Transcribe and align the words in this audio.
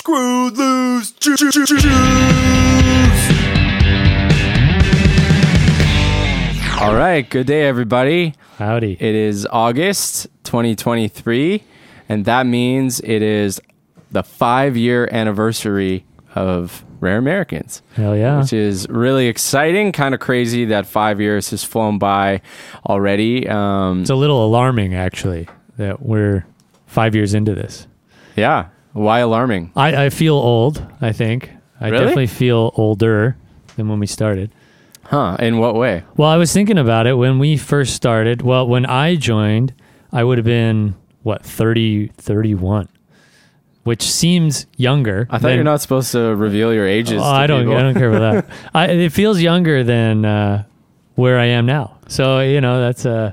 Screwed 0.00 0.56
loose. 0.56 1.10
Ju- 1.12 1.36
ju- 1.36 1.50
ju- 1.50 1.66
ju- 1.66 1.76
juice. 1.76 1.90
All 6.80 6.94
right. 6.94 7.28
Good 7.28 7.46
day, 7.46 7.64
everybody. 7.68 8.32
Howdy. 8.56 8.94
It 8.94 9.14
is 9.14 9.46
August 9.52 10.26
2023, 10.44 11.62
and 12.08 12.24
that 12.24 12.46
means 12.46 13.00
it 13.00 13.20
is 13.20 13.60
the 14.10 14.22
five 14.22 14.74
year 14.74 15.06
anniversary 15.12 16.06
of 16.34 16.82
Rare 17.00 17.18
Americans, 17.18 17.82
Hell 17.94 18.16
yeah. 18.16 18.40
which 18.40 18.54
is 18.54 18.88
really 18.88 19.26
exciting. 19.26 19.92
Kind 19.92 20.14
of 20.14 20.20
crazy 20.20 20.64
that 20.64 20.86
five 20.86 21.20
years 21.20 21.50
has 21.50 21.62
flown 21.62 21.98
by 21.98 22.40
already. 22.86 23.46
Um, 23.46 24.00
It's 24.00 24.08
a 24.08 24.14
little 24.14 24.42
alarming, 24.46 24.94
actually, 24.94 25.46
that 25.76 26.00
we're 26.00 26.46
five 26.86 27.14
years 27.14 27.34
into 27.34 27.54
this. 27.54 27.86
yeah. 28.34 28.68
Why 28.92 29.20
alarming? 29.20 29.72
I, 29.76 30.06
I 30.06 30.10
feel 30.10 30.34
old, 30.34 30.84
I 31.00 31.12
think. 31.12 31.50
I 31.80 31.88
Really? 31.88 31.98
definitely 32.04 32.26
feel 32.26 32.72
older 32.76 33.36
than 33.76 33.88
when 33.88 33.98
we 34.00 34.06
started. 34.06 34.50
Huh? 35.04 35.36
In 35.40 35.58
what 35.58 35.74
way? 35.74 36.04
Well, 36.16 36.28
I 36.28 36.36
was 36.36 36.52
thinking 36.52 36.78
about 36.78 37.06
it 37.06 37.14
when 37.14 37.38
we 37.38 37.56
first 37.56 37.94
started. 37.94 38.42
Well, 38.42 38.66
when 38.66 38.86
I 38.86 39.16
joined, 39.16 39.72
I 40.12 40.22
would 40.24 40.38
have 40.38 40.44
been, 40.44 40.94
what, 41.22 41.44
30, 41.44 42.08
31, 42.16 42.88
which 43.84 44.02
seems 44.02 44.66
younger. 44.76 45.26
I 45.30 45.38
thought 45.38 45.48
than- 45.48 45.54
you're 45.56 45.64
not 45.64 45.80
supposed 45.80 46.12
to 46.12 46.34
reveal 46.36 46.72
your 46.74 46.86
ages. 46.86 47.14
Oh, 47.20 47.24
to 47.24 47.24
I 47.24 47.46
don't. 47.46 47.62
people. 47.62 47.76
I 47.76 47.82
don't 47.82 47.94
care 47.94 48.12
about 48.12 48.46
that. 48.46 48.56
I, 48.74 48.86
it 48.88 49.12
feels 49.12 49.40
younger 49.40 49.82
than 49.82 50.24
uh, 50.24 50.64
where 51.14 51.38
I 51.38 51.46
am 51.46 51.66
now. 51.66 51.96
So 52.08 52.40
you 52.40 52.60
know 52.60 52.80
that's 52.80 53.06
uh, 53.06 53.32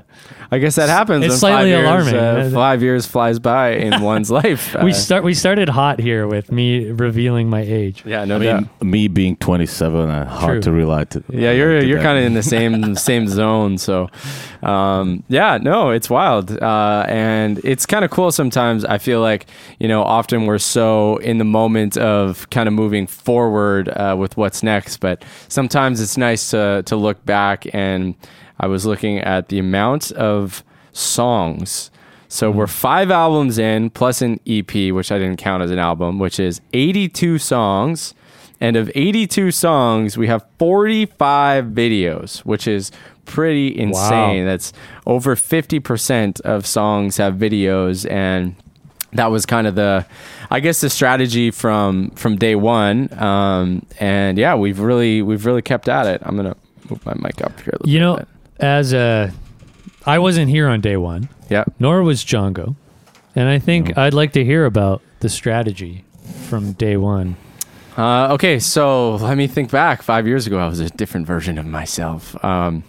I 0.50 0.58
guess 0.58 0.76
that 0.76 0.88
happens. 0.88 1.24
It's 1.24 1.32
when 1.32 1.38
slightly 1.38 1.72
five 1.72 1.84
alarming. 1.84 2.14
Years, 2.14 2.52
uh, 2.52 2.56
five 2.56 2.82
years 2.82 3.06
flies 3.06 3.38
by 3.38 3.72
in 3.72 4.00
one's 4.12 4.30
life. 4.30 4.74
we 4.82 4.92
Uh, 4.92 4.94
start. 4.94 5.22
We 5.24 5.34
started 5.34 5.68
hot 5.68 5.98
here 6.00 6.26
with 6.26 6.50
me 6.50 6.90
revealing 6.90 7.50
my 7.50 7.60
age. 7.60 8.02
Yeah, 8.06 8.24
no 8.24 8.36
I 8.36 8.44
doubt. 8.44 8.60
mean, 8.80 8.90
me 8.90 9.08
being 9.08 9.36
27, 9.36 10.08
uh, 10.08 10.24
hard 10.26 10.62
to 10.62 10.72
relate 10.72 11.10
to. 11.10 11.22
Yeah, 11.28 11.52
you're 11.52 11.80
to 11.80 11.86
you're 11.86 12.00
kind 12.00 12.16
of 12.18 12.24
in 12.24 12.32
the 12.32 12.42
same 12.56 12.94
same 12.96 13.28
zone. 13.28 13.76
So, 13.76 14.08
um, 14.62 15.22
yeah, 15.28 15.58
no, 15.60 15.90
it's 15.90 16.08
wild, 16.08 16.50
uh, 16.50 17.04
and 17.08 17.60
it's 17.62 17.84
kind 17.84 18.04
of 18.04 18.10
cool. 18.10 18.32
Sometimes 18.32 18.86
I 18.86 18.96
feel 18.98 19.20
like 19.20 19.46
you 19.78 19.86
know, 19.88 20.02
often 20.02 20.46
we're 20.46 20.58
so 20.58 21.18
in 21.18 21.36
the 21.36 21.44
moment 21.44 21.98
of 21.98 22.48
kind 22.48 22.68
of 22.68 22.72
moving 22.72 23.06
forward 23.06 23.90
uh, 23.90 24.16
with 24.18 24.36
what's 24.38 24.62
next, 24.62 24.96
but 25.00 25.22
sometimes 25.48 26.00
it's 26.00 26.16
nice 26.16 26.50
to 26.50 26.82
to 26.86 26.96
look 26.96 27.22
back. 27.26 27.66
And 27.74 28.14
I 28.60 28.66
was 28.66 28.84
looking 28.86 29.18
at 29.18 29.48
the 29.48 29.58
amount 29.58 30.12
of 30.12 30.62
songs. 30.92 31.90
So 32.28 32.50
we're 32.50 32.66
five 32.66 33.10
albums 33.10 33.58
in, 33.58 33.90
plus 33.90 34.20
an 34.20 34.38
EP, 34.46 34.92
which 34.92 35.10
I 35.10 35.18
didn't 35.18 35.38
count 35.38 35.62
as 35.62 35.70
an 35.70 35.78
album, 35.78 36.18
which 36.18 36.38
is 36.38 36.60
82 36.72 37.38
songs. 37.38 38.14
And 38.60 38.76
of 38.76 38.90
82 38.94 39.52
songs, 39.52 40.18
we 40.18 40.26
have 40.26 40.44
45 40.58 41.66
videos, 41.66 42.40
which 42.40 42.66
is 42.66 42.90
pretty 43.24 43.78
insane. 43.78 44.44
That's 44.46 44.72
over 45.06 45.36
50% 45.36 46.40
of 46.40 46.66
songs 46.66 47.16
have 47.18 47.34
videos. 47.34 48.10
And 48.10 48.56
that 49.12 49.30
was 49.30 49.46
kind 49.46 49.66
of 49.66 49.74
the, 49.76 50.04
I 50.50 50.60
guess, 50.60 50.80
the 50.80 50.90
strategy 50.90 51.50
from 51.50 52.10
from 52.10 52.36
day 52.36 52.56
one. 52.56 53.10
Um, 53.18 53.86
and 54.00 54.36
yeah, 54.36 54.54
we've 54.54 54.80
really 54.80 55.22
we've 55.22 55.46
really 55.46 55.62
kept 55.62 55.88
at 55.88 56.06
it. 56.06 56.20
I'm 56.24 56.36
gonna 56.36 56.56
move 56.90 57.04
my 57.06 57.14
mic 57.14 57.40
up 57.42 57.58
here. 57.60 57.70
A 57.74 57.76
little 57.76 57.88
You 57.88 58.00
know, 58.00 58.16
bit. 58.16 58.28
As 58.58 58.92
a, 58.92 59.32
I 60.06 60.18
wasn't 60.18 60.50
here 60.50 60.68
on 60.68 60.80
day 60.80 60.96
one, 60.96 61.28
yeah. 61.48 61.64
nor 61.78 62.02
was 62.02 62.24
Django, 62.24 62.76
and 63.34 63.48
I 63.48 63.58
think 63.58 63.96
I'd 63.96 64.14
like 64.14 64.32
to 64.32 64.44
hear 64.44 64.64
about 64.64 65.02
the 65.20 65.28
strategy 65.28 66.04
from 66.48 66.72
day 66.72 66.96
one. 66.96 67.36
Uh, 67.96 68.32
okay, 68.34 68.58
so 68.60 69.16
let 69.16 69.36
me 69.36 69.48
think 69.48 69.70
back. 69.70 70.02
Five 70.02 70.26
years 70.26 70.46
ago, 70.46 70.58
I 70.58 70.68
was 70.68 70.78
a 70.78 70.88
different 70.90 71.26
version 71.26 71.58
of 71.58 71.66
myself. 71.66 72.42
Um, 72.44 72.84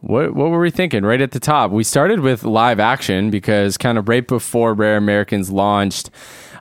what 0.00 0.34
what 0.34 0.50
were 0.50 0.60
we 0.60 0.70
thinking? 0.70 1.04
Right 1.04 1.20
at 1.20 1.32
the 1.32 1.40
top, 1.40 1.70
we 1.70 1.84
started 1.84 2.20
with 2.20 2.44
live 2.44 2.80
action 2.80 3.30
because 3.30 3.76
kind 3.76 3.98
of 3.98 4.08
right 4.08 4.26
before 4.26 4.74
Rare 4.74 4.96
Americans 4.96 5.50
launched, 5.50 6.10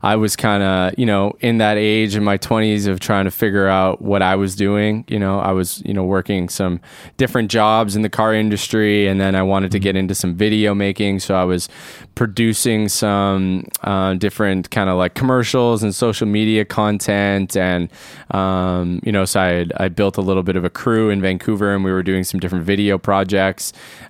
I 0.03 0.15
was 0.15 0.35
kind 0.35 0.63
of 0.63 0.97
you 0.97 1.05
know 1.05 1.33
in 1.39 1.57
that 1.57 1.77
age 1.77 2.15
in 2.15 2.23
my 2.23 2.37
twenties 2.37 2.87
of 2.87 2.99
trying 2.99 3.25
to 3.25 3.31
figure 3.31 3.67
out 3.67 4.01
what 4.01 4.21
I 4.21 4.35
was 4.35 4.55
doing. 4.55 5.05
You 5.07 5.19
know, 5.19 5.39
I 5.39 5.51
was 5.51 5.81
you 5.85 5.93
know 5.93 6.03
working 6.03 6.49
some 6.49 6.79
different 7.17 7.51
jobs 7.51 7.95
in 7.95 8.01
the 8.01 8.09
car 8.09 8.33
industry, 8.33 9.07
and 9.07 9.19
then 9.19 9.35
I 9.35 9.43
wanted 9.43 9.71
to 9.71 9.79
get 9.79 9.95
into 9.95 10.15
some 10.15 10.35
video 10.35 10.73
making, 10.73 11.19
so 11.19 11.35
I 11.35 11.43
was 11.43 11.69
producing 12.15 12.89
some 12.89 13.65
uh, 13.83 14.15
different 14.15 14.71
kind 14.71 14.89
of 14.89 14.97
like 14.97 15.13
commercials 15.13 15.83
and 15.83 15.93
social 15.93 16.27
media 16.27 16.65
content, 16.65 17.55
and 17.55 17.89
um, 18.31 18.99
you 19.03 19.11
know, 19.11 19.25
so 19.25 19.39
I 19.39 19.65
I 19.77 19.89
built 19.89 20.17
a 20.17 20.21
little 20.21 20.43
bit 20.43 20.55
of 20.55 20.65
a 20.65 20.69
crew 20.69 21.09
in 21.09 21.21
Vancouver, 21.21 21.73
and 21.73 21.83
we 21.83 21.91
were 21.91 22.03
doing 22.03 22.23
some 22.23 22.39
different 22.39 22.65
video 22.65 22.97
projects, 22.97 23.26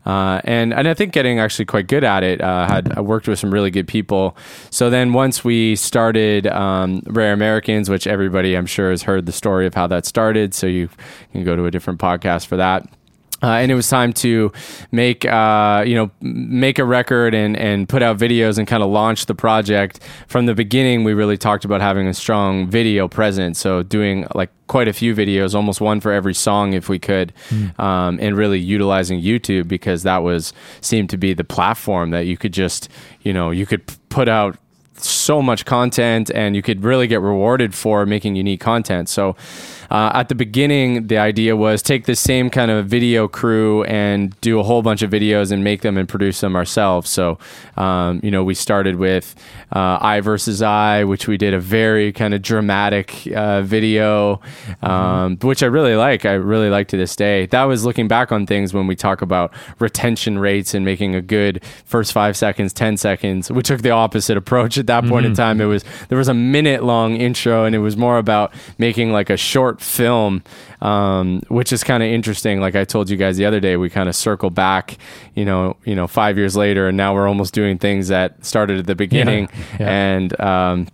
uh, 0.06 0.42
and 0.44 0.74
and 0.74 0.88
I 0.88 0.94
think 0.94 1.14
getting 1.14 1.40
actually 1.40 1.66
quite 1.66 1.88
good 1.88 2.04
at 2.04 2.24
it. 2.24 2.42
Uh, 2.42 2.68
had 2.68 2.98
I 2.98 3.02
worked 3.02 3.28
with 3.28 3.40
some 3.40 3.52
really 3.52 3.72
good 3.72 3.88
people. 3.88 4.38
So 4.70 4.90
then 4.90 5.14
once 5.14 5.44
we 5.44 5.76
started 5.76 6.48
um, 6.48 7.02
Rare 7.08 7.34
Americans, 7.34 7.90
which 7.90 8.08
everybody 8.08 8.56
I'm 8.56 8.66
sure 8.66 8.92
has 8.92 9.04
heard 9.04 9.26
the 9.26 9.32
story 9.32 9.66
of 9.68 9.74
how 9.74 9.88
that 9.88 10.06
started, 10.06 10.54
so 10.54 10.68
you 10.68 10.90
can 11.32 11.44
go 11.44 11.56
to 11.56 11.66
a 11.66 11.72
different 11.72 12.00
podcast 12.00 12.48
for 12.48 12.58
that. 12.58 12.88
Uh, 13.44 13.52
and 13.52 13.72
it 13.72 13.76
was 13.76 13.88
time 13.88 14.12
to 14.12 14.52
make 14.92 15.24
uh, 15.26 15.84
you 15.86 15.96
know 15.96 16.10
make 16.22 16.80
a 16.80 16.86
record 16.86 17.36
and 17.36 17.56
and 17.56 17.88
put 17.88 18.02
out 18.02 18.18
videos 18.18 18.58
and 18.58 18.68
kind 18.68 18.82
of 18.82 18.90
launch 18.90 19.28
the 19.28 19.36
project. 19.36 20.00
From 20.28 20.48
the 20.48 20.56
beginning, 20.56 21.04
we 21.04 21.14
really 21.14 21.38
talked 21.38 21.64
about 21.64 21.82
having 21.82 22.08
a 22.08 22.14
strong 22.14 22.68
video 22.68 23.08
presence, 23.08 23.60
so 23.60 23.84
doing 23.84 24.26
like 24.34 24.50
quite 24.66 24.88
a 24.88 24.94
few 24.94 25.16
videos, 25.16 25.54
almost 25.54 25.80
one 25.80 26.02
for 26.02 26.12
every 26.12 26.34
song 26.34 26.74
if 26.74 26.90
we 26.90 27.00
could, 27.00 27.32
um, 27.80 28.18
and 28.20 28.36
really 28.36 28.60
utilizing 28.60 29.22
YouTube 29.22 29.68
because 29.68 30.04
that 30.04 30.24
was 30.24 30.52
seemed 30.82 31.10
to 31.12 31.18
be 31.18 31.34
the 31.34 31.44
platform 31.44 32.10
that 32.12 32.26
you 32.26 32.38
could 32.38 32.54
just 32.54 32.90
you 33.22 33.34
know 33.34 33.52
you 33.52 33.66
could 33.68 33.84
put 34.10 34.28
out 34.28 34.58
so 35.00 35.42
much 35.42 35.66
content 35.66 36.32
and 36.34 36.56
you 36.56 36.62
could 36.62 36.84
really 36.84 37.08
get 37.08 37.22
rewarded 37.22 37.74
for 37.74 38.06
making 38.06 38.36
unique 38.36 38.60
content. 38.60 39.10
So 39.10 39.36
uh, 39.90 40.12
at 40.14 40.30
the 40.30 40.36
beginning, 40.36 41.08
the 41.08 41.18
idea 41.18 41.56
was 41.56 41.82
take 41.82 42.06
the 42.06 42.16
same 42.16 42.50
kind 42.50 42.72
of 42.72 42.88
video 42.88 43.28
crew 43.28 43.84
and 43.86 44.40
do 44.42 44.60
a 44.60 44.64
whole 44.64 44.82
bunch 44.82 45.02
of 45.02 45.10
videos 45.10 45.52
and 45.52 45.64
make 45.64 45.82
them 45.82 45.98
and 45.98 46.10
produce 46.10 46.42
them 46.42 46.56
ourselves. 46.56 47.10
So, 47.10 47.38
um, 47.78 48.20
you 48.24 48.32
know, 48.32 48.44
we 48.44 48.54
started 48.54 48.98
with 48.98 49.36
uh, 49.76 49.98
I 50.02 50.22
versus 50.22 50.62
I, 50.62 51.04
which 51.04 51.28
we 51.28 51.38
did 51.38 51.54
a 51.54 51.60
very 51.60 52.12
kind 52.12 52.34
of 52.34 52.42
dramatic 52.42 53.28
uh, 53.36 53.62
video, 53.62 54.42
um, 54.82 55.38
which 55.38 55.64
I 55.64 55.68
really 55.68 55.96
like. 55.96 56.26
I 56.26 56.34
really 56.34 56.70
like 56.70 56.88
to 56.90 56.98
this 56.98 57.16
day. 57.16 57.46
That 57.48 57.64
was 57.64 57.86
looking 57.86 58.08
back 58.08 58.32
on 58.32 58.46
things 58.46 58.74
when 58.74 58.88
we 58.88 58.96
talk 58.96 59.22
about 59.22 59.54
retention 59.80 60.40
rates 60.40 60.74
and 60.74 60.86
making 60.86 61.16
a 61.16 61.22
good 61.22 61.64
first 61.86 62.14
five 62.14 62.38
seconds, 62.38 62.74
10 62.74 62.98
seconds. 62.98 63.52
We 63.52 63.62
took 63.62 63.82
the 63.82 63.92
opposite 63.92 64.38
approach 64.38 64.78
at 64.78 64.88
that 64.88 65.06
point 65.06 65.26
in 65.26 65.34
time. 65.34 65.60
It 65.62 65.66
was, 65.66 65.84
there 66.10 66.18
was 66.18 66.28
a 66.28 66.34
minute 66.34 66.84
long 66.84 67.16
intro 67.16 67.66
and 67.66 67.76
it 67.76 67.80
was 67.80 67.98
more 67.98 68.18
about 68.18 68.54
making 68.78 69.12
like 69.12 69.30
a 69.30 69.38
short 69.38 69.77
film, 69.78 70.44
um, 70.82 71.42
which 71.48 71.72
is 71.72 71.84
kind 71.84 72.04
of 72.04 72.10
interesting. 72.10 72.60
Like 72.60 72.76
I 72.76 72.86
told 72.86 73.10
you 73.10 73.18
guys 73.18 73.38
the 73.38 73.46
other 73.46 73.60
day, 73.60 73.78
we 73.78 73.90
kind 73.90 74.10
of 74.10 74.16
circle 74.16 74.50
back, 74.50 74.98
you 75.36 75.46
know, 75.46 75.78
you 75.86 75.96
know, 75.96 76.08
five 76.08 76.38
years 76.38 76.56
later, 76.56 76.88
and 76.88 76.98
now 76.98 77.14
we're 77.14 77.28
almost 77.28 77.54
doing 77.54 77.78
things 77.78 78.08
that 78.10 78.46
started 78.46 78.80
at 78.80 78.88
the 78.88 78.96
beginning, 78.96 79.50
yeah. 79.80 79.90
and 79.90 80.40
um, 80.40 80.88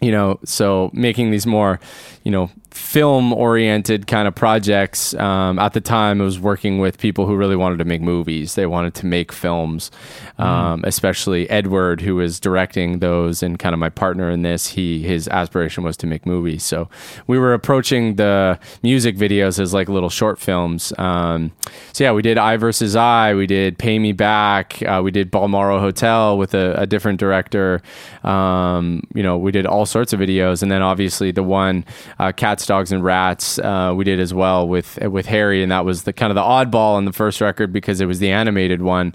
you 0.00 0.10
know, 0.10 0.38
so 0.44 0.90
making 0.92 1.30
these 1.30 1.46
more, 1.46 1.78
you 2.22 2.30
know, 2.30 2.50
film 2.70 3.32
oriented 3.32 4.06
kind 4.06 4.28
of 4.28 4.34
projects. 4.34 5.14
Um, 5.14 5.58
at 5.58 5.72
the 5.72 5.80
time, 5.80 6.20
I 6.20 6.24
was 6.24 6.38
working 6.38 6.78
with 6.78 6.98
people 6.98 7.26
who 7.26 7.34
really 7.34 7.56
wanted 7.56 7.78
to 7.78 7.84
make 7.84 8.00
movies. 8.00 8.54
They 8.54 8.66
wanted 8.66 8.94
to 8.96 9.06
make 9.06 9.32
films, 9.32 9.90
um, 10.38 10.84
especially 10.84 11.48
Edward, 11.50 12.00
who 12.00 12.16
was 12.16 12.38
directing 12.38 12.98
those 12.98 13.42
and 13.42 13.58
kind 13.58 13.72
of 13.74 13.78
my 13.78 13.88
partner 13.88 14.30
in 14.30 14.42
this. 14.42 14.68
He 14.68 15.02
his 15.02 15.28
aspiration 15.28 15.82
was 15.82 15.96
to 15.98 16.06
make 16.06 16.26
movies. 16.26 16.62
So 16.62 16.88
we 17.26 17.38
were 17.38 17.54
approaching 17.54 18.16
the 18.16 18.58
music 18.82 19.16
videos 19.16 19.58
as 19.58 19.72
like 19.72 19.88
little 19.88 20.10
short 20.10 20.38
films. 20.38 20.92
Um, 20.98 21.52
so 21.92 22.04
yeah, 22.04 22.12
we 22.12 22.22
did 22.22 22.38
I 22.38 22.56
versus 22.56 22.96
I. 22.96 23.34
We 23.34 23.46
did 23.46 23.78
Pay 23.78 23.98
Me 23.98 24.12
Back. 24.12 24.82
Uh, 24.82 25.00
we 25.02 25.10
did 25.10 25.30
Balmoral 25.30 25.80
Hotel 25.80 26.36
with 26.36 26.54
a, 26.54 26.74
a 26.74 26.86
different 26.86 27.18
director. 27.18 27.82
Um, 28.24 29.02
you 29.14 29.22
know, 29.22 29.38
we 29.38 29.52
did 29.52 29.66
all 29.66 29.86
sorts 29.86 30.12
of 30.12 30.20
videos, 30.20 30.62
and 30.62 30.70
then 30.70 30.82
obviously 30.82 31.30
the 31.30 31.42
one 31.42 31.84
uh, 32.20 32.32
Cats, 32.32 32.66
Dogs, 32.66 32.92
and 32.92 33.02
Rats 33.02 33.58
uh, 33.58 33.94
we 33.96 34.04
did 34.04 34.20
as 34.20 34.34
well 34.34 34.68
with 34.68 34.98
with 34.98 35.24
Harry, 35.24 35.62
and 35.62 35.72
that 35.72 35.86
was 35.86 36.02
the 36.02 36.12
kind 36.12 36.30
of 36.30 36.34
the 36.34 36.42
oddball 36.42 36.96
on 36.96 37.06
the 37.06 37.14
first 37.14 37.40
record 37.40 37.72
because 37.72 38.02
it 38.02 38.06
was 38.06 38.18
the 38.18 38.30
animated 38.30 38.82
one. 38.82 39.14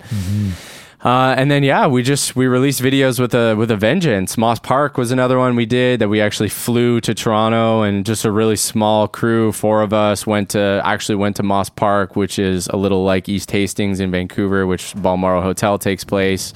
Uh, 1.04 1.36
and 1.38 1.52
then 1.52 1.62
yeah, 1.62 1.86
we 1.86 2.02
just 2.02 2.36
we 2.36 2.48
released 2.48 2.81
videos 2.81 3.19
with 3.19 3.36
a 3.36 3.54
with 3.54 3.69
a 3.69 3.75
vengeance. 3.75 4.40
Moss 4.40 4.57
Park 4.57 4.98
was 4.98 5.12
another 5.12 5.38
one 5.38 5.56
we 5.56 5.68
did 5.68 6.00
that 6.00 6.10
we 6.10 6.19
actually 6.19 6.50
flew 6.50 7.00
to 7.02 7.13
Toronto 7.13 7.84
and 7.84 8.04
just 8.07 8.25
a 8.25 8.31
really 8.31 8.56
small 8.56 9.07
crew, 9.07 9.52
four 9.52 9.84
of 9.84 9.94
us 9.94 10.25
went 10.25 10.50
to 10.50 10.81
actually 10.84 11.13
went 11.13 11.36
to 11.36 11.44
Moss 11.44 11.69
Park, 11.69 12.16
which 12.16 12.40
is 12.40 12.68
a 12.69 12.75
little 12.75 13.04
like 13.04 13.30
East 13.30 13.52
Hastings 13.52 14.00
in 14.00 14.10
Vancouver, 14.10 14.66
which 14.66 14.96
Balmoral 14.96 15.44
Hotel 15.44 15.78
takes 15.78 16.04
place. 16.04 16.56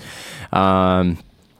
Um, 0.51 1.19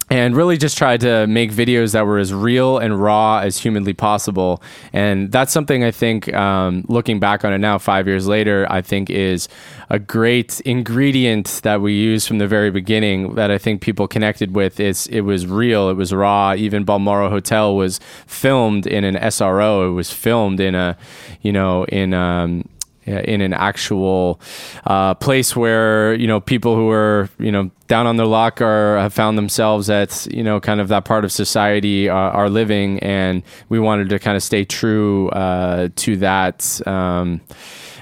and 0.10 0.36
really 0.36 0.58
just 0.58 0.78
tried 0.78 1.02
to 1.02 1.28
make 1.28 1.52
videos 1.52 1.94
that 1.94 2.06
were 2.06 2.18
as 2.18 2.34
real 2.34 2.78
and 2.80 3.02
raw 3.02 3.40
as 3.40 3.58
humanly 3.60 3.94
possible. 3.94 4.62
And 4.92 5.32
that's 5.32 5.52
something 5.52 5.84
I 5.84 5.92
think, 5.92 6.34
um, 6.34 6.84
looking 6.88 7.20
back 7.20 7.46
on 7.46 7.54
it 7.54 7.60
now, 7.60 7.78
five 7.78 8.08
years 8.08 8.28
later, 8.28 8.66
I 8.70 8.82
think 8.82 9.10
is 9.10 9.48
a 9.90 10.00
great 10.00 10.60
ingredient 10.62 11.62
that 11.64 11.82
we 11.82 11.94
used 11.94 12.28
from 12.28 12.40
the 12.40 12.48
very 12.48 12.72
beginning 12.72 13.36
that 13.36 13.52
I 13.52 13.58
think 13.58 13.82
people 13.82 14.08
connected 14.08 14.56
with. 14.56 14.80
It's, 14.80 15.06
it 15.08 15.22
was 15.22 15.46
real, 15.46 15.90
it 15.90 15.96
was 15.96 16.14
raw. 16.14 16.56
Even 16.56 16.84
Balmoral 16.84 17.30
Hotel 17.30 17.76
was 17.76 18.00
filmed 18.26 18.88
in 18.88 19.04
an 19.04 19.16
SRO, 19.16 19.90
it 19.90 19.94
was 19.94 20.12
filmed 20.12 20.60
in 20.60 20.74
a, 20.74 20.98
you 21.42 21.52
know, 21.52 21.86
in, 21.86 22.14
um, 22.14 22.68
in 23.06 23.42
an 23.42 23.54
actual 23.54 24.40
uh, 24.86 25.14
place 25.16 25.56
where 25.56 26.14
you 26.14 26.28
know 26.28 26.40
people 26.40 26.76
who 26.76 26.90
are 26.90 27.30
you 27.40 27.52
know 27.52 27.72
down 27.88 28.06
on 28.06 28.18
their 28.18 28.26
luck 28.26 28.62
or 28.62 28.98
have 28.98 29.14
found 29.14 29.38
themselves 29.38 29.90
at 29.90 30.28
you 30.32 30.44
know 30.44 30.60
kind 30.60 30.80
of 30.80 30.88
that 30.90 31.06
part 31.06 31.26
of 31.26 31.32
society 31.32 32.10
uh, 32.10 32.14
are 32.14 32.50
living, 32.50 33.00
and 33.00 33.44
we 33.70 33.80
wanted 33.80 34.10
to 34.10 34.20
kind 34.20 34.36
of 34.38 34.44
stay 34.44 34.66
true 34.66 35.30
uh, 35.30 35.90
to 35.96 36.18
that. 36.18 36.86
Um, 36.88 37.42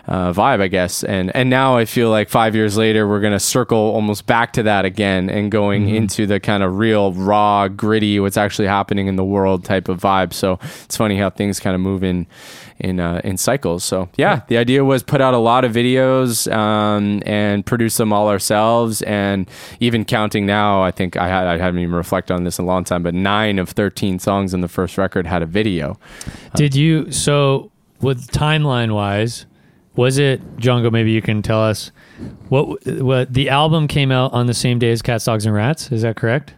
uh, 0.07 0.31
vibe, 0.33 0.61
I 0.61 0.67
guess. 0.67 1.03
And 1.03 1.35
and 1.35 1.49
now 1.49 1.77
I 1.77 1.85
feel 1.85 2.09
like 2.09 2.29
five 2.29 2.55
years 2.55 2.77
later, 2.77 3.07
we're 3.07 3.19
gonna 3.21 3.39
circle 3.39 3.77
almost 3.77 4.25
back 4.25 4.53
to 4.53 4.63
that 4.63 4.85
again 4.85 5.29
and 5.29 5.51
going 5.51 5.67
Mm-hmm. 5.87 5.95
into 5.95 6.25
the 6.25 6.39
kind 6.39 6.63
of 6.63 6.77
real, 6.77 7.13
raw, 7.13 7.67
gritty, 7.67 8.19
what's 8.19 8.37
actually 8.37 8.67
happening 8.67 9.07
in 9.07 9.15
the 9.15 9.23
world 9.25 9.63
type 9.65 9.89
of 9.89 9.99
vibe. 9.99 10.33
So 10.33 10.59
it's 10.85 10.97
funny 10.97 11.17
how 11.17 11.29
things 11.29 11.59
kind 11.59 11.75
of 11.75 11.81
move 11.81 12.03
in 12.03 12.25
in 12.79 12.99
uh, 12.99 13.21
in 13.23 13.37
cycles. 13.37 13.83
So 13.83 14.07
yeah, 14.17 14.41
the 14.47 14.57
idea 14.57 14.85
was 14.85 15.03
put 15.03 15.19
out 15.19 15.33
a 15.33 15.37
lot 15.39 15.65
of 15.65 15.71
videos 15.73 16.51
um, 16.51 17.21
and 17.25 17.65
produce 17.65 17.97
them 17.97 18.13
all 18.13 18.29
ourselves. 18.29 19.01
And 19.01 19.49
even 19.79 20.05
counting 20.05 20.45
now, 20.45 20.83
I 20.83 20.91
think 20.91 21.17
I, 21.17 21.27
had, 21.27 21.47
I 21.47 21.57
haven't 21.57 21.79
even 21.81 21.95
reflected 21.95 22.33
on 22.33 22.43
this 22.43 22.59
in 22.59 22.65
a 22.65 22.67
long 22.67 22.83
time, 22.83 23.03
but 23.03 23.13
nine 23.13 23.59
of 23.59 23.69
thirteen 23.69 24.19
songs 24.19 24.53
in 24.53 24.61
the 24.61 24.67
first 24.67 24.97
record 24.97 25.27
had 25.27 25.41
a 25.41 25.45
video. 25.47 25.99
Did 26.55 26.75
you 26.75 27.11
so 27.11 27.71
with 28.01 28.31
timeline 28.31 28.93
wise? 28.93 29.45
Was 29.97 30.19
it 30.19 30.57
Django? 30.57 30.91
Maybe 30.91 31.11
you 31.11 31.21
can 31.21 31.41
tell 31.41 31.61
us 31.61 31.91
what 32.49 32.85
what 32.85 33.33
the 33.33 33.49
album 33.49 33.87
came 33.87 34.11
out 34.11 34.31
on 34.31 34.45
the 34.45 34.53
same 34.53 34.79
day 34.79 34.91
as 34.91 35.01
Cats, 35.01 35.25
Dogs, 35.25 35.45
and 35.45 35.53
Rats. 35.53 35.91
Is 35.91 36.03
that 36.03 36.15
correct? 36.15 36.53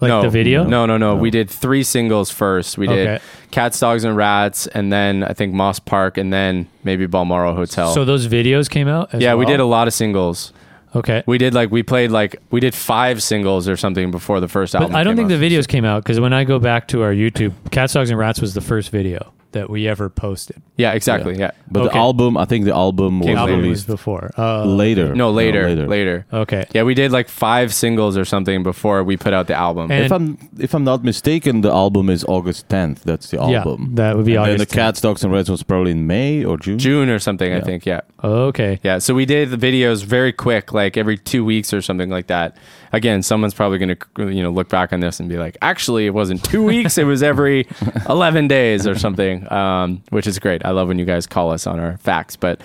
Like 0.00 0.10
no, 0.10 0.22
the 0.22 0.30
video? 0.30 0.64
No, 0.64 0.86
no, 0.86 0.98
no. 0.98 1.16
We 1.16 1.28
oh. 1.28 1.30
did 1.30 1.50
three 1.50 1.82
singles 1.82 2.30
first. 2.30 2.76
We 2.78 2.86
did 2.86 3.08
Okay. 3.08 3.24
Cats, 3.50 3.80
Dogs, 3.80 4.04
and 4.04 4.16
Rats, 4.16 4.66
and 4.68 4.92
then 4.92 5.24
I 5.24 5.32
think 5.32 5.54
Moss 5.54 5.78
Park, 5.78 6.18
and 6.18 6.32
then 6.32 6.68
maybe 6.84 7.06
Balmoral 7.06 7.54
Hotel. 7.54 7.92
So 7.92 8.04
those 8.04 8.28
videos 8.28 8.68
came 8.68 8.88
out. 8.88 9.14
As 9.14 9.22
yeah, 9.22 9.34
we 9.34 9.46
did 9.46 9.58
a 9.58 9.64
lot 9.64 9.88
of 9.88 9.94
singles. 9.94 10.52
Okay. 10.94 11.22
We 11.26 11.38
did 11.38 11.54
like 11.54 11.70
we 11.70 11.82
played 11.82 12.10
like 12.10 12.36
we 12.50 12.60
did 12.60 12.74
five 12.74 13.22
singles 13.22 13.68
or 13.68 13.76
something 13.76 14.10
before 14.10 14.38
the 14.40 14.48
first 14.48 14.74
album. 14.74 14.92
But 14.92 14.98
I 14.98 15.04
don't 15.04 15.16
think 15.16 15.30
out. 15.30 15.38
the 15.38 15.44
videos 15.44 15.66
came 15.66 15.84
out 15.84 16.02
because 16.04 16.20
when 16.20 16.32
I 16.32 16.44
go 16.44 16.58
back 16.58 16.88
to 16.88 17.02
our 17.02 17.12
YouTube, 17.12 17.52
Cats, 17.70 17.94
Dogs, 17.94 18.10
and 18.10 18.18
Rats 18.18 18.40
was 18.40 18.54
the 18.54 18.60
first 18.60 18.90
video 18.90 19.32
that 19.56 19.68
we 19.70 19.88
ever 19.88 20.08
posted. 20.08 20.62
Yeah, 20.76 20.92
exactly. 20.92 21.34
Yeah. 21.38 21.52
But 21.70 21.80
Okay. 21.84 21.92
the 21.92 21.96
album, 22.06 22.36
I 22.36 22.44
think 22.44 22.64
the 22.66 22.74
album 22.74 23.20
was 23.20 23.26
Came 23.28 23.38
album 23.38 23.56
was 23.56 23.64
released 23.64 23.86
before. 23.96 24.30
Uh, 24.36 24.64
later. 24.64 25.14
No, 25.14 25.30
later, 25.30 25.62
later. 25.96 26.26
Okay. 26.32 26.64
Yeah, 26.74 26.84
we 26.84 26.94
did 26.94 27.10
like 27.18 27.28
five 27.28 27.72
singles 27.72 28.16
or 28.20 28.24
something 28.24 28.62
before 28.62 29.02
we 29.02 29.16
put 29.16 29.32
out 29.32 29.46
the 29.46 29.54
album. 29.68 29.90
And- 29.90 30.04
If 30.04 30.12
I'm 30.12 30.26
if 30.66 30.74
I'm 30.76 30.84
not 30.84 31.02
mistaken, 31.02 31.62
the 31.62 31.72
album 31.84 32.10
is 32.10 32.24
August 32.36 32.68
10th. 32.68 32.98
That's 33.04 33.26
the 33.30 33.38
Yeah, 33.38 33.58
album. 33.60 33.80
that 33.94 34.16
would 34.16 34.26
be 34.26 34.36
and 34.36 34.46
then 34.46 34.58
the 34.58 34.66
10th. 34.66 34.72
Cats, 34.82 35.00
Dogs, 35.00 35.24
and 35.24 35.32
Rats 35.32 35.48
was 35.50 35.62
probably 35.62 35.92
in 35.92 36.06
May 36.06 36.44
or 36.44 36.56
June. 36.58 36.78
June 36.78 37.08
or 37.08 37.18
something, 37.18 37.50
I 37.52 37.60
think. 37.60 37.86
Yeah. 37.86 38.00
Okay. 38.22 38.78
Yeah, 38.82 38.98
so 38.98 39.14
we 39.14 39.24
did 39.24 39.50
the 39.50 39.60
videos 39.68 40.04
very 40.04 40.32
quick, 40.32 40.72
like 40.72 40.96
every 40.96 41.16
two 41.18 41.42
weeks 41.44 41.72
or 41.72 41.80
something 41.80 42.10
like 42.10 42.26
that. 42.28 42.56
Again, 42.96 43.22
someone's 43.22 43.52
probably 43.52 43.76
going 43.78 43.94
to 43.96 44.34
you 44.34 44.42
know 44.42 44.50
look 44.50 44.70
back 44.70 44.92
on 44.92 45.00
this 45.00 45.20
and 45.20 45.28
be 45.28 45.36
like, 45.36 45.58
actually, 45.60 46.06
it 46.06 46.14
wasn't 46.14 46.42
two 46.42 46.64
weeks; 46.64 46.96
it 46.96 47.04
was 47.04 47.22
every 47.22 47.68
eleven 48.08 48.48
days 48.48 48.86
or 48.86 48.98
something, 48.98 49.50
um, 49.52 50.02
which 50.08 50.26
is 50.26 50.38
great. 50.38 50.64
I 50.64 50.70
love 50.70 50.88
when 50.88 50.98
you 50.98 51.04
guys 51.04 51.26
call 51.26 51.50
us 51.52 51.66
on 51.66 51.78
our 51.78 51.98
facts. 51.98 52.36
But 52.36 52.62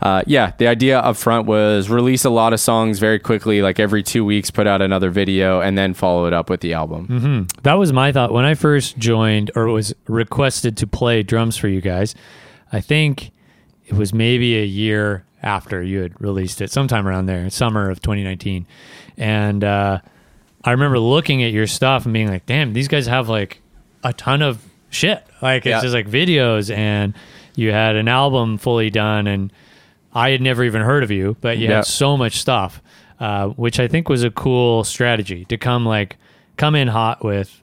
uh, 0.00 0.22
yeah, 0.26 0.52
the 0.58 0.68
idea 0.68 0.98
up 1.00 1.16
front 1.16 1.46
was 1.46 1.88
release 1.90 2.24
a 2.24 2.30
lot 2.30 2.52
of 2.52 2.60
songs 2.60 3.00
very 3.00 3.18
quickly, 3.18 3.62
like 3.62 3.80
every 3.80 4.02
two 4.04 4.24
weeks, 4.24 4.50
put 4.50 4.66
out 4.68 4.80
another 4.80 5.10
video, 5.10 5.60
and 5.60 5.76
then 5.76 5.92
follow 5.92 6.26
it 6.26 6.32
up 6.32 6.48
with 6.48 6.60
the 6.60 6.72
album. 6.72 7.06
hmm 7.06 7.42
That 7.62 7.74
was 7.74 7.92
my 7.92 8.12
thought 8.12 8.32
when 8.32 8.44
I 8.44 8.54
first 8.54 8.96
joined 8.96 9.50
or 9.56 9.66
was 9.66 9.92
requested 10.06 10.76
to 10.76 10.86
play 10.86 11.22
drums 11.24 11.56
for 11.56 11.66
you 11.68 11.80
guys. 11.80 12.14
I 12.72 12.80
think 12.80 13.32
it 13.86 13.94
was 13.94 14.14
maybe 14.14 14.56
a 14.56 14.64
year 14.64 15.24
after 15.42 15.82
you 15.82 16.00
had 16.00 16.18
released 16.20 16.62
it, 16.62 16.70
sometime 16.70 17.06
around 17.06 17.26
there, 17.26 17.50
summer 17.50 17.90
of 17.90 18.00
2019. 18.00 18.66
And 19.16 19.62
uh, 19.64 20.00
I 20.64 20.70
remember 20.70 20.98
looking 20.98 21.42
at 21.42 21.52
your 21.52 21.66
stuff 21.66 22.04
and 22.04 22.12
being 22.14 22.28
like, 22.28 22.46
damn, 22.46 22.72
these 22.72 22.88
guys 22.88 23.06
have 23.06 23.28
like 23.28 23.60
a 24.02 24.12
ton 24.12 24.42
of 24.42 24.62
shit. 24.90 25.24
Like, 25.42 25.66
it's 25.66 25.70
Yeah. 25.70 25.80
just 25.82 25.94
like 25.94 26.08
videos, 26.08 26.74
and 26.74 27.14
you 27.56 27.70
had 27.72 27.96
an 27.96 28.08
album 28.08 28.58
fully 28.58 28.90
done. 28.90 29.26
And 29.26 29.52
I 30.14 30.30
had 30.30 30.40
never 30.40 30.64
even 30.64 30.82
heard 30.82 31.02
of 31.02 31.10
you, 31.10 31.36
but 31.40 31.58
you 31.58 31.68
Yeah. 31.68 31.76
had 31.76 31.86
so 31.86 32.16
much 32.16 32.34
stuff, 32.38 32.80
uh, 33.20 33.48
which 33.48 33.78
I 33.80 33.88
think 33.88 34.08
was 34.08 34.22
a 34.24 34.30
cool 34.30 34.84
strategy 34.84 35.44
to 35.46 35.56
come 35.56 35.84
like 35.86 36.16
come 36.56 36.74
in 36.76 36.88
hot 36.88 37.24
with 37.24 37.60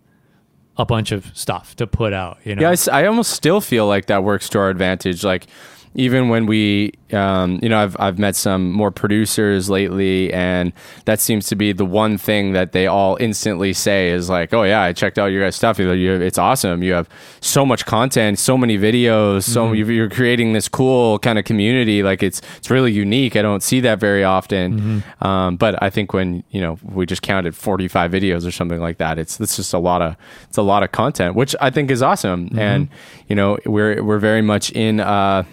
a 0.77 0.85
bunch 0.85 1.11
of 1.11 1.31
stuff 1.37 1.75
to 1.77 1.85
put 1.87 2.11
out. 2.13 2.37
You 2.43 2.55
know, 2.55 2.61
Yeah, 2.69 2.75
I, 2.91 3.01
I 3.03 3.05
almost 3.07 3.31
still 3.31 3.61
feel 3.61 3.87
like 3.87 4.07
that 4.07 4.23
works 4.23 4.49
to 4.49 4.59
our 4.59 4.69
advantage. 4.69 5.23
Like 5.23 5.47
even 5.93 6.29
when 6.29 6.45
we, 6.45 6.93
um, 7.11 7.59
you 7.61 7.67
know, 7.67 7.77
I've 7.77 7.97
I've 7.99 8.17
met 8.17 8.35
some 8.35 8.71
more 8.71 8.91
producers 8.91 9.69
lately, 9.69 10.31
and 10.31 10.71
that 11.05 11.19
seems 11.19 11.47
to 11.47 11.55
be 11.55 11.73
the 11.73 11.85
one 11.85 12.17
thing 12.17 12.53
that 12.53 12.71
they 12.71 12.87
all 12.87 13.17
instantly 13.19 13.73
say 13.73 14.09
is 14.09 14.29
like, 14.29 14.53
"Oh 14.53 14.63
yeah, 14.63 14.81
I 14.81 14.93
checked 14.93 15.19
out 15.19 15.27
your 15.27 15.43
guys' 15.43 15.57
stuff. 15.57 15.79
It's 15.79 16.37
awesome. 16.37 16.81
You 16.81 16.93
have 16.93 17.09
so 17.41 17.65
much 17.65 17.85
content, 17.85 18.39
so 18.39 18.57
many 18.57 18.77
videos, 18.77 19.43
so 19.43 19.73
you 19.73 19.85
you're 19.87 20.09
creating 20.09 20.53
this 20.53 20.69
cool 20.69 21.19
kind 21.19 21.37
of 21.37 21.43
community. 21.43 22.03
Like 22.03 22.23
it's 22.23 22.41
it's 22.57 22.69
really 22.69 22.93
unique. 22.93 23.35
I 23.35 23.41
don't 23.41 23.61
see 23.63 23.81
that 23.81 23.99
very 23.99 24.23
often. 24.23 25.03
Um, 25.21 25.57
but 25.57 25.81
I 25.83 25.89
think 25.89 26.13
when 26.13 26.43
you 26.51 26.61
know 26.61 26.79
we 26.83 27.05
just 27.05 27.21
counted 27.21 27.53
45 27.55 28.11
videos 28.11 28.47
or 28.47 28.51
something 28.51 28.79
like 28.79 28.97
that, 28.99 29.19
it's 29.19 29.39
it's 29.41 29.57
just 29.57 29.73
a 29.73 29.79
lot 29.79 30.01
of 30.01 30.15
it's 30.47 30.57
a 30.57 30.61
lot 30.61 30.83
of 30.83 30.93
content, 30.93 31.35
which 31.35 31.53
I 31.59 31.69
think 31.69 31.91
is 31.91 32.01
awesome. 32.01 32.49
And 32.57 32.87
you 33.27 33.35
know 33.35 33.57
we're 33.65 34.01
we're 34.01 34.19
very 34.19 34.41
much 34.41 34.71
in. 34.71 35.01
Uh, 35.01 35.43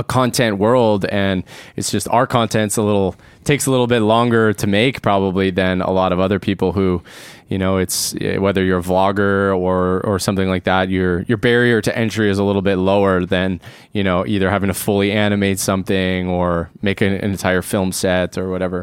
a 0.00 0.04
content 0.04 0.58
world 0.58 1.04
and 1.06 1.44
it's 1.76 1.90
just 1.90 2.08
our 2.08 2.26
content's 2.26 2.76
a 2.76 2.82
little 2.82 3.14
takes 3.44 3.66
a 3.66 3.70
little 3.70 3.86
bit 3.86 4.00
longer 4.00 4.52
to 4.52 4.66
make 4.66 5.02
probably 5.02 5.50
than 5.50 5.80
a 5.82 5.90
lot 5.90 6.10
of 6.12 6.18
other 6.18 6.38
people 6.38 6.72
who 6.72 7.02
you 7.48 7.58
know 7.58 7.76
it's 7.76 8.14
eh, 8.20 8.38
whether 8.38 8.64
you're 8.64 8.78
a 8.78 8.82
vlogger 8.82 9.56
or 9.56 10.00
or 10.00 10.18
something 10.18 10.48
like 10.48 10.64
that 10.64 10.88
your 10.88 11.22
your 11.22 11.38
barrier 11.38 11.80
to 11.80 11.96
entry 11.96 12.30
is 12.30 12.38
a 12.38 12.44
little 12.44 12.62
bit 12.62 12.76
lower 12.76 13.24
than 13.26 13.60
you 13.92 14.02
know 14.02 14.26
either 14.26 14.48
having 14.50 14.68
to 14.68 14.74
fully 14.74 15.12
animate 15.12 15.58
something 15.58 16.26
or 16.28 16.70
make 16.82 17.00
an, 17.00 17.12
an 17.12 17.30
entire 17.30 17.62
film 17.62 17.92
set 17.92 18.38
or 18.38 18.48
whatever 18.50 18.82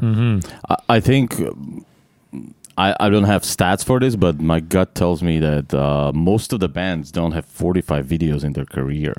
I, 0.69 0.75
I 0.89 0.99
think 0.99 1.33
I, 2.77 2.95
I 2.99 3.09
don't 3.09 3.23
have 3.23 3.41
stats 3.41 3.83
for 3.83 3.99
this, 3.99 4.15
but 4.15 4.39
my 4.39 4.59
gut 4.59 4.93
tells 4.93 5.23
me 5.23 5.39
that 5.39 5.73
uh, 5.73 6.11
most 6.13 6.53
of 6.53 6.59
the 6.59 6.69
bands 6.69 7.11
don't 7.11 7.31
have 7.31 7.45
45 7.45 8.05
videos 8.05 8.43
in 8.43 8.53
their 8.53 8.65
career. 8.65 9.15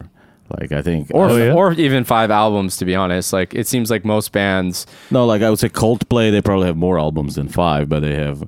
Like 0.61 0.73
I 0.73 0.81
think, 0.83 1.11
or 1.13 1.29
Oh, 1.31 1.37
yeah? 1.37 1.53
or 1.53 1.73
even 1.75 2.05
five 2.05 2.31
albums 2.31 2.77
to 2.79 2.85
be 2.87 2.95
honest 2.95 3.33
like 3.35 3.55
it 3.55 3.67
seems 3.67 3.91
like 3.91 4.05
most 4.05 4.33
bands 4.33 4.87
no, 5.11 5.27
like 5.27 5.43
I 5.43 5.51
would 5.51 5.59
say 5.59 5.69
Coldplay, 5.69 6.31
they 6.31 6.41
probably 6.41 6.67
have 6.67 6.77
more 6.77 6.99
albums 6.99 7.35
than 7.35 7.49
five, 7.49 7.89
but 7.89 8.01
they 8.01 8.15
have. 8.15 8.47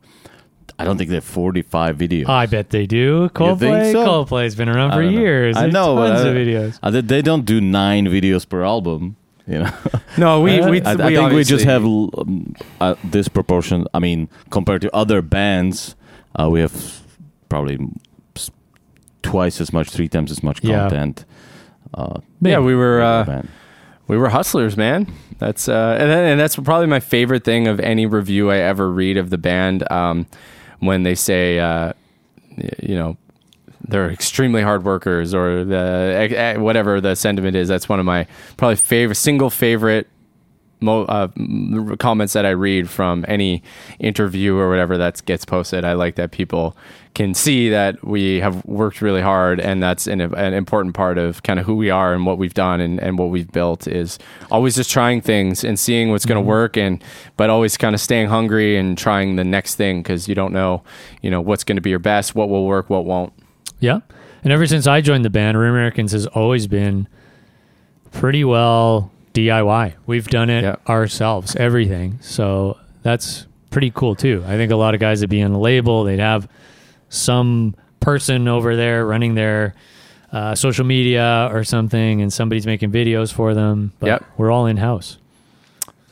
I 0.79 0.85
don't 0.85 0.97
think 0.97 1.11
they 1.11 1.17
have 1.17 1.25
45 1.25 1.99
videos. 1.99 2.27
I 2.27 2.47
bet 2.47 2.71
they 2.71 2.87
do. 2.87 3.29
Coldplay, 3.35 3.93
so? 3.93 4.07
Coldplay's 4.07 4.55
been 4.55 4.71
around 4.71 4.93
for 4.93 5.03
don't 5.03 5.15
know. 5.15 5.21
years. 5.21 5.55
I 5.55 5.63
There's 5.63 5.75
know, 5.75 5.95
but 5.95 6.09
tons 6.09 6.21
I- 6.25 6.29
of 6.29 6.35
videos. 6.35 6.79
Uh, 6.83 6.91
they, 6.91 7.01
they 7.03 7.21
don't 7.21 7.45
do 7.45 7.61
nine 7.61 8.07
videos 8.07 8.49
per 8.49 8.65
album. 8.65 9.17
You 9.47 9.59
know, 9.65 9.73
no 10.17 10.41
we 10.41 10.59
we, 10.71 10.81
I, 10.81 10.93
I 10.93 10.97
think 11.15 11.33
we 11.35 11.45
just 11.45 11.67
have 11.67 11.85
l- 11.85 12.09
um, 12.17 12.55
uh, 12.81 12.95
disproportion. 13.11 13.87
I 13.93 13.99
mean, 13.99 14.31
compared 14.49 14.81
to 14.83 14.97
other 14.97 15.21
bands, 15.21 15.97
uh, 16.39 16.49
we 16.49 16.61
have 16.61 17.03
probably 17.51 17.77
twice 19.23 19.61
as 19.61 19.73
much, 19.73 19.91
three 19.91 20.09
times 20.09 20.31
as 20.31 20.43
much 20.43 20.63
Yeah. 20.63 20.89
Uh, 21.93 22.21
yeah 22.41 22.59
we 22.59 22.75
were 22.75 23.01
uh, 23.01 23.43
we 24.11 24.17
were 24.17 24.29
hustlers, 24.29 24.77
man. 24.77 25.13
That's 25.39 25.69
uh, 25.69 25.97
and, 25.99 26.11
and 26.11 26.41
that's 26.41 26.57
probably 26.57 26.87
my 26.87 27.01
favorite 27.01 27.45
thing 27.45 27.69
of 27.69 27.79
any 27.81 28.07
review 28.07 28.51
I 28.51 28.57
ever 28.59 28.91
read 28.91 29.17
of 29.17 29.31
the 29.31 29.39
band. 29.39 29.91
Um, 29.91 30.27
when 30.81 31.05
they 31.05 31.15
say, 31.15 31.59
uh, 31.59 31.93
you 32.83 32.97
know, 32.97 33.17
they're 33.87 34.11
extremely 34.11 34.63
hard 34.63 34.85
workers, 34.85 35.33
or 35.33 35.65
the 35.65 35.77
eh, 35.77 36.35
eh, 36.35 36.57
whatever 36.57 37.01
the 37.01 37.15
sentiment 37.15 37.57
is. 37.57 37.69
That's 37.69 37.89
one 37.89 38.01
of 38.01 38.07
my 38.07 38.27
probably 38.57 38.77
favorite 38.77 39.15
single 39.15 39.49
favorite 39.51 40.09
mo- 40.81 41.05
uh, 41.05 41.29
comments 41.97 42.33
that 42.33 42.47
I 42.47 42.51
read 42.51 42.89
from 42.89 43.25
any 43.29 43.63
interview 43.99 44.57
or 44.57 44.69
whatever 44.69 44.97
that 44.99 45.25
gets 45.25 45.45
posted. 45.45 45.85
I 45.85 45.93
like 45.93 46.17
that 46.17 46.31
people 46.31 46.77
can 47.15 47.35
see 47.35 47.69
that 47.71 48.05
we 48.05 48.41
have 48.41 48.65
worked 48.65 49.03
really 49.03 49.21
hard, 49.21 49.61
and 49.61 49.83
that's 49.83 50.07
an, 50.07 50.21
an 50.21 50.55
important 50.55 50.95
part 50.95 51.19
of 51.19 51.43
kind 51.43 51.59
of 51.59 51.67
who 51.67 51.75
we 51.75 51.91
are 51.91 52.15
and 52.15 52.25
what 52.25 52.39
we've 52.39 52.55
done 52.55 52.81
and, 52.81 53.01
and 53.01 53.19
what 53.19 53.31
we've 53.31 53.51
built 53.51 53.89
is 53.89 54.19
always 54.51 54.77
just 54.77 54.91
trying 54.91 55.21
things 55.21 55.65
and 55.65 55.79
seeing 55.79 56.11
what's 56.11 56.25
going 56.25 56.43
to 56.43 56.47
work, 56.47 56.77
and 56.77 57.03
but 57.37 57.51
always 57.51 57.77
kind 57.77 57.95
of 57.95 58.01
staying 58.01 58.29
hungry 58.29 58.77
and 58.77 58.97
trying 58.97 59.37
the 59.37 59.45
next 59.45 59.75
thing 59.75 60.03
because 60.03 60.29
you 60.29 60.35
don't 60.35 60.53
know, 60.53 60.83
you 61.21 61.31
know, 61.31 61.41
what's 61.41 61.65
going 61.65 61.77
to 61.77 61.83
be 61.83 61.91
your 61.91 61.99
best, 61.99 62.35
what 62.35 62.49
will 62.49 62.67
work, 62.67 62.89
what 62.89 63.05
won't. 63.05 63.33
Yeah. 63.81 64.01
And 64.43 64.53
ever 64.53 64.67
since 64.67 64.87
I 64.87 65.01
joined 65.01 65.25
the 65.25 65.31
band, 65.31 65.59
Rare 65.59 65.69
Americans 65.69 66.13
has 66.13 66.27
always 66.29 66.67
been 66.67 67.09
pretty 68.13 68.45
well 68.45 69.11
DIY. 69.35 69.95
We've 70.07 70.27
done 70.29 70.51
it 70.51 70.63
Yeah. 70.65 70.77
ourselves, 70.89 71.55
everything. 71.57 72.19
So 72.21 72.77
that's 73.03 73.47
pretty 73.71 73.91
cool 73.95 74.15
too. 74.15 74.43
I 74.47 74.57
think 74.57 74.73
a 74.73 74.77
lot 74.77 74.95
of 74.95 75.01
guys 75.01 75.21
would 75.21 75.31
be 75.31 75.43
on 75.43 75.53
a 75.53 75.59
label, 75.61 76.05
they'd 76.05 76.19
have 76.19 76.49
some 77.09 77.75
person 78.01 78.49
over 78.49 78.77
there 78.77 79.05
running 79.07 79.35
their 79.35 79.75
uh, 80.33 80.55
social 80.55 80.85
media 80.85 81.49
or 81.53 81.65
something, 81.65 82.23
and 82.23 82.33
somebody's 82.33 82.65
making 82.67 82.93
videos 82.93 83.33
for 83.33 83.53
them. 83.55 83.93
But 83.99 84.07
Yep. 84.07 84.25
we're 84.37 84.51
all 84.51 84.67
in 84.67 84.77
house. 84.77 85.19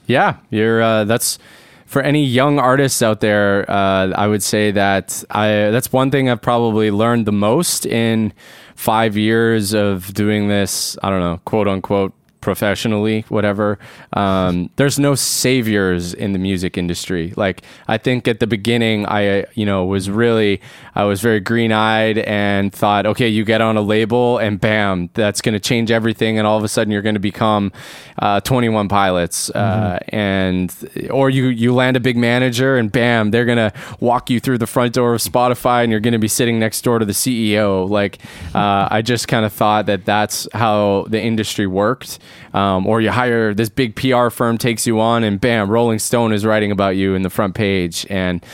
Yeah, 0.07 0.37
you're. 0.51 0.83
Uh, 0.83 1.05
that's 1.05 1.39
for 1.87 2.03
any 2.03 2.25
young 2.25 2.59
artists 2.59 3.01
out 3.03 3.21
there. 3.21 3.65
Uh, 3.71 4.09
I 4.17 4.27
would 4.27 4.43
say 4.43 4.71
that 4.73 5.23
I. 5.31 5.71
That's 5.71 5.93
one 5.93 6.11
thing 6.11 6.29
I've 6.31 6.43
probably 6.43 6.91
learned 6.91 7.27
the 7.27 7.33
most 7.33 7.87
in 7.87 8.33
five 8.75 9.17
years 9.17 9.73
of 9.75 10.13
doing 10.15 10.49
this. 10.49 10.97
I 11.03 11.11
don't 11.11 11.21
know, 11.21 11.41
quote 11.45 11.69
unquote, 11.69 12.13
professionally, 12.49 13.27
whatever. 13.29 13.79
Um, 14.15 14.71
there's 14.77 14.99
no 14.99 15.15
saviors 15.15 16.15
in 16.15 16.33
the 16.33 16.39
music 16.39 16.79
industry. 16.79 17.35
Like 17.37 17.61
I 17.89 17.99
think 17.99 18.27
at 18.27 18.41
the 18.41 18.47
beginning, 18.47 19.05
I 19.05 19.45
you 19.53 19.67
know 19.67 19.85
was 19.85 20.09
really 20.09 20.63
I 20.99 21.05
was 21.05 21.21
very 21.21 21.39
green 21.39 21.71
eyed 21.71 22.19
and 22.19 22.73
thought, 22.73 23.07
okay, 23.07 23.29
you 23.29 23.45
get 23.45 23.61
on 23.61 23.77
a 23.77 23.81
label 23.81 24.39
and 24.39 24.61
bam, 24.61 25.11
that's 25.15 25.41
going 25.41 25.53
to 25.53 25.61
change 25.61 25.93
everything, 25.93 26.39
and 26.39 26.47
all 26.47 26.59
of 26.59 26.65
a 26.65 26.69
sudden 26.69 26.91
you're 26.91 27.03
going 27.03 27.15
to 27.15 27.21
become 27.21 27.71
uh, 28.19 28.41
21 28.41 28.89
Pilots, 28.89 29.49
uh, 29.51 30.01
and 30.09 30.75
or 31.09 31.31
you 31.31 31.47
you 31.47 31.73
land 31.73 31.97
a 31.97 32.01
big 32.01 32.17
manager 32.17 32.77
and 32.77 32.91
bam, 32.91 33.31
they're 33.31 33.45
going 33.45 33.59
to 33.59 33.73
walk 34.01 34.29
you 34.29 34.41
through 34.41 34.59
the 34.59 34.67
front 34.67 34.93
door 34.93 35.15
of 35.15 35.21
Spotify, 35.21 35.85
and 35.85 35.93
you're 35.93 36.01
going 36.01 36.13
to 36.13 36.19
be 36.19 36.27
sitting 36.27 36.59
next 36.59 36.83
door 36.83 36.99
to 36.99 37.05
the 37.05 37.13
CEO. 37.13 37.89
Like 37.89 38.19
uh, 38.53 38.89
I 38.91 39.01
just 39.03 39.29
kind 39.29 39.45
of 39.45 39.53
thought 39.53 39.87
that 39.87 40.05
that's 40.05 40.49
how 40.53 41.07
the 41.09 41.23
industry 41.23 41.69
worked. 41.69 42.19
Um, 42.55 42.89
or 42.89 43.01
you 43.01 43.13
hire 43.13 43.55
this 43.55 43.69
big 43.69 43.95
PR 43.95 44.31
firm 44.31 44.59
takes 44.59 44.85
you 44.85 44.99
on, 44.99 45.23
and 45.23 45.41
bam, 45.41 45.71
Rolling 45.71 46.01
Stone 46.01 46.33
is 46.33 46.45
writing 46.45 46.73
about 46.73 46.97
you 46.97 47.15
in 47.15 47.23
the 47.23 47.31
front 47.31 47.55
page. 47.55 48.05
And 48.11 48.45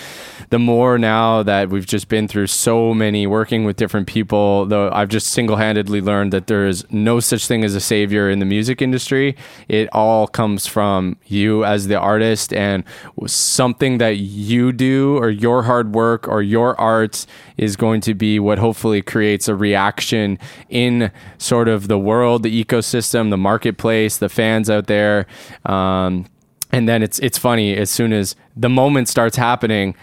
the 0.54 0.58
more 0.61 0.99
now 0.99 1.42
that 1.42 1.68
we've 1.68 1.84
just 1.84 2.06
been 2.06 2.28
through 2.28 2.46
so 2.46 2.94
many 2.94 3.26
working 3.26 3.64
with 3.64 3.75
different 3.75 4.06
people, 4.06 4.66
though 4.66 4.88
I've 4.92 5.08
just 5.08 5.26
single 5.30 5.56
handedly 5.56 6.00
learned 6.00 6.32
that 6.32 6.46
there 6.46 6.64
is 6.68 6.87
no 6.92 7.18
such 7.18 7.49
thing 7.49 7.64
as 7.64 7.75
a 7.75 7.80
savior 7.80 8.30
in 8.30 8.38
the 8.38 8.44
music 8.44 8.80
industry. 8.80 9.37
It 9.66 9.88
all 9.90 10.28
comes 10.28 10.68
from 10.68 11.16
you 11.26 11.64
as 11.64 11.88
the 11.88 11.99
artist 11.99 12.52
and 12.52 12.84
something 13.26 13.99
that 13.99 14.18
you 14.18 14.70
do 14.70 15.16
or 15.18 15.28
your 15.28 15.64
hard 15.64 15.92
work 15.92 16.28
or 16.28 16.40
your 16.40 16.80
art 16.80 17.26
is 17.56 17.75
going 17.75 18.00
to 18.02 18.14
be 18.14 18.38
what 18.38 18.61
hopefully 18.61 19.02
creates 19.02 19.49
a 19.49 19.56
reaction 19.56 20.38
in 20.68 21.11
sort 21.37 21.66
of 21.66 21.88
the 21.88 21.99
world, 21.99 22.44
the 22.44 22.64
ecosystem, 22.64 23.30
the 23.30 23.37
marketplace, 23.37 24.18
the 24.18 24.28
fans 24.28 24.70
out 24.70 24.87
there. 24.87 25.26
Um, 25.66 26.26
and 26.70 26.88
then 26.88 27.02
it's 27.02 27.18
it's 27.18 27.38
funny 27.38 27.76
as 27.76 27.90
soon 27.90 28.12
as 28.12 28.37
the 28.56 28.68
moment 28.68 29.08
starts 29.08 29.37
happening 29.37 29.96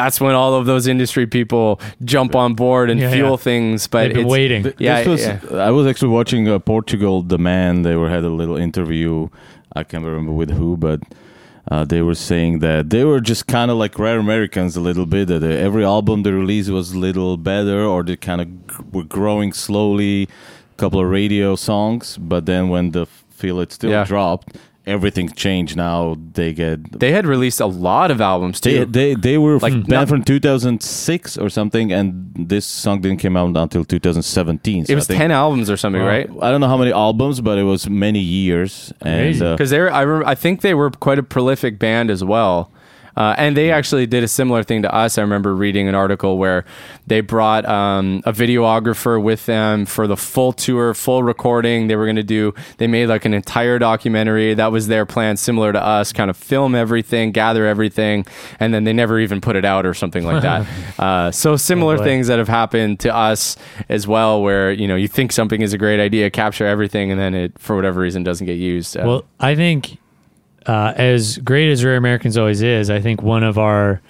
that's 0.00 0.18
when 0.24 0.34
all 0.40 0.52
of 0.60 0.64
those 0.70 0.84
industry 0.94 1.26
people 1.38 1.66
jump 2.14 2.32
on 2.42 2.50
board 2.64 2.86
and 2.90 2.98
Yeah, 3.00 3.12
fuel 3.16 3.30
yeah. 3.36 3.48
things 3.50 3.78
but 3.92 4.00
They've 4.02 4.14
been 4.18 4.26
it's, 4.26 4.36
waiting. 4.38 4.62
Th- 4.64 4.76
Yeah, 4.78 4.96
this 4.98 5.08
was, 5.14 5.20
yeah. 5.26 5.68
I 5.68 5.70
was 5.78 5.84
actually 5.90 6.12
watching 6.20 6.42
uh, 6.48 6.58
Portugal 6.74 7.16
The 7.32 7.38
Man. 7.50 7.72
They 7.86 7.96
were 8.00 8.10
had 8.16 8.24
a 8.32 8.34
little 8.40 8.58
interview. 8.68 9.28
I 9.80 9.82
can't 9.88 10.04
remember 10.10 10.32
with 10.42 10.50
who, 10.58 10.76
but 10.76 11.00
uh, 11.72 11.84
they 11.92 12.02
were 12.08 12.14
saying 12.30 12.52
that 12.66 12.88
they 12.94 13.04
were 13.10 13.20
just 13.32 13.42
kind 13.56 13.68
of 13.72 13.76
like 13.82 13.98
Rare 13.98 14.18
Americans 14.26 14.72
a 14.76 14.80
little 14.88 15.06
bit. 15.14 15.24
That 15.28 15.42
uh, 15.42 15.66
every 15.68 15.84
album 15.96 16.22
they 16.24 16.32
released 16.44 16.70
was 16.70 16.92
a 16.92 16.98
little 16.98 17.36
better, 17.36 17.80
or 17.92 18.02
they 18.08 18.16
kind 18.30 18.40
of 18.44 18.46
g- 18.70 18.84
were 18.94 19.04
growing 19.18 19.52
slowly. 19.66 20.16
A 20.74 20.76
couple 20.82 21.00
of 21.04 21.08
radio 21.20 21.56
songs, 21.56 22.04
but 22.32 22.46
then 22.46 22.62
when 22.72 22.92
the 22.96 23.04
Feel 23.40 23.58
It 23.60 23.72
Still 23.72 23.90
Yeah. 23.90 24.04
dropped, 24.12 24.56
everything 24.88 25.28
changed. 25.30 25.76
Now 25.76 26.16
they 26.34 26.52
get 26.52 26.98
they 27.00 27.12
had 27.12 27.26
released 27.26 27.60
a 27.60 27.66
lot 27.66 28.10
of 28.10 28.20
albums 28.20 28.60
too 28.60 28.84
they 28.86 29.14
they 29.14 29.36
were 29.38 29.58
Like, 29.58 29.72
banned 29.72 29.88
not- 29.88 30.08
from 30.08 30.22
2006 30.24 31.38
or 31.38 31.48
something, 31.50 31.92
and 31.92 32.32
this 32.36 32.64
song 32.66 33.00
didn't 33.00 33.18
come 33.20 33.36
out 33.36 33.56
until 33.56 33.84
2017. 33.84 34.86
so 34.86 34.92
it 34.92 34.96
was 34.96 35.06
think- 35.06 35.18
10 35.18 35.30
albums 35.30 35.70
or 35.70 35.76
something 35.76 36.02
well, 36.02 36.10
right 36.10 36.28
I 36.42 36.50
don't 36.50 36.60
know 36.60 36.68
how 36.68 36.76
many 36.76 36.92
albums, 36.92 37.40
but 37.40 37.58
it 37.58 37.64
was 37.64 37.88
many 37.88 38.20
years. 38.20 38.92
And 39.02 39.40
uh, 39.42 39.52
because 39.54 39.70
they're 39.70 39.92
I, 39.92 40.04
rem- 40.04 40.26
I 40.26 40.34
think 40.34 40.60
they 40.62 40.74
were 40.74 40.90
quite 40.90 41.18
a 41.18 41.22
prolific 41.22 41.78
band 41.78 42.10
as 42.10 42.22
well 42.24 42.70
uh, 43.16 43.34
and 43.38 43.56
they 43.56 43.70
actually 43.70 44.06
did 44.06 44.22
a 44.24 44.28
similar 44.28 44.62
thing 44.62 44.82
to 44.82 44.94
us. 44.94 45.18
I 45.18 45.22
remember 45.22 45.54
reading 45.54 45.88
an 45.88 45.94
article 45.94 46.38
where 46.38 46.64
they 47.06 47.20
brought 47.20 47.64
um, 47.66 48.22
a 48.26 48.32
videographer 48.32 49.20
with 49.22 49.46
them 49.46 49.86
for 49.86 50.06
the 50.06 50.16
full 50.16 50.52
tour, 50.52 50.94
full 50.94 51.22
recording. 51.22 51.86
They 51.88 51.96
were 51.96 52.04
going 52.06 52.16
to 52.16 52.22
do, 52.22 52.54
they 52.78 52.86
made 52.86 53.06
like 53.06 53.24
an 53.24 53.34
entire 53.34 53.78
documentary. 53.78 54.54
That 54.54 54.72
was 54.72 54.88
their 54.88 55.06
plan, 55.06 55.36
similar 55.36 55.72
to 55.72 55.82
us, 55.82 56.12
kind 56.12 56.30
of 56.30 56.36
film 56.36 56.74
everything, 56.74 57.32
gather 57.32 57.66
everything, 57.66 58.26
and 58.60 58.72
then 58.74 58.84
they 58.84 58.92
never 58.92 59.18
even 59.18 59.40
put 59.40 59.56
it 59.56 59.64
out 59.64 59.86
or 59.86 59.94
something 59.94 60.24
like 60.24 60.42
that. 60.42 60.66
uh, 60.98 61.30
so 61.30 61.56
similar 61.56 61.96
Oh, 61.98 62.04
things 62.04 62.26
that 62.28 62.38
have 62.38 62.48
happened 62.48 63.00
to 63.00 63.14
us 63.14 63.56
as 63.88 64.06
well, 64.06 64.42
where, 64.42 64.70
you 64.70 64.86
know, 64.86 64.96
you 64.96 65.08
think 65.08 65.32
something 65.32 65.62
is 65.62 65.72
a 65.72 65.78
great 65.78 66.00
idea, 66.00 66.30
capture 66.30 66.66
everything, 66.66 67.10
and 67.10 67.18
then 67.18 67.34
it, 67.34 67.58
for 67.58 67.74
whatever 67.74 68.00
reason, 68.00 68.22
doesn't 68.22 68.46
get 68.46 68.58
used. 68.58 68.96
Uh, 68.96 69.04
Well, 69.06 69.24
I 69.40 69.54
think 69.54 69.98
uh, 70.68 70.92
as 70.96 71.38
great 71.38 71.70
as 71.70 71.84
Rare 71.84 71.96
Americans 71.96 72.36
always 72.36 72.62
is, 72.62 72.90
I 72.90 73.00
think 73.00 73.22
one 73.22 73.42
of 73.42 73.58
our 73.58 74.00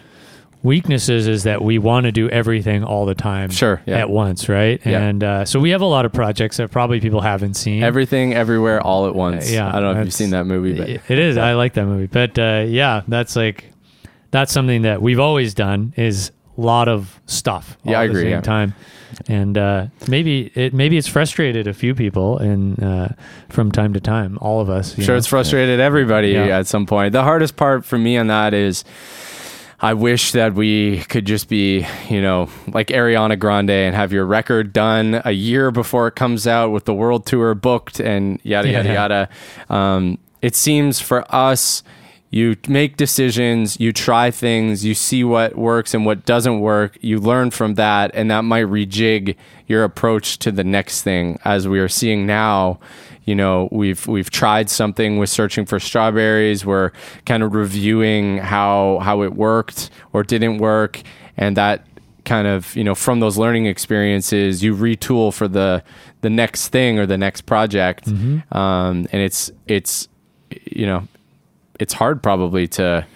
weaknesses 0.63 1.29
is 1.29 1.45
that 1.45 1.63
we 1.63 1.79
want 1.79 2.05
to 2.05 2.13
do 2.13 2.29
everything 2.31 2.83
all 2.83 3.07
the 3.07 3.15
time 3.15 3.49
Sure, 3.51 3.81
yeah. 3.87 3.99
at 3.99 4.11
once, 4.11 4.49
right? 4.49 4.81
Yeah. 4.85 5.01
And 5.01 5.23
uh, 5.25 5.45
so 5.45 5.61
we 5.61 5.71
have 5.71 5.81
a 5.83 5.87
lot 5.87 6.05
of 6.05 6.13
projects 6.13 6.57
that 6.57 6.71
probably 6.73 7.01
people 7.01 7.21
haven't 7.21 7.55
seen. 7.55 7.83
Everything, 7.85 8.35
everywhere, 8.35 8.81
all 8.81 9.07
at 9.07 9.15
once. 9.15 9.49
Uh, 9.51 9.55
yeah, 9.55 9.69
I 9.69 9.81
don't 9.81 9.95
know 9.95 10.01
if 10.01 10.07
you've 10.07 10.15
seen 10.15 10.31
that 10.31 10.47
movie, 10.47 10.75
but 10.77 10.89
it 10.89 11.19
is. 11.19 11.37
I 11.37 11.53
like 11.55 11.75
that 11.75 11.87
movie, 11.87 12.07
but 12.07 12.37
uh, 12.39 12.65
yeah, 12.67 13.03
that's 13.07 13.37
like 13.37 13.73
that's 14.31 14.53
something 14.53 14.83
that 14.83 15.01
we've 15.01 15.21
always 15.21 15.55
done 15.55 15.95
is 15.97 16.33
a 16.57 16.61
lot 16.61 16.89
of 16.89 17.21
stuff. 17.27 17.79
Yeah, 17.85 18.01
I 18.01 18.05
at 18.05 18.07
the 18.07 18.11
agree, 18.11 18.23
Same 18.25 18.31
yeah. 18.31 18.41
time, 18.41 18.75
and 19.27 19.59
uh, 19.59 19.87
maybe 20.07 20.53
it 20.55 20.73
maybe 20.73 20.97
it's 20.97 21.09
frustrated 21.09 21.67
a 21.67 21.75
few 21.75 21.95
people, 21.95 22.39
and 22.39 22.83
uh, 22.83 23.09
from 23.49 23.73
time 23.73 23.93
to 23.95 24.01
time, 24.01 24.39
all 24.41 24.61
of 24.61 24.71
us. 24.71 24.97
you 24.97 25.05
sure 25.05 25.15
know. 25.15 25.19
it's 25.19 25.27
frustrated 25.27 25.81
everybody 25.81 26.29
Yeah. 26.31 26.59
at 26.59 26.67
some 26.67 26.87
point. 26.87 27.13
The 27.13 27.23
hardest 27.25 27.57
part 27.57 27.85
for 27.85 27.99
me 27.99 28.17
on 28.17 28.29
that 28.29 28.55
is 28.55 28.85
I 29.81 29.95
wish 29.95 30.33
that 30.33 30.55
we 30.55 30.99
could 31.05 31.25
just 31.25 31.49
be, 31.49 31.87
you 32.09 32.21
know, 32.21 32.49
like 32.69 32.89
Ariana 32.89 33.39
Grande 33.39 33.71
and 33.71 33.95
have 33.95 34.13
your 34.13 34.27
record 34.27 34.73
done 34.73 35.23
a 35.25 35.31
year 35.31 35.71
before 35.71 36.09
it 36.09 36.17
comes 36.17 36.47
out 36.49 36.71
with 36.73 36.85
the 36.85 36.95
world 36.95 37.27
tour 37.27 37.55
booked 37.55 38.01
and 38.01 38.41
yada 38.43 38.69
yada 38.71 38.89
Yeah. 38.89 38.95
yada. 38.95 39.29
Um, 39.71 40.19
it 40.43 40.57
seems 40.57 41.01
for 41.01 41.25
us 41.35 41.83
you 42.31 42.57
make 42.69 42.97
decisions, 42.97 43.81
you 43.81 43.93
try 43.93 44.31
things, 44.31 44.85
you 44.85 44.95
see 44.95 45.25
what 45.25 45.57
works 45.57 45.95
and 45.95 46.05
what 46.05 46.27
doesn't 46.27 46.61
work, 46.61 46.99
you 47.01 47.19
learn 47.19 47.51
from 47.51 47.75
that, 47.77 48.11
and 48.15 48.31
that 48.31 48.43
might 48.43 48.67
rejig 48.67 49.35
your 49.67 49.83
approach 49.83 50.39
to 50.41 50.53
the 50.53 50.65
next 50.65 51.03
thing. 51.03 51.39
As 51.45 51.67
we 51.67 51.79
are 51.79 51.89
seeing 51.89 52.27
now, 52.27 52.81
you 53.25 53.35
know, 53.35 53.69
we've 53.73 54.07
we've 54.07 54.31
tried 54.31 54.69
something 54.69 55.19
with 55.19 55.31
searching 55.31 55.65
for 55.67 55.81
strawberries. 55.81 56.65
We're 56.67 56.93
kind 57.25 57.43
of 57.43 57.55
reviewing 57.55 58.39
how 58.39 59.01
how 59.03 59.23
it 59.23 59.35
worked 59.35 59.91
or 60.13 60.23
didn't 60.23 60.59
work, 60.59 61.03
and 61.37 61.57
that 61.57 61.87
kind 62.25 62.47
of 62.47 62.77
you 62.77 62.85
know 62.85 62.95
from 62.95 63.21
those 63.21 63.39
learning 63.39 63.67
experiences, 63.67 64.63
you 64.63 64.75
retool 64.77 65.33
for 65.33 65.49
the 65.49 65.83
the 66.21 66.31
next 66.31 66.69
thing 66.69 66.99
or 66.99 67.07
the 67.07 67.19
next 67.19 67.43
project, 67.43 68.07
um, 68.53 69.07
and 69.13 69.23
it's 69.23 69.51
it's 69.67 70.09
you 70.51 70.87
know 70.87 71.09
it's 71.79 71.93
hard 71.95 72.23
probably 72.23 72.67
to 72.69 73.07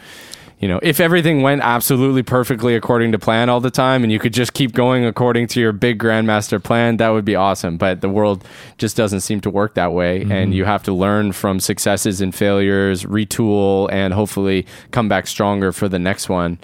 you 0.60 0.68
know 0.68 0.78
if 0.82 1.00
everything 1.00 1.42
went 1.42 1.60
absolutely 1.62 2.22
perfectly 2.22 2.76
according 2.76 3.10
to 3.12 3.18
plan 3.18 3.48
all 3.48 3.60
the 3.60 3.70
time 3.70 4.04
and 4.04 4.12
you 4.12 4.18
could 4.20 4.32
just 4.32 4.52
keep 4.54 4.72
going 4.72 5.04
according 5.04 5.48
to 5.48 5.60
your 5.60 5.72
big 5.72 5.98
grandmaster 5.98 6.62
plan 6.62 6.98
that 6.98 7.08
would 7.08 7.24
be 7.24 7.34
awesome. 7.34 7.76
But 7.76 8.00
the 8.00 8.08
world 8.08 8.44
just 8.78 8.96
doesn't 8.96 9.20
seem 9.22 9.40
to 9.40 9.50
work 9.50 9.74
that 9.74 9.92
way. 9.92 10.22
And 10.22 10.54
you 10.54 10.64
have 10.64 10.84
to 10.84 10.92
learn 10.92 11.32
from 11.32 11.58
successes 11.58 12.20
and 12.20 12.32
failures 12.32 13.04
retool 13.04 13.88
and 13.90 14.14
hopefully 14.14 14.66
come 14.92 15.08
back 15.08 15.26
stronger 15.26 15.72
for 15.72 15.88
the 15.88 15.98
next 15.98 16.28
one. 16.28 16.58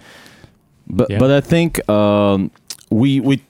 But 0.87 1.11
Yeah. 1.11 1.19
but 1.19 1.31
I 1.33 1.41
think 1.41 1.87
um, 1.89 2.51
we 2.91 3.19
we 3.21 3.43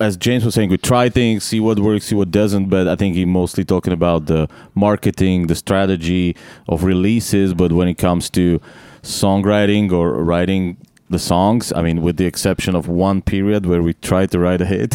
as 0.00 0.16
James 0.16 0.44
was 0.44 0.54
saying, 0.54 0.70
we 0.70 0.78
try 0.78 1.08
things, 1.08 1.44
see 1.44 1.60
what 1.60 1.78
works, 1.78 2.06
see 2.06 2.14
what 2.14 2.30
doesn't. 2.30 2.68
But 2.68 2.88
I 2.88 2.96
think 2.96 3.14
he 3.14 3.24
mostly 3.24 3.64
talking 3.64 3.92
about 3.92 4.26
the 4.26 4.48
marketing, 4.74 5.46
the 5.46 5.54
strategy 5.54 6.36
of 6.68 6.84
releases. 6.84 7.54
But 7.54 7.72
when 7.72 7.86
it 7.86 7.98
comes 7.98 8.30
to 8.30 8.60
songwriting 9.02 9.92
or 9.92 10.22
writing 10.24 10.78
the 11.10 11.18
songs, 11.18 11.72
I 11.72 11.82
mean, 11.82 12.02
with 12.02 12.16
the 12.16 12.24
exception 12.24 12.76
of 12.76 12.86
one 12.86 13.20
period 13.20 13.66
where 13.66 13.82
we 13.82 13.94
tried 13.94 14.30
to 14.30 14.38
write 14.38 14.60
a 14.60 14.66
hit, 14.66 14.94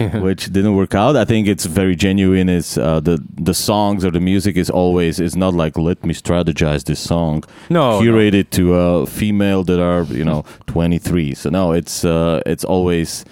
which 0.14 0.52
didn't 0.52 0.74
work 0.74 0.94
out. 0.94 1.16
I 1.16 1.24
think 1.24 1.46
it's 1.46 1.66
very 1.66 1.94
genuine. 1.94 2.48
It's 2.48 2.76
uh, 2.76 3.00
the 3.00 3.24
the 3.40 3.54
songs 3.54 4.04
or 4.04 4.10
the 4.10 4.20
music 4.20 4.56
is 4.56 4.68
always 4.68 5.20
it's 5.20 5.36
not 5.36 5.54
like 5.54 5.78
let 5.78 6.04
me 6.04 6.12
strategize 6.12 6.84
this 6.84 6.98
song, 7.00 7.44
No, 7.70 8.00
curated 8.00 8.50
to 8.50 8.74
a 8.74 9.06
female 9.06 9.62
that 9.64 9.80
are 9.80 10.02
you 10.12 10.24
know 10.24 10.44
23. 10.66 11.34
So 11.34 11.48
no, 11.48 11.72
it's 11.72 12.04
uh, 12.04 12.42
it's 12.44 12.64
always. 12.64 13.24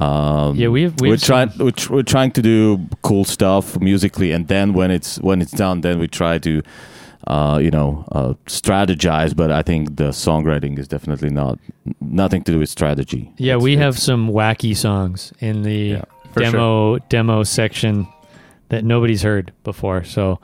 Um, 0.00 0.56
Yeah, 0.56 0.68
we've- 0.68 0.94
we've 1.00 1.10
we're 1.10 1.16
trying 1.18 1.50
we're, 1.58 1.72
tr- 1.72 1.92
we're 1.94 2.02
trying 2.14 2.30
to 2.32 2.42
do 2.42 2.78
cool 3.02 3.24
stuff 3.24 3.78
musically, 3.80 4.32
and 4.32 4.48
then 4.48 4.72
when 4.72 4.90
it's 4.90 5.18
when 5.20 5.42
it's 5.42 5.52
done, 5.52 5.82
then 5.82 5.98
we 5.98 6.08
try 6.08 6.38
to 6.38 6.62
uh, 7.26 7.58
you 7.62 7.70
know 7.70 8.04
uh, 8.12 8.32
strategize. 8.46 9.34
But 9.36 9.50
I 9.50 9.62
think 9.62 9.96
the 9.96 10.10
songwriting 10.12 10.78
is 10.78 10.88
definitely 10.88 11.30
not 11.30 11.58
nothing 12.00 12.42
to 12.44 12.52
do 12.52 12.58
with 12.58 12.70
strategy. 12.70 13.30
Yeah, 13.36 13.54
It's- 13.56 13.62
we 13.64 13.72
it's- 13.72 13.84
have 13.84 13.98
some 13.98 14.30
wacky 14.32 14.74
songs 14.74 15.32
in 15.40 15.62
the 15.62 15.76
Yeah, 15.98 16.04
demo 16.34 16.98
demo 17.10 17.42
section 17.44 18.06
that 18.70 18.84
nobody's 18.84 19.22
heard 19.22 19.52
before. 19.64 20.04
So, 20.04 20.38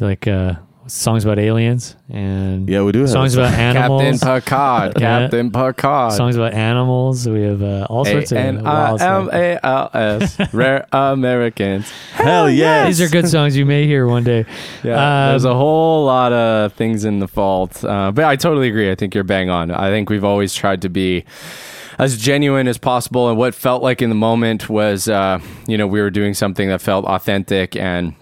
like 0.00 0.26
uh, 0.26 0.54
songs 0.86 1.24
about 1.24 1.38
aliens 1.38 1.96
and 2.10 2.68
Yeah, 2.68 2.82
we 2.82 2.92
do 2.92 3.00
have 3.00 3.10
songs 3.10 3.34
about 3.34 3.52
animals. 3.58 4.02
Captain 4.20 4.40
Picard. 4.40 4.94
Captain 4.96 5.50
Picard. 5.50 6.12
songs 6.12 6.36
about 6.36 6.52
animals. 6.54 7.26
We 7.28 7.42
have 7.42 7.62
uh, 7.62 7.86
all 7.88 8.04
sorts 8.04 8.32
of 8.32 8.38
N 8.38 8.62
wild 8.62 9.00
I 9.00 9.16
M 9.18 9.24
stuff. 9.26 9.34
A 9.34 9.66
L 9.66 9.90
S. 9.94 10.38
Rare 10.54 10.86
Americans. 10.92 11.90
Hell 12.12 12.50
yeah! 12.50 12.86
These 12.86 13.00
are 13.00 13.08
good 13.08 13.28
songs 13.28 13.56
you 13.56 13.64
may 13.66 13.86
hear 13.86 14.06
one 14.06 14.24
day. 14.24 14.44
Yeah, 14.82 15.30
there's 15.30 15.44
Um, 15.46 15.52
a 15.52 15.54
whole 15.54 16.04
lot 16.04 16.32
of 16.32 16.72
things 16.74 17.04
in 17.04 17.18
the 17.20 17.28
fault, 17.28 17.82
uh, 17.84 18.12
but 18.12 18.24
I 18.24 18.36
totally 18.36 18.68
agree. 18.68 18.90
I 18.90 18.94
think 18.94 19.14
you're 19.14 19.24
bang 19.24 19.48
on. 19.50 19.70
I 19.70 19.88
think 19.90 20.10
we've 20.10 20.24
always 20.24 20.54
tried 20.54 20.82
to 20.82 20.88
be 20.88 21.24
as 21.98 22.18
genuine 22.18 22.68
as 22.68 22.76
possible, 22.76 23.28
and 23.28 23.38
what 23.38 23.54
felt 23.54 23.82
like 23.82 24.02
in 24.02 24.08
the 24.10 24.14
moment 24.16 24.68
was, 24.68 25.08
uh, 25.08 25.38
you 25.66 25.78
know, 25.78 25.86
we 25.86 26.00
were 26.02 26.10
doing 26.10 26.34
something 26.34 26.68
that 26.68 26.80
felt 26.82 27.04
authentic 27.06 27.76
and. 27.76 28.14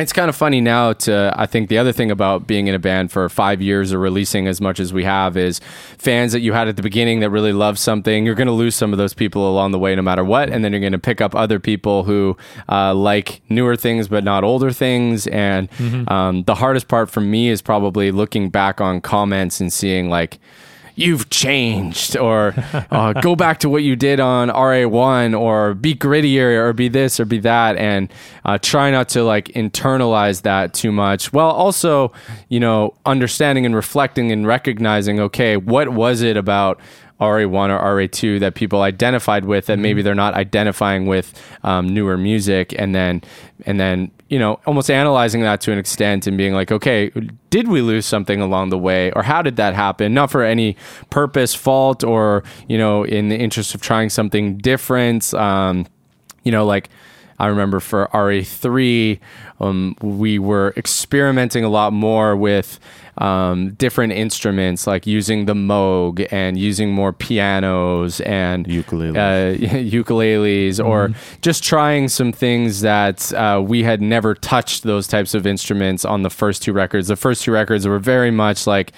It's 0.00 0.14
kind 0.14 0.30
of 0.30 0.36
funny 0.36 0.62
now 0.62 0.94
to 0.94 1.30
I 1.36 1.44
think 1.44 1.68
the 1.68 1.76
other 1.76 1.92
thing 1.92 2.10
about 2.10 2.46
being 2.46 2.68
in 2.68 2.74
a 2.74 2.78
band 2.78 3.12
for 3.12 3.28
5 3.28 3.60
years 3.60 3.92
or 3.92 3.98
releasing 3.98 4.46
as 4.46 4.58
much 4.58 4.80
as 4.80 4.94
we 4.94 5.04
have 5.04 5.36
is 5.36 5.60
fans 5.98 6.32
that 6.32 6.40
you 6.40 6.54
had 6.54 6.68
at 6.68 6.76
the 6.76 6.82
beginning 6.82 7.20
that 7.20 7.28
really 7.28 7.52
love 7.52 7.78
something 7.78 8.24
you're 8.24 8.34
going 8.34 8.46
to 8.46 8.52
lose 8.52 8.74
some 8.74 8.92
of 8.92 8.98
those 8.98 9.12
people 9.12 9.50
along 9.50 9.72
the 9.72 9.78
way 9.78 9.94
no 9.94 10.00
matter 10.00 10.24
what 10.24 10.48
and 10.48 10.64
then 10.64 10.72
you're 10.72 10.80
going 10.80 10.92
to 10.92 10.98
pick 10.98 11.20
up 11.20 11.34
other 11.34 11.60
people 11.60 12.04
who 12.04 12.34
uh, 12.70 12.94
like 12.94 13.42
newer 13.50 13.76
things 13.76 14.08
but 14.08 14.24
not 14.24 14.42
older 14.42 14.72
things 14.72 15.26
and 15.26 15.68
um, 16.08 16.44
the 16.44 16.54
hardest 16.54 16.88
part 16.88 17.10
for 17.10 17.20
me 17.20 17.50
is 17.50 17.60
probably 17.60 18.10
looking 18.10 18.48
back 18.48 18.80
on 18.80 19.02
comments 19.02 19.60
and 19.60 19.70
seeing 19.70 20.08
like 20.08 20.38
you've 20.94 21.30
changed 21.30 22.16
or 22.16 22.54
uh, 22.90 23.12
go 23.14 23.36
back 23.36 23.58
to 23.58 23.68
what 23.68 23.82
you 23.82 23.96
did 23.96 24.20
on 24.20 24.48
ra1 24.48 25.38
or 25.38 25.74
be 25.74 25.94
grittier 25.94 26.58
or 26.58 26.72
be 26.72 26.88
this 26.88 27.20
or 27.20 27.24
be 27.24 27.38
that 27.38 27.76
and 27.76 28.12
uh, 28.44 28.58
try 28.58 28.90
not 28.90 29.08
to 29.08 29.22
like 29.22 29.46
internalize 29.48 30.42
that 30.42 30.74
too 30.74 30.92
much 30.92 31.32
while 31.32 31.50
also 31.50 32.12
you 32.48 32.60
know 32.60 32.94
understanding 33.06 33.66
and 33.66 33.74
reflecting 33.74 34.32
and 34.32 34.46
recognizing 34.46 35.20
okay 35.20 35.56
what 35.56 35.90
was 35.90 36.22
it 36.22 36.36
about 36.36 36.80
RA1 37.20 37.68
or 37.68 37.96
RA2 37.96 38.40
that 38.40 38.54
people 38.54 38.82
identified 38.82 39.44
with 39.44 39.66
that 39.66 39.78
maybe 39.78 40.02
they're 40.02 40.14
not 40.14 40.34
identifying 40.34 41.06
with 41.06 41.40
um, 41.62 41.88
newer 41.88 42.16
music. 42.16 42.74
And 42.78 42.94
then 42.94 43.22
and 43.66 43.78
then 43.78 44.10
you 44.28 44.38
know 44.38 44.58
almost 44.66 44.90
analyzing 44.90 45.42
that 45.42 45.60
to 45.62 45.72
an 45.72 45.78
extent 45.78 46.26
and 46.26 46.38
being 46.38 46.54
like 46.54 46.72
okay 46.72 47.10
did 47.50 47.68
we 47.68 47.82
lose 47.82 48.06
something 48.06 48.40
along 48.40 48.70
the 48.70 48.78
way 48.78 49.10
or 49.12 49.22
how 49.22 49.42
did 49.42 49.56
that 49.56 49.74
happen? 49.74 50.14
Not 50.14 50.30
for 50.30 50.42
any 50.42 50.76
purpose 51.10 51.54
fault 51.54 52.02
or 52.02 52.42
you 52.68 52.78
know 52.78 53.04
in 53.04 53.28
the 53.28 53.36
interest 53.36 53.74
of 53.74 53.82
trying 53.82 54.08
something 54.08 54.56
different. 54.58 55.34
Um, 55.34 55.86
you 56.42 56.52
know 56.52 56.64
like 56.64 56.88
I 57.40 57.46
remember 57.46 57.80
for 57.80 58.06
RA3, 58.12 59.18
um, 59.60 59.96
we 60.02 60.38
were 60.38 60.74
experimenting 60.76 61.64
a 61.64 61.70
lot 61.70 61.94
more 61.94 62.36
with 62.36 62.78
um, 63.20 63.72
different 63.74 64.14
instruments, 64.14 64.86
like 64.86 65.06
using 65.06 65.44
the 65.44 65.54
Moog 65.54 66.26
and 66.32 66.58
using 66.58 66.90
more 66.90 67.12
pianos 67.12 68.20
and 68.22 68.66
Ukuleles. 68.66 69.16
uh, 69.16 69.74
ukuleles, 69.76 70.84
or 70.84 71.12
just 71.42 71.62
trying 71.62 72.08
some 72.08 72.32
things 72.32 72.80
that 72.80 73.32
uh, 73.34 73.62
we 73.64 73.82
had 73.82 74.00
never 74.00 74.34
touched 74.34 74.82
those 74.84 75.06
types 75.06 75.34
of 75.34 75.46
instruments 75.46 76.04
on 76.04 76.22
the 76.22 76.30
first 76.30 76.62
two 76.62 76.72
records. 76.72 77.08
The 77.08 77.16
first 77.16 77.44
two 77.44 77.52
records 77.52 77.86
were 77.86 77.98
very 77.98 78.30
much 78.30 78.66
like 78.66 78.92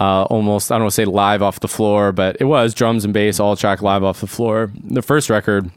uh, 0.00 0.24
almost, 0.24 0.70
I 0.70 0.76
don't 0.76 0.84
want 0.84 0.92
to 0.92 0.94
say 0.94 1.04
live 1.04 1.42
off 1.42 1.60
the 1.60 1.68
floor, 1.68 2.12
but 2.12 2.36
it 2.38 2.44
was 2.44 2.72
drums 2.72 3.04
and 3.04 3.12
bass, 3.12 3.40
all 3.40 3.56
track 3.56 3.82
live 3.82 4.04
off 4.04 4.20
the 4.20 4.26
floor. 4.26 4.70
The 4.84 5.02
first 5.02 5.28
record, 5.28 5.70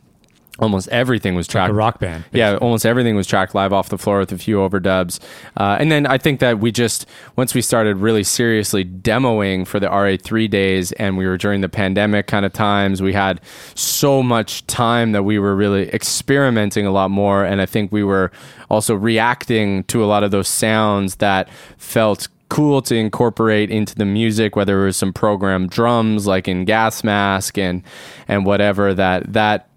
almost 0.60 0.88
everything 0.89 1.36
was 1.36 1.48
Like 1.48 1.52
tracked 1.52 1.72
a 1.72 1.74
rock 1.74 2.00
band. 2.00 2.26
yeah, 2.32 2.56
almost 2.58 2.86
everything 2.86 3.15
was 3.15 3.26
tracked 3.28 3.56
live 3.56 3.74
off 3.74 3.89
the 3.89 3.98
floor 3.98 4.19
with 4.19 4.32
a 4.32 4.38
few 4.38 4.58
overdubs. 4.58 5.19
Uh, 5.58 5.78
and 5.80 5.91
then 5.91 6.06
I 6.06 6.17
think 6.17 6.39
that 6.41 6.60
we 6.60 6.72
just, 6.72 7.06
once 7.36 7.56
we 7.56 7.62
started 7.62 7.98
really 7.98 8.24
seriously 8.24 8.86
demoing 8.86 9.65
for 9.65 9.80
the 9.80 9.88
RA3 9.88 10.50
days 10.50 10.91
and 10.93 11.17
we 11.17 11.26
were 11.26 11.38
during 11.38 11.62
the 11.62 11.69
pandemic 11.69 12.28
kind 12.28 12.45
of 12.45 12.54
times, 12.54 13.02
we 13.02 13.13
had 13.13 13.41
so 13.76 14.22
much 14.22 14.65
time 14.67 15.13
that 15.13 15.24
we 15.24 15.39
were 15.39 15.56
really 15.56 15.89
experimenting 15.89 16.86
a 16.86 16.91
lot 16.91 17.10
more. 17.10 17.43
And 17.45 17.62
I 17.62 17.65
think 17.65 17.91
we 17.91 18.04
were 18.04 18.32
also 18.69 18.95
reacting 18.95 19.84
to 19.86 20.04
a 20.04 20.08
lot 20.08 20.24
of 20.24 20.32
those 20.32 20.48
sounds 20.48 21.15
that 21.15 21.50
felt 21.78 22.28
cool 22.50 22.82
to 22.82 22.95
incorporate 22.95 23.69
into 23.69 23.93
the 23.93 24.06
music 24.06 24.56
whether 24.56 24.82
it 24.82 24.86
was 24.86 24.98
some 24.98 25.13
programmed 25.13 25.69
drums 25.69 26.26
like 26.26 26.48
in 26.48 26.65
gas 26.65 27.04
mask 27.04 27.60
and 27.60 27.84
and 28.28 28.43
whatever 28.43 28.91
that 28.91 29.32
that 29.32 29.68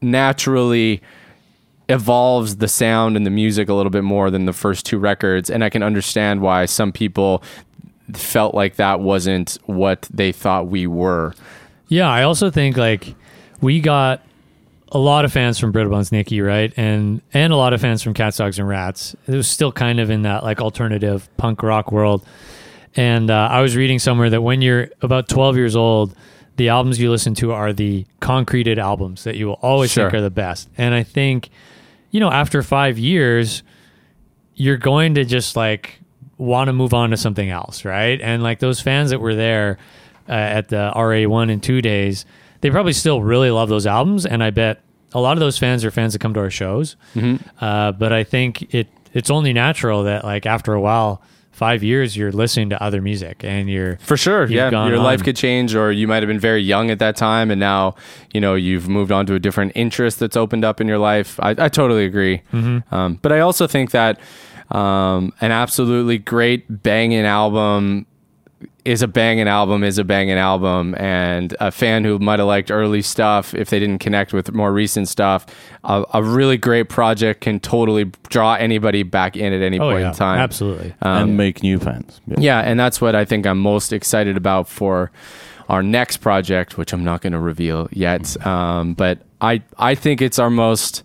naturally 0.00 1.02
evolves 1.88 2.56
the 2.56 2.68
sound 2.68 3.16
and 3.16 3.24
the 3.24 3.30
music 3.30 3.68
a 3.68 3.74
little 3.74 3.90
bit 3.90 4.02
more 4.02 4.30
than 4.30 4.44
the 4.44 4.52
first 4.52 4.84
two 4.84 4.98
records 4.98 5.48
and 5.50 5.62
i 5.62 5.70
can 5.70 5.82
understand 5.82 6.40
why 6.40 6.64
some 6.66 6.90
people 6.90 7.42
felt 8.12 8.54
like 8.54 8.76
that 8.76 9.00
wasn't 9.00 9.58
what 9.66 10.02
they 10.12 10.32
thought 10.32 10.66
we 10.68 10.86
were 10.86 11.32
Yeah, 11.88 12.08
I 12.08 12.22
also 12.24 12.50
think 12.50 12.76
like 12.76 13.14
we 13.60 13.80
got 13.80 14.22
a 14.92 14.98
lot 14.98 15.24
of 15.24 15.32
fans 15.32 15.58
from 15.58 15.72
Brittle 15.72 15.90
Bones 15.90 16.12
Nicky, 16.12 16.40
right? 16.40 16.72
And 16.76 17.22
and 17.32 17.52
a 17.52 17.56
lot 17.56 17.72
of 17.72 17.80
fans 17.80 18.02
from 18.02 18.14
Cats, 18.14 18.36
Dogs, 18.36 18.58
and 18.58 18.68
Rats. 18.68 19.14
It 19.26 19.34
was 19.34 19.48
still 19.48 19.72
kind 19.72 20.00
of 20.00 20.10
in 20.10 20.22
that 20.22 20.42
like 20.42 20.60
alternative 20.60 21.28
punk 21.36 21.62
rock 21.62 21.92
world. 21.92 22.24
And 22.96 23.30
uh, 23.30 23.48
I 23.50 23.60
was 23.60 23.76
reading 23.76 23.98
somewhere 23.98 24.30
that 24.30 24.42
when 24.42 24.62
you're 24.62 24.88
about 25.02 25.28
12 25.28 25.56
years 25.56 25.76
old, 25.76 26.14
the 26.56 26.68
albums 26.70 26.98
you 26.98 27.10
listen 27.10 27.34
to 27.36 27.52
are 27.52 27.72
the 27.72 28.06
concreted 28.20 28.78
albums 28.78 29.24
that 29.24 29.36
you 29.36 29.46
will 29.46 29.58
always 29.62 29.92
think 29.94 30.14
are 30.18 30.22
the 30.22 30.30
best. 30.30 30.68
And 30.78 30.94
I 30.94 31.02
think, 31.02 31.50
you 32.10 32.20
know, 32.20 32.30
after 32.30 32.62
five 32.62 32.98
years, 32.98 33.62
you're 34.54 34.78
going 34.78 35.14
to 35.16 35.24
just 35.24 35.54
like 35.56 36.00
want 36.38 36.68
to 36.68 36.72
move 36.72 36.94
on 36.94 37.10
to 37.10 37.16
something 37.16 37.50
else, 37.50 37.84
right? 37.84 38.20
And 38.20 38.42
like 38.42 38.58
those 38.58 38.80
fans 38.80 39.10
that 39.10 39.20
were 39.20 39.34
there 39.34 39.78
uh, 40.28 40.32
at 40.32 40.68
the 40.68 40.92
RA 40.96 41.28
one 41.28 41.50
and 41.50 41.62
two 41.62 41.82
days, 41.82 42.24
they 42.62 42.70
probably 42.70 42.94
still 42.94 43.22
really 43.22 43.50
love 43.50 43.68
those 43.68 43.86
albums, 43.86 44.24
and 44.26 44.42
I 44.42 44.50
bet 44.50 44.80
a 45.12 45.20
lot 45.20 45.32
of 45.34 45.40
those 45.40 45.58
fans 45.58 45.84
are 45.84 45.90
fans 45.90 46.14
that 46.14 46.18
come 46.20 46.34
to 46.34 46.40
our 46.40 46.50
shows. 46.50 46.96
Uh, 47.60 47.92
but 47.92 48.12
I 48.12 48.24
think 48.24 48.74
it 48.74 48.88
it's 49.12 49.30
only 49.30 49.52
natural 49.52 50.04
that 50.04 50.24
like 50.24 50.46
after 50.46 50.72
a 50.72 50.80
while, 50.80 51.22
five 51.56 51.82
years, 51.82 52.16
you're 52.16 52.32
listening 52.32 52.68
to 52.68 52.82
other 52.82 53.00
music 53.00 53.42
and 53.42 53.70
you're 53.70 53.96
For 53.98 54.16
sure, 54.18 54.46
yeah. 54.46 54.68
Your 54.88 54.98
life 54.98 55.22
could 55.24 55.36
change, 55.36 55.74
or 55.74 55.90
you 55.90 56.06
might 56.06 56.22
have 56.22 56.28
been 56.28 56.38
very 56.38 56.60
young 56.62 56.90
at 56.90 56.98
that 56.98 57.16
time, 57.16 57.50
and 57.50 57.58
now 57.58 57.94
you 58.34 58.40
know 58.40 58.54
you've 58.54 58.88
moved 58.88 59.10
on 59.10 59.24
to 59.26 59.34
a 59.34 59.38
different 59.38 59.72
interest 59.74 60.18
that's 60.18 60.36
opened 60.36 60.64
up 60.64 60.80
in 60.82 60.86
your 60.86 60.98
life. 60.98 61.40
I, 61.40 61.50
I 61.56 61.68
totally 61.70 62.04
agree, 62.04 62.42
um, 62.92 63.18
but 63.22 63.32
I 63.32 63.40
also 63.40 63.66
think 63.66 63.92
that 63.92 64.20
um, 64.70 65.32
an 65.40 65.50
absolutely 65.50 66.18
great 66.18 66.82
banging 66.82 67.24
album 67.24 68.06
is 68.84 69.02
a 69.02 69.08
banging 69.08 69.48
album 69.48 69.84
is 69.84 69.98
a 69.98 70.04
banging 70.04 70.38
album 70.38 70.94
and 70.96 71.54
a 71.60 71.70
fan 71.70 72.04
who 72.04 72.18
might 72.18 72.38
have 72.38 72.48
liked 72.48 72.70
early 72.70 73.02
stuff 73.02 73.52
if 73.52 73.68
they 73.68 73.78
didn't 73.78 73.98
connect 73.98 74.32
with 74.32 74.52
more 74.54 74.72
recent 74.72 75.08
stuff 75.08 75.44
a, 75.84 76.04
a 76.14 76.22
really 76.22 76.56
great 76.56 76.88
project 76.88 77.42
can 77.42 77.60
totally 77.60 78.04
draw 78.28 78.54
anybody 78.54 79.02
back 79.02 79.36
in 79.36 79.52
at 79.52 79.62
any 79.62 79.78
oh 79.78 79.90
point 79.90 80.00
yeah, 80.00 80.08
in 80.08 80.14
time 80.14 80.38
absolutely. 80.38 80.94
and 81.00 81.36
make 81.36 81.62
new 81.62 81.78
fans. 81.78 82.20
Yeah. 82.26 82.36
yeah, 82.38 82.60
and 82.60 82.78
that's 82.78 83.00
what 83.00 83.14
I 83.14 83.24
think 83.24 83.46
I'm 83.46 83.58
most 83.58 83.92
excited 83.92 84.36
about 84.36 84.68
for 84.68 85.10
our 85.68 85.82
next 85.82 86.18
project, 86.18 86.78
which 86.78 86.92
I'm 86.92 87.04
not 87.04 87.22
going 87.22 87.32
to 87.32 87.40
reveal 87.40 87.88
yet. 87.90 88.44
Um, 88.46 88.94
but 88.94 89.20
I 89.40 89.62
I 89.78 89.94
think 89.94 90.22
it's 90.22 90.38
our 90.38 90.50
most 90.50 91.02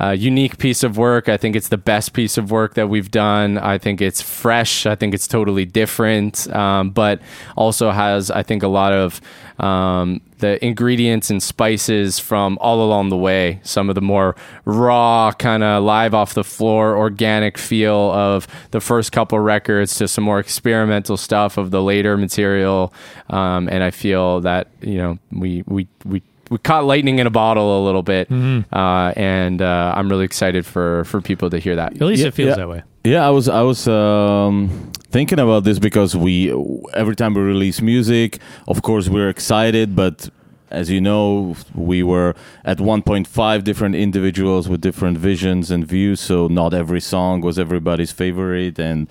uh, 0.00 0.10
unique 0.10 0.58
piece 0.58 0.82
of 0.82 0.96
work. 0.96 1.28
I 1.28 1.36
think 1.36 1.56
it's 1.56 1.68
the 1.68 1.78
best 1.78 2.12
piece 2.12 2.38
of 2.38 2.50
work 2.50 2.74
that 2.74 2.88
we've 2.88 3.10
done. 3.10 3.58
I 3.58 3.78
think 3.78 4.00
it's 4.00 4.22
fresh. 4.22 4.86
I 4.86 4.94
think 4.94 5.12
it's 5.12 5.26
totally 5.26 5.64
different, 5.64 6.48
um, 6.54 6.90
but 6.90 7.20
also 7.56 7.90
has 7.90 8.30
I 8.30 8.42
think 8.42 8.62
a 8.62 8.68
lot 8.68 8.92
of 8.92 9.20
um, 9.58 10.20
the 10.38 10.64
ingredients 10.64 11.30
and 11.30 11.42
spices 11.42 12.18
from 12.20 12.58
all 12.60 12.80
along 12.80 13.08
the 13.08 13.16
way. 13.16 13.60
Some 13.64 13.88
of 13.88 13.96
the 13.96 14.00
more 14.00 14.36
raw, 14.64 15.32
kind 15.32 15.64
of 15.64 15.82
live 15.82 16.14
off 16.14 16.34
the 16.34 16.44
floor, 16.44 16.96
organic 16.96 17.58
feel 17.58 18.12
of 18.12 18.46
the 18.70 18.80
first 18.80 19.10
couple 19.10 19.38
records 19.40 19.96
to 19.96 20.06
some 20.06 20.22
more 20.22 20.38
experimental 20.38 21.16
stuff 21.16 21.58
of 21.58 21.70
the 21.72 21.82
later 21.82 22.16
material. 22.16 22.92
Um, 23.30 23.68
and 23.68 23.82
I 23.82 23.90
feel 23.90 24.40
that 24.42 24.68
you 24.80 24.98
know 24.98 25.18
we 25.32 25.64
we 25.66 25.88
we. 26.04 26.22
We 26.50 26.58
caught 26.58 26.84
lightning 26.84 27.18
in 27.18 27.26
a 27.26 27.30
bottle 27.30 27.82
a 27.82 27.84
little 27.84 28.02
bit, 28.02 28.30
uh, 28.30 29.12
and 29.16 29.60
uh, 29.60 29.94
I'm 29.96 30.08
really 30.08 30.24
excited 30.24 30.64
for 30.64 31.04
for 31.04 31.20
people 31.20 31.50
to 31.50 31.58
hear 31.58 31.76
that. 31.76 31.92
At 31.94 32.00
least 32.00 32.22
Yeah, 32.22 32.28
it 32.28 32.34
feels 32.34 32.48
yeah. 32.50 32.56
that 32.56 32.68
way. 32.68 32.82
Yeah, 33.04 33.26
I 33.26 33.30
was 33.30 33.48
I 33.48 33.62
was 33.62 33.86
um, 33.88 34.92
thinking 35.10 35.38
about 35.38 35.64
this 35.64 35.78
because 35.78 36.16
we 36.16 36.52
every 36.94 37.16
time 37.16 37.34
we 37.34 37.42
release 37.42 37.80
music, 37.80 38.38
of 38.66 38.82
course 38.82 39.08
we're 39.08 39.28
excited, 39.28 39.94
but 39.94 40.30
as 40.70 40.90
you 40.90 41.00
know, 41.00 41.56
we 41.74 42.02
were 42.02 42.34
at 42.64 42.78
1.5 42.78 43.64
different 43.64 43.94
individuals 43.94 44.68
with 44.68 44.80
different 44.80 45.16
visions 45.16 45.70
and 45.70 45.86
views, 45.86 46.20
so 46.20 46.46
not 46.48 46.74
every 46.74 47.00
song 47.00 47.40
was 47.40 47.58
everybody's 47.58 48.12
favorite, 48.12 48.78
and 48.78 49.08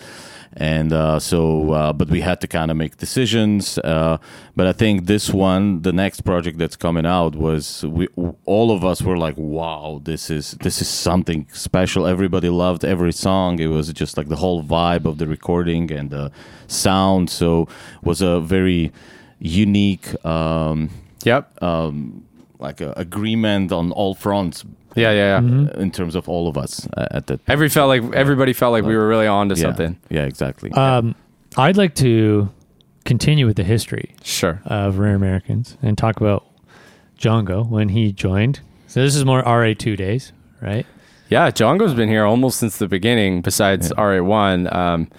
and 0.60 0.92
uh, 0.92 1.20
so 1.20 1.72
uh, 1.72 1.94
but 1.94 2.10
we 2.10 2.22
had 2.22 2.42
to 2.42 2.48
kind 2.48 2.72
of 2.72 2.78
make 2.78 2.98
decisions. 2.98 3.78
Uh, 3.78 4.18
but 4.56 4.66
I 4.68 4.74
think 4.74 5.06
this 5.06 5.30
one, 5.30 5.84
the 5.84 5.94
next 5.94 6.22
project 6.22 6.58
that's 6.58 6.76
coming 6.76 7.06
out, 7.06 7.36
was 7.36 7.86
we 7.86 8.08
all 8.46 8.72
of 8.72 8.84
us 8.84 9.02
were 9.04 9.18
like, 9.18 9.36
wow, 9.38 10.02
this 10.04 10.30
is 10.32 10.52
this 10.64 10.82
is 10.82 10.90
something 10.90 11.48
special. 11.54 12.08
Everybody 12.08 12.50
loved 12.50 12.84
every 12.84 13.14
song. 13.14 13.60
It 13.60 13.68
was 13.68 13.94
just 13.94 14.18
like 14.18 14.30
the 14.30 14.38
whole 14.38 14.64
vibe 14.64 15.06
of 15.06 15.18
the 15.20 15.28
recording 15.28 15.92
and 15.92 16.10
the 16.10 16.32
sound. 16.68 17.30
So 17.30 17.68
was 18.04 18.22
a 18.22 18.40
very 18.42 18.92
unique. 19.40 20.08
Um, 20.26 20.90
Yep. 21.24 21.62
um, 21.64 22.24
like 22.60 22.80
a 22.82 22.94
agreement 22.96 23.72
on 23.72 23.92
all 23.92 24.16
fronts 24.16 24.64
Yeah, 24.98 25.12
yeah, 25.12 25.40
yeah. 25.40 25.70
uh, 25.76 25.80
in 25.80 25.92
terms 25.92 26.16
of 26.16 26.28
all 26.28 26.48
of 26.48 26.58
us 26.58 26.88
uh, 26.98 27.08
at 27.12 27.28
that. 27.28 27.40
Every 27.48 27.70
felt 27.70 27.88
like 27.88 28.04
everybody 28.14 28.54
felt 28.54 28.72
like 28.72 28.84
we 28.84 28.96
were 28.96 29.08
really 29.08 29.28
on 29.28 29.50
to 29.50 29.56
yeah, 29.56 29.62
something. 29.62 29.98
Yeah, 30.10 30.26
exactly. 30.26 30.72
Um, 30.72 31.16
I'd 31.56 31.78
like 31.78 31.96
to 31.96 32.50
continue 33.06 33.46
with 33.46 33.56
the 33.56 33.64
history 33.64 34.16
Sure. 34.24 34.62
of 34.66 34.98
Rare 34.98 35.16
Americans 35.16 35.78
and 35.82 35.98
talk 35.98 36.18
about 36.20 36.46
Django 37.18 37.68
when 37.68 37.90
he 37.90 38.12
joined. 38.12 38.60
So 38.88 39.02
this 39.02 39.16
is 39.16 39.24
more 39.24 39.44
RA2 39.44 39.96
days, 39.98 40.34
right? 40.62 40.86
Yeah, 41.30 41.52
Django's 41.52 41.94
been 41.94 42.10
here 42.10 42.26
almost 42.26 42.60
since 42.60 42.78
the 42.78 42.88
beginning, 42.88 43.42
besides 43.42 43.92
RA1. 43.92 44.74
Um, 44.74 45.10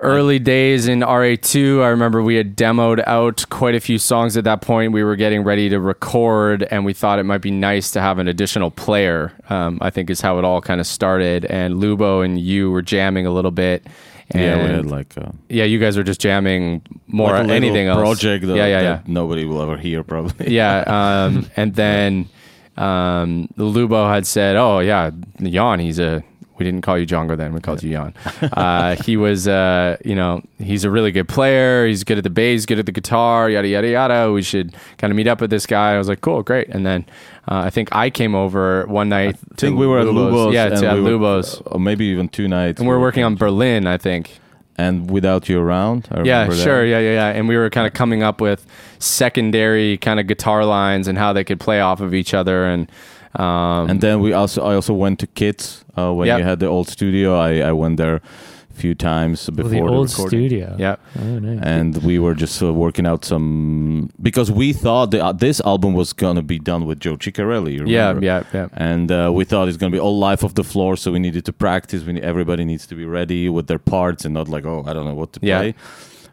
early 0.00 0.38
days 0.38 0.88
in 0.88 1.00
RA2, 1.00 1.82
I 1.82 1.88
remember 1.88 2.22
we 2.22 2.36
had 2.36 2.56
demoed 2.56 3.02
out 3.06 3.44
quite 3.50 3.74
a 3.74 3.80
few 3.80 3.98
songs 3.98 4.36
at 4.36 4.44
that 4.44 4.60
point. 4.62 4.92
We 4.92 5.04
were 5.04 5.16
getting 5.16 5.44
ready 5.44 5.68
to 5.68 5.80
record, 5.80 6.62
and 6.64 6.84
we 6.84 6.92
thought 6.92 7.18
it 7.18 7.24
might 7.24 7.42
be 7.42 7.50
nice 7.50 7.90
to 7.92 8.00
have 8.00 8.18
an 8.18 8.28
additional 8.28 8.70
player, 8.70 9.32
um, 9.48 9.78
I 9.80 9.90
think 9.90 10.10
is 10.10 10.20
how 10.20 10.38
it 10.38 10.44
all 10.44 10.60
kind 10.60 10.80
of 10.80 10.86
started. 10.86 11.44
And 11.44 11.74
Lubo 11.74 12.24
and 12.24 12.38
you 12.40 12.70
were 12.70 12.82
jamming 12.82 13.26
a 13.26 13.30
little 13.30 13.50
bit. 13.50 13.86
And 14.32 14.42
yeah, 14.42 14.62
we 14.62 14.74
had 14.74 14.86
like, 14.86 15.18
uh, 15.18 15.32
yeah, 15.48 15.64
you 15.64 15.78
guys 15.78 15.96
were 15.96 16.04
just 16.04 16.20
jamming 16.20 16.82
more 17.08 17.32
like 17.32 17.48
a 17.48 17.52
anything 17.52 17.88
else. 17.88 17.98
project 17.98 18.46
that, 18.46 18.56
yeah, 18.56 18.66
yeah, 18.66 18.80
yeah. 18.80 19.00
nobody 19.06 19.44
will 19.44 19.60
ever 19.60 19.76
hear 19.76 20.04
probably. 20.04 20.52
yeah 20.52 20.84
um, 21.26 21.50
and 21.56 21.74
then 21.74 22.28
um, 22.76 23.48
lubo 23.58 24.08
had 24.08 24.24
said 24.24 24.54
oh 24.54 24.78
yeah 24.78 25.10
jan 25.42 25.80
he's 25.80 25.98
a 25.98 26.22
we 26.60 26.64
didn't 26.64 26.82
call 26.82 26.96
you 26.96 27.06
Django 27.06 27.36
then 27.36 27.52
we 27.52 27.60
called 27.60 27.82
you 27.82 27.90
jan 27.90 28.14
uh, 28.52 28.94
he 28.96 29.16
was 29.16 29.48
uh, 29.48 29.96
you 30.04 30.14
know 30.14 30.42
he's 30.58 30.84
a 30.84 30.90
really 30.90 31.10
good 31.10 31.28
player 31.28 31.86
he's 31.88 32.04
good 32.04 32.18
at 32.18 32.24
the 32.24 32.30
bass 32.30 32.66
good 32.66 32.78
at 32.78 32.86
the 32.86 32.92
guitar 32.92 33.50
yada 33.50 33.66
yada 33.66 33.88
yada 33.88 34.32
we 34.32 34.42
should 34.42 34.72
kind 34.98 35.10
of 35.10 35.16
meet 35.16 35.26
up 35.26 35.40
with 35.40 35.50
this 35.50 35.66
guy 35.66 35.94
i 35.94 35.98
was 35.98 36.06
like 36.08 36.20
cool 36.20 36.42
great 36.42 36.68
and 36.68 36.86
then 36.86 37.04
uh, 37.50 37.62
i 37.64 37.70
think 37.70 37.88
i 37.92 38.08
came 38.08 38.36
over 38.36 38.86
one 38.86 39.08
night 39.08 39.36
I 39.50 39.54
think 39.56 39.76
we 39.78 39.86
were 39.86 39.98
at 39.98 40.06
Lubos. 40.06 40.52
yeah 40.52 40.68
to, 40.68 40.86
at 40.86 40.94
we 40.94 41.02
were- 41.02 41.18
lubos 41.18 41.60
or 41.66 41.80
maybe 41.80 42.04
even 42.06 42.28
two 42.28 42.46
nights. 42.46 42.78
and 42.78 42.88
we 42.88 42.94
were 42.94 43.00
working 43.00 43.24
on 43.24 43.34
berlin 43.34 43.86
i 43.86 43.96
think 43.96 44.38
and 44.80 45.10
without 45.10 45.46
you 45.48 45.60
around. 45.60 46.08
I 46.10 46.22
yeah, 46.22 46.38
remember 46.40 46.54
that. 46.54 46.62
sure. 46.62 46.86
Yeah, 46.86 47.00
yeah, 47.00 47.12
yeah. 47.12 47.28
And 47.28 47.48
we 47.48 47.56
were 47.58 47.68
kind 47.68 47.86
of 47.86 47.92
coming 47.92 48.22
up 48.22 48.40
with 48.40 48.66
secondary 48.98 49.98
kind 49.98 50.18
of 50.18 50.26
guitar 50.26 50.64
lines 50.64 51.06
and 51.06 51.18
how 51.18 51.34
they 51.34 51.44
could 51.44 51.60
play 51.60 51.80
off 51.80 52.00
of 52.00 52.14
each 52.14 52.32
other. 52.32 52.64
And 52.64 52.90
um, 53.34 53.90
And 53.90 54.00
then 54.00 54.20
we 54.20 54.32
also 54.32 54.62
I 54.62 54.74
also 54.74 54.94
went 54.94 55.18
to 55.20 55.26
Kits 55.26 55.84
uh, 55.96 56.12
when 56.12 56.26
Yep. 56.28 56.38
you 56.38 56.44
had 56.44 56.58
the 56.60 56.66
old 56.66 56.88
studio. 56.88 57.36
I, 57.38 57.68
I 57.68 57.72
went 57.72 57.96
there 57.96 58.16
a 58.16 58.74
few 58.74 58.94
times 58.94 59.48
Well, 59.48 59.56
before 59.56 59.70
the 59.70 59.80
old 59.96 60.08
recording. 60.10 60.40
studio. 60.40 60.76
yeah, 60.78 60.96
Oh, 61.18 61.38
nice. 61.38 61.60
and 61.62 61.96
we 62.02 62.18
were 62.18 62.34
just 62.34 62.62
uh, 62.62 62.72
working 62.72 63.06
out 63.06 63.24
some 63.24 64.08
because 64.22 64.50
we 64.50 64.72
thought 64.72 65.10
the, 65.10 65.22
uh, 65.24 65.32
this 65.32 65.60
album 65.60 65.92
was 65.94 66.12
gonna 66.14 66.42
be 66.42 66.58
done 66.58 66.86
with 66.86 66.98
Joe 67.00 67.16
Chiccarelli. 67.16 67.86
yeah, 67.86 68.18
yeah, 68.20 68.42
yeah. 68.54 68.68
And 68.72 69.10
uh, 69.12 69.30
we 69.34 69.44
thought 69.44 69.68
it's 69.68 69.76
gonna 69.76 69.92
be 69.92 70.00
all 70.00 70.18
life 70.18 70.42
off 70.44 70.54
the 70.54 70.64
floor, 70.64 70.96
so 70.96 71.12
we 71.12 71.18
needed 71.18 71.44
to 71.44 71.52
practice. 71.52 72.04
We 72.06 72.14
need, 72.14 72.24
everybody 72.24 72.64
needs 72.64 72.86
to 72.86 72.94
be 72.94 73.04
ready 73.04 73.48
with 73.48 73.66
their 73.66 73.78
parts 73.78 74.24
and 74.24 74.32
not 74.34 74.48
like, 74.48 74.64
oh, 74.64 74.82
I 74.86 74.92
don't 74.94 75.04
know 75.04 75.14
what 75.14 75.32
to 75.34 75.40
Yeah. 75.42 75.58
play. 75.58 75.74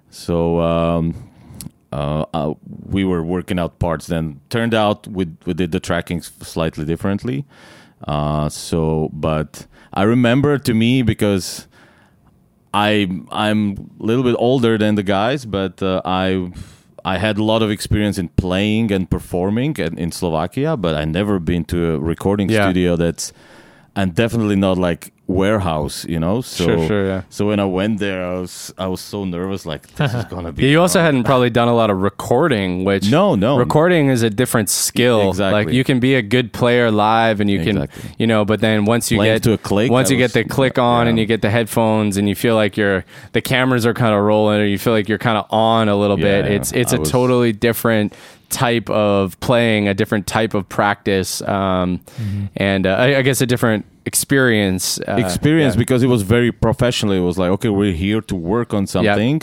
So 0.10 0.62
um, 0.62 1.14
uh, 1.92 2.26
uh, 2.34 2.54
we 2.86 3.04
were 3.06 3.24
working 3.24 3.60
out 3.60 3.80
parts. 3.80 4.08
Then 4.08 4.40
turned 4.50 4.74
out 4.74 5.08
we 5.08 5.28
we 5.46 5.54
did 5.54 5.72
the 5.72 5.80
tracking 5.80 6.22
slightly 6.22 6.86
differently. 6.86 7.46
Uh, 8.08 8.50
so, 8.50 9.10
but 9.14 9.66
I 9.94 10.04
remember 10.04 10.58
to 10.60 10.74
me 10.74 11.02
because 11.02 11.68
I 12.74 13.08
I'm 13.32 13.90
a 14.00 14.04
little 14.04 14.24
bit 14.24 14.36
older 14.38 14.78
than 14.78 14.96
the 14.96 15.04
guys, 15.04 15.46
but 15.46 15.82
uh, 15.82 16.02
I 16.06 16.52
I 17.06 17.18
had 17.18 17.38
a 17.38 17.44
lot 17.44 17.62
of 17.62 17.72
experience 17.72 18.18
in 18.18 18.28
playing 18.30 18.92
and 18.92 19.10
performing 19.10 19.76
in, 19.78 19.98
in 19.98 20.12
Slovakia, 20.12 20.76
but 20.76 20.94
I 20.96 21.06
never 21.06 21.40
been 21.40 21.64
to 21.66 21.94
a 21.96 22.00
recording 22.00 22.50
Yeah. 22.50 22.64
studio 22.66 22.96
that's 22.98 23.32
and 23.98 24.16
definitely 24.16 24.56
not 24.56 24.78
like 24.78 25.12
warehouse, 25.28 26.06
you 26.06 26.20
know. 26.20 26.40
So 26.42 26.64
Sure, 26.66 26.88
sure, 26.88 27.06
yeah. 27.06 27.22
So 27.30 27.48
when 27.48 27.60
I 27.60 27.66
went 27.66 28.00
there, 28.00 28.24
I 28.26 28.40
was 28.40 28.74
I 28.78 28.88
was 28.88 29.02
so 29.02 29.26
nervous, 29.26 29.66
like 29.66 29.88
this 29.96 30.14
is 30.14 30.24
gonna 30.34 30.52
be. 30.54 30.64
Yeah, 30.64 30.70
you 30.70 30.80
also 30.82 31.00
hadn't 31.02 31.26
probably 31.26 31.50
done 31.50 31.68
a 31.68 31.76
lot 31.76 31.90
of 31.90 31.98
recording, 32.02 32.86
which 32.86 33.10
No, 33.12 33.36
no. 33.36 33.58
recording 33.58 34.08
is 34.08 34.22
a 34.24 34.30
different 34.30 34.70
skill. 34.70 35.30
Exactly. 35.30 35.66
Like 35.66 35.74
you 35.74 35.84
can 35.84 36.00
be 36.00 36.16
a 36.16 36.22
good 36.22 36.54
player 36.54 36.92
live, 36.92 37.42
and 37.42 37.50
you 37.50 37.60
can, 37.60 37.78
Exactly. 37.82 38.12
you 38.20 38.28
know, 38.28 38.46
but 38.46 38.62
then 38.62 38.86
once 38.86 39.12
you 39.12 39.18
Playing 39.18 39.36
get 39.36 39.44
to 39.44 39.54
a 39.54 39.58
click, 39.58 39.92
once 39.92 40.10
you 40.12 40.18
get 40.18 40.32
the 40.34 40.46
click 40.46 40.78
on, 40.92 41.08
and 41.08 41.20
you 41.20 41.26
get 41.26 41.42
the 41.42 41.50
headphones, 41.50 42.16
and 42.18 42.30
you 42.30 42.36
feel 42.36 42.56
like 42.56 42.78
you're 42.78 43.04
the 43.34 43.42
cameras 43.42 43.86
are 43.86 43.94
kind 43.94 44.14
of 44.16 44.22
rolling, 44.24 44.62
or 44.62 44.66
you 44.66 44.78
feel 44.78 44.94
like 44.94 45.10
you're 45.10 45.18
kind 45.30 45.38
of 45.38 45.46
on 45.52 45.90
a 45.90 45.96
little 45.96 46.18
bit. 46.18 46.46
Yeah, 46.46 46.52
It's 46.58 46.72
it's 46.72 46.94
I 46.94 46.98
a 46.98 47.00
was- 47.00 47.12
totally 47.12 47.52
different 47.52 48.14
type 48.50 48.90
of 48.90 49.40
playing, 49.40 49.88
a 49.88 49.94
different 49.94 50.28
type 50.28 50.54
of 50.54 50.68
practice, 50.70 51.42
um, 51.42 52.02
and 52.56 52.88
uh, 52.88 52.92
I, 52.92 53.18
I 53.18 53.22
guess 53.22 53.42
a 53.42 53.46
different 53.46 53.86
experience. 54.06 55.00
Uh, 55.08 55.18
experience 55.18 55.76
yeah. 55.76 55.80
because 55.80 56.04
it 56.04 56.08
was 56.08 56.22
very 56.24 56.52
professional. 56.52 57.14
It 57.14 57.20
was 57.20 57.38
like, 57.38 57.52
okay, 57.52 57.70
we're 57.70 57.94
here 57.94 58.22
to 58.22 58.36
work 58.36 58.74
on 58.74 58.88
something. 58.88 59.42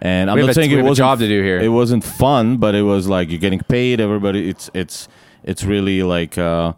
And 0.00 0.30
I'm 0.30 0.36
We 0.36 0.44
not 0.44 0.54
saying 0.54 0.70
it 0.70 0.82
was 0.82 0.98
a 0.98 1.02
job 1.02 1.18
to 1.20 1.28
do 1.28 1.42
here. 1.42 1.58
It 1.60 1.68
wasn't 1.68 2.04
fun, 2.04 2.58
but 2.58 2.74
it 2.74 2.82
was 2.82 3.08
like 3.08 3.30
you're 3.30 3.40
getting 3.40 3.60
paid. 3.60 4.00
Everybody, 4.00 4.50
it's 4.50 4.70
it's 4.74 5.08
it's 5.42 5.64
really 5.64 6.02
like 6.02 6.36
uh, 6.36 6.74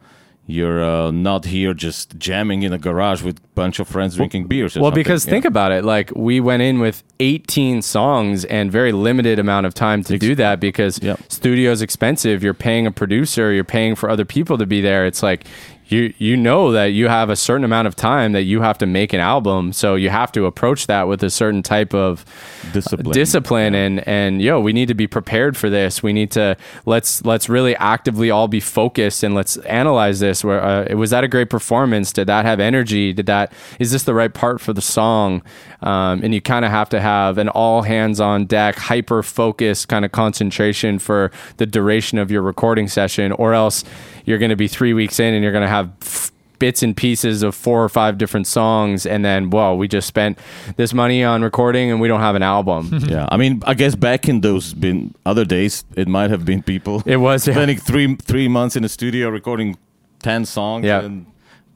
you're 0.46 0.82
uh, 0.82 1.10
not 1.10 1.44
here 1.44 1.74
just 1.74 2.16
jamming 2.18 2.62
in 2.62 2.72
a 2.72 2.78
garage 2.78 3.22
with 3.22 3.38
a 3.38 3.48
bunch 3.54 3.80
of 3.80 3.88
friends 3.88 4.14
drinking 4.14 4.46
beers. 4.46 4.76
Or 4.76 4.82
Well, 4.82 4.92
because 4.92 5.26
yeah. 5.26 5.30
think 5.30 5.44
about 5.44 5.72
it, 5.72 5.84
like 5.84 6.12
we 6.14 6.38
went 6.38 6.62
in 6.62 6.78
with 6.78 7.02
18 7.18 7.82
songs 7.82 8.44
and 8.44 8.70
very 8.70 8.92
limited 8.92 9.38
amount 9.40 9.66
of 9.66 9.74
time 9.74 10.04
to 10.04 10.18
do 10.18 10.36
that 10.36 10.60
because 10.60 11.02
Yep. 11.02 11.20
studio's 11.28 11.82
expensive. 11.82 12.44
You're 12.44 12.54
paying 12.54 12.86
a 12.86 12.92
producer, 12.92 13.52
you're 13.52 13.64
paying 13.64 13.96
for 13.96 14.08
other 14.08 14.24
people 14.24 14.56
to 14.58 14.66
be 14.66 14.80
there. 14.80 15.04
It's 15.04 15.22
like 15.22 15.46
you 15.88 16.12
you 16.18 16.36
know 16.36 16.72
that 16.72 16.86
you 16.86 17.08
have 17.08 17.30
a 17.30 17.36
certain 17.36 17.64
amount 17.64 17.86
of 17.86 17.94
time 17.94 18.32
that 18.32 18.42
you 18.42 18.60
have 18.60 18.78
to 18.78 18.86
make 18.86 19.12
an 19.12 19.20
album, 19.20 19.72
so 19.72 19.94
you 19.94 20.10
have 20.10 20.32
to 20.32 20.46
approach 20.46 20.86
that 20.88 21.06
with 21.06 21.22
a 21.22 21.30
certain 21.30 21.62
type 21.62 21.94
of 21.94 22.24
discipline. 22.72 23.12
discipline 23.12 23.74
and 23.74 24.06
and 24.08 24.42
yo 24.42 24.60
we 24.60 24.72
need 24.72 24.88
to 24.88 24.94
be 24.94 25.06
prepared 25.06 25.56
for 25.56 25.70
this. 25.70 26.02
We 26.02 26.12
need 26.12 26.30
to 26.32 26.56
let's 26.86 27.24
let's 27.24 27.48
really 27.48 27.76
actively 27.76 28.30
all 28.30 28.48
be 28.48 28.60
focused 28.60 29.22
and 29.22 29.34
let's 29.34 29.56
analyze 29.58 30.20
this. 30.20 30.42
Where 30.42 30.62
uh, 30.62 30.96
was 30.96 31.10
that 31.10 31.22
a 31.22 31.28
great 31.28 31.50
performance? 31.50 32.12
Did 32.12 32.26
that 32.26 32.44
have 32.44 32.58
energy? 32.58 33.12
Did 33.12 33.26
that 33.26 33.52
is 33.78 33.92
this 33.92 34.02
the 34.02 34.14
right 34.14 34.32
part 34.32 34.60
for 34.60 34.72
the 34.72 34.82
song? 34.82 35.42
Um, 35.82 36.22
and 36.24 36.34
you 36.34 36.40
kind 36.40 36.64
of 36.64 36.70
have 36.70 36.88
to 36.90 37.00
have 37.00 37.38
an 37.38 37.48
all 37.48 37.82
hands 37.82 38.18
on 38.18 38.46
deck 38.46 38.76
hyper 38.76 39.22
focused 39.22 39.88
kind 39.88 40.04
of 40.04 40.10
concentration 40.10 40.98
for 40.98 41.30
the 41.58 41.66
duration 41.66 42.18
of 42.18 42.30
your 42.30 42.42
recording 42.42 42.88
session 42.88 43.30
or 43.32 43.54
else 43.54 43.84
you're 44.26 44.38
going 44.38 44.50
to 44.50 44.56
be 44.56 44.68
three 44.68 44.92
weeks 44.92 45.18
in 45.18 45.32
and 45.34 45.42
you're 45.42 45.52
going 45.52 45.62
to 45.64 45.68
have 45.68 45.90
f- 46.02 46.30
bits 46.58 46.82
and 46.82 46.96
pieces 46.96 47.42
of 47.42 47.54
four 47.54 47.82
or 47.84 47.88
five 47.88 48.16
different 48.18 48.46
songs 48.46 49.04
and 49.06 49.22
then 49.24 49.50
well 49.50 49.76
we 49.76 49.86
just 49.86 50.06
spent 50.08 50.38
this 50.76 50.94
money 50.94 51.22
on 51.22 51.42
recording 51.42 51.90
and 51.90 52.00
we 52.00 52.08
don't 52.08 52.20
have 52.20 52.34
an 52.34 52.42
album 52.42 52.88
yeah, 53.08 53.26
I 53.30 53.36
mean, 53.36 53.62
I 53.66 53.74
guess 53.74 53.94
back 53.94 54.26
in 54.28 54.40
those 54.40 54.72
been 54.74 55.14
other 55.26 55.44
days, 55.44 55.84
it 55.96 56.08
might 56.08 56.30
have 56.30 56.44
been 56.44 56.62
people 56.62 57.02
It 57.06 57.18
was, 57.18 57.46
yeah. 57.46 57.54
spending 57.54 57.78
three 57.78 58.16
three 58.16 58.48
months 58.48 58.74
in 58.76 58.84
a 58.84 58.88
studio 58.88 59.28
recording 59.28 59.76
ten 60.20 60.44
songs. 60.46 60.84
Yeah. 60.86 61.04
and 61.04 61.26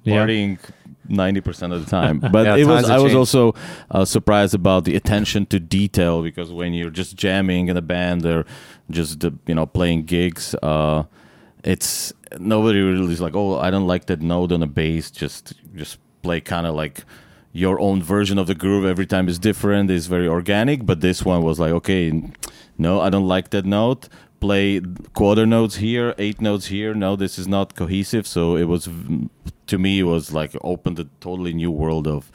Yeah. 0.02 0.14
partying 0.16 0.58
ninety 1.08 1.42
percent 1.42 1.74
of 1.74 1.84
the 1.84 1.90
time. 1.90 2.20
But 2.32 2.46
Yeah, 2.46 2.56
it 2.56 2.66
was 2.66 2.88
I 2.88 2.98
was 2.98 3.14
also 3.14 3.54
uh, 3.90 4.06
surprised 4.06 4.54
about 4.54 4.84
the 4.86 4.96
attention 4.96 5.44
to 5.52 5.60
detail 5.60 6.22
because 6.22 6.50
when 6.52 6.72
you're 6.72 6.96
just 6.96 7.16
jamming 7.16 7.68
in 7.68 7.76
a 7.76 7.82
band 7.82 8.24
or 8.24 8.46
just 8.90 9.22
uh, 9.24 9.30
you 9.46 9.54
know 9.54 9.66
playing 9.66 10.04
gigs, 10.06 10.54
uh, 10.62 11.02
it's 11.64 12.12
nobody 12.38 12.80
really 12.80 13.12
is 13.12 13.20
like, 13.20 13.36
oh, 13.36 13.58
I 13.58 13.70
don't 13.70 13.86
like 13.86 14.06
that 14.06 14.20
note 14.20 14.52
on 14.52 14.62
a 14.62 14.66
bass. 14.66 15.10
Just 15.10 15.54
just 15.74 15.98
play 16.22 16.40
kind 16.40 16.66
of 16.66 16.74
like 16.74 17.04
your 17.52 17.80
own 17.80 18.02
version 18.02 18.38
of 18.38 18.46
the 18.46 18.54
groove 18.54 18.84
every 18.84 19.06
time 19.06 19.28
is 19.28 19.38
different. 19.38 19.90
It's 19.90 20.06
very 20.06 20.28
organic. 20.28 20.86
But 20.86 21.00
this 21.00 21.24
one 21.24 21.42
was 21.42 21.58
like, 21.58 21.72
okay, 21.72 22.22
no, 22.78 23.00
I 23.00 23.10
don't 23.10 23.26
like 23.26 23.50
that 23.50 23.64
note. 23.64 24.08
Play 24.40 24.80
quarter 25.12 25.44
notes 25.44 25.76
here, 25.76 26.14
eight 26.16 26.40
notes 26.40 26.66
here. 26.66 26.94
No, 26.94 27.14
this 27.14 27.38
is 27.38 27.46
not 27.46 27.74
cohesive. 27.74 28.26
So 28.26 28.56
it 28.56 28.64
was 28.64 28.88
to 29.66 29.78
me, 29.78 30.00
it 30.00 30.04
was 30.04 30.32
like 30.32 30.56
opened 30.62 30.98
a 30.98 31.04
totally 31.20 31.52
new 31.52 31.70
world 31.70 32.06
of 32.06 32.30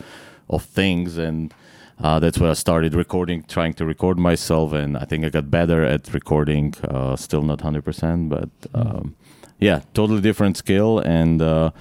of 0.50 0.64
things 0.64 1.18
and. 1.18 1.54
Uh, 2.00 2.20
that's 2.20 2.40
where 2.40 2.52
I 2.52 2.54
started 2.54 2.94
recording, 2.94 3.44
trying 3.44 3.74
to 3.76 3.86
record 3.86 4.20
myself, 4.20 4.74
and 4.74 4.98
I 4.98 5.06
think 5.06 5.24
I 5.26 5.30
got 5.30 5.50
better 5.50 5.84
at 5.84 6.14
recording. 6.14 6.74
Uh, 6.84 7.16
still 7.16 7.42
not 7.42 7.62
hundred 7.62 7.86
percent, 7.86 8.30
but 8.30 8.50
um, 8.74 9.16
yeah, 9.60 9.82
totally 9.94 10.22
different 10.22 10.58
skill 10.58 11.00
and 11.00 11.42
uh, 11.42 11.72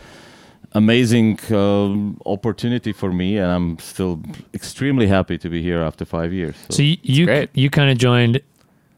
amazing 0.72 1.38
um, 1.52 2.20
opportunity 2.26 2.92
for 2.92 3.12
me. 3.12 3.38
And 3.38 3.50
I'm 3.50 3.78
still 3.80 4.22
extremely 4.52 5.08
happy 5.08 5.36
to 5.38 5.48
be 5.48 5.62
here 5.62 5.82
after 5.82 6.04
five 6.04 6.32
years. 6.32 6.54
So 6.70 6.82
you 6.82 6.96
you, 7.02 7.48
you 7.54 7.70
kind 7.70 7.90
of 7.90 7.98
joined 7.98 8.40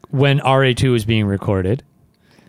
when 0.09 0.39
RA2 0.39 0.91
was 0.91 1.05
being 1.05 1.25
recorded, 1.25 1.83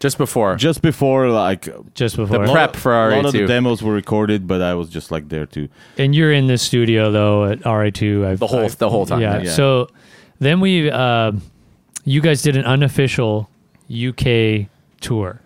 Just 0.01 0.19
before. 0.19 0.57
just 0.57 0.83
before, 0.83 1.29
like 1.29 1.69
just 1.95 2.17
before. 2.17 2.47
The 2.47 2.53
prep 2.53 2.77
for 2.77 2.93
a 3.11 3.17
lot 3.17 3.27
of 3.27 3.33
the 3.33 3.47
demos 3.47 3.83
were 3.83 3.93
recorded, 3.93 4.47
but 4.47 4.63
I 4.63 4.75
was 4.75 4.89
just 4.89 5.11
like 5.11 5.29
there 5.29 5.47
too. 5.47 5.69
and 5.97 6.15
you're 6.15 6.33
in 6.33 6.47
the 6.47 6.59
studio 6.59 7.11
though 7.11 7.45
at 7.47 7.61
RA2. 7.61 8.27
I've, 8.27 8.39
The 8.39 8.47
whole- 8.47 8.65
I've- 8.65 8.75
the 8.79 8.89
whole 8.89 9.07
time, 9.07 9.21
Yeah. 9.21 9.43
yeah. 9.43 9.51
So 9.51 9.89
then 10.41 10.61
we, 10.61 10.91
uh, 10.91 11.33
you 12.05 12.21
guys 12.21 12.43
did 12.43 12.57
an 12.57 12.65
unofficial 12.65 13.49
UK 13.91 14.69
tour. 15.01 15.41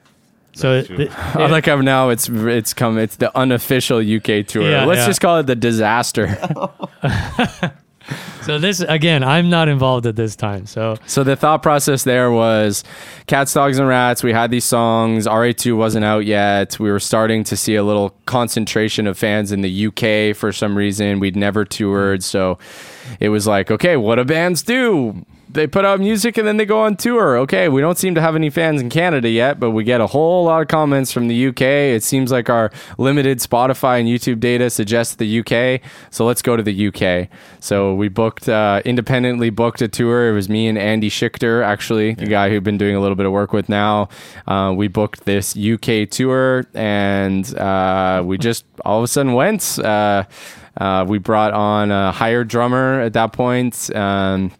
So 0.54 0.82
That's 0.82 0.90
it- 0.90 1.36
I 1.36 1.46
like 1.46 1.64
how 1.66 1.80
now 1.80 2.10
it's 2.10 2.28
it's 2.28 2.74
come 2.74 2.98
it's 2.98 3.16
the 3.16 3.34
unofficial 3.36 3.98
UK 4.00 4.42
tour. 4.46 4.62
Yeah, 4.70 4.84
Let's 4.84 4.98
yeah. 5.00 5.06
just 5.06 5.20
call 5.22 5.38
it 5.38 5.46
the 5.46 5.56
disaster. 5.56 6.36
so 8.42 8.58
this 8.58 8.80
again, 8.80 9.22
I'm 9.22 9.50
not 9.50 9.68
involved 9.68 10.06
at 10.06 10.16
this 10.16 10.36
time. 10.36 10.66
So 10.66 10.96
so 11.06 11.24
the 11.24 11.36
thought 11.36 11.62
process 11.62 12.04
there 12.04 12.30
was 12.30 12.84
cats, 13.26 13.52
dogs, 13.52 13.78
and 13.78 13.88
rats. 13.88 14.22
We 14.22 14.32
had 14.32 14.50
these 14.50 14.64
songs. 14.64 15.26
RA2 15.26 15.76
wasn't 15.76 16.04
out 16.04 16.24
yet. 16.24 16.78
We 16.78 16.90
were 16.90 17.00
starting 17.00 17.44
to 17.44 17.56
see 17.56 17.74
a 17.74 17.82
little 17.82 18.14
concentration 18.26 19.06
of 19.06 19.18
fans 19.18 19.52
in 19.52 19.62
the 19.62 19.86
UK 19.86 20.36
for 20.36 20.52
some 20.52 20.76
reason. 20.76 21.20
We'd 21.20 21.36
never 21.36 21.64
toured, 21.64 22.22
so 22.22 22.58
it 23.20 23.28
was 23.28 23.46
like, 23.46 23.70
okay, 23.70 23.96
what 23.96 24.16
do 24.16 24.24
bands 24.24 24.62
do? 24.62 25.24
They 25.52 25.66
put 25.66 25.84
out 25.84 26.00
music 26.00 26.38
and 26.38 26.48
then 26.48 26.56
they 26.56 26.64
go 26.64 26.80
on 26.80 26.96
tour. 26.96 27.36
Okay, 27.38 27.68
we 27.68 27.82
don't 27.82 27.98
seem 27.98 28.14
to 28.14 28.22
have 28.22 28.34
any 28.34 28.48
fans 28.48 28.80
in 28.80 28.88
Canada 28.88 29.28
yet, 29.28 29.60
but 29.60 29.72
we 29.72 29.84
get 29.84 30.00
a 30.00 30.06
whole 30.06 30.44
lot 30.44 30.62
of 30.62 30.68
comments 30.68 31.12
from 31.12 31.28
the 31.28 31.48
UK. 31.48 31.60
It 31.60 32.02
seems 32.02 32.32
like 32.32 32.48
our 32.48 32.70
limited 32.96 33.38
Spotify 33.38 34.00
and 34.00 34.08
YouTube 34.08 34.40
data 34.40 34.70
suggests 34.70 35.16
the 35.16 35.40
UK. 35.40 35.82
So 36.10 36.24
let's 36.24 36.40
go 36.40 36.56
to 36.56 36.62
the 36.62 36.88
UK. 36.88 37.28
So 37.60 37.94
we 37.94 38.08
booked, 38.08 38.48
uh, 38.48 38.80
independently 38.86 39.50
booked 39.50 39.82
a 39.82 39.88
tour. 39.88 40.30
It 40.30 40.32
was 40.32 40.48
me 40.48 40.68
and 40.68 40.78
Andy 40.78 41.10
Schichter, 41.10 41.62
actually, 41.62 42.14
the 42.14 42.26
guy 42.26 42.48
who've 42.48 42.64
been 42.64 42.78
doing 42.78 42.96
a 42.96 43.00
little 43.00 43.16
bit 43.16 43.26
of 43.26 43.32
work 43.32 43.52
with 43.52 43.68
now. 43.68 44.08
Uh, 44.46 44.72
we 44.74 44.88
booked 44.88 45.26
this 45.26 45.54
UK 45.54 46.08
tour 46.08 46.64
and 46.72 47.54
uh, 47.58 48.22
we 48.24 48.38
just 48.42 48.64
all 48.86 48.98
of 48.98 49.04
a 49.04 49.08
sudden 49.08 49.34
went. 49.34 49.78
Uh, 49.78 50.24
uh, 50.80 51.04
we 51.06 51.18
brought 51.18 51.52
on 51.52 51.90
a 51.90 52.10
hired 52.12 52.48
drummer 52.48 53.00
at 53.00 53.12
that 53.12 53.32
point. 53.34 53.94
Um, 53.94 54.50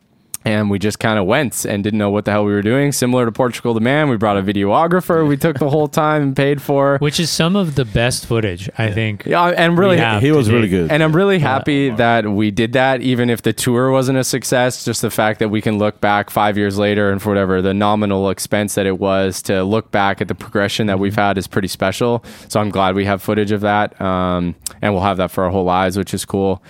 and 0.44 0.70
we 0.70 0.78
just 0.78 0.98
kind 0.98 1.18
of 1.18 1.26
went 1.26 1.64
and 1.64 1.82
didn't 1.84 1.98
know 1.98 2.10
what 2.10 2.24
the 2.24 2.30
hell 2.32 2.44
we 2.44 2.52
were 2.52 2.62
doing. 2.62 2.92
Similar 2.92 3.26
to 3.26 3.32
Portugal 3.32 3.74
the 3.74 3.80
Man, 3.80 4.08
we 4.08 4.16
brought 4.16 4.36
a 4.36 4.42
videographer 4.42 5.26
we 5.26 5.36
took 5.36 5.58
the 5.58 5.68
whole 5.70 5.88
time 5.88 6.22
and 6.22 6.36
paid 6.36 6.60
for. 6.60 6.98
which 6.98 7.20
is 7.20 7.30
some 7.30 7.56
of 7.56 7.74
the 7.74 7.84
best 7.84 8.26
footage, 8.26 8.68
I 8.78 8.90
think. 8.90 9.24
Yeah, 9.26 9.46
and 9.48 9.78
really, 9.78 9.98
He 10.20 10.32
was 10.32 10.50
really 10.50 10.68
good. 10.68 10.90
and 10.90 11.02
I'm 11.02 11.14
really 11.14 11.38
happy 11.38 11.90
that 11.90 12.26
we 12.30 12.50
did 12.50 12.72
that, 12.74 13.00
even 13.02 13.30
if 13.30 13.42
the 13.42 13.52
tour 13.52 13.90
wasn't 13.90 14.18
a 14.18 14.24
success. 14.24 14.84
Just 14.84 15.02
the 15.02 15.10
fact 15.10 15.38
that 15.38 15.48
we 15.48 15.60
can 15.60 15.78
look 15.78 16.00
back 16.00 16.30
five 16.30 16.56
years 16.58 16.78
later 16.78 17.10
and 17.10 17.20
for 17.22 17.30
whatever 17.30 17.62
the 17.62 17.74
nominal 17.74 18.30
expense 18.30 18.74
that 18.74 18.86
it 18.86 18.98
was 18.98 19.42
to 19.42 19.62
look 19.64 19.90
back 19.90 20.20
at 20.20 20.28
the 20.28 20.34
progression 20.34 20.86
that 20.88 20.98
we've 20.98 21.14
had 21.16 21.38
is 21.38 21.46
pretty 21.46 21.68
special. 21.68 22.24
So 22.48 22.60
I'm 22.60 22.70
glad 22.70 22.94
we 22.94 23.04
have 23.04 23.22
footage 23.22 23.52
of 23.52 23.60
that, 23.62 24.00
um, 24.00 24.54
and 24.80 24.92
we'll 24.94 25.02
have 25.02 25.16
that 25.18 25.30
for 25.30 25.44
our 25.44 25.50
whole 25.50 25.64
lives, 25.64 25.96
which 25.96 26.14
is 26.14 26.24
cool. 26.24 26.62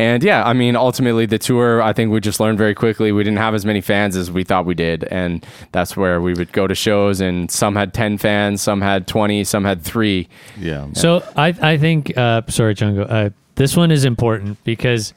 And 0.00 0.22
yeah, 0.22 0.42
I 0.46 0.54
mean, 0.54 0.76
ultimately, 0.76 1.26
the 1.26 1.38
tour, 1.38 1.82
I 1.82 1.92
think 1.92 2.10
we 2.10 2.20
just 2.20 2.40
learned 2.40 2.56
very 2.56 2.74
quickly 2.74 3.12
we 3.12 3.22
didn't 3.22 3.36
have 3.36 3.54
as 3.54 3.66
many 3.66 3.82
fans 3.82 4.16
as 4.16 4.30
we 4.30 4.44
thought 4.44 4.64
we 4.64 4.74
did. 4.74 5.04
And 5.04 5.44
that's 5.72 5.94
where 5.94 6.22
we 6.22 6.32
would 6.32 6.52
go 6.52 6.66
to 6.66 6.74
shows, 6.74 7.20
and 7.20 7.50
some 7.50 7.76
had 7.76 7.92
10 7.92 8.16
fans, 8.16 8.62
some 8.62 8.80
had 8.80 9.06
20, 9.06 9.44
some 9.44 9.62
had 9.62 9.82
three. 9.82 10.26
Yeah. 10.58 10.86
So 10.94 11.22
I 11.36 11.48
I 11.48 11.76
think 11.76 12.16
uh, 12.16 12.40
sorry, 12.48 12.74
Django. 12.74 13.10
Uh, 13.10 13.30
this 13.56 13.76
one 13.76 13.90
is 13.90 14.06
important 14.06 14.64
because 14.64 15.12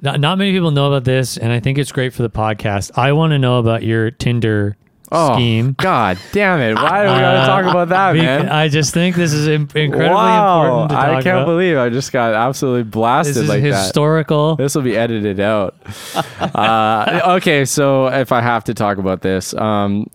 not, 0.00 0.20
not 0.20 0.38
many 0.38 0.52
people 0.52 0.70
know 0.70 0.86
about 0.86 1.02
this, 1.02 1.36
and 1.36 1.50
I 1.50 1.58
think 1.58 1.76
it's 1.76 1.90
great 1.90 2.14
for 2.14 2.22
the 2.22 2.30
podcast. 2.30 2.96
I 2.96 3.10
want 3.14 3.32
to 3.32 3.38
know 3.38 3.58
about 3.58 3.82
your 3.82 4.12
Tinder 4.12 4.76
Oh, 5.10 5.34
scheme. 5.34 5.74
God 5.78 6.18
damn 6.32 6.60
it. 6.60 6.74
Why 6.74 7.04
do 7.04 7.12
we 7.12 7.18
got 7.18 7.40
to 7.40 7.46
talk 7.46 7.64
about 7.64 7.88
that, 7.88 8.14
man? 8.14 8.48
I 8.48 8.68
just 8.68 8.92
think 8.92 9.16
this 9.16 9.32
is 9.32 9.48
im- 9.48 9.68
incredibly 9.74 10.08
wow, 10.08 10.62
important 10.62 10.90
to 10.90 10.96
talk 10.96 11.04
I 11.04 11.22
can't 11.22 11.26
about. 11.38 11.46
believe 11.46 11.78
I 11.78 11.88
just 11.88 12.12
got 12.12 12.34
absolutely 12.34 12.82
blasted 12.84 13.36
this 13.36 13.42
is 13.44 13.48
like 13.48 13.62
that. 13.62 13.84
historical. 13.84 14.56
This 14.56 14.74
will 14.74 14.82
be 14.82 14.96
edited 14.96 15.40
out. 15.40 15.76
uh, 16.54 17.36
okay, 17.36 17.64
so 17.64 18.08
if 18.08 18.32
I 18.32 18.40
have 18.40 18.64
to 18.64 18.74
talk 18.74 18.98
about 18.98 19.22
this, 19.22 19.54
um, 19.54 20.08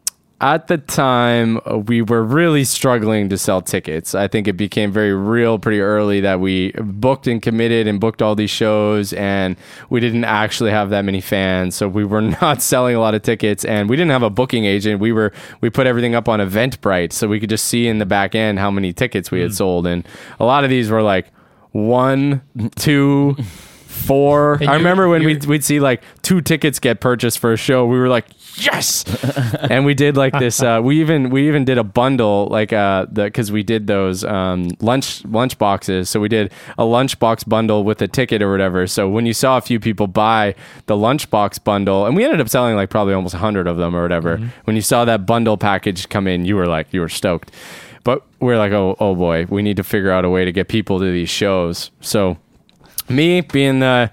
at 0.44 0.68
the 0.68 0.78
time 0.78 1.58
uh, 1.66 1.78
we 1.78 2.02
were 2.02 2.22
really 2.22 2.66
struggling 2.66 3.30
to 3.30 3.38
sell 3.38 3.62
tickets. 3.62 4.14
I 4.14 4.28
think 4.28 4.46
it 4.46 4.58
became 4.58 4.92
very 4.92 5.14
real 5.14 5.58
pretty 5.58 5.80
early 5.80 6.20
that 6.20 6.42
we 6.42 6.74
booked 6.74 7.28
and 7.28 7.42
committed 7.42 7.88
and 7.88 7.98
booked 7.98 8.22
all 8.22 8.36
these 8.36 8.50
shows, 8.50 9.14
and 9.14 9.56
we 9.90 10.02
didn't 10.02 10.26
actually 10.26 10.72
have 10.72 10.90
that 10.90 11.06
many 11.06 11.22
fans. 11.22 11.76
So 11.76 11.88
we 11.88 12.04
were 12.04 12.22
not 12.42 12.62
selling 12.62 12.94
a 12.94 13.00
lot 13.00 13.16
of 13.16 13.22
tickets, 13.22 13.64
and 13.64 13.90
we 13.90 13.96
didn't 13.96 14.12
have 14.12 14.22
a 14.22 14.30
booking 14.30 14.66
agent. 14.66 15.00
We 15.00 15.14
were 15.14 15.32
we 15.62 15.70
put 15.70 15.88
everything 15.88 16.14
up 16.14 16.28
on 16.28 16.40
Eventbrite, 16.40 17.14
so 17.14 17.30
we 17.30 17.40
could 17.40 17.50
just 17.50 17.66
see 17.68 17.88
in 17.88 18.00
the 18.00 18.06
back 18.06 18.36
end 18.36 18.60
how 18.60 18.70
many 18.70 18.92
tickets 18.92 19.32
we 19.32 19.40
had 19.40 19.56
sold, 19.56 19.88
and 19.88 20.06
a 20.42 20.46
lot 20.46 20.66
of 20.66 20.70
these 20.70 20.90
were 20.90 21.02
like 21.02 21.32
one, 21.72 22.42
two. 22.76 23.38
Four. 23.94 24.56
And 24.56 24.70
I 24.70 24.74
remember 24.74 25.08
when 25.08 25.24
we'd, 25.24 25.46
we'd 25.46 25.64
see 25.64 25.80
like 25.80 26.02
two 26.24 26.42
tickets 26.42 26.80
get 26.80 27.00
purchased 27.00 27.38
for 27.38 27.54
a 27.54 27.58
show. 27.58 27.86
We 27.86 28.00
were 28.00 28.10
like, 28.10 28.26
yes, 28.56 29.04
and 29.70 29.86
we 29.86 29.94
did 29.94 30.18
like 30.18 30.34
this. 30.38 30.62
Uh, 30.62 30.82
we 30.84 31.00
even 31.02 31.30
we 31.30 31.48
even 31.48 31.66
did 31.66 31.78
a 31.78 31.84
bundle 31.84 32.48
like 32.50 32.74
uh 32.74 33.06
the 33.12 33.26
because 33.26 33.52
we 33.52 33.64
did 33.64 33.88
those 33.88 34.24
um 34.24 34.70
lunch 34.80 35.24
lunch 35.26 35.58
boxes. 35.58 36.10
So 36.10 36.20
we 36.20 36.30
did 36.30 36.52
a 36.78 36.84
lunchbox 36.84 37.48
bundle 37.48 37.84
with 37.84 38.02
a 38.02 38.08
ticket 38.08 38.42
or 38.42 38.52
whatever. 38.52 38.88
So 38.88 39.10
when 39.10 39.26
you 39.26 39.34
saw 39.34 39.58
a 39.58 39.62
few 39.62 39.80
people 39.80 40.08
buy 40.08 40.56
the 40.86 40.96
lunchbox 40.96 41.64
bundle, 41.64 42.06
and 42.06 42.16
we 42.16 42.24
ended 42.24 42.42
up 42.42 42.50
selling 42.50 42.76
like 42.76 42.90
probably 42.90 43.14
almost 43.14 43.36
hundred 43.36 43.68
of 43.68 43.78
them 43.78 43.96
or 43.96 44.02
whatever. 44.02 44.38
When 44.66 44.76
you 44.76 44.82
saw 44.82 45.06
that 45.06 45.26
bundle 45.26 45.58
package 45.58 46.10
come 46.10 46.28
in, 46.28 46.46
you 46.46 46.56
were 46.56 46.68
like 46.68 46.94
you 46.94 47.02
were 47.02 47.10
stoked. 47.10 47.52
But 48.04 48.24
we're 48.40 48.58
like, 48.58 48.72
oh 48.74 48.96
oh 49.00 49.16
boy, 49.16 49.46
we 49.50 49.62
need 49.62 49.78
to 49.78 49.84
figure 49.84 50.12
out 50.12 50.26
a 50.26 50.30
way 50.30 50.46
to 50.46 50.52
get 50.52 50.68
people 50.68 51.00
to 51.00 51.06
these 51.06 51.30
shows. 51.30 51.92
So 52.02 52.38
me 53.10 53.42
being 53.42 53.80
the 53.80 54.12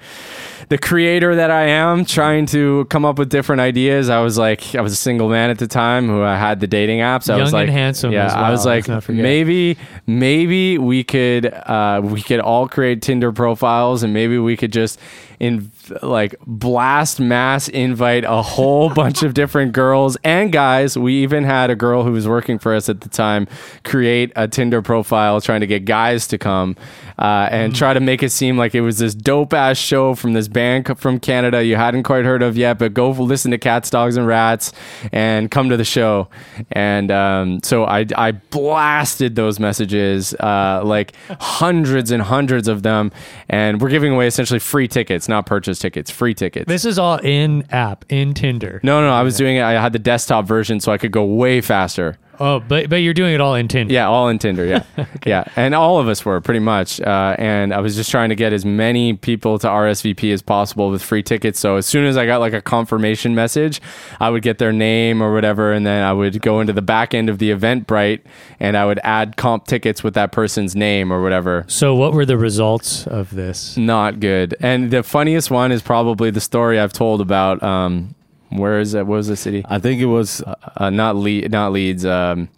the 0.70 0.78
creator 0.78 1.34
that 1.34 1.50
I 1.50 1.64
am, 1.66 2.04
trying 2.04 2.46
to 2.46 2.84
come 2.86 3.04
up 3.04 3.18
with 3.18 3.28
different 3.28 3.60
ideas. 3.60 4.08
I 4.08 4.20
was 4.20 4.38
like, 4.38 4.76
I 4.76 4.80
was 4.80 4.92
a 4.92 4.96
single 4.96 5.28
man 5.28 5.50
at 5.50 5.58
the 5.58 5.66
time 5.66 6.06
who 6.06 6.22
I 6.22 6.36
had 6.36 6.60
the 6.60 6.68
dating 6.68 7.00
apps. 7.00 7.28
I 7.28 7.36
was 7.36 7.50
Young 7.50 7.52
like, 7.52 7.68
and 7.68 7.76
handsome 7.76 8.12
Yeah, 8.12 8.26
as 8.26 8.32
I 8.34 8.50
was 8.50 8.64
like, 8.64 8.82
let's 8.82 8.88
not 8.88 9.04
forget. 9.04 9.22
maybe, 9.22 9.76
maybe 10.06 10.78
we 10.78 11.02
could, 11.02 11.46
uh, 11.46 12.00
we 12.04 12.22
could 12.22 12.38
all 12.38 12.68
create 12.68 13.02
Tinder 13.02 13.32
profiles, 13.32 14.04
and 14.04 14.14
maybe 14.14 14.38
we 14.38 14.56
could 14.56 14.72
just 14.72 15.00
in 15.40 15.72
like 16.02 16.34
blast 16.46 17.18
mass 17.18 17.68
invite 17.68 18.24
a 18.24 18.42
whole 18.42 18.90
bunch 18.94 19.22
of 19.22 19.34
different 19.34 19.72
girls 19.72 20.16
and 20.22 20.52
guys. 20.52 20.96
We 20.96 21.22
even 21.22 21.44
had 21.44 21.70
a 21.70 21.74
girl 21.74 22.04
who 22.04 22.12
was 22.12 22.28
working 22.28 22.58
for 22.58 22.74
us 22.74 22.88
at 22.88 23.00
the 23.00 23.08
time 23.08 23.48
create 23.82 24.32
a 24.36 24.46
Tinder 24.46 24.82
profile 24.82 25.40
trying 25.40 25.60
to 25.60 25.66
get 25.66 25.86
guys 25.86 26.26
to 26.28 26.38
come 26.38 26.76
uh, 27.18 27.48
and 27.50 27.74
try 27.74 27.92
to 27.94 28.00
make 28.00 28.22
it 28.22 28.30
seem 28.30 28.56
like 28.56 28.74
it 28.74 28.82
was 28.82 28.98
this 28.98 29.14
dope 29.14 29.52
ass 29.52 29.78
show 29.78 30.14
from 30.14 30.34
this 30.34 30.46
band 30.46 30.86
from 30.98 31.18
Canada 31.18 31.64
you 31.64 31.76
hadn't 31.76 32.02
quite 32.02 32.24
heard 32.24 32.42
of 32.42 32.56
yet, 32.56 32.78
but 32.78 32.92
go 32.94 33.10
listen 33.10 33.50
to 33.50 33.58
Cats, 33.58 33.90
Dogs, 33.90 34.16
and 34.16 34.26
Rats 34.26 34.72
and 35.12 35.50
come 35.50 35.70
to 35.70 35.76
the 35.76 35.84
show. 35.84 36.28
And 36.72 37.10
um, 37.10 37.60
so 37.62 37.84
I, 37.84 38.06
I 38.16 38.32
blasted 38.32 39.36
those 39.36 39.58
messages, 39.58 40.34
uh, 40.34 40.82
like 40.84 41.14
hundreds 41.40 42.10
and 42.10 42.22
hundreds 42.22 42.68
of 42.68 42.82
them. 42.82 43.12
And 43.48 43.80
we're 43.80 43.88
giving 43.88 44.12
away 44.12 44.26
essentially 44.26 44.60
free 44.60 44.88
tickets, 44.88 45.28
not 45.30 45.46
purchase 45.46 45.78
tickets, 45.78 46.10
free 46.10 46.34
tickets. 46.34 46.66
This 46.68 46.84
is 46.84 46.98
all 46.98 47.16
in 47.16 47.64
app 47.70 48.04
in 48.10 48.34
Tinder. 48.34 48.80
no, 48.82 49.00
no, 49.00 49.06
no, 49.06 49.14
I 49.14 49.22
was 49.22 49.36
doing 49.38 49.56
it. 49.56 49.62
I 49.62 49.80
had 49.80 49.94
the 49.94 49.98
desktop 49.98 50.44
version 50.46 50.80
so 50.80 50.92
I 50.92 50.98
could 50.98 51.12
go 51.12 51.24
way 51.24 51.62
faster. 51.62 52.18
Oh, 52.40 52.58
but 52.58 52.88
but 52.88 52.96
you're 52.96 53.12
doing 53.12 53.34
it 53.34 53.40
all 53.40 53.54
in 53.54 53.68
Tinder. 53.68 53.92
Yeah, 53.92 54.08
all 54.08 54.28
in 54.28 54.38
Tinder. 54.38 54.64
Yeah, 54.64 54.84
yeah, 55.26 55.44
and 55.56 55.74
all 55.74 55.98
of 55.98 56.08
us 56.08 56.24
were 56.24 56.40
pretty 56.40 56.60
much. 56.60 56.98
Uh, 57.00 57.36
and 57.38 57.74
I 57.74 57.80
was 57.80 57.96
just 57.96 58.10
trying 58.10 58.30
to 58.30 58.34
get 58.34 58.54
as 58.54 58.64
many 58.64 59.12
people 59.12 59.58
to 59.58 59.66
RSVP 59.66 60.32
as 60.32 60.40
possible 60.40 60.90
with 60.90 61.02
free 61.02 61.22
tickets. 61.22 61.60
So 61.60 61.76
as 61.76 61.84
soon 61.84 62.06
as 62.06 62.16
I 62.16 62.24
got 62.24 62.40
like 62.40 62.54
a 62.54 62.62
confirmation 62.62 63.34
message, 63.34 63.82
I 64.20 64.30
would 64.30 64.42
get 64.42 64.56
their 64.56 64.72
name 64.72 65.22
or 65.22 65.34
whatever, 65.34 65.72
and 65.72 65.84
then 65.84 66.02
I 66.02 66.14
would 66.14 66.40
go 66.40 66.60
into 66.60 66.72
the 66.72 66.82
back 66.82 67.12
end 67.12 67.28
of 67.28 67.38
the 67.38 67.50
Eventbrite 67.50 68.22
and 68.58 68.76
I 68.76 68.86
would 68.86 69.00
add 69.04 69.36
comp 69.36 69.66
tickets 69.66 70.02
with 70.02 70.14
that 70.14 70.32
person's 70.32 70.74
name 70.74 71.12
or 71.12 71.22
whatever. 71.22 71.64
So 71.68 71.94
what 71.94 72.14
were 72.14 72.24
the 72.24 72.38
results 72.38 73.06
of 73.06 73.34
this? 73.34 73.76
Not 73.76 74.18
good. 74.18 74.56
And 74.60 74.90
the 74.90 75.02
funniest 75.02 75.50
one 75.50 75.72
is 75.72 75.82
probably 75.82 76.30
the 76.30 76.40
story 76.40 76.78
I've 76.78 76.92
told 76.92 77.20
about. 77.20 77.62
Um, 77.62 78.14
where 78.50 78.80
is 78.80 78.94
it? 78.94 79.06
What 79.06 79.16
was 79.16 79.28
the 79.28 79.36
city? 79.36 79.64
I 79.68 79.78
think 79.78 80.00
it 80.00 80.06
was. 80.06 80.42
Uh, 80.76 80.90
not 80.90 81.16
Le- 81.16 81.48
not 81.48 81.72
Leeds. 81.72 82.04
Um, 82.04 82.48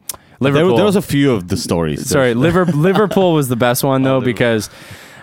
There, 0.40 0.50
Liverpool. 0.52 0.76
there 0.76 0.84
was 0.84 0.96
a 0.96 1.02
few 1.02 1.32
of 1.32 1.48
the 1.48 1.56
stories. 1.56 2.08
Sorry, 2.08 2.34
Liver- 2.34 2.64
Liverpool 2.88 3.32
was 3.34 3.48
the 3.48 3.56
best 3.56 3.84
one 3.84 4.02
though 4.02 4.20
because 4.20 4.70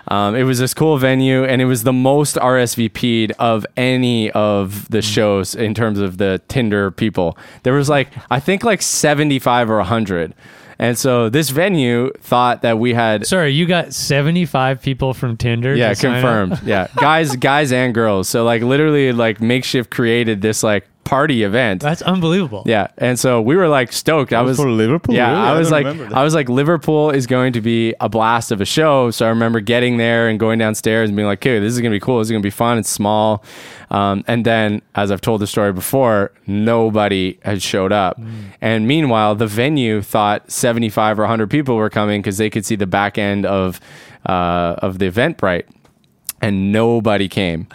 um, 0.07 0.35
it 0.35 0.43
was 0.43 0.59
this 0.59 0.73
cool 0.73 0.97
venue 0.97 1.43
and 1.43 1.61
it 1.61 1.65
was 1.65 1.83
the 1.83 1.93
most 1.93 2.35
RSVP'd 2.37 3.33
of 3.37 3.65
any 3.77 4.31
of 4.31 4.89
the 4.89 5.01
shows 5.01 5.55
in 5.55 5.73
terms 5.73 5.99
of 5.99 6.17
the 6.17 6.41
Tinder 6.47 6.89
people. 6.91 7.37
There 7.63 7.73
was 7.73 7.89
like 7.89 8.09
I 8.31 8.39
think 8.39 8.63
like 8.63 8.81
seventy 8.81 9.39
five 9.39 9.69
or 9.69 9.81
hundred. 9.83 10.33
And 10.81 10.97
so 10.97 11.27
this 11.29 11.49
venue 11.49 12.11
thought 12.21 12.61
that 12.61 12.79
we 12.79 12.93
had 12.93 13.27
Sorry, 13.27 13.51
you 13.51 13.65
got 13.65 13.93
75 13.93 14.81
people 14.81 15.13
from 15.13 15.35
Tinder. 15.37 15.75
yeah 15.75 15.89
to 15.89 15.95
sign 15.95 16.11
up? 16.11 16.21
confirmed 16.21 16.61
yeah 16.65 16.87
guys 16.95 17.35
guys 17.35 17.71
and 17.73 17.93
girls 17.93 18.29
so 18.29 18.43
like 18.45 18.61
literally 18.61 19.11
like 19.11 19.41
makeshift 19.41 19.89
created 19.91 20.41
this 20.41 20.63
like 20.63 20.87
party 21.09 21.43
event 21.43 21.81
That's 21.81 22.01
unbelievable. 22.03 22.63
yeah 22.65 22.87
and 22.97 23.17
so 23.19 23.41
we 23.41 23.55
were 23.55 23.67
like 23.67 23.91
stoked 23.91 24.31
I 24.31 24.41
was 24.41 24.57
was 24.57 24.65
for 24.65 24.69
Liverpool? 24.69 25.15
yeah 25.15 25.29
Really? 25.31 25.41
I 25.41 25.53
I 25.55 25.57
was 25.57 25.69
don't 25.69 25.97
like. 25.99 26.11
I 26.13 26.23
was 26.23 26.33
like 26.35 26.49
Liverpool 26.49 27.09
is 27.09 27.25
going 27.25 27.53
to 27.53 27.61
be 27.61 27.95
a 27.99 28.07
blast 28.07 28.51
of 28.51 28.61
a 28.61 28.65
show 28.65 29.09
so 29.11 29.25
I 29.25 29.29
remember 29.29 29.59
getting 29.59 29.97
there 29.97 30.29
and 30.29 30.39
going 30.39 30.59
downstairs 30.59 31.09
and 31.09 31.15
being 31.15 31.27
like 31.27 31.39
okay 31.39 31.59
this 31.59 31.73
is 31.73 31.79
gonna 31.81 31.89
be 31.95 31.99
cool 31.99 32.19
this 32.19 32.27
is 32.27 32.31
gonna 32.31 32.41
be 32.43 32.49
fun 32.49 32.77
it's 32.77 32.89
small 32.89 33.43
um, 33.89 34.23
and 34.27 34.45
then 34.45 34.81
as 34.93 35.09
I've 35.11 35.21
told 35.21 35.41
the 35.41 35.47
story 35.47 35.73
before 35.73 36.31
nobody 36.45 37.39
had 37.43 37.61
showed 37.61 37.91
up 37.91 38.19
and 38.61 38.87
meanwhile 38.87 39.33
the 39.35 39.47
venue 39.47 40.01
thought 40.03 40.51
75 40.51 41.17
or 41.19 41.23
100 41.23 41.49
people 41.49 41.75
were 41.75 41.89
coming 41.89 42.21
because 42.21 42.37
they 42.37 42.49
could 42.51 42.65
see 42.65 42.75
the 42.75 42.87
back 42.87 43.17
end 43.17 43.45
of 43.45 43.79
uh, 44.25 44.75
of 44.79 44.99
the 44.99 45.09
Eventbrite 45.09 45.63
and 46.41 46.71
nobody 46.71 47.27
came. 47.27 47.67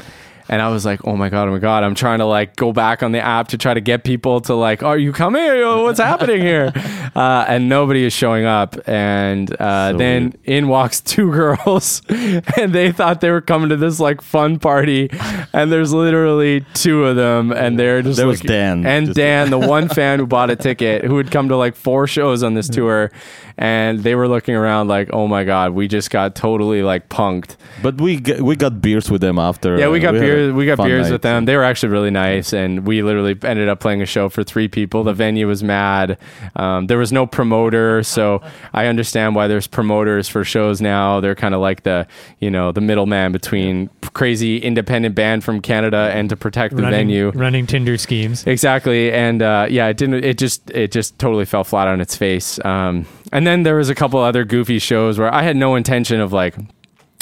And 0.49 0.61
I 0.61 0.69
was 0.69 0.85
like, 0.85 1.07
oh 1.07 1.17
my 1.17 1.29
God, 1.31 1.49
oh 1.49 1.53
my 1.53 1.59
God. 1.59 1.85
I'm 1.85 1.95
trying 1.95 2.19
to 2.19 2.27
like 2.27 2.57
go 2.57 2.73
back 2.73 3.03
on 3.03 3.13
the 3.13 3.21
app 3.21 3.49
to 3.49 3.59
try 3.59 3.73
to 3.75 3.81
get 3.81 4.05
people 4.05 4.41
to 4.43 4.55
like, 4.55 4.83
are 4.83 4.99
you 4.99 5.13
coming? 5.13 5.43
What's 5.83 6.01
happening 6.01 6.41
here? 6.41 6.73
Uh, 7.15 7.45
and 7.47 7.69
nobody 7.69 8.03
is 8.03 8.13
showing 8.13 8.45
up. 8.45 8.75
And 8.89 9.49
uh, 9.61 9.93
So 9.93 9.99
then 9.99 10.23
weird. 10.25 10.41
in 10.47 10.67
walks 10.67 11.01
two 11.01 11.31
girls 11.31 12.03
and 12.09 12.73
they 12.75 12.91
thought 12.91 13.21
they 13.21 13.31
were 13.31 13.41
coming 13.41 13.69
to 13.69 13.77
this 13.77 14.01
like 14.01 14.21
fun 14.21 14.59
party. 14.59 15.11
And 15.53 15.71
there's 15.71 15.93
literally 15.93 16.67
two 16.75 17.05
of 17.05 17.15
them. 17.15 17.53
And 17.53 17.79
they're 17.79 18.03
just 18.03 18.17
There 18.17 18.27
was 18.27 18.41
Dan. 18.41 18.85
And 18.85 19.07
Just- 19.07 19.17
Dan, 19.17 19.51
the 19.51 19.59
one 19.75 19.89
fan 19.89 20.19
who 20.19 20.27
bought 20.27 20.51
a 20.51 20.57
ticket, 20.57 21.05
who 21.05 21.17
had 21.19 21.31
come 21.31 21.49
to 21.51 21.57
like 21.57 21.77
four 21.77 22.09
shows 22.09 22.43
on 22.43 22.55
this 22.55 22.69
tour. 22.69 23.13
And 23.57 24.01
they 24.01 24.17
were 24.17 24.27
looking 24.27 24.57
around 24.57 24.89
like, 24.89 25.11
oh 25.13 25.29
my 25.29 25.45
God, 25.45 25.71
we 25.71 25.87
just 25.87 26.11
got 26.11 26.35
totally 26.35 26.83
like 26.83 27.09
punked. 27.09 27.55
But 27.81 28.01
we 28.01 28.19
g- 28.19 28.41
we 28.41 28.57
got 28.57 28.81
beers 28.83 29.09
with 29.09 29.21
them 29.21 29.39
after. 29.39 29.79
Yeah, 29.79 29.89
we 29.89 30.01
got 30.01 30.15
had 30.15 30.23
a 30.25 30.44
beers. 30.47 30.55
We 30.55 30.67
got 30.67 30.77
fun 30.77 30.89
beers 30.89 31.07
night. 31.07 31.13
with 31.13 31.23
them. 31.23 31.45
They 31.45 31.57
were 31.57 31.65
actually 31.65 31.91
really 31.91 32.11
nice, 32.11 32.53
and 32.53 32.87
we 32.87 33.03
literally 33.03 33.37
ended 33.43 33.69
up 33.69 33.81
playing 33.81 34.03
a 34.03 34.07
show 34.07 34.29
for 34.29 34.45
three 34.45 34.69
people. 34.69 35.05
The 35.05 35.13
venue 35.13 35.47
was 35.47 35.63
mad. 35.63 36.19
Um, 36.57 36.87
there 36.87 36.99
was 36.99 37.13
no 37.13 37.27
promoter, 37.27 38.03
so 38.03 38.43
I 38.73 38.87
understand 38.87 39.35
why 39.35 39.49
there's 39.49 39.67
promoters 39.67 40.29
for 40.29 40.45
shows 40.45 40.81
now. 40.81 41.21
They're 41.21 41.35
kind 41.35 41.55
of 41.55 41.61
like 41.61 41.83
the 41.83 42.07
you 42.41 42.51
know 42.51 42.73
the 42.73 42.81
middleman 42.81 43.33
between 43.33 43.91
crazy 44.13 44.59
independent 44.59 45.15
band 45.15 45.45
from 45.45 45.61
Canada 45.61 46.11
and 46.13 46.29
to 46.31 46.37
protect 46.37 46.77
the 46.77 46.83
running, 46.83 47.09
venue. 47.09 47.31
running 47.31 47.67
Tinder 47.67 47.99
schemes. 47.99 48.47
Exactly, 48.47 49.13
and 49.13 49.43
uh, 49.43 49.67
yeah, 49.69 49.89
it 49.89 49.97
didn't. 49.97 50.25
It 50.25 50.39
just 50.39 50.71
it 50.71 50.93
just 50.93 51.19
totally 51.19 51.45
fell 51.45 51.65
flat 51.65 51.89
on 51.89 52.01
its 52.01 52.17
face. 52.17 52.63
Um, 52.65 53.07
and 53.33 53.47
then 53.47 53.65
there 53.65 53.77
was 53.77 53.89
a 53.89 53.95
couple 53.95 54.21
other 54.21 54.45
goofy 54.45 54.79
shows 54.79 55.19
where 55.19 55.33
I 55.33 55.43
had 55.43 55.57
no 55.57 55.75
intention 55.75 56.21
of 56.21 56.33
like 56.33 56.55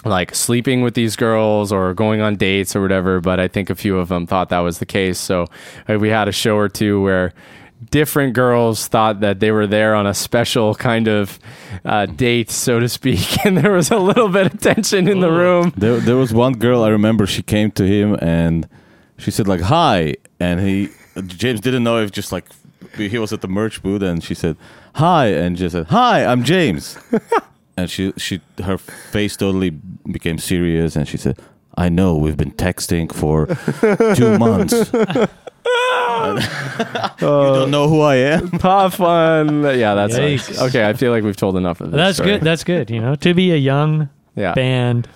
like 0.05 0.35
sleeping 0.35 0.83
with 0.83 0.95
these 0.95 1.17
girls 1.17 1.73
or 1.73 1.95
going 1.95 2.21
on 2.21 2.37
dates 2.37 2.75
or 2.75 2.81
whatever, 2.83 3.21
but 3.21 3.39
I 3.39 3.49
think 3.49 3.71
a 3.71 3.75
few 3.75 3.99
of 3.99 4.09
them 4.09 4.27
thought 4.27 4.49
that 4.49 4.61
was 4.61 4.79
the 4.79 4.87
case. 4.87 5.19
So 5.19 5.47
uh, 5.89 5.99
we 5.99 6.09
had 6.09 6.29
a 6.29 6.33
show 6.33 6.57
or 6.57 6.69
two 6.69 7.01
where 7.01 7.33
different 7.91 8.33
girls 8.35 8.87
thought 8.89 9.21
that 9.21 9.41
they 9.41 9.51
were 9.51 9.67
there 9.67 9.95
on 9.95 10.07
a 10.07 10.15
special 10.15 10.75
kind 10.75 11.09
of 11.09 11.39
uh, 11.85 12.07
date, 12.07 12.51
so 12.51 12.81
to 12.81 12.89
speak, 12.89 13.45
and 13.45 13.59
there 13.59 13.73
was 13.73 13.91
a 13.91 13.99
little 13.99 14.29
bit 14.29 14.53
of 14.53 14.61
tension 14.61 15.09
in 15.09 15.21
the 15.21 15.31
room. 15.31 15.73
There, 15.77 15.99
there 15.99 16.17
was 16.17 16.33
one 16.33 16.55
girl 16.55 16.83
I 16.83 16.89
remember. 16.89 17.27
She 17.27 17.43
came 17.43 17.71
to 17.73 17.85
him 17.87 18.17
and 18.21 18.69
she 19.19 19.31
said 19.31 19.47
like 19.47 19.61
hi, 19.61 20.17
and 20.41 20.61
he 20.61 20.91
James 21.27 21.61
didn't 21.61 21.85
know 21.85 21.99
if 22.03 22.11
just 22.11 22.33
like 22.33 22.47
he 22.97 23.19
was 23.19 23.33
at 23.33 23.41
the 23.41 23.49
merch 23.49 23.83
booth, 23.83 24.03
and 24.03 24.23
she 24.23 24.35
said 24.35 24.57
hi, 24.97 25.27
and 25.27 25.57
just 25.57 25.73
said 25.73 25.87
hi, 25.87 26.25
I'm 26.25 26.45
James, 26.45 26.99
and 27.77 27.91
she 27.91 28.13
she 28.17 28.41
her 28.63 28.79
face 28.79 29.37
totally 29.37 29.71
became 30.11 30.39
serious, 30.39 30.97
and 30.97 31.07
she 31.09 31.17
said. 31.17 31.39
I 31.75 31.89
know 31.89 32.17
we've 32.19 32.37
been 32.37 32.53
texting 32.53 33.11
for 33.11 33.47
two 34.15 34.37
months. 34.39 34.73
you 37.21 37.27
don't 37.27 37.71
know 37.71 37.89
who 37.89 38.01
I 38.03 38.17
am. 38.17 38.51
Puff 38.51 38.97
fun. 38.97 39.63
Yeah, 39.63 39.95
that's 39.95 40.15
Yikes. 40.15 40.61
okay. 40.69 40.87
I 40.87 40.93
feel 40.93 41.13
like 41.13 41.25
we've 41.25 41.35
told 41.37 41.57
enough 41.57 41.81
of 41.81 41.91
this. 41.91 41.97
That's 41.97 42.17
story. 42.19 42.33
good. 42.33 42.43
That's 42.43 42.65
good. 42.65 42.91
You 42.91 43.01
know, 43.01 43.15
to 43.17 43.33
be 43.35 43.53
a 43.53 43.57
young 43.57 44.09
Yeah. 44.37 44.53
band. 44.53 45.09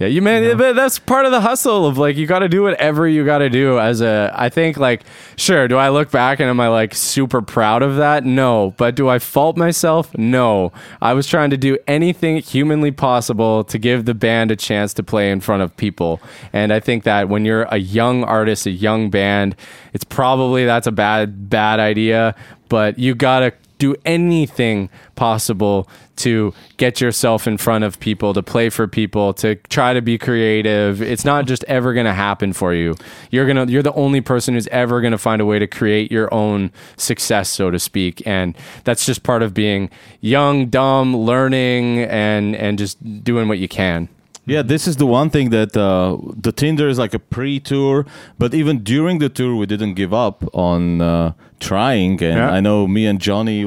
Yeah, 0.00 0.06
you 0.06 0.22
man, 0.22 0.56
but 0.56 0.74
that's 0.76 0.98
part 0.98 1.26
of 1.26 1.30
the 1.30 1.42
hustle 1.42 1.84
of 1.84 1.98
like 1.98 2.16
you 2.16 2.26
got 2.26 2.38
to 2.38 2.48
do 2.48 2.62
whatever 2.62 3.06
you 3.06 3.22
got 3.22 3.38
to 3.38 3.50
do 3.50 3.78
as 3.78 4.00
a. 4.00 4.32
I 4.34 4.48
think 4.48 4.78
like 4.78 5.02
sure, 5.36 5.68
do 5.68 5.76
I 5.76 5.90
look 5.90 6.10
back 6.10 6.40
and 6.40 6.48
am 6.48 6.58
I 6.58 6.68
like 6.68 6.94
super 6.94 7.42
proud 7.42 7.82
of 7.82 7.96
that? 7.96 8.24
No, 8.24 8.72
but 8.78 8.94
do 8.94 9.10
I 9.10 9.18
fault 9.18 9.58
myself? 9.58 10.16
No. 10.16 10.72
I 11.02 11.12
was 11.12 11.26
trying 11.26 11.50
to 11.50 11.58
do 11.58 11.76
anything 11.86 12.38
humanly 12.38 12.92
possible 12.92 13.62
to 13.64 13.76
give 13.76 14.06
the 14.06 14.14
band 14.14 14.50
a 14.50 14.56
chance 14.56 14.94
to 14.94 15.02
play 15.02 15.30
in 15.30 15.40
front 15.40 15.62
of 15.62 15.76
people, 15.76 16.18
and 16.50 16.72
I 16.72 16.80
think 16.80 17.04
that 17.04 17.28
when 17.28 17.44
you're 17.44 17.64
a 17.64 17.76
young 17.76 18.24
artist, 18.24 18.64
a 18.64 18.70
young 18.70 19.10
band, 19.10 19.54
it's 19.92 20.04
probably 20.04 20.64
that's 20.64 20.86
a 20.86 20.92
bad 20.92 21.50
bad 21.50 21.78
idea, 21.78 22.34
but 22.70 22.98
you 22.98 23.14
gotta 23.14 23.52
do 23.80 23.96
anything 24.04 24.88
possible 25.16 25.88
to 26.14 26.54
get 26.76 27.00
yourself 27.00 27.48
in 27.48 27.56
front 27.56 27.82
of 27.82 27.98
people, 27.98 28.34
to 28.34 28.42
play 28.42 28.68
for 28.68 28.86
people, 28.86 29.32
to 29.34 29.56
try 29.70 29.94
to 29.94 30.02
be 30.02 30.18
creative. 30.18 31.00
It's 31.02 31.24
not 31.24 31.46
just 31.46 31.64
ever 31.64 31.94
going 31.94 32.06
to 32.06 32.12
happen 32.12 32.52
for 32.52 32.74
you. 32.74 32.94
You're 33.30 33.46
going 33.46 33.66
to 33.66 33.72
you're 33.72 33.82
the 33.82 33.94
only 33.94 34.20
person 34.20 34.54
who's 34.54 34.68
ever 34.68 35.00
going 35.00 35.12
to 35.12 35.18
find 35.18 35.40
a 35.40 35.46
way 35.46 35.58
to 35.58 35.66
create 35.66 36.12
your 36.12 36.32
own 36.32 36.70
success, 36.96 37.48
so 37.48 37.70
to 37.70 37.78
speak. 37.78 38.22
And 38.26 38.56
that's 38.84 39.04
just 39.06 39.22
part 39.22 39.42
of 39.42 39.54
being 39.54 39.90
young, 40.20 40.66
dumb, 40.66 41.16
learning 41.16 42.00
and 42.00 42.54
and 42.54 42.78
just 42.78 43.24
doing 43.24 43.48
what 43.48 43.58
you 43.58 43.66
can. 43.66 44.08
Yeah, 44.50 44.62
this 44.66 44.86
is 44.88 44.96
the 44.96 45.06
one 45.06 45.30
thing 45.30 45.50
that 45.50 45.76
uh, 45.76 46.16
the 46.46 46.52
Tinder 46.52 46.88
is 46.88 46.98
like 46.98 47.14
a 47.14 47.18
pre-tour, 47.18 48.04
but 48.38 48.52
even 48.54 48.82
during 48.82 49.20
the 49.20 49.28
tour, 49.28 49.54
we 49.60 49.66
didn't 49.66 49.94
give 49.94 50.12
up 50.26 50.42
on 50.54 51.00
uh, 51.00 51.32
trying. 51.60 52.22
And 52.22 52.36
Yeah. 52.38 52.56
I 52.56 52.60
know 52.60 52.86
me 52.88 53.06
and 53.10 53.20
Johnny 53.20 53.58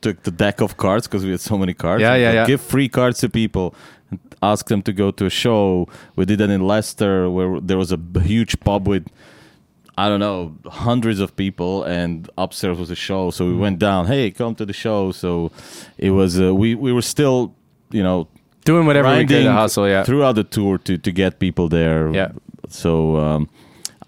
took 0.00 0.22
the 0.22 0.30
deck 0.44 0.60
of 0.60 0.76
cards 0.76 1.06
because 1.06 1.24
we 1.24 1.30
had 1.30 1.40
so 1.40 1.56
many 1.56 1.74
cards. 1.74 2.02
Yeah, 2.02 2.16
yeah, 2.16 2.32
yeah. 2.32 2.46
Give 2.46 2.60
free 2.60 2.88
cards 2.88 3.18
to 3.20 3.28
people 3.28 3.66
and 4.10 4.18
ask 4.42 4.66
them 4.68 4.82
to 4.82 4.92
go 4.92 5.10
to 5.12 5.24
a 5.26 5.30
show. 5.30 5.88
We 6.16 6.24
did 6.26 6.38
that 6.40 6.50
in 6.50 6.60
Leicester, 6.66 7.30
where 7.30 7.60
there 7.68 7.78
was 7.78 7.92
a 7.92 7.98
huge 8.20 8.54
pub 8.60 8.86
with. 8.88 9.06
I 10.04 10.08
don't 10.08 10.20
know, 10.20 10.54
hundreds 10.88 11.20
of 11.20 11.36
people, 11.36 11.84
and 11.84 12.28
upstairs 12.38 12.78
was 12.78 12.90
a 12.90 12.94
show. 13.08 13.30
So 13.30 13.44
Mm. 13.44 13.48
we 13.52 13.56
went 13.66 13.78
down. 13.78 14.06
Hey, 14.06 14.30
come 14.30 14.54
to 14.54 14.64
the 14.66 14.72
show. 14.72 15.12
So 15.12 15.50
it 15.98 16.10
was. 16.10 16.40
Uh, 16.40 16.54
we 16.62 16.74
we 16.74 16.92
were 16.92 17.02
still, 17.14 17.38
you 17.90 18.02
know, 18.02 18.26
Doing 18.64 18.86
whatever 18.86 19.08
we 19.10 19.26
could 19.26 19.42
to 19.44 19.52
hustle, 19.52 19.88
yeah. 19.88 20.04
throughout 20.04 20.34
the 20.36 20.44
tour 20.44 20.78
to 20.78 20.96
to 20.98 21.10
get 21.12 21.38
people 21.38 21.68
there. 21.68 22.10
Yeah. 22.14 22.32
So 22.68 23.16
um, 23.16 23.48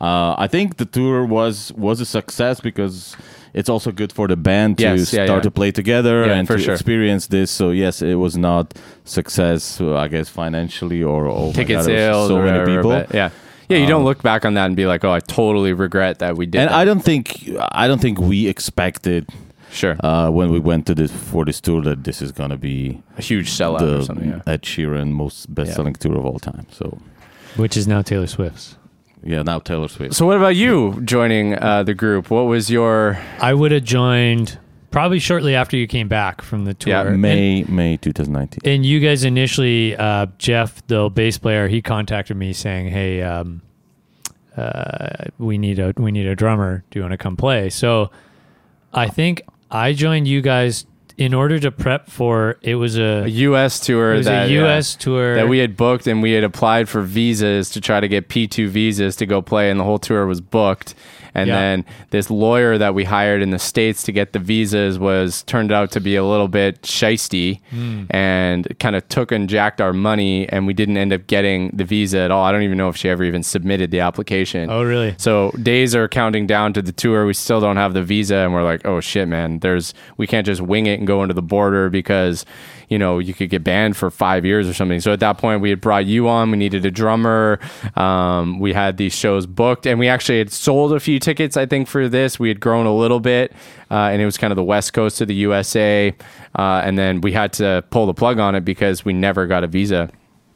uh, 0.00 0.34
I 0.38 0.46
think 0.48 0.76
the 0.76 0.84
tour 0.86 1.24
was 1.26 1.72
was 1.76 2.00
a 2.00 2.04
success 2.06 2.60
because 2.60 3.16
it's 3.52 3.68
also 3.68 3.90
good 3.92 4.12
for 4.12 4.26
the 4.28 4.36
band 4.36 4.78
to 4.78 4.82
Yes, 4.84 5.12
yeah, 5.12 5.26
start 5.26 5.38
yeah. 5.38 5.42
to 5.42 5.50
play 5.50 5.70
together 5.72 6.26
Yeah, 6.26 6.34
and 6.38 6.46
for 6.46 6.56
to 6.56 6.62
sure. 6.62 6.74
experience 6.74 7.26
this. 7.28 7.50
So 7.50 7.70
yes, 7.70 8.02
it 8.02 8.14
was 8.16 8.36
not 8.36 8.74
success, 9.04 9.80
uh, 9.80 9.96
I 9.96 10.08
guess, 10.08 10.28
financially 10.28 11.02
or 11.02 11.26
oh 11.28 11.52
Ticket 11.52 11.76
God, 11.76 11.84
sales, 11.84 12.28
so 12.28 12.36
or 12.36 12.44
many 12.44 12.58
whatever, 12.58 12.76
people. 12.76 12.90
but 12.90 13.14
yeah. 13.14 13.30
Yeah, 13.68 13.78
you 13.78 13.86
don't 13.86 14.00
Um, 14.00 14.04
look 14.04 14.22
back 14.22 14.44
on 14.44 14.54
that 14.54 14.66
and 14.66 14.76
be 14.76 14.84
like, 14.86 15.04
"Oh, 15.06 15.10
I 15.16 15.20
totally 15.20 15.72
regret 15.72 16.18
that 16.18 16.36
we 16.36 16.44
did." 16.46 16.60
And 16.60 16.68
that. 16.70 16.76
I 16.76 16.84
don't 16.84 17.00
think 17.02 17.48
I 17.72 17.88
don't 17.88 18.00
think 18.00 18.18
we 18.20 18.46
expected 18.46 19.24
sure 19.74 19.96
uh, 20.00 20.30
when 20.30 20.50
we 20.50 20.58
went 20.60 20.86
to 20.86 20.94
this 20.94 21.12
for 21.12 21.44
this 21.44 21.60
tour 21.60 21.82
that 21.82 22.04
this 22.04 22.22
is 22.22 22.32
gonna 22.32 22.56
be 22.56 23.02
a 23.18 23.22
huge 23.22 23.50
sellout 23.50 23.82
or 23.82 23.86
the 23.98 24.02
something. 24.04 24.30
Yeah. 24.30 24.52
Ed 24.52 24.62
Sheeran 24.62 25.10
most 25.12 25.52
best-selling 25.54 25.94
tour 25.94 26.16
of 26.16 26.24
all 26.24 26.38
time. 26.38 26.66
So 26.70 26.98
which 27.56 27.76
is 27.76 27.86
now 27.86 28.02
Taylor 28.02 28.26
Swift's. 28.26 28.76
yeah, 29.22 29.42
now 29.42 29.58
Taylor 29.60 29.88
Swift. 29.88 30.14
So, 30.14 30.26
what 30.26 30.36
about 30.36 30.56
you 30.56 31.00
joining 31.04 31.54
uh, 31.58 31.82
the 31.82 31.94
group? 31.94 32.30
What 32.30 32.42
was 32.44 32.70
your 32.70 33.18
I 33.40 33.52
would 33.54 33.72
have 33.72 33.84
joined 33.84 34.58
probably 34.90 35.18
shortly 35.18 35.54
after 35.56 35.76
you 35.76 35.86
came 35.88 36.06
back 36.08 36.40
from 36.42 36.64
the 36.66 36.74
tour. 36.74 36.92
Yeah, 36.92 37.08
And- 37.08 37.20
May 37.20 37.64
May 37.64 37.96
2019. 37.96 38.60
And 38.64 38.84
you 38.86 39.00
guys 39.00 39.24
initially, 39.24 39.96
uh, 39.96 40.26
Jeff, 40.38 40.86
the 40.86 41.08
bass 41.08 41.36
player, 41.38 41.66
he 41.68 41.80
contacted 41.82 42.36
me 42.36 42.52
saying, 42.52 42.88
"Hey, 42.88 43.22
um, 43.22 43.62
uh, 44.56 45.24
we 45.38 45.58
need 45.58 45.78
a 45.78 45.92
we 45.96 46.12
need 46.12 46.26
a 46.26 46.36
drummer. 46.36 46.84
Do 46.90 46.98
you 46.98 47.02
want 47.02 47.12
to 47.12 47.18
come 47.18 47.36
play?" 47.36 47.70
So, 47.70 48.10
I 48.92 49.08
think 49.08 49.42
I 49.74 49.92
joined 49.92 50.28
you 50.28 50.40
guys 50.40 50.86
in 51.16 51.32
order 51.34 51.58
to 51.60 51.70
prep 51.70 52.10
for 52.10 52.56
it 52.62 52.74
was 52.74 52.96
A 52.98 53.24
a 53.24 53.26
U.S. 53.28 53.80
tour 53.80 54.14
it 54.14 54.16
was 54.18 54.26
that 54.26 54.46
a 54.48 54.52
yeah, 54.52 54.60
U.S. 54.62 54.96
tour 54.96 55.34
that 55.36 55.48
we 55.48 55.58
had 55.58 55.76
booked, 55.76 56.06
and 56.06 56.22
we 56.22 56.32
had 56.32 56.44
applied 56.44 56.88
for 56.88 57.02
visas 57.02 57.70
to 57.70 57.80
try 57.80 58.00
to 58.00 58.08
get 58.08 58.28
P2 58.28 58.68
visas 58.68 59.16
to 59.16 59.26
go 59.26 59.40
play, 59.42 59.70
and 59.70 59.78
the 59.78 59.84
whole 59.84 59.98
tour 59.98 60.26
was 60.26 60.40
booked. 60.40 60.94
And 61.36 61.48
Yeah. 61.48 61.56
then 61.58 61.84
this 62.10 62.30
lawyer 62.30 62.78
that 62.78 62.94
we 62.94 63.02
hired 63.02 63.42
in 63.42 63.50
the 63.50 63.58
states 63.58 64.04
to 64.04 64.12
get 64.12 64.32
the 64.34 64.38
visas 64.38 65.00
was 65.00 65.42
turned 65.42 65.72
out 65.72 65.90
to 65.90 66.00
be 66.00 66.14
a 66.14 66.22
little 66.24 66.46
bit 66.46 66.82
shisty, 66.82 67.58
Hmm. 67.70 68.04
and 68.10 68.68
kind 68.78 68.94
of 68.94 69.08
took 69.08 69.32
and 69.32 69.48
jacked 69.48 69.80
our 69.80 69.92
money, 69.92 70.48
and 70.48 70.64
we 70.64 70.74
didn't 70.74 70.96
end 70.96 71.12
up 71.12 71.26
getting 71.26 71.70
the 71.74 71.82
visa 71.84 72.18
at 72.20 72.30
all. 72.30 72.44
I 72.44 72.52
don't 72.52 72.62
even 72.62 72.78
know 72.78 72.88
if 72.88 72.96
she 72.96 73.08
ever 73.08 73.24
even 73.24 73.42
submitted 73.42 73.90
the 73.90 73.98
application. 73.98 74.70
Oh, 74.70 74.84
really? 74.84 75.16
So 75.18 75.50
days 75.60 75.96
are 75.96 76.06
counting 76.06 76.46
down 76.46 76.72
to 76.74 76.82
the 76.82 76.92
tour. 76.92 77.26
We 77.26 77.34
still 77.34 77.60
don't 77.60 77.78
have 77.78 77.94
the 77.94 78.02
visa, 78.04 78.36
and 78.36 78.54
we're 78.54 78.62
like, 78.62 78.82
oh 78.86 79.00
shit, 79.00 79.26
man. 79.26 79.58
There's 79.58 79.92
we 80.16 80.28
can't 80.28 80.46
just 80.46 80.60
wing 80.60 80.86
it 80.86 81.00
and 81.04 81.06
go 81.06 81.22
into 81.22 81.34
the 81.34 81.42
border 81.42 81.90
because 81.90 82.46
you 82.88 82.98
know 82.98 83.18
you 83.18 83.34
could 83.34 83.50
get 83.50 83.62
banned 83.62 83.96
for 83.96 84.10
five 84.10 84.44
years 84.44 84.66
or 84.66 84.72
something. 84.72 85.00
So 85.00 85.12
at 85.12 85.20
that 85.20 85.38
point, 85.38 85.60
we 85.60 85.70
had 85.70 85.80
brought 85.80 86.06
you 86.06 86.28
on. 86.28 86.50
We 86.50 86.56
needed 86.56 86.84
a 86.86 86.90
drummer. 86.90 87.60
Um, 87.94 88.58
we 88.58 88.72
had 88.72 88.96
these 88.96 89.14
shows 89.14 89.46
booked, 89.46 89.86
and 89.86 89.98
we 89.98 90.08
actually 90.08 90.38
had 90.38 90.50
sold 90.50 90.92
a 90.92 91.00
few 91.00 91.18
tickets. 91.18 91.56
I 91.56 91.66
think 91.66 91.88
for 91.88 92.08
this, 92.08 92.38
we 92.38 92.48
had 92.48 92.60
grown 92.60 92.86
a 92.86 92.94
little 92.94 93.20
bit, 93.20 93.52
uh, 93.90 94.08
and 94.10 94.20
it 94.22 94.24
was 94.24 94.38
kind 94.38 94.50
of 94.52 94.56
the 94.56 94.64
west 94.64 94.94
coast 94.94 95.20
of 95.20 95.28
the 95.28 95.34
USA. 95.34 96.14
Uh, 96.56 96.80
and 96.84 96.96
then 96.98 97.20
we 97.20 97.32
had 97.32 97.52
to 97.54 97.84
pull 97.90 98.06
the 98.06 98.14
plug 98.14 98.38
on 98.38 98.54
it 98.54 98.64
because 98.64 99.04
we 99.04 99.12
never 99.12 99.46
got 99.46 99.62
a 99.64 99.66
visa. 99.66 100.10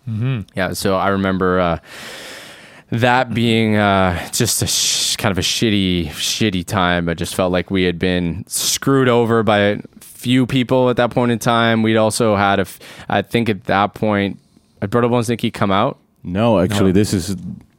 Mm-hmm. 0.09 0.41
Yeah. 0.57 0.73
So 0.73 0.97
I 0.97 1.09
remember. 1.09 1.61
Uh, 1.61 1.79
that 2.91 3.35
being 3.35 3.77
uh, 3.77 4.31
just 4.31 4.63
a 4.63 4.67
sh- 4.67 5.17
kind 5.17 5.31
of 5.31 5.39
a 5.39 5.43
shitty, 5.43 6.07
shitty 6.07 6.65
time. 6.65 7.09
I 7.09 7.15
just 7.15 7.35
felt 7.35 7.53
like 7.53 7.71
we 7.71 7.83
had 7.83 7.99
been 7.99 8.45
screwed 8.47 9.09
over 9.09 9.43
by 9.43 9.59
a 9.59 9.81
few 10.19 10.47
people 10.47 10.91
at 10.91 10.97
that 10.97 11.11
point 11.11 11.31
in 11.33 11.39
time. 11.39 11.83
We'd 11.83 11.97
also 11.97 12.35
had 12.37 12.59
a, 12.59 12.63
f- 12.63 12.79
I 13.09 13.23
think 13.23 13.49
at 13.49 13.65
that 13.65 13.95
point, 13.95 14.39
had 14.81 14.91
Brittle 14.91 15.11
Bones 15.11 15.29
Nicky 15.29 15.51
come 15.51 15.71
out? 15.71 15.99
No, 16.25 16.59
actually, 16.59 16.93
this 16.93 17.13
is 17.15 17.37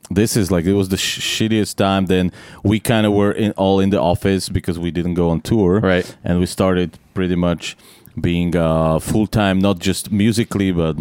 this 0.10 0.36
is 0.36 0.50
like 0.50 0.66
it 0.66 0.74
was 0.74 0.90
the 0.90 0.98
sh- 0.98 1.20
shittiest 1.20 1.76
time. 1.76 2.06
Then 2.08 2.32
we 2.64 2.80
kind 2.80 3.06
of 3.06 3.14
were 3.14 3.32
in, 3.32 3.52
all 3.52 3.80
in 3.80 3.90
the 3.90 4.00
office 4.02 4.50
because 4.50 4.80
we 4.80 4.90
didn't 4.92 5.14
go 5.16 5.30
on 5.30 5.42
tour, 5.42 5.80
Right. 5.82 6.16
And 6.24 6.40
we 6.40 6.46
started 6.46 6.98
pretty 7.14 7.36
much 7.36 7.76
being 8.20 8.56
uh, 8.56 9.00
full 9.00 9.28
time, 9.28 9.60
not 9.60 9.80
just 9.80 10.12
musically, 10.12 10.72
but 10.72 10.98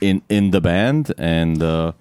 in 0.00 0.22
in 0.28 0.50
the 0.50 0.60
band, 0.60 1.12
and 1.18 1.62
uh, 1.62 1.92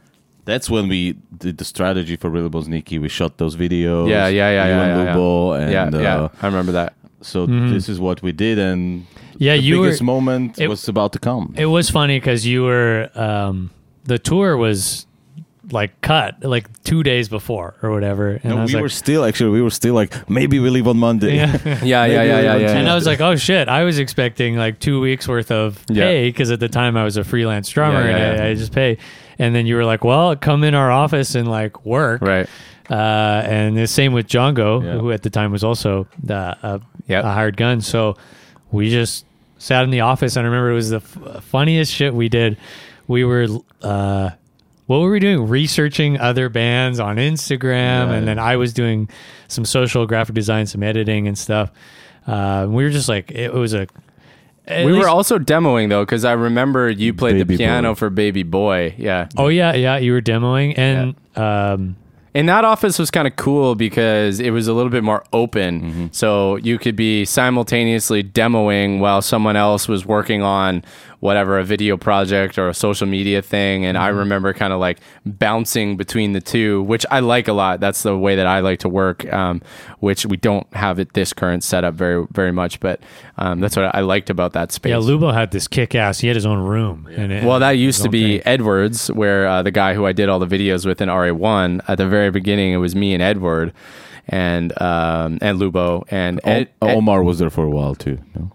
that's 0.43 0.69
when 0.69 0.87
we 0.89 1.13
did 1.37 1.57
the 1.57 1.65
strategy 1.65 2.15
for 2.17 2.29
Brittle 2.29 2.49
Bones 2.49 2.67
Nicky. 2.67 2.99
We 2.99 3.09
shot 3.09 3.37
those 3.37 3.55
videos, 3.55 4.09
Yeah, 4.09 4.27
yeah, 4.27 4.51
yeah, 4.51 4.65
you 4.65 4.71
yeah, 4.71 4.83
and 4.83 4.91
yeah, 5.07 5.15
yeah. 5.15 5.85
And 5.85 5.93
yeah, 5.93 5.99
uh, 5.99 6.01
yeah, 6.01 6.27
I 6.41 6.45
remember 6.47 6.73
that. 6.73 6.93
So 7.25 7.45
this 7.45 7.89
is 7.89 7.99
what 7.99 8.21
we 8.21 8.31
did, 8.31 8.57
and 8.59 9.05
Yeah, 9.37 9.55
the 9.55 9.61
you 9.63 9.79
were. 9.81 9.93
moment 10.03 10.59
it- 10.59 10.67
was 10.69 10.87
about 10.87 11.11
to 11.13 11.19
come. 11.19 11.53
It 11.57 11.65
was 11.67 11.89
funny 11.89 12.19
because 12.19 12.45
you 12.45 12.63
were. 12.63 13.09
Um, 13.15 13.71
the 14.05 14.19
tour 14.19 14.55
was 14.57 15.07
like 15.71 15.99
cut 16.01 16.43
like 16.43 16.67
two 16.83 17.01
days 17.01 17.27
before 17.27 17.73
or 17.81 17.89
whatever, 17.91 18.39
and 18.43 18.45
No, 18.45 18.57
I 18.57 18.61
was 18.61 18.69
we 18.71 18.75
like, 18.75 18.83
were 18.83 18.89
still 18.89 19.25
actually 19.25 19.49
we 19.49 19.61
were 19.63 19.71
still 19.71 19.95
like 19.95 20.13
maybe 20.29 20.59
we 20.59 20.69
leave 20.69 20.87
on 20.87 20.97
Monday. 20.97 21.35
yeah. 21.37 21.57
Yeah, 21.65 21.79
yeah, 21.83 22.05
Maybe 22.05 22.11
yeah, 22.29 22.41
yeah, 22.41 22.55
yeah. 22.57 22.77
And 22.77 22.87
I 22.87 22.93
was 22.93 23.07
like, 23.07 23.19
oh 23.19 23.35
shit! 23.35 23.67
I 23.67 23.83
was 23.83 23.97
expecting 23.97 24.57
like 24.57 24.79
two 24.79 25.01
weeks 25.01 25.27
worth 25.27 25.49
of 25.51 25.83
pay 25.87 26.29
because 26.29 26.51
at 26.51 26.59
the 26.59 26.69
time 26.69 26.95
I 26.95 27.03
was 27.03 27.17
a 27.17 27.23
freelance 27.23 27.67
drummer 27.69 28.01
Yeah, 28.07 28.17
yeah, 28.17 28.31
and 28.33 28.41
I. 28.43 28.49
I 28.49 28.53
just 28.53 28.73
pay. 28.73 28.97
And 29.39 29.53
then 29.55 29.65
you 29.65 29.75
were 29.75 29.83
like, 29.85 30.03
well, 30.05 30.35
come 30.35 30.63
in 30.63 30.75
our 30.75 30.91
office 30.91 31.33
and 31.35 31.47
like 31.49 31.83
work. 31.85 32.21
right. 32.21 32.47
Uh, 32.89 33.41
and 33.45 33.77
the 33.77 33.87
same 33.87 34.13
with 34.13 34.27
Django, 34.27 34.83
Yeah. 34.83 34.97
who 34.99 35.11
at 35.11 35.23
the 35.23 35.29
time 35.29 35.51
was 35.51 35.63
also 35.63 36.07
the, 36.23 36.35
a, 36.61 36.81
Yep. 37.07 37.23
a 37.23 37.31
hired 37.31 37.57
gun. 37.57 37.81
So 37.81 38.15
we 38.71 38.89
just 38.89 39.25
sat 39.57 39.83
in 39.83 39.89
the 39.89 40.01
office. 40.01 40.35
And 40.35 40.45
I 40.45 40.49
remember 40.49 40.71
it 40.71 40.75
was 40.75 40.89
the 40.91 40.97
f- 40.97 41.43
funniest 41.43 41.91
shit 41.93 42.13
we 42.13 42.29
did. 42.29 42.57
We 43.07 43.23
were, 43.23 43.47
uh, 43.81 44.31
what 44.87 44.99
were 44.99 45.09
we 45.09 45.19
doing? 45.19 45.47
Researching 45.47 46.19
other 46.19 46.49
bands 46.49 46.99
on 46.99 47.15
Instagram. 47.17 48.07
Yeah. 48.09 48.13
And 48.13 48.27
then 48.27 48.37
I 48.39 48.55
was 48.57 48.71
doing 48.73 49.09
some 49.47 49.65
social 49.65 50.05
graphic 50.05 50.35
design, 50.35 50.65
some 50.67 50.83
editing 50.83 51.27
and 51.27 51.37
stuff. 51.37 51.71
Uh, 52.27 52.67
we 52.69 52.83
were 52.83 52.89
just 52.91 53.09
like, 53.09 53.31
it 53.31 53.53
was 53.53 53.73
a. 53.73 53.87
at 54.67 54.85
we 54.85 54.91
least- 54.93 55.03
were 55.03 55.09
also 55.09 55.37
demoing 55.39 55.89
though, 55.89 56.03
because 56.03 56.25
I 56.25 56.33
remember 56.33 56.89
you 56.89 57.13
played 57.13 57.39
the 57.47 57.57
piano 57.57 57.91
Boy. 57.91 57.95
for 57.95 58.09
Baby 58.11 58.43
Boy. 58.43 58.93
Yeah. 58.97 59.27
Oh, 59.37 59.47
yeah, 59.47 59.73
yeah. 59.73 59.97
You 59.97 60.11
were 60.13 60.21
demoing. 60.21 60.77
And, 60.77 61.15
um, 61.35 61.95
And 62.35 62.49
that 62.49 62.65
office 62.65 62.99
was 62.99 63.09
kind 63.09 63.27
of 63.27 63.37
cool 63.37 63.75
because 63.75 64.41
it 64.41 64.51
was 64.51 64.67
a 64.67 64.73
little 64.73 64.89
bit 64.89 65.05
more 65.05 65.23
open. 65.31 65.81
Mm-hmm. 65.81 66.07
So 66.11 66.57
you 66.57 66.77
could 66.77 66.97
be 66.97 67.23
simultaneously 67.23 68.25
demoing 68.25 68.99
while 68.99 69.21
someone 69.21 69.55
else 69.55 69.87
was 69.87 70.05
working 70.05 70.41
on 70.41 70.83
whatever, 71.19 71.57
a 71.59 71.63
video 71.63 71.97
project 71.97 72.57
or 72.57 72.69
a 72.69 72.73
social 72.73 73.07
media 73.07 73.41
thing. 73.41 73.85
And 73.85 73.97
I 73.97 74.09
Mm-hmm. 74.09 74.19
remember 74.19 74.53
kind 74.53 74.71
of 74.73 74.79
like 74.79 74.99
bouncing 75.25 75.97
between 75.97 76.33
the 76.33 76.41
two, 76.41 76.83
which 76.83 77.05
I 77.11 77.19
like 77.19 77.47
a 77.47 77.53
lot. 77.53 77.79
That's 77.79 78.03
the 78.03 78.17
way 78.17 78.35
that 78.35 78.47
I 78.47 78.59
like 78.59 78.79
to 78.79 78.89
work, 78.89 79.31
um, 79.33 79.61
which 79.99 80.25
we 80.25 80.37
don't 80.37 80.71
have 80.73 80.99
at 80.99 81.13
this 81.13 81.33
current 81.33 81.63
setup 81.63 81.93
very, 81.95 82.25
very 82.31 82.51
much. 82.51 82.79
But 82.79 83.01
um, 83.37 83.59
that's 83.59 83.75
what 83.75 83.93
I 83.95 84.01
liked 84.01 84.29
about 84.29 84.53
that 84.53 84.71
space. 84.71 84.91
yeah, 84.91 84.97
Lubo 84.97 85.33
had 85.33 85.51
this 85.51 85.67
kick 85.67 85.95
ass. 85.95 86.19
He 86.19 86.27
had 86.27 86.35
his 86.35 86.45
own 86.45 86.59
room. 86.59 87.07
And 87.15 87.31
it- 87.31 87.43
Well, 87.43 87.59
that 87.59 87.71
used 87.71 88.03
to 88.03 88.09
be 88.09 88.37
thing. 88.39 88.41
Edwards, 88.45 89.07
where 89.11 89.47
uh, 89.47 89.61
the 89.63 89.71
guy 89.71 89.93
who 89.93 90.05
I 90.05 90.11
did 90.13 90.29
all 90.29 90.39
the 90.39 90.47
videos 90.47 90.85
with 90.85 91.01
in 91.01 91.09
RA1 91.09 91.81
at 91.87 91.97
the 91.97 92.07
very 92.07 92.31
beginning, 92.31 92.73
it 92.73 92.77
was 92.77 92.95
me 92.95 93.13
and 93.13 93.21
Edward 93.23 93.73
and 94.27 94.71
um, 94.81 95.37
and 95.41 95.59
Lubo 95.59 96.03
and 96.09 96.39
Ed, 96.43 96.69
O- 96.81 96.87
Ed- 96.87 96.95
Omar 96.95 97.23
was 97.23 97.39
there 97.39 97.49
for 97.49 97.63
a 97.65 97.69
while 97.69 97.93
too. 97.95 98.17
No? 98.35 98.51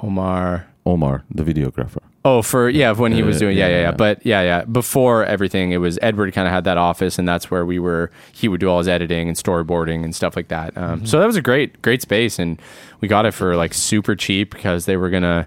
Omar. 0.00 0.66
Omar, 0.86 1.24
the 1.30 1.42
videographer. 1.42 1.98
Oh, 2.26 2.40
for 2.40 2.70
yeah, 2.70 2.92
when 2.92 3.12
he 3.12 3.22
was 3.22 3.36
Uh, 3.36 3.40
doing 3.40 3.56
yeah, 3.58 3.66
yeah, 3.66 3.72
yeah, 3.72 3.76
yeah. 3.80 3.82
yeah. 3.88 3.92
But 3.92 4.24
yeah, 4.24 4.42
yeah. 4.42 4.64
Before 4.64 5.24
everything, 5.24 5.72
it 5.72 5.76
was 5.78 5.98
Edward 6.00 6.32
kind 6.32 6.46
of 6.48 6.54
had 6.54 6.64
that 6.64 6.78
office, 6.78 7.18
and 7.18 7.28
that's 7.28 7.50
where 7.50 7.66
we 7.66 7.78
were. 7.78 8.10
He 8.32 8.48
would 8.48 8.60
do 8.60 8.68
all 8.70 8.78
his 8.78 8.88
editing 8.88 9.28
and 9.28 9.36
storyboarding 9.36 10.04
and 10.04 10.14
stuff 10.14 10.34
like 10.36 10.48
that. 10.48 10.76
Um, 10.76 10.96
Mm-hmm. 11.00 11.06
So 11.06 11.20
that 11.20 11.26
was 11.26 11.36
a 11.36 11.42
great, 11.42 11.80
great 11.82 12.00
space, 12.02 12.38
and 12.38 12.60
we 13.00 13.08
got 13.08 13.26
it 13.26 13.32
for 13.32 13.56
like 13.56 13.74
super 13.74 14.14
cheap 14.16 14.52
because 14.54 14.86
they 14.86 14.96
were 14.96 15.10
gonna. 15.10 15.46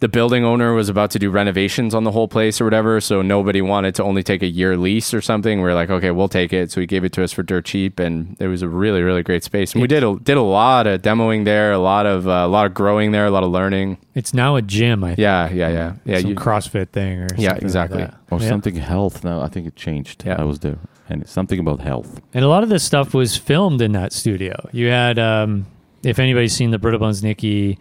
The 0.00 0.08
building 0.08 0.44
owner 0.44 0.74
was 0.74 0.88
about 0.88 1.10
to 1.10 1.18
do 1.18 1.28
renovations 1.28 1.92
on 1.92 2.04
the 2.04 2.12
whole 2.12 2.28
place 2.28 2.60
or 2.60 2.64
whatever, 2.64 3.00
so 3.00 3.20
nobody 3.20 3.60
wanted 3.60 3.96
to 3.96 4.04
only 4.04 4.22
take 4.22 4.42
a 4.44 4.46
year 4.46 4.76
lease 4.76 5.12
or 5.12 5.20
something. 5.20 5.60
We 5.60 5.68
are 5.68 5.74
like, 5.74 5.90
okay, 5.90 6.12
we'll 6.12 6.28
take 6.28 6.52
it. 6.52 6.70
So 6.70 6.80
he 6.80 6.86
gave 6.86 7.02
it 7.02 7.12
to 7.14 7.24
us 7.24 7.32
for 7.32 7.42
dirt 7.42 7.64
cheap, 7.64 7.98
and 7.98 8.36
it 8.38 8.46
was 8.46 8.62
a 8.62 8.68
really, 8.68 9.02
really 9.02 9.24
great 9.24 9.42
space. 9.42 9.72
And 9.72 9.82
we 9.82 9.88
did 9.88 10.04
a, 10.04 10.16
did 10.22 10.36
a 10.36 10.42
lot 10.42 10.86
of 10.86 11.02
demoing 11.02 11.44
there, 11.44 11.72
a 11.72 11.78
lot 11.80 12.06
of 12.06 12.28
uh, 12.28 12.30
a 12.30 12.46
lot 12.46 12.66
of 12.66 12.74
growing 12.74 13.10
there, 13.10 13.26
a 13.26 13.30
lot 13.32 13.42
of 13.42 13.50
learning. 13.50 13.98
It's 14.14 14.32
now 14.32 14.54
a 14.54 14.62
gym, 14.62 15.02
I 15.02 15.08
think. 15.08 15.18
Yeah, 15.18 15.50
yeah, 15.50 15.68
yeah, 15.68 15.92
yeah. 16.04 16.20
Some 16.20 16.30
you- 16.30 16.36
CrossFit 16.36 16.90
thing 16.90 17.18
or 17.22 17.26
Yeah, 17.36 17.48
something 17.50 17.64
exactly. 17.64 18.00
Like 18.02 18.10
that. 18.12 18.20
Or 18.30 18.40
Yeah. 18.40 18.48
something 18.48 18.76
health 18.76 19.24
now. 19.24 19.40
I 19.40 19.48
think 19.48 19.66
it 19.66 19.74
changed. 19.74 20.22
Yeah. 20.24 20.36
I 20.38 20.44
was 20.44 20.60
there. 20.60 20.78
And 21.08 21.22
it's 21.22 21.32
something 21.32 21.58
about 21.58 21.80
health. 21.80 22.20
And 22.34 22.44
a 22.44 22.48
lot 22.48 22.62
of 22.62 22.68
this 22.68 22.84
stuff 22.84 23.14
was 23.14 23.36
filmed 23.36 23.80
in 23.82 23.92
that 23.92 24.12
studio. 24.12 24.68
You 24.70 24.88
had, 24.90 25.18
um, 25.18 25.66
if 26.04 26.20
anybody's 26.20 26.52
seen 26.54 26.70
the 26.70 26.78
Brittle 26.78 27.00
Bones 27.00 27.22
Nicky 27.24 27.78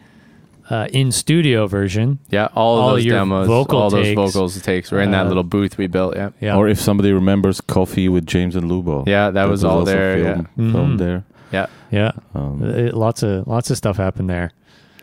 uh, 0.69 0.87
in 0.91 1.11
studio 1.11 1.65
version, 1.67 2.19
Yeah, 2.29 2.49
all, 2.55 2.79
All 2.79 2.89
those 2.91 3.05
your 3.05 3.17
demos, 3.19 3.47
vocal 3.47 3.79
all 3.79 3.89
those 3.89 4.03
takes, 4.05 4.15
vocals 4.33 4.61
takes 4.61 4.91
were 4.91 4.99
in 5.01 5.11
that 5.11 5.25
uh, 5.25 5.29
little 5.29 5.43
booth 5.43 5.77
we 5.77 5.87
built. 5.87 6.15
Yeah, 6.15 6.29
yeah, 6.41 6.55
Or 6.57 6.67
if 6.67 6.79
somebody 6.79 7.11
remembers 7.13 7.61
Coffee 7.61 8.09
with 8.09 8.25
James 8.25 8.55
and 8.55 8.69
Lubo. 8.69 9.07
yeah, 9.07 9.29
that, 9.31 9.45
was, 9.45 9.63
all 9.63 9.79
also 9.79 9.91
there. 9.93 10.17
Filmed, 10.23 10.47
Mhm. 10.57 10.71
filmed 10.73 10.99
there. 10.99 11.23
Yeah, 11.51 11.67
yeah, 11.91 12.11
Um, 12.35 12.61
It- 12.63 12.93
lots 12.93 13.23
of 13.23 13.47
lots 13.47 13.69
of 13.71 13.77
stuff 13.77 13.95
happened 13.97 14.29
there. 14.29 14.51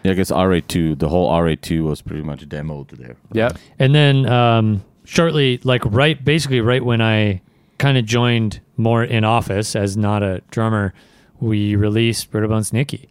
yeah, 0.02 0.12
I 0.12 0.14
guess 0.14 0.30
RA2, 0.30 0.94
the 0.98 1.08
whole 1.08 1.30
RA2 1.30 1.82
was 1.84 2.02
pretty 2.02 2.22
much 2.22 2.46
demoed 2.48 2.88
there. 2.98 3.16
yeah, 3.32 3.50
And 3.78 3.94
then 3.94 4.26
um, 4.26 4.82
shortly, 5.04 5.60
like 5.64 5.82
right, 5.86 6.22
basically 6.22 6.60
right 6.60 6.84
when 6.84 7.00
I 7.00 7.40
kind 7.78 7.96
of 7.96 8.04
joined 8.04 8.60
more 8.76 9.02
in 9.02 9.24
office 9.24 9.74
as 9.74 9.96
not 9.96 10.22
a 10.22 10.42
drummer, 10.50 10.92
we 11.40 11.74
released 11.74 12.30
Brittle 12.30 12.50
Bones 12.50 12.70
Nicky. 12.72 13.08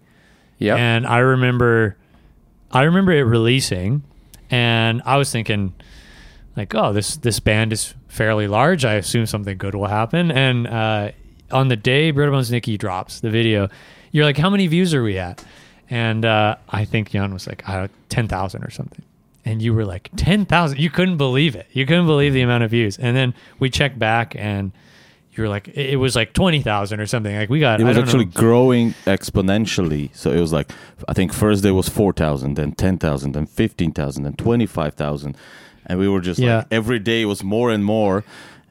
yeah, 0.59 0.75
And 0.75 1.07
I 1.07 1.17
remember, 1.17 1.95
I 2.73 2.83
remember 2.83 3.11
it 3.11 3.21
releasing, 3.21 4.01
and 4.49 5.01
I 5.05 5.17
was 5.17 5.31
thinking, 5.31 5.73
like, 6.57 6.73
oh, 6.73 6.91
this 6.91 7.15
this 7.17 7.39
band 7.39 7.71
is 7.71 7.93
fairly 8.07 8.47
large. 8.47 8.83
I 8.83 8.95
assume 8.95 9.27
something 9.27 9.57
good 9.57 9.75
will 9.75 9.87
happen. 9.87 10.31
And 10.31 10.67
uh, 10.67 11.11
on 11.51 11.67
the 11.67 11.75
day 11.75 12.11
Brittle 12.11 12.33
Bones 12.33 12.51
Nicky 12.51 12.77
drops 12.77 13.19
the 13.19 13.29
video, 13.29 13.69
you're 14.11 14.25
like, 14.25 14.37
how 14.37 14.49
many 14.49 14.67
views 14.67 14.93
are 14.93 15.03
we 15.03 15.19
at? 15.19 15.45
And 15.89 16.25
uh, 16.25 16.55
I 16.69 16.85
think 16.85 17.11
Jan 17.11 17.31
was 17.31 17.47
like, 17.47 17.63
ten 18.09 18.27
thousand 18.27 18.63
or 18.63 18.71
something. 18.71 19.03
And 19.45 19.61
you 19.61 19.73
were 19.73 19.85
like 19.85 20.09
ten 20.15 20.45
thousand. 20.45 20.79
You 20.79 20.89
couldn't 20.89 21.17
believe 21.17 21.55
it. 21.55 21.67
You 21.73 21.85
couldn't 21.85 22.07
believe 22.07 22.33
the 22.33 22.41
amount 22.41 22.63
of 22.63 22.71
views. 22.71 22.97
And 22.97 23.15
then 23.15 23.35
we 23.59 23.69
checked 23.69 23.99
back, 23.99 24.35
and 24.35 24.71
you 25.37 25.43
were 25.43 25.49
like 25.49 25.67
it 25.69 25.97
was 25.97 26.15
like 26.15 26.33
twenty 26.33 26.61
thousand 26.61 26.99
or 26.99 27.05
something. 27.05 27.35
Like 27.35 27.49
we 27.49 27.59
got 27.59 27.79
it 27.81 27.83
I 27.83 27.87
was 27.87 27.97
don't 27.97 28.05
actually 28.05 28.25
know. 28.25 28.31
growing 28.31 28.93
exponentially. 29.05 30.09
So 30.15 30.31
it 30.31 30.39
was 30.39 30.53
like 30.53 30.71
I 31.07 31.13
think 31.13 31.33
first 31.33 31.63
day 31.63 31.71
was 31.71 31.89
four 31.89 32.13
thousand, 32.13 32.55
then 32.55 32.71
ten 32.73 32.97
thousand, 32.97 33.33
then 33.33 33.45
fifteen 33.45 33.91
thousand, 33.91 34.23
then 34.23 34.33
twenty 34.33 34.65
five 34.65 34.93
thousand, 34.95 35.35
and 35.85 35.99
we 35.99 36.07
were 36.07 36.21
just 36.21 36.39
Yeah. 36.39 36.57
like 36.57 36.67
every 36.71 36.99
day 36.99 37.25
was 37.25 37.43
more 37.43 37.71
and 37.71 37.83
more, 37.83 38.23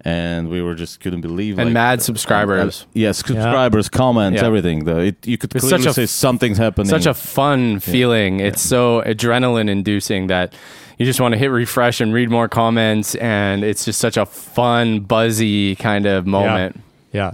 and 0.05 0.49
we 0.49 0.63
were 0.63 0.75
just 0.75 1.01
couldn't 1.01 1.21
believe 1.21 1.59
it. 1.59 1.63
And 1.63 1.71
like, 1.71 1.75
mad 1.75 1.99
uh, 1.99 2.03
subscribers. 2.03 2.83
uh, 2.83 2.87
yes, 2.95 3.19
subscribers, 3.19 3.89
comments, 3.89 4.41
Yeah. 4.41 4.47
everything. 4.47 4.85
The, 4.85 4.97
it, 4.99 5.27
you 5.27 5.39
could 5.39 5.55
It's 5.55 5.65
clearly 5.65 5.83
such 5.85 5.91
a 5.91 5.95
say 5.95 6.07
something's 6.07 6.59
happening. 6.59 6.89
Such 6.89 7.07
a 7.07 7.15
fun 7.15 7.81
feeling. 7.81 8.41
It's 8.41 8.63
so 8.63 9.03
adrenaline 9.07 9.69
inducing 9.69 10.29
that 10.29 10.55
you 10.99 11.07
just 11.07 11.21
want 11.21 11.33
to 11.33 11.39
hit 11.39 11.49
refresh 11.49 12.01
and 12.01 12.13
read 12.13 12.31
more 12.31 12.49
comments. 12.49 13.15
And 13.17 13.65
it's 13.65 13.85
just 13.85 14.01
such 14.01 14.17
a 14.17 14.27
fun, 14.27 15.01
buzzy 15.01 15.77
kind 15.77 16.07
of 16.07 16.27
moment. 16.27 16.77
Yeah, 16.77 16.83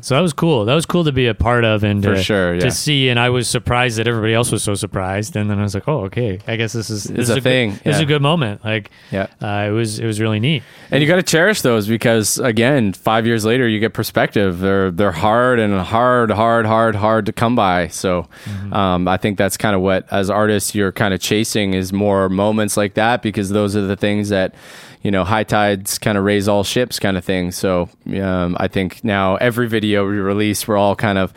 so 0.01 0.15
that 0.17 0.21
was 0.21 0.33
cool. 0.33 0.65
That 0.65 0.75
was 0.75 0.87
cool 0.87 1.05
to 1.05 1.13
be 1.13 1.27
a 1.29 1.35
part 1.35 1.65
of 1.65 1.85
and 1.85 2.03
For 2.03 2.17
sure, 2.17 2.55
yeah. 2.55 2.61
to 2.61 2.71
see. 2.73 3.09
And 3.09 3.19
I 3.21 3.31
was 3.31 3.49
surprised 3.49 3.99
that 3.99 4.09
everybody 4.09 4.35
else 4.35 4.51
was 4.51 4.63
so 4.65 4.75
surprised. 4.75 5.37
And 5.37 5.49
then 5.49 5.59
I 5.59 5.63
was 5.63 5.73
like, 5.75 5.87
oh, 5.87 6.05
okay. 6.07 6.41
I 6.49 6.57
guess 6.57 6.73
this 6.73 6.91
is 6.91 7.05
this 7.05 7.11
It's 7.13 7.19
is 7.21 7.31
a 7.31 7.35
good- 7.35 7.43
thing, 7.45 7.71
This 7.85 7.97
is 7.97 8.03
a 8.03 8.07
good 8.07 8.21
moment. 8.23 8.65
Like, 8.65 8.91
Yeah. 9.13 9.29
uh, 9.41 9.67
it 9.69 9.71
was 9.73 9.99
it 10.01 10.07
was 10.07 10.21
really 10.21 10.41
neat. 10.41 10.65
And 10.91 11.01
you 11.01 11.07
got 11.09 11.17
to 11.17 11.23
cherish 11.23 11.63
those 11.63 11.87
because 11.87 12.39
again, 12.41 12.93
five 12.93 13.25
years 13.27 13.45
later, 13.45 13.69
you 13.69 13.79
get 13.79 13.93
perspective. 13.95 14.59
They're 14.59 14.91
they're 14.91 15.13
hard 15.13 15.59
and 15.61 15.79
hard, 15.81 16.31
hard, 16.33 16.67
hard, 16.67 16.97
hard 16.97 17.27
to 17.27 17.33
come 17.33 17.55
by. 17.55 17.89
So, 17.89 18.27
um, 18.73 19.07
I 19.07 19.17
think 19.17 19.39
that's 19.39 19.57
kind 19.57 19.77
of 19.77 19.81
what 19.83 20.07
as 20.13 20.29
artists 20.29 20.75
you're 20.75 20.93
kind 20.93 21.15
of 21.15 21.21
chasing 21.21 21.75
is 21.75 21.93
more 21.93 22.29
moments 22.29 22.77
like 22.77 22.95
that 22.95 23.23
because 23.23 23.51
those 23.51 23.77
are 23.77 23.83
the 23.87 23.97
things 23.97 24.29
that 24.31 24.55
you 25.03 25.11
know 25.11 25.25
high 25.25 25.45
tides 25.45 25.99
kind 25.99 26.19
of 26.19 26.25
raise 26.25 26.49
all 26.49 26.65
ships 26.65 26.99
kind 26.99 27.17
of 27.17 27.25
thing. 27.25 27.53
So, 27.53 27.89
um, 28.21 28.57
I 28.59 28.69
think 28.69 29.03
now 29.05 29.37
every 29.37 29.69
video 29.69 30.07
we 30.07 30.19
release, 30.19 30.67
we're 30.67 30.77
all 30.77 30.97
kind 30.97 31.19
of 31.19 31.33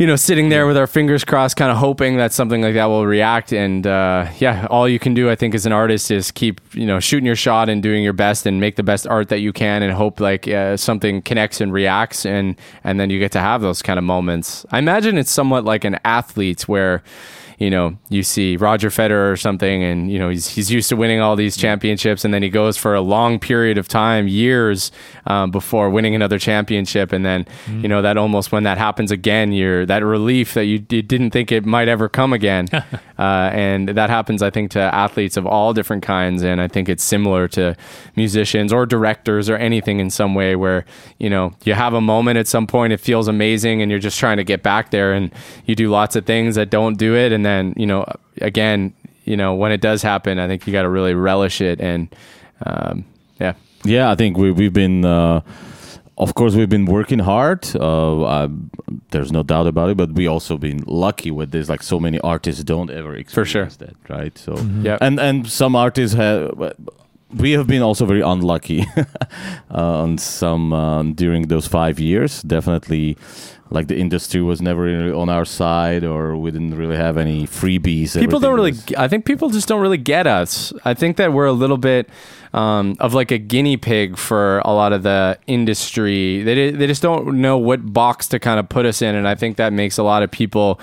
you 0.00 0.06
know, 0.06 0.16
sitting 0.16 0.48
there 0.48 0.66
with 0.66 0.78
our 0.78 0.86
fingers 0.86 1.24
crossed, 1.24 1.58
kind 1.58 1.70
of 1.70 1.76
hoping 1.76 2.16
that 2.16 2.32
something 2.32 2.62
like 2.62 2.72
that 2.72 2.86
will 2.86 3.06
react. 3.06 3.52
And 3.52 3.86
uh, 3.86 4.28
yeah, 4.38 4.66
all 4.70 4.88
you 4.88 4.98
can 4.98 5.12
do, 5.12 5.28
I 5.28 5.34
think, 5.34 5.54
as 5.54 5.66
an 5.66 5.72
artist 5.72 6.10
is 6.10 6.30
keep, 6.30 6.58
you 6.72 6.86
know, 6.86 7.00
shooting 7.00 7.26
your 7.26 7.36
shot 7.36 7.68
and 7.68 7.82
doing 7.82 8.02
your 8.02 8.14
best 8.14 8.46
and 8.46 8.58
make 8.62 8.76
the 8.76 8.82
best 8.82 9.06
art 9.06 9.28
that 9.28 9.40
you 9.40 9.52
can 9.52 9.82
and 9.82 9.92
hope 9.92 10.18
like 10.18 10.48
uh, 10.48 10.78
something 10.78 11.20
connects 11.20 11.60
and 11.60 11.70
reacts. 11.70 12.24
And, 12.24 12.56
and 12.82 12.98
then 12.98 13.10
you 13.10 13.18
get 13.18 13.30
to 13.32 13.40
have 13.40 13.60
those 13.60 13.82
kind 13.82 13.98
of 13.98 14.04
moments. 14.04 14.64
I 14.70 14.78
imagine 14.78 15.18
it's 15.18 15.30
somewhat 15.30 15.66
like 15.66 15.84
an 15.84 15.98
athlete 16.02 16.66
where, 16.66 17.02
you 17.60 17.68
know, 17.68 17.94
you 18.08 18.22
see 18.22 18.56
Roger 18.56 18.88
Federer 18.88 19.30
or 19.30 19.36
something, 19.36 19.82
and 19.82 20.10
you 20.10 20.18
know 20.18 20.30
he's 20.30 20.48
he's 20.48 20.72
used 20.72 20.88
to 20.88 20.96
winning 20.96 21.20
all 21.20 21.36
these 21.36 21.58
championships, 21.58 22.24
and 22.24 22.32
then 22.32 22.42
he 22.42 22.48
goes 22.48 22.78
for 22.78 22.94
a 22.94 23.02
long 23.02 23.38
period 23.38 23.76
of 23.76 23.86
time, 23.86 24.26
years, 24.26 24.90
um, 25.26 25.50
before 25.50 25.90
winning 25.90 26.14
another 26.14 26.38
championship, 26.38 27.12
and 27.12 27.24
then 27.24 27.46
you 27.68 27.86
know 27.86 28.00
that 28.00 28.16
almost 28.16 28.50
when 28.50 28.62
that 28.62 28.78
happens 28.78 29.10
again, 29.10 29.52
you're 29.52 29.84
that 29.84 30.02
relief 30.02 30.54
that 30.54 30.64
you, 30.64 30.84
you 30.88 31.02
didn't 31.02 31.32
think 31.32 31.52
it 31.52 31.66
might 31.66 31.86
ever 31.86 32.08
come 32.08 32.32
again, 32.32 32.66
uh, 32.72 33.50
and 33.52 33.90
that 33.90 34.08
happens, 34.08 34.42
I 34.42 34.48
think, 34.48 34.70
to 34.70 34.80
athletes 34.80 35.36
of 35.36 35.46
all 35.46 35.74
different 35.74 36.02
kinds, 36.02 36.42
and 36.42 36.62
I 36.62 36.66
think 36.66 36.88
it's 36.88 37.04
similar 37.04 37.46
to 37.48 37.76
musicians 38.16 38.72
or 38.72 38.86
directors 38.86 39.50
or 39.50 39.56
anything 39.56 40.00
in 40.00 40.08
some 40.08 40.34
way 40.34 40.56
where 40.56 40.86
you 41.18 41.28
know 41.28 41.52
you 41.64 41.74
have 41.74 41.92
a 41.92 42.00
moment 42.00 42.38
at 42.38 42.48
some 42.48 42.66
point, 42.66 42.94
it 42.94 43.00
feels 43.00 43.28
amazing, 43.28 43.82
and 43.82 43.90
you're 43.90 44.00
just 44.00 44.18
trying 44.18 44.38
to 44.38 44.44
get 44.44 44.62
back 44.62 44.92
there, 44.92 45.12
and 45.12 45.30
you 45.66 45.74
do 45.74 45.90
lots 45.90 46.16
of 46.16 46.24
things 46.24 46.54
that 46.54 46.70
don't 46.70 46.96
do 46.96 47.14
it, 47.14 47.32
and 47.32 47.44
then 47.44 47.49
you 47.76 47.86
know 47.86 48.04
again 48.40 48.92
you 49.24 49.36
know 49.36 49.54
when 49.54 49.72
it 49.72 49.80
does 49.80 50.02
happen 50.02 50.38
i 50.38 50.46
think 50.48 50.66
you 50.66 50.72
got 50.72 50.82
to 50.82 50.92
really 50.98 51.14
relish 51.14 51.60
it 51.60 51.80
and 51.80 52.08
um, 52.66 53.04
yeah 53.40 53.54
Yeah, 53.84 54.10
I 54.10 54.14
think 54.14 54.36
we 54.36 54.50
we've 54.52 54.72
been. 54.72 55.04
Uh, 55.04 55.40
of 56.16 56.34
course, 56.34 56.54
we've 56.54 56.68
been 56.68 56.84
working 56.84 57.20
hard. 57.20 57.66
Uh, 57.74 58.24
I, 58.24 58.48
there's 59.10 59.32
no 59.32 59.42
doubt 59.42 59.66
about 59.66 59.90
it. 59.90 59.96
But 59.96 60.12
we 60.12 60.28
also 60.28 60.58
been 60.58 60.82
lucky 60.86 61.30
with 61.30 61.50
this. 61.50 61.68
Like 61.68 61.82
so 61.82 61.98
many 61.98 62.20
artists 62.20 62.62
don't 62.62 62.90
ever 62.90 63.14
experience 63.14 63.50
sure. 63.50 63.86
that, 63.86 63.96
right? 64.08 64.36
So 64.38 64.54
yeah 64.82 64.98
and 65.00 65.18
and 65.18 65.46
some 65.48 65.76
artists 65.76 66.16
have. 66.16 66.74
We 67.36 67.52
have 67.52 67.66
been 67.66 67.82
also 67.82 68.06
very 68.06 68.22
unlucky 68.22 68.84
uh, 68.96 70.02
on 70.02 70.18
some 70.18 70.72
um, 70.72 71.12
during 71.14 71.48
those 71.48 71.66
five 71.66 72.00
years. 72.00 72.42
Definitely, 72.42 73.16
like 73.70 73.86
the 73.86 73.96
industry 73.96 74.42
was 74.42 74.60
never 74.60 74.82
really 74.82 75.12
on 75.12 75.28
our 75.28 75.44
side, 75.44 76.02
or 76.04 76.36
we 76.36 76.50
didn't 76.50 76.74
really 76.76 76.96
have 76.96 77.16
any 77.16 77.46
freebies. 77.46 78.18
people 78.18 78.40
don't 78.40 78.54
really 78.56 78.72
was- 78.72 78.94
i 78.96 79.06
think 79.06 79.24
people 79.24 79.48
just 79.50 79.68
don't 79.68 79.80
really 79.80 79.96
get 79.98 80.26
us 80.26 80.72
i 80.84 80.92
think 80.92 81.16
that 81.16 81.32
we're 81.32 81.46
a 81.46 81.52
little 81.52 81.76
bit 81.78 82.08
um, 82.52 82.96
of 82.98 83.14
like 83.14 83.30
a 83.30 83.38
guinea 83.38 83.76
pig 83.76 84.16
for 84.18 84.58
a 84.64 84.72
lot 84.72 84.92
of 84.92 85.04
the 85.04 85.38
industry 85.46 86.42
they, 86.42 86.72
they 86.72 86.86
just 86.88 87.00
don't 87.00 87.40
know 87.40 87.56
what 87.56 87.92
box 87.92 88.26
to 88.26 88.40
kind 88.40 88.58
of 88.58 88.68
put 88.68 88.84
us 88.86 89.02
in 89.02 89.14
and 89.14 89.28
i 89.28 89.36
think 89.36 89.56
that 89.56 89.72
makes 89.72 89.98
a 89.98 90.02
lot 90.02 90.24
of 90.24 90.30
people 90.32 90.80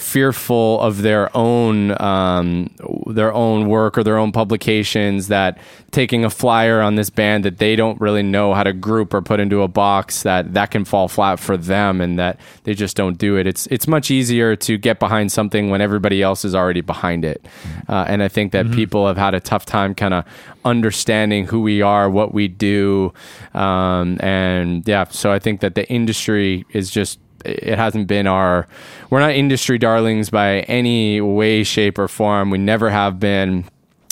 fearful 0.00 0.80
of 0.80 1.02
their 1.02 1.34
own 1.36 2.00
um, 2.00 2.70
their 3.06 3.32
own 3.32 3.68
work 3.68 3.98
or 3.98 4.02
their 4.02 4.16
own 4.16 4.32
publications 4.32 5.28
that 5.28 5.58
taking 5.90 6.24
a 6.24 6.30
flyer 6.30 6.80
on 6.80 6.94
this 6.94 7.10
band 7.10 7.44
that 7.44 7.58
they 7.58 7.76
don't 7.76 8.00
really 8.00 8.22
know 8.22 8.54
how 8.54 8.62
to 8.62 8.72
group 8.72 9.12
or 9.12 9.20
put 9.20 9.40
into 9.40 9.62
a 9.62 9.68
box 9.68 10.22
that 10.22 10.54
that 10.54 10.70
can 10.70 10.84
fall 10.84 11.08
flat 11.08 11.38
for 11.38 11.56
them 11.56 12.00
and 12.00 12.18
that 12.18 12.38
they 12.64 12.74
just 12.74 12.96
don't 12.96 13.18
do 13.18 13.36
it. 13.36 13.46
It's 13.46 13.66
it's 13.68 13.86
much 13.86 14.10
easier 14.10 14.56
to 14.56 14.78
get 14.78 14.98
behind 14.98 15.32
something 15.32 15.70
when 15.70 15.80
everybody 15.80 16.22
else 16.22 16.44
is 16.44 16.54
already 16.54 16.80
behind 16.80 17.24
it. 17.24 17.46
Uh, 17.88 18.04
and 18.08 18.22
i 18.22 18.28
think 18.28 18.52
that 18.52 18.70
people 18.72 19.06
have 19.06 19.16
had 19.16 19.34
a 19.34 19.40
tough 19.40 19.64
time 19.64 19.94
kind 19.94 20.14
of 20.14 20.24
understanding 20.64 21.46
who 21.46 21.60
we 21.60 21.82
are 21.82 22.08
what 22.10 22.34
we 22.34 22.48
do 22.48 23.12
um, 23.54 24.18
and 24.20 24.86
yeah 24.86 25.04
so 25.04 25.32
i 25.32 25.38
think 25.38 25.60
that 25.60 25.74
the 25.74 25.88
industry 25.88 26.64
is 26.72 26.90
just 26.90 27.18
it 27.44 27.76
hasn't 27.76 28.06
been 28.06 28.26
our 28.26 28.66
we're 29.10 29.20
not 29.20 29.32
industry 29.32 29.78
darlings 29.78 30.30
by 30.30 30.60
any 30.60 31.20
way 31.20 31.62
shape 31.64 31.98
or 31.98 32.08
form 32.08 32.50
we 32.50 32.58
never 32.58 32.90
have 32.90 33.18
been 33.20 33.64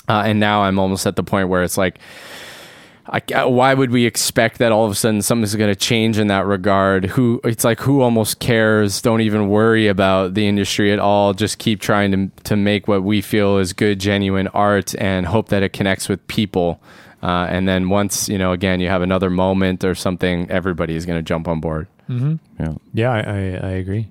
uh, 0.08 0.22
and 0.24 0.40
now 0.40 0.62
i'm 0.62 0.78
almost 0.78 1.06
at 1.06 1.16
the 1.16 1.22
point 1.22 1.48
where 1.48 1.62
it's 1.62 1.78
like 1.78 1.98
I, 3.10 3.44
why 3.46 3.72
would 3.72 3.90
we 3.90 4.04
expect 4.04 4.58
that 4.58 4.70
all 4.70 4.84
of 4.84 4.92
a 4.92 4.94
sudden 4.94 5.22
something's 5.22 5.54
going 5.54 5.72
to 5.72 5.76
change 5.76 6.18
in 6.18 6.26
that 6.26 6.46
regard? 6.46 7.06
Who 7.06 7.40
it's 7.42 7.64
like 7.64 7.80
who 7.80 8.02
almost 8.02 8.38
cares? 8.38 9.00
Don't 9.00 9.22
even 9.22 9.48
worry 9.48 9.86
about 9.88 10.34
the 10.34 10.46
industry 10.46 10.92
at 10.92 10.98
all. 10.98 11.32
Just 11.32 11.58
keep 11.58 11.80
trying 11.80 12.12
to 12.12 12.42
to 12.44 12.56
make 12.56 12.86
what 12.86 13.02
we 13.02 13.22
feel 13.22 13.58
is 13.58 13.72
good, 13.72 13.98
genuine 13.98 14.48
art, 14.48 14.94
and 14.96 15.26
hope 15.26 15.48
that 15.48 15.62
it 15.62 15.72
connects 15.72 16.08
with 16.08 16.26
people. 16.28 16.80
Uh, 17.22 17.46
and 17.48 17.66
then 17.66 17.88
once 17.88 18.28
you 18.28 18.38
know, 18.38 18.52
again, 18.52 18.80
you 18.80 18.88
have 18.88 19.02
another 19.02 19.30
moment 19.30 19.84
or 19.84 19.94
something, 19.94 20.50
everybody 20.50 20.94
is 20.94 21.06
going 21.06 21.18
to 21.18 21.22
jump 21.22 21.48
on 21.48 21.60
board. 21.60 21.88
Yeah. 22.08 22.74
Yeah, 22.94 23.10
I, 23.10 23.18
I, 23.18 23.68
I 23.68 23.70
agree. 23.72 24.08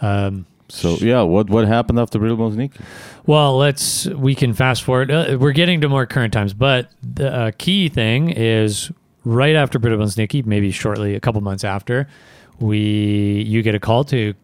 Um, 0.00 0.46
So 0.68 0.96
yeah, 1.00 1.22
what 1.22 1.50
what 1.50 1.66
happened 1.66 1.98
after 1.98 2.18
Brittle 2.18 2.36
Bones 2.36 2.56
Nicky? 2.56 2.80
Well, 3.26 3.56
let's 3.58 4.06
we 4.06 4.34
can 4.34 4.54
fast 4.54 4.82
forward. 4.82 5.10
Uh, 5.10 5.36
we're 5.38 5.52
getting 5.52 5.80
to 5.82 5.88
more 5.88 6.06
current 6.06 6.32
times, 6.32 6.54
but 6.54 6.90
the 7.02 7.32
uh, 7.32 7.50
key 7.58 7.88
thing 7.88 8.30
is 8.30 8.90
right 9.24 9.54
after 9.56 9.78
Brittle 9.78 9.98
Bones 9.98 10.16
Nicky, 10.16 10.42
maybe 10.42 10.70
shortly, 10.70 11.14
a 11.14 11.20
couple 11.20 11.40
months 11.40 11.64
after, 11.64 12.08
we 12.60 13.42
you 13.46 13.62
get 13.62 13.74
a 13.74 13.80
call 13.80 14.04
to 14.04 14.34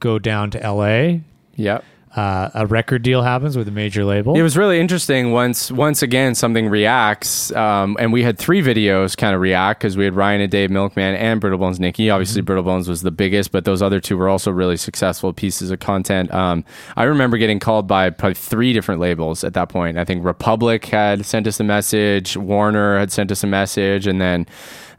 go 0.00 0.18
down 0.18 0.50
to 0.50 0.62
L.A. 0.62 1.22
Yep. 1.56 1.84
Uh, 2.16 2.48
a 2.54 2.66
record 2.66 3.02
deal 3.02 3.22
happens 3.22 3.56
with 3.56 3.68
a 3.68 3.70
major 3.70 4.04
label. 4.04 4.34
It 4.34 4.42
was 4.42 4.56
really 4.56 4.80
interesting 4.80 5.32
once 5.32 5.70
once 5.70 6.02
again 6.02 6.34
something 6.34 6.68
reacts, 6.68 7.52
um, 7.52 7.96
and 8.00 8.12
we 8.12 8.22
had 8.22 8.38
three 8.38 8.62
videos 8.62 9.16
kind 9.16 9.34
of 9.34 9.40
react 9.40 9.80
because 9.80 9.96
we 9.96 10.04
had 10.04 10.14
Ryan 10.14 10.40
and 10.40 10.50
Dave 10.50 10.70
Milkman 10.70 11.14
and 11.16 11.40
Brittle 11.40 11.58
Bones 11.58 11.78
Nicky. 11.78 12.08
Obviously, 12.08 12.40
Brittle 12.40 12.64
Bones 12.64 12.88
was 12.88 13.02
the 13.02 13.10
biggest, 13.10 13.52
but 13.52 13.64
those 13.64 13.82
other 13.82 14.00
two 14.00 14.16
were 14.16 14.28
also 14.28 14.50
really 14.50 14.76
successful 14.76 15.32
pieces 15.32 15.70
of 15.70 15.80
content. 15.80 16.32
Um, 16.32 16.64
I 16.96 17.04
remember 17.04 17.36
getting 17.36 17.58
called 17.58 17.86
by 17.86 18.10
probably 18.10 18.34
three 18.34 18.72
different 18.72 19.00
labels 19.00 19.44
at 19.44 19.54
that 19.54 19.68
point. 19.68 19.98
I 19.98 20.04
think 20.04 20.24
Republic 20.24 20.86
had 20.86 21.26
sent 21.26 21.46
us 21.46 21.60
a 21.60 21.64
message, 21.64 22.36
Warner 22.36 22.98
had 22.98 23.12
sent 23.12 23.30
us 23.30 23.44
a 23.44 23.46
message, 23.46 24.06
and 24.06 24.20
then. 24.20 24.46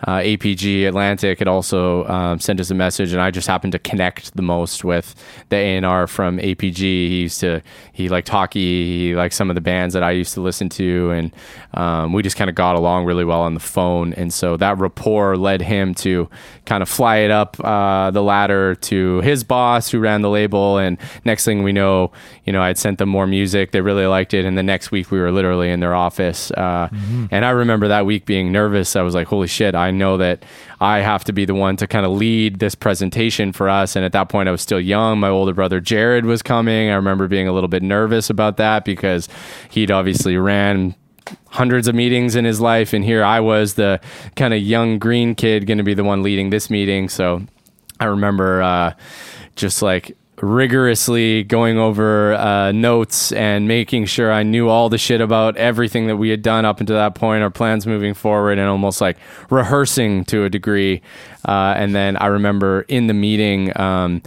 Uh, 0.08 0.18
APG 0.20 0.88
Atlantic 0.88 1.40
had 1.40 1.48
also 1.48 2.06
um, 2.08 2.40
sent 2.40 2.60
us 2.60 2.70
a 2.72 2.76
message, 2.76 3.12
and 3.12 3.22
I 3.22 3.32
just 3.32 3.48
happened 3.48 3.74
to 3.74 3.80
connect 3.80 4.36
the 4.36 4.42
most 4.42 4.84
with 4.84 5.14
the 5.50 5.58
A&R 5.58 6.08
from 6.08 6.38
APG. 6.38 6.78
He 6.78 7.22
used 7.22 7.40
to 7.42 7.62
he 7.92 8.08
liked 8.08 8.30
hockey, 8.30 8.86
he 9.10 9.16
liked 9.16 9.34
some 9.34 9.50
of 9.50 9.56
the 9.56 9.62
bands 9.62 9.94
that 9.94 10.04
I 10.04 10.12
used 10.12 10.34
to 10.36 10.42
listen 10.42 10.70
to, 10.70 11.12
and 11.12 11.32
um, 11.74 12.14
we 12.14 12.24
just 12.24 12.38
kind 12.38 12.50
of 12.50 12.56
got 12.56 12.76
along 12.76 13.06
really 13.06 13.26
well 13.26 13.42
on 13.42 13.54
the 13.56 13.60
phone. 13.60 14.14
And 14.14 14.34
so 14.34 14.56
that 14.58 14.78
rapport 14.78 15.36
led 15.36 15.62
him 15.62 15.94
to 15.96 16.30
kind 16.66 16.82
of 16.82 16.88
fly 16.90 17.18
it 17.18 17.32
up 17.32 17.58
uh, 17.60 18.12
the 18.12 18.24
ladder 18.24 18.76
to 18.76 19.20
his 19.22 19.44
boss, 19.44 19.90
who 19.90 20.00
ran 20.00 20.22
the 20.22 20.30
label. 20.30 20.78
And 20.78 20.98
next 21.26 21.44
thing 21.44 21.62
we 21.64 21.74
know, 21.74 22.12
you 22.46 22.54
know, 22.54 22.62
I'd 22.62 22.78
sent 22.78 23.00
them 23.00 23.10
more 23.10 23.28
music. 23.28 23.72
They 23.72 23.82
really 23.82 24.06
liked 24.06 24.34
it, 24.34 24.46
and 24.46 24.58
the 24.58 24.64
next 24.64 24.92
week 24.92 25.12
we 25.12 25.20
were 25.20 25.32
literally 25.32 25.70
in 25.70 25.80
their 25.82 25.94
office. 25.96 26.52
Uh, 26.52 26.88
And 27.32 27.44
I 27.46 27.50
remember 27.50 27.88
that 27.90 28.06
week 28.06 28.26
being 28.26 28.52
nervous. 28.52 28.96
I 28.96 29.02
was 29.02 29.14
like, 29.14 29.28
"Holy 29.28 29.48
shit!" 29.48 29.76
I 29.76 29.89
know 29.92 30.18
that 30.18 30.44
I 30.80 31.00
have 31.00 31.24
to 31.26 31.34
be 31.34 31.46
the 31.46 31.56
one 31.56 31.78
to 31.78 31.88
kind 31.88 32.06
of 32.06 32.12
lead 32.12 32.60
this 32.60 32.76
presentation 32.76 33.52
for 33.52 33.70
us. 33.70 33.96
And 33.96 34.06
at 34.06 34.12
that 34.14 34.30
point, 34.30 34.50
I 34.50 34.52
was 34.52 34.62
still 34.62 34.80
young. 34.80 35.20
My 35.20 35.30
older 35.30 35.54
brother 35.54 35.80
Jared 35.80 36.26
was 36.26 36.42
coming. 36.42 36.90
I 36.90 36.96
remember 36.96 37.28
being 37.28 37.48
a 37.48 37.54
little 37.54 37.68
bit 37.68 37.84
nervous 37.84 38.30
about 38.30 38.58
that 38.58 38.86
because 38.86 39.28
he'd 39.70 39.92
obviously 39.92 40.38
ran 40.38 40.96
hundreds 41.50 41.88
of 41.88 41.96
meetings 41.96 42.36
in 42.36 42.46
his 42.46 42.60
life, 42.60 42.94
and 42.94 43.04
here 43.04 43.24
I 43.24 43.40
was, 43.40 43.76
the 43.76 44.00
kind 44.36 44.54
of 44.54 44.62
young 44.62 45.00
green 45.00 45.36
kid, 45.36 45.68
going 45.68 45.78
to 45.78 45.84
be 45.84 45.94
the 45.94 46.04
one 46.04 46.24
leading 46.24 46.50
this 46.50 46.70
meeting. 46.70 47.10
So 47.10 47.44
I 48.00 48.06
remember 48.06 48.62
uh, 48.62 48.94
just 49.56 49.82
like 49.82 50.18
rigorously 50.42 51.44
going 51.44 51.78
over 51.78 52.34
uh, 52.34 52.72
notes 52.72 53.32
and 53.32 53.68
making 53.68 54.06
sure 54.06 54.32
I 54.32 54.44
knew 54.44 54.70
all 54.70 54.90
the 54.90 54.98
shit 54.98 55.22
about 55.22 55.58
everything 55.58 56.08
that 56.08 56.18
we 56.18 56.30
had 56.30 56.42
done 56.42 56.66
up 56.66 56.80
until 56.80 56.96
that 56.96 57.16
point, 57.16 57.44
our 57.44 57.50
plans 57.50 57.86
moving 57.86 58.14
forward, 58.14 58.58
and 58.58 58.68
almost 58.68 59.02
like 59.02 59.18
rehearsing 59.50 60.26
to 60.26 60.46
a 60.46 60.50
degree. 60.50 61.02
Uh, 61.48 61.74
and 61.78 61.96
then 61.96 62.18
I 62.18 62.28
remember 62.28 62.82
in 62.88 63.08
the 63.08 63.14
meeting. 63.14 63.78
Um, 63.80 64.22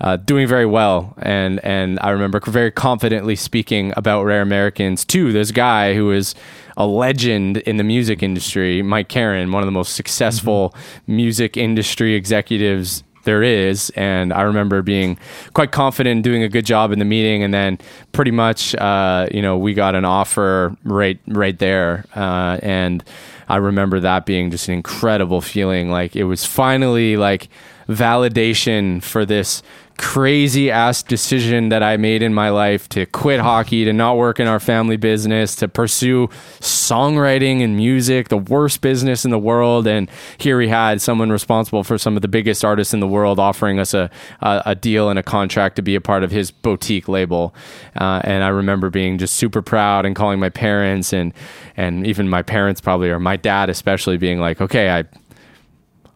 uh, 0.00 0.16
doing 0.16 0.46
very 0.46 0.64
well, 0.64 1.12
and 1.18 1.58
and 1.64 1.98
I 2.00 2.10
remember 2.10 2.38
very 2.38 2.70
confidently 2.70 3.34
speaking 3.34 3.92
about 3.96 4.22
Rare 4.22 4.42
Americans 4.42 5.04
to 5.06 5.32
this 5.32 5.50
guy 5.50 5.94
who 5.94 6.12
is 6.12 6.36
a 6.76 6.86
legend 6.86 7.56
in 7.58 7.78
the 7.78 7.84
music 7.84 8.22
industry, 8.22 8.80
Mike 8.80 9.08
Caren, 9.08 9.52
one 9.52 9.60
of 9.60 9.66
the 9.66 9.72
most 9.72 9.96
successful 9.96 10.70
mm-hmm. 10.70 11.16
music 11.16 11.56
industry 11.56 12.14
executives 12.14 13.02
there 13.28 13.42
is. 13.42 13.90
And 13.90 14.32
I 14.32 14.42
remember 14.42 14.80
being 14.80 15.18
quite 15.52 15.70
confident 15.70 16.16
in 16.16 16.22
doing 16.22 16.42
a 16.42 16.48
good 16.48 16.64
job 16.64 16.92
in 16.92 16.98
the 16.98 17.04
meeting, 17.04 17.42
and 17.42 17.52
then 17.52 17.78
pretty 18.12 18.30
much, 18.30 18.74
uh, 18.74 19.28
you 19.30 19.42
know, 19.42 19.58
we 19.58 19.74
got 19.74 19.94
an 19.94 20.06
offer 20.06 20.74
right 20.82 21.20
right 21.26 21.58
there, 21.58 22.06
uh, 22.16 22.58
and 22.62 23.04
I 23.48 23.56
remember 23.56 24.00
that 24.00 24.24
being 24.24 24.50
just 24.50 24.68
an 24.68 24.74
incredible 24.74 25.42
feeling. 25.42 25.90
Like 25.90 26.16
it 26.16 26.24
was 26.24 26.46
finally 26.46 27.18
like 27.18 27.48
validation 27.88 29.02
for 29.02 29.24
this 29.24 29.62
crazy 29.98 30.70
ass 30.70 31.02
decision 31.02 31.70
that 31.70 31.82
I 31.82 31.96
made 31.96 32.22
in 32.22 32.32
my 32.32 32.50
life 32.50 32.88
to 32.90 33.04
quit 33.06 33.40
hockey, 33.40 33.84
to 33.84 33.92
not 33.92 34.16
work 34.16 34.38
in 34.38 34.46
our 34.46 34.60
family 34.60 34.96
business, 34.96 35.56
to 35.56 35.66
pursue 35.66 36.28
songwriting 36.60 37.62
and 37.62 37.76
music, 37.76 38.28
the 38.28 38.38
worst 38.38 38.80
business 38.80 39.24
in 39.24 39.32
the 39.32 39.38
world. 39.38 39.88
And 39.88 40.08
here 40.38 40.56
we 40.56 40.68
had 40.68 41.02
someone 41.02 41.30
responsible 41.30 41.82
for 41.82 41.98
some 41.98 42.14
of 42.14 42.22
the 42.22 42.28
biggest 42.28 42.64
artists 42.64 42.94
in 42.94 43.00
the 43.00 43.08
world 43.08 43.40
offering 43.40 43.80
us 43.80 43.92
a, 43.92 44.08
a, 44.40 44.62
a 44.66 44.74
deal 44.76 45.10
and 45.10 45.18
a 45.18 45.22
contract 45.22 45.74
to 45.76 45.82
be 45.82 45.96
a 45.96 46.00
part 46.00 46.22
of 46.22 46.30
his 46.30 46.52
boutique 46.52 47.08
label. 47.08 47.52
Uh, 48.00 48.20
and 48.22 48.44
I 48.44 48.48
remember 48.48 48.90
being 48.90 49.18
just 49.18 49.34
super 49.34 49.62
proud 49.62 50.06
and 50.06 50.14
calling 50.14 50.38
my 50.38 50.50
parents 50.50 51.12
and, 51.12 51.34
and 51.76 52.06
even 52.06 52.28
my 52.28 52.42
parents 52.42 52.80
probably, 52.80 53.10
or 53.10 53.18
my 53.18 53.36
dad 53.36 53.68
especially 53.68 54.16
being 54.16 54.38
like, 54.38 54.60
okay, 54.60 54.90
I, 54.90 55.04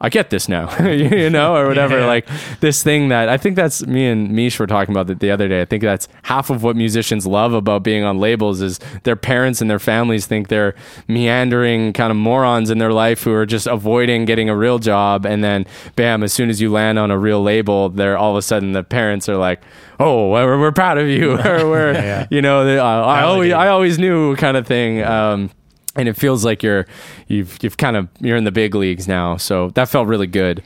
I 0.03 0.09
get 0.09 0.31
this 0.31 0.49
now, 0.49 0.77
you 0.91 1.31
know, 1.31 1.55
or 1.55 1.69
whatever. 1.69 2.01
Yeah. 2.01 2.07
Like 2.07 2.29
this 2.59 2.83
thing 2.83 3.09
that 3.11 3.29
I 3.29 3.37
think 3.37 3.55
that's 3.55 3.87
me 3.87 4.09
and 4.09 4.33
Mish 4.33 4.59
were 4.59 4.67
talking 4.67 4.93
about 4.93 5.07
that 5.07 5.21
the 5.21 5.31
other 5.31 5.47
day. 5.47 5.63
I 5.63 5.65
think 5.65 5.85
that's 5.85 6.09
half 6.25 6.51
of 6.51 6.65
what 6.65 6.75
musicians 6.75 7.25
love 7.25 7.55
about 7.55 7.85
being 7.85 8.03
on 8.03 8.19
labels 8.19 8.61
is 8.61 8.81
their 9.05 9.15
parents 9.15 9.61
and 9.61 9.71
their 9.71 9.79
families 9.79 10.27
think 10.27 10.49
they're 10.49 10.75
meandering 11.07 11.93
kind 11.93 12.11
of 12.11 12.17
morons 12.17 12.69
in 12.69 12.79
their 12.79 12.93
life 12.93 13.23
who 13.23 13.33
are 13.33 13.47
just 13.47 13.69
avoiding 13.69 14.25
getting 14.25 14.49
a 14.49 14.57
real 14.57 14.81
job. 14.81 15.25
And 15.25 15.45
then 15.45 15.67
bam, 15.95 16.25
as 16.25 16.33
soon 16.33 16.51
as 16.51 16.61
you 16.61 16.73
land 16.73 16.99
on 16.99 17.13
a 17.13 17.19
real 17.19 17.41
label, 17.41 17.89
they're 17.89 18.19
all 18.19 18.33
of 18.33 18.37
a 18.39 18.43
sudden 18.43 18.73
the 18.73 18.83
parents 18.83 19.29
are 19.29 19.37
like, 19.37 19.63
oh, 20.01 20.31
we're, 20.31 20.59
we're 20.59 20.73
proud 20.73 20.99
of 20.99 21.07
you. 21.07 21.33
or 21.47 21.71
we're, 21.71 21.93
yeah. 21.93 22.27
you 22.29 22.43
know, 22.43 22.67
uh, 22.67 22.83
I, 22.83 23.23
always, 23.23 23.53
I 23.53 23.69
always 23.69 24.01
knew 24.01 24.35
kind 24.35 24.57
of 24.57 24.67
thing. 24.67 25.01
Um, 25.05 25.53
and 25.97 26.09
it 26.09 26.15
feels 26.15 26.45
like 26.45 26.63
you're 26.63 26.87
you've 27.29 27.59
you've 27.63 27.77
kind 27.77 27.97
of 27.97 28.09
you're 28.21 28.37
in 28.37 28.45
the 28.45 28.53
big 28.53 28.75
leagues 28.75 29.07
now. 29.07 29.37
So 29.37 29.71
that 29.71 29.89
felt 29.89 30.09
really 30.09 30.27
good. 30.27 30.63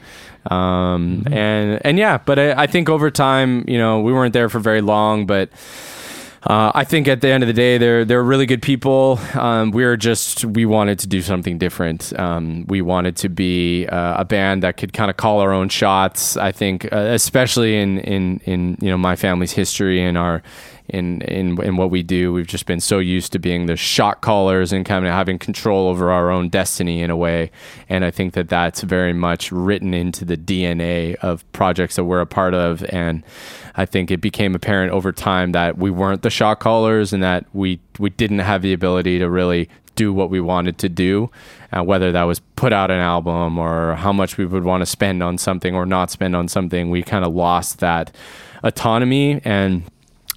Um, 0.50 1.22
mm-hmm. 1.24 1.32
and 1.32 1.80
and 1.84 1.98
yeah, 1.98 2.18
but 2.18 2.38
I, 2.38 2.62
I, 2.62 2.66
think 2.68 2.88
over 2.88 3.10
time, 3.10 3.64
you 3.66 3.78
know, 3.78 4.00
we 4.00 4.12
weren't 4.12 4.32
there 4.32 4.48
for 4.48 4.58
very 4.58 4.80
long, 4.80 5.26
but. 5.26 5.50
Uh, 6.46 6.70
I 6.76 6.84
think 6.84 7.08
at 7.08 7.22
the 7.22 7.28
end 7.28 7.42
of 7.42 7.48
the 7.48 7.52
day, 7.52 7.76
they're 7.76 8.04
they're 8.04 8.22
really 8.22 8.46
good 8.46 8.62
people. 8.62 9.18
Um, 9.34 9.72
we 9.72 9.84
were 9.84 9.96
just 9.96 10.44
we 10.44 10.64
wanted 10.64 11.00
to 11.00 11.08
do 11.08 11.20
something 11.20 11.58
different. 11.58 12.16
Um, 12.16 12.64
we 12.68 12.82
wanted 12.82 13.16
to 13.16 13.28
be 13.28 13.86
uh, 13.88 14.20
a 14.20 14.24
band 14.24 14.62
that 14.62 14.76
could 14.76 14.92
kind 14.92 15.10
of 15.10 15.16
call 15.16 15.40
our 15.40 15.52
own 15.52 15.68
shots. 15.68 16.36
I 16.36 16.52
think, 16.52 16.84
uh, 16.92 16.98
especially 16.98 17.76
in 17.76 17.98
in 17.98 18.40
in 18.44 18.76
you 18.80 18.90
know 18.90 18.96
my 18.96 19.16
family's 19.16 19.52
history 19.52 20.00
and 20.00 20.16
our 20.16 20.40
in 20.88 21.20
in 21.22 21.60
in 21.62 21.76
what 21.76 21.90
we 21.90 22.02
do. 22.02 22.32
We've 22.32 22.46
just 22.46 22.66
been 22.66 22.80
so 22.80 22.98
used 22.98 23.32
to 23.32 23.38
being 23.38 23.66
the 23.66 23.76
shot 23.76 24.20
callers 24.20 24.72
and 24.72 24.84
kind 24.84 25.04
of 25.04 25.12
having 25.12 25.38
control 25.38 25.88
over 25.88 26.10
our 26.12 26.30
own 26.30 26.48
destiny 26.48 27.02
in 27.02 27.10
a 27.10 27.16
way. 27.16 27.50
And 27.88 28.04
I 28.04 28.10
think 28.10 28.34
that 28.34 28.48
that's 28.48 28.82
very 28.82 29.12
much 29.12 29.50
written 29.50 29.94
into 29.94 30.24
the 30.24 30.36
DNA 30.36 31.16
of 31.16 31.50
projects 31.52 31.96
that 31.96 32.04
we're 32.04 32.20
a 32.20 32.26
part 32.26 32.54
of. 32.54 32.84
And 32.84 33.24
I 33.76 33.86
think 33.86 34.10
it 34.10 34.20
became 34.20 34.54
apparent 34.54 34.92
over 34.92 35.12
time 35.12 35.52
that 35.52 35.76
we 35.78 35.90
weren't 35.90 36.22
the 36.22 36.30
shot 36.30 36.60
callers 36.60 37.12
and 37.12 37.22
that 37.22 37.44
we 37.52 37.78
we 37.98 38.10
didn't 38.10 38.40
have 38.40 38.62
the 38.62 38.72
ability 38.72 39.18
to 39.18 39.28
really 39.28 39.68
do 39.94 40.12
what 40.12 40.28
we 40.28 40.40
wanted 40.40 40.76
to 40.78 40.88
do, 40.88 41.30
uh, 41.72 41.82
whether 41.82 42.12
that 42.12 42.24
was 42.24 42.40
put 42.56 42.72
out 42.72 42.90
an 42.90 42.98
album 43.00 43.58
or 43.58 43.94
how 43.94 44.12
much 44.12 44.36
we 44.36 44.44
would 44.44 44.64
want 44.64 44.82
to 44.82 44.86
spend 44.86 45.22
on 45.22 45.38
something 45.38 45.74
or 45.74 45.86
not 45.86 46.10
spend 46.10 46.36
on 46.36 46.48
something. 46.48 46.90
We 46.90 47.02
kind 47.02 47.24
of 47.24 47.34
lost 47.34 47.78
that 47.80 48.14
autonomy 48.62 49.40
and 49.44 49.84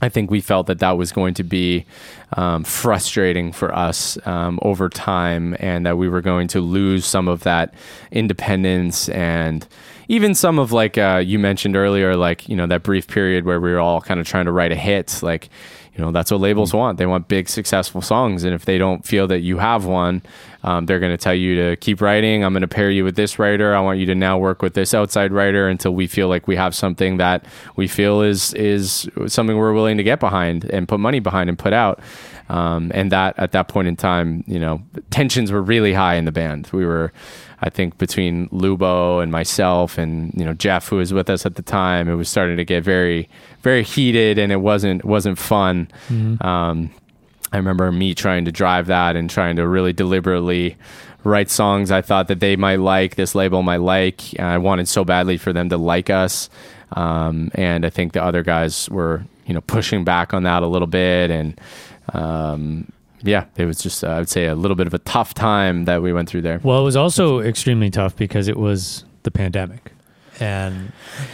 I 0.02 0.10
think 0.10 0.32
we 0.32 0.40
felt 0.42 0.68
that 0.68 0.80
that 0.80 0.98
was 0.98 1.12
going 1.12 1.34
to 1.36 1.44
be 1.44 1.86
um, 2.34 2.64
frustrating 2.64 3.52
for 3.52 3.76
us 3.76 4.18
um, 4.26 4.60
over 4.62 4.88
time, 4.88 5.56
and 5.60 5.86
that 5.86 5.98
we 5.98 6.08
were 6.08 6.22
going 6.22 6.48
to 6.50 6.62
lose 6.62 7.06
some 7.06 7.28
of 7.28 7.44
that 7.44 7.74
independence 8.12 9.10
and 9.10 9.68
even 10.10 10.36
some 10.36 10.60
of 10.60 10.74
like 10.74 10.98
uh, 10.98 11.22
you 11.24 11.40
mentioned 11.40 11.78
earlier, 11.78 12.16
like 12.16 12.50
you 12.50 12.56
know 12.56 12.68
that 12.68 12.84
brief 12.84 13.08
period 13.08 13.46
where 13.46 13.62
we 13.62 13.72
were 13.72 13.80
all 13.80 14.02
kind 14.02 14.20
of 14.20 14.28
trying 14.28 14.46
to 14.46 14.52
write 14.52 14.74
a 14.74 14.76
hit, 14.76 15.22
like 15.24 15.50
you 15.96 16.04
know 16.04 16.12
that's 16.12 16.32
what 16.32 16.42
labels 16.42 16.74
want. 16.74 16.98
They 16.98 17.06
want 17.06 17.30
big 17.30 17.48
successful 17.48 18.02
songs 18.02 18.44
and 18.44 18.54
if 18.54 18.66
they 18.66 18.78
don't 18.78 19.06
feel 19.06 19.28
that 19.28 19.40
you 19.40 19.60
have 19.60 19.86
one 19.86 20.22
um, 20.64 20.86
they're 20.86 21.00
going 21.00 21.12
to 21.14 21.18
tell 21.18 21.34
you 21.34 21.56
to 21.56 21.76
keep 21.78 22.02
writing. 22.02 22.44
I'm 22.44 22.54
going 22.54 22.62
to 22.62 22.68
pair 22.68 22.92
you 22.92 23.04
with 23.04 23.16
this 23.16 23.40
writer. 23.40 23.74
I 23.74 23.80
want 23.80 24.00
you 24.00 24.06
to 24.08 24.16
now 24.16 24.38
work 24.38 24.62
with 24.62 24.74
this 24.74 24.94
outside 24.94 25.32
writer 25.32 25.70
until 25.70 25.94
we 25.94 26.06
feel 26.06 26.28
like 26.28 26.48
we 26.48 26.56
have 26.58 26.76
something 26.76 27.18
that 27.18 27.46
we 27.76 27.88
feel 27.88 28.22
is 28.22 28.54
is 28.56 29.10
something 29.28 29.58
we're 29.58 29.74
willing 29.74 29.98
to 29.98 30.04
get 30.04 30.20
behind 30.20 30.66
and 30.66 30.88
put 30.88 31.00
money 31.00 31.20
behind 31.20 31.50
and 31.50 31.58
put 31.58 31.72
out 31.72 32.02
um, 32.50 32.92
and 32.94 33.12
that 33.12 33.34
at 33.38 33.52
that 33.52 33.68
point 33.68 33.88
in 33.88 33.96
time 33.96 34.44
you 34.48 34.60
know 34.60 34.82
tensions 35.10 35.52
were 35.52 35.62
really 35.62 35.94
high 35.94 36.16
in 36.16 36.26
the 36.26 36.32
band 36.32 36.70
we 36.74 36.86
were 36.86 37.12
I 37.62 37.70
think 37.70 37.98
between 37.98 38.48
Lubo 38.50 39.22
and 39.22 39.32
myself 39.32 39.98
and 39.98 40.34
you 40.36 40.46
know 40.46 40.54
Jeff, 40.54 40.88
who 40.88 40.98
was 40.98 41.14
with 41.14 41.30
us 41.30 41.46
at 41.46 41.56
the 41.56 41.62
time, 41.62 42.08
it 42.08 42.16
was 42.16 42.30
starting 42.30 42.58
to 42.58 42.66
get 42.66 42.84
very, 42.84 43.30
very 43.62 43.84
heated, 43.84 44.38
and 44.38 44.52
it 44.52 44.62
wasn't 44.62 45.04
wasn't 45.04 45.38
fun. 45.38 45.90
Mm-hmm. 46.08 46.46
Um, 46.46 46.90
I 47.52 47.58
remember 47.58 47.92
me 47.92 48.14
trying 48.16 48.46
to 48.46 48.52
drive 48.52 48.88
that 48.88 49.16
and 49.16 49.30
trying 49.30 49.58
to 49.58 49.68
really 49.68 49.92
deliberately 49.92 50.78
write 51.26 51.50
songs 51.50 51.92
I 51.92 52.02
thought 52.02 52.30
that 52.30 52.40
they 52.40 52.56
might 52.56 52.80
like, 52.80 53.16
this 53.16 53.36
label 53.36 53.62
might 53.62 53.82
like. 53.82 54.40
I 54.40 54.58
wanted 54.58 54.88
so 54.88 55.04
badly 55.04 55.36
for 55.36 55.52
them 55.52 55.68
to 55.70 55.78
like 55.78 56.10
us, 56.10 56.50
um, 56.94 57.52
and 57.56 57.86
I 57.86 57.90
think 57.90 58.14
the 58.14 58.24
other 58.24 58.42
guys 58.44 58.90
were 58.90 59.26
you 59.46 59.54
know 59.54 59.62
pushing 59.62 60.06
back 60.06 60.34
on 60.34 60.44
that 60.44 60.64
a 60.64 60.68
little 60.68 60.88
bit 60.88 61.30
and. 61.30 61.60
Um, 62.14 62.92
yeah, 63.22 63.46
it 63.58 63.66
was 63.66 63.80
just, 63.80 64.04
uh, 64.04 64.10
I 64.10 64.20
would 64.20 64.30
say, 64.30 64.46
a 64.46 64.56
little 64.56 64.76
bit 64.76 64.88
of 64.88 64.94
a 64.94 65.00
tough 65.00 65.34
time 65.34 65.86
that 65.86 66.02
we 66.02 66.14
went 66.14 66.30
through 66.30 66.42
there. 66.42 66.60
Well, 66.64 66.80
it 66.80 66.84
was 66.84 66.96
also 66.96 67.40
extremely 67.40 67.90
tough 67.90 68.16
because 68.16 68.48
it 68.48 68.58
was 68.58 69.04
the 69.24 69.32
pandemic 69.32 69.92
and 70.40 70.92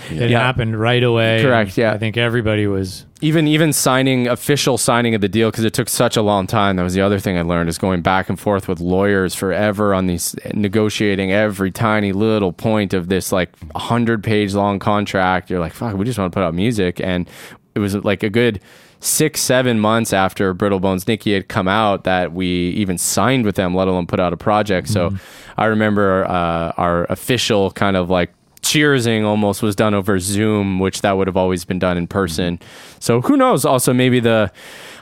it 0.10 0.32
yeah. 0.32 0.40
happened 0.40 0.80
right 0.80 1.04
away. 1.04 1.42
Correct. 1.42 1.78
Yeah. 1.78 1.94
I 1.94 1.98
think 1.98 2.18
everybody 2.18 2.68
was 2.68 3.06
even 3.22 3.48
even 3.48 3.74
signing 3.74 4.28
official 4.28 4.78
signing 4.78 5.16
of 5.16 5.22
the 5.22 5.30
deal 5.30 5.52
because 5.52 5.64
it 5.64 5.74
took 5.74 5.90
such 5.90 6.18
a 6.18 6.22
long 6.22 6.48
time. 6.48 6.76
That 6.76 6.84
was 6.84 6.94
the 6.94 7.02
other 7.02 7.20
thing 7.20 7.38
I 7.38 7.42
learned 7.42 7.70
is 7.70 7.78
going 7.78 8.02
back 8.02 8.30
and 8.30 8.40
forth 8.40 8.68
with 8.68 8.80
lawyers 8.80 9.36
forever 9.36 9.94
on 9.94 10.08
these 10.08 10.36
negotiating 10.54 11.32
every 11.32 11.72
tiny 11.72 12.12
little 12.14 12.52
point 12.52 12.94
of 12.94 13.08
this 13.08 13.32
like 13.32 13.52
hundred 13.76 14.24
page 14.24 14.54
long 14.54 14.80
contract. 14.80 15.50
You're 15.50 15.60
like, 15.60 15.74
fuck, 15.74 15.96
we 15.96 16.06
just 16.06 16.18
want 16.18 16.32
to 16.32 16.36
put 16.36 16.44
out 16.44 16.54
music, 16.54 17.00
and 17.00 17.30
it 17.76 17.80
was 17.80 17.96
like 17.96 18.24
a 18.24 18.30
good 18.30 18.60
six, 19.06 19.40
seven 19.40 19.80
months 19.80 20.14
after 20.14 20.54
Brittle 20.54 20.80
Bones 20.80 21.08
Nicky 21.08 21.34
had 21.34 21.48
come 21.48 21.68
out 21.68 22.04
that 22.06 22.34
we 22.34 22.48
even 22.72 22.98
signed 22.98 23.46
with 23.46 23.56
them, 23.56 23.76
let 23.76 23.88
alone 23.88 24.08
put 24.08 24.20
out 24.20 24.34
a 24.34 24.38
project. 24.38 24.88
Mm-hmm. 24.88 25.18
So 25.18 25.24
I 25.58 25.66
remember 25.66 26.26
uh, 26.26 26.74
our 26.78 27.06
official 27.06 27.72
kind 27.72 27.96
of 27.96 28.10
like 28.10 28.34
cheersing 28.62 29.24
almost 29.24 29.62
was 29.62 29.76
done 29.76 29.94
over 29.94 30.18
Zoom, 30.18 30.80
which 30.80 31.02
that 31.02 31.12
would 31.18 31.28
have 31.28 31.38
always 31.38 31.64
been 31.66 31.78
done 31.78 31.98
in 31.98 32.08
person. 32.08 32.60
So 33.00 33.22
who 33.22 33.38
knows? 33.38 33.64
Also, 33.64 33.94
maybe 33.94 34.20
the 34.20 34.52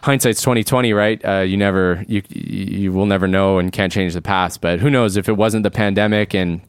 hindsight's 0.03 0.41
twenty 0.41 0.65
twenty, 0.65 0.91
right? 0.91 1.23
Uh, 1.23 1.39
you 1.39 1.55
never, 1.55 2.03
you 2.09 2.21
you 2.29 2.91
will 2.91 3.05
never 3.05 3.25
know 3.25 3.59
and 3.59 3.71
can't 3.71 3.91
change 3.91 4.13
the 4.15 4.21
past. 4.21 4.59
But 4.59 4.81
who 4.81 4.89
knows 4.89 5.15
if 5.15 5.29
it 5.29 5.37
wasn't 5.37 5.63
the 5.63 5.71
pandemic 5.71 6.35
and 6.35 6.59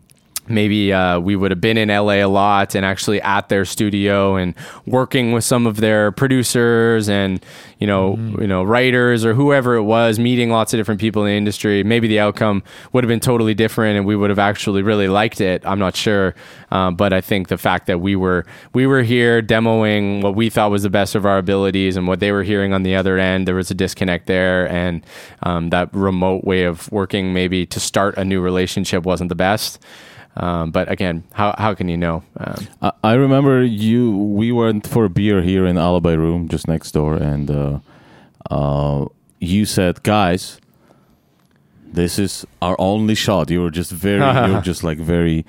maybe 0.49 0.93
uh, 0.93 1.19
we 1.19 1.37
would 1.37 1.51
have 1.51 1.61
been 1.61 1.79
in 1.79 1.89
LA 1.89 2.15
a 2.15 2.27
lot 2.27 2.75
and 2.75 2.85
actually 2.85 3.21
at 3.23 3.49
their 3.49 3.65
studio 3.65 4.37
and 4.37 4.55
working 4.87 5.33
with 5.33 5.45
some 5.45 5.67
of 5.67 5.77
their 5.77 6.13
producers 6.13 7.09
and 7.09 7.45
you 7.79 7.87
know 7.87 8.17
you 8.41 8.47
know 8.47 8.63
writers 8.63 9.25
or 9.25 9.35
whoever 9.35 9.75
it 9.75 9.83
was 9.83 10.19
meeting 10.19 10.51
lots 10.51 10.73
of 10.73 10.79
different 10.79 11.01
people 11.01 11.23
in 11.25 11.31
the 11.31 11.37
industry. 11.37 11.83
Maybe 11.83 12.09
the 12.09 12.21
outcome 12.21 12.63
would 12.93 13.05
have 13.05 13.09
been 13.09 13.21
totally 13.21 13.55
different 13.55 13.97
and 13.97 14.07
we 14.07 14.17
would 14.17 14.31
have 14.31 14.39
actually 14.39 14.83
really 14.83 15.09
liked 15.09 15.41
it. 15.41 15.63
I'm 15.67 15.79
not 15.79 15.97
sure. 15.97 16.35
Um, 16.71 16.97
but 16.97 17.13
I 17.13 17.21
think 17.21 17.49
the 17.49 17.59
fact 17.59 17.87
that 17.87 18.01
we 18.01 18.17
were 18.17 18.45
we 18.73 18.87
were 18.87 19.03
here 19.03 19.43
demoing 19.43 20.23
what 20.23 20.35
we 20.35 20.51
thought 20.51 20.71
was 20.71 20.83
the 20.83 20.91
best 20.91 21.15
of 21.15 21.25
our 21.25 21.39
abilities 21.39 21.97
and 21.97 22.07
what 22.07 22.21
they 22.21 22.33
were 22.33 22.43
hearing 22.43 22.73
on 22.73 22.83
the 22.83 22.95
other 22.97 23.19
end 23.19 23.47
there 23.47 23.55
was 23.55 23.71
a 23.71 23.75
disconnect 23.75 24.27
there. 24.27 24.69
And 24.71 25.05
um, 25.43 25.71
that 25.71 25.93
remote 25.95 26.45
way 26.45 26.65
of 26.65 26.91
working 26.93 27.33
maybe 27.33 27.67
to 27.67 27.81
start 27.81 28.17
a 28.17 28.25
new 28.25 28.41
relationship 28.41 29.05
wasn't 29.05 29.29
the 29.29 29.35
best 29.35 29.79
um, 30.37 30.71
but 30.73 30.91
again, 30.91 31.23
how 31.33 31.55
how 31.59 31.75
can 31.75 31.89
you 31.89 31.97
know? 31.97 32.23
Um, 32.37 32.67
I, 32.83 32.93
I 33.05 33.13
remember 33.15 33.63
you. 33.63 34.17
We 34.17 34.51
went 34.53 34.87
for 34.87 35.05
a 35.05 35.09
beer 35.09 35.43
here 35.43 35.65
in 35.67 35.79
Alibi 35.79 36.13
Room, 36.15 36.49
just 36.49 36.67
next 36.67 36.93
door, 36.93 37.15
and 37.17 37.51
uh, 37.51 37.79
uh, 38.51 39.07
you 39.39 39.65
said, 39.65 40.03
"Guys, 40.03 40.61
this 41.87 42.19
is 42.19 42.45
our 42.61 42.75
only 42.79 43.15
shot." 43.15 43.51
You 43.51 43.63
were 43.63 43.71
just 43.71 43.93
very, 43.93 44.19
you 44.49 44.55
were 44.55 44.61
just 44.73 44.83
like 44.83 44.99
very. 44.99 45.45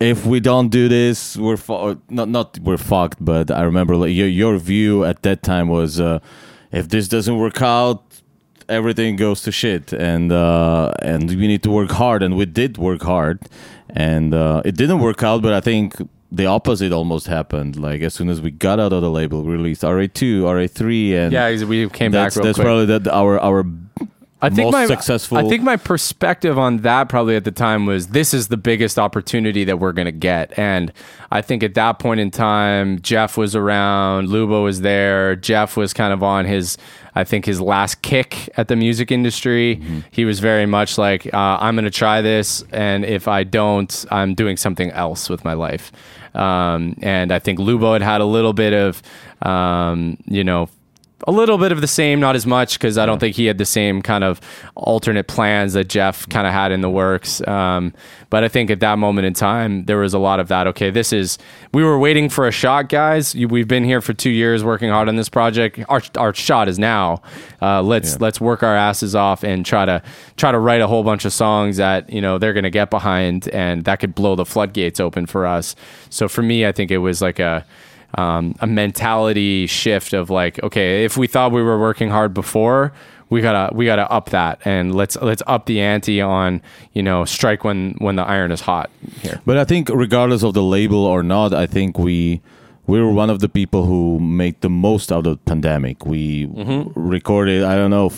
If 0.00 0.24
we 0.24 0.40
don't 0.40 0.70
do 0.70 0.88
this, 0.88 1.36
we're 1.36 1.58
fu- 1.58 2.00
not 2.08 2.28
not 2.28 2.58
we're 2.58 2.78
fucked. 2.78 3.24
But 3.24 3.50
I 3.50 3.62
remember 3.62 3.94
like, 3.96 4.12
your 4.12 4.28
your 4.28 4.58
view 4.58 5.04
at 5.04 5.22
that 5.22 5.42
time 5.42 5.68
was, 5.68 6.00
uh, 6.00 6.18
if 6.72 6.88
this 6.88 7.06
doesn't 7.06 7.36
work 7.36 7.60
out, 7.62 8.02
everything 8.68 9.16
goes 9.16 9.42
to 9.42 9.52
shit, 9.52 9.92
and 9.92 10.32
uh, 10.32 10.92
and 11.02 11.28
we 11.28 11.46
need 11.46 11.62
to 11.64 11.70
work 11.70 11.90
hard, 11.90 12.22
and 12.22 12.36
we 12.36 12.46
did 12.46 12.78
work 12.78 13.02
hard, 13.02 13.40
and 13.94 14.34
uh, 14.34 14.62
it 14.64 14.76
didn't 14.76 15.00
work 15.00 15.22
out. 15.22 15.42
But 15.42 15.52
I 15.52 15.60
think 15.60 15.94
the 16.32 16.46
opposite 16.46 16.92
almost 16.92 17.26
happened. 17.26 17.76
Like 17.76 18.02
as 18.02 18.14
soon 18.14 18.28
as 18.28 18.40
we 18.40 18.50
got 18.50 18.78
out 18.78 18.92
of 18.92 19.02
the 19.02 19.10
label, 19.10 19.42
we 19.42 19.52
released 19.52 19.82
RA 19.82 20.06
two, 20.12 20.46
RA 20.46 20.66
three, 20.66 21.14
and 21.16 21.32
yeah, 21.32 21.64
we 21.64 21.88
came 21.88 22.12
back 22.12 22.32
that's 22.32 22.36
real 22.36 22.44
that's 22.44 22.56
quick. 22.56 22.64
probably 22.64 22.86
that 22.86 23.08
our 23.08 23.38
our 23.40 23.64
I 24.42 24.48
think 24.50 24.72
my 24.72 24.86
successful. 24.86 25.38
I 25.38 25.48
think 25.48 25.62
my 25.62 25.76
perspective 25.76 26.58
on 26.58 26.78
that 26.78 27.08
probably 27.08 27.36
at 27.36 27.44
the 27.44 27.50
time 27.50 27.86
was 27.86 28.08
this 28.08 28.32
is 28.32 28.48
the 28.48 28.56
biggest 28.56 28.98
opportunity 28.98 29.64
that 29.64 29.78
we're 29.78 29.92
going 29.92 30.06
to 30.06 30.12
get, 30.12 30.58
and 30.58 30.92
I 31.30 31.42
think 31.42 31.62
at 31.62 31.74
that 31.74 31.98
point 31.98 32.20
in 32.20 32.30
time, 32.30 33.00
Jeff 33.02 33.36
was 33.36 33.54
around, 33.54 34.28
Lubo 34.28 34.64
was 34.64 34.80
there, 34.80 35.36
Jeff 35.36 35.76
was 35.76 35.92
kind 35.92 36.12
of 36.12 36.22
on 36.22 36.44
his. 36.46 36.78
I 37.12 37.24
think 37.24 37.44
his 37.44 37.60
last 37.60 38.02
kick 38.02 38.48
at 38.56 38.68
the 38.68 38.76
music 38.76 39.10
industry, 39.10 39.76
Mm-hmm. 39.76 39.98
he 40.12 40.24
was 40.24 40.38
very 40.38 40.64
much 40.64 40.96
like, 40.96 41.26
uh, 41.34 41.58
"I'm 41.60 41.74
going 41.74 41.84
to 41.84 41.90
try 41.90 42.20
this, 42.22 42.62
and 42.72 43.04
if 43.04 43.26
I 43.28 43.42
don't, 43.44 44.04
I'm 44.10 44.34
doing 44.34 44.56
something 44.56 44.90
else 44.92 45.28
with 45.28 45.44
my 45.44 45.54
life." 45.54 45.90
Um, 46.34 46.94
and 47.02 47.32
I 47.32 47.40
think 47.40 47.58
Lubo 47.58 47.92
had 47.94 48.02
had 48.02 48.20
a 48.20 48.24
little 48.24 48.52
bit 48.52 48.72
of, 48.72 49.02
um, 49.42 50.16
you 50.26 50.44
know, 50.44 50.68
a 51.26 51.32
little 51.32 51.58
bit 51.58 51.72
of 51.72 51.80
the 51.80 51.86
same, 51.86 52.20
not 52.20 52.36
as 52.36 52.46
much, 52.46 52.78
because 52.78 52.96
I 52.96 53.06
don't 53.06 53.18
think 53.18 53.36
he 53.36 53.46
had 53.46 53.58
the 53.58 53.64
same 53.64 54.02
kind 54.02 54.24
of 54.24 54.40
alternate 54.74 55.26
plans 55.26 55.74
that 55.74 55.88
Jeff 55.88 56.28
kind 56.28 56.46
of 56.46 56.52
had 56.52 56.72
in 56.72 56.80
the 56.80 56.90
works. 56.90 57.46
Um, 57.46 57.92
but 58.30 58.44
I 58.44 58.48
think 58.48 58.70
at 58.70 58.80
that 58.80 58.98
moment 58.98 59.26
in 59.26 59.34
time, 59.34 59.84
there 59.84 59.98
was 59.98 60.14
a 60.14 60.18
lot 60.18 60.40
of 60.40 60.48
that. 60.48 60.66
Okay, 60.68 60.90
this 60.90 61.12
is 61.12 61.38
we 61.72 61.82
were 61.82 61.98
waiting 61.98 62.28
for 62.28 62.46
a 62.46 62.50
shot, 62.52 62.88
guys. 62.88 63.34
We've 63.34 63.68
been 63.68 63.84
here 63.84 64.00
for 64.00 64.12
two 64.12 64.30
years 64.30 64.64
working 64.64 64.88
hard 64.88 65.08
on 65.08 65.16
this 65.16 65.28
project. 65.28 65.80
Our 65.88 66.02
our 66.16 66.32
shot 66.32 66.68
is 66.68 66.78
now. 66.78 67.22
Uh, 67.60 67.82
let's 67.82 68.20
let's 68.20 68.40
work 68.40 68.62
our 68.62 68.76
asses 68.76 69.14
off 69.14 69.42
and 69.44 69.66
try 69.66 69.84
to 69.84 70.02
try 70.36 70.52
to 70.52 70.58
write 70.58 70.80
a 70.80 70.86
whole 70.86 71.02
bunch 71.02 71.24
of 71.24 71.32
songs 71.32 71.76
that 71.76 72.10
you 72.10 72.20
know 72.20 72.38
they're 72.38 72.54
going 72.54 72.64
to 72.64 72.70
get 72.70 72.90
behind, 72.90 73.48
and 73.48 73.84
that 73.84 74.00
could 74.00 74.14
blow 74.14 74.36
the 74.36 74.46
floodgates 74.46 75.00
open 75.00 75.26
for 75.26 75.46
us. 75.46 75.74
So 76.08 76.28
for 76.28 76.42
me, 76.42 76.66
I 76.66 76.72
think 76.72 76.90
it 76.90 76.98
was 76.98 77.20
like 77.20 77.38
a 77.38 77.66
um, 78.18 78.54
a 78.60 78.66
mentality 78.66 79.66
shift 79.66 80.12
of 80.12 80.30
like, 80.30 80.62
okay, 80.62 81.04
if 81.04 81.16
we 81.16 81.26
thought 81.26 81.52
we 81.52 81.62
were 81.62 81.78
working 81.78 82.10
hard 82.10 82.34
before, 82.34 82.92
we 83.28 83.40
gotta 83.40 83.72
we 83.74 83.86
gotta 83.86 84.10
up 84.10 84.30
that 84.30 84.60
and 84.64 84.92
let's 84.94 85.16
let's 85.22 85.42
up 85.46 85.66
the 85.66 85.80
ante 85.80 86.20
on 86.20 86.60
you 86.92 87.02
know 87.02 87.24
strike 87.24 87.62
when 87.62 87.94
when 87.98 88.16
the 88.16 88.24
iron 88.24 88.50
is 88.50 88.60
hot 88.60 88.90
here. 89.22 89.40
But 89.46 89.56
I 89.56 89.64
think 89.64 89.88
regardless 89.88 90.42
of 90.42 90.54
the 90.54 90.62
label 90.64 91.04
or 91.04 91.22
not, 91.22 91.54
I 91.54 91.66
think 91.66 91.96
we 91.98 92.40
we 92.88 93.00
were 93.00 93.12
one 93.12 93.30
of 93.30 93.38
the 93.38 93.48
people 93.48 93.84
who 93.86 94.18
made 94.18 94.60
the 94.62 94.68
most 94.68 95.12
out 95.12 95.26
of 95.28 95.38
the 95.38 95.44
pandemic. 95.44 96.04
We 96.04 96.46
recorded 96.96 97.62
I 97.62 97.76
don't 97.76 97.90
know. 97.90 98.10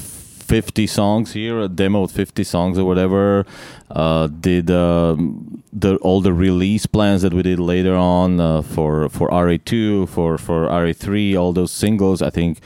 50 0.42 0.86
songs 0.86 1.32
here, 1.32 1.60
a 1.60 1.68
demo 1.68 2.02
with 2.02 2.12
50 2.12 2.44
songs 2.44 2.78
or 2.78 2.84
whatever. 2.84 3.46
Uh, 3.90 4.26
did 4.26 4.70
um, 4.70 5.62
the 5.72 5.96
all 5.96 6.20
the 6.20 6.32
release 6.32 6.86
plans 6.86 7.22
that 7.22 7.32
we 7.32 7.42
did 7.42 7.58
later 7.58 7.94
on 7.94 8.40
uh, 8.40 8.62
for 8.62 9.08
for 9.08 9.28
RA2, 9.28 10.08
for 10.08 10.38
for 10.38 10.66
RA3, 10.68 11.38
all 11.38 11.52
those 11.52 11.70
singles. 11.70 12.22
I 12.22 12.30
think 12.30 12.60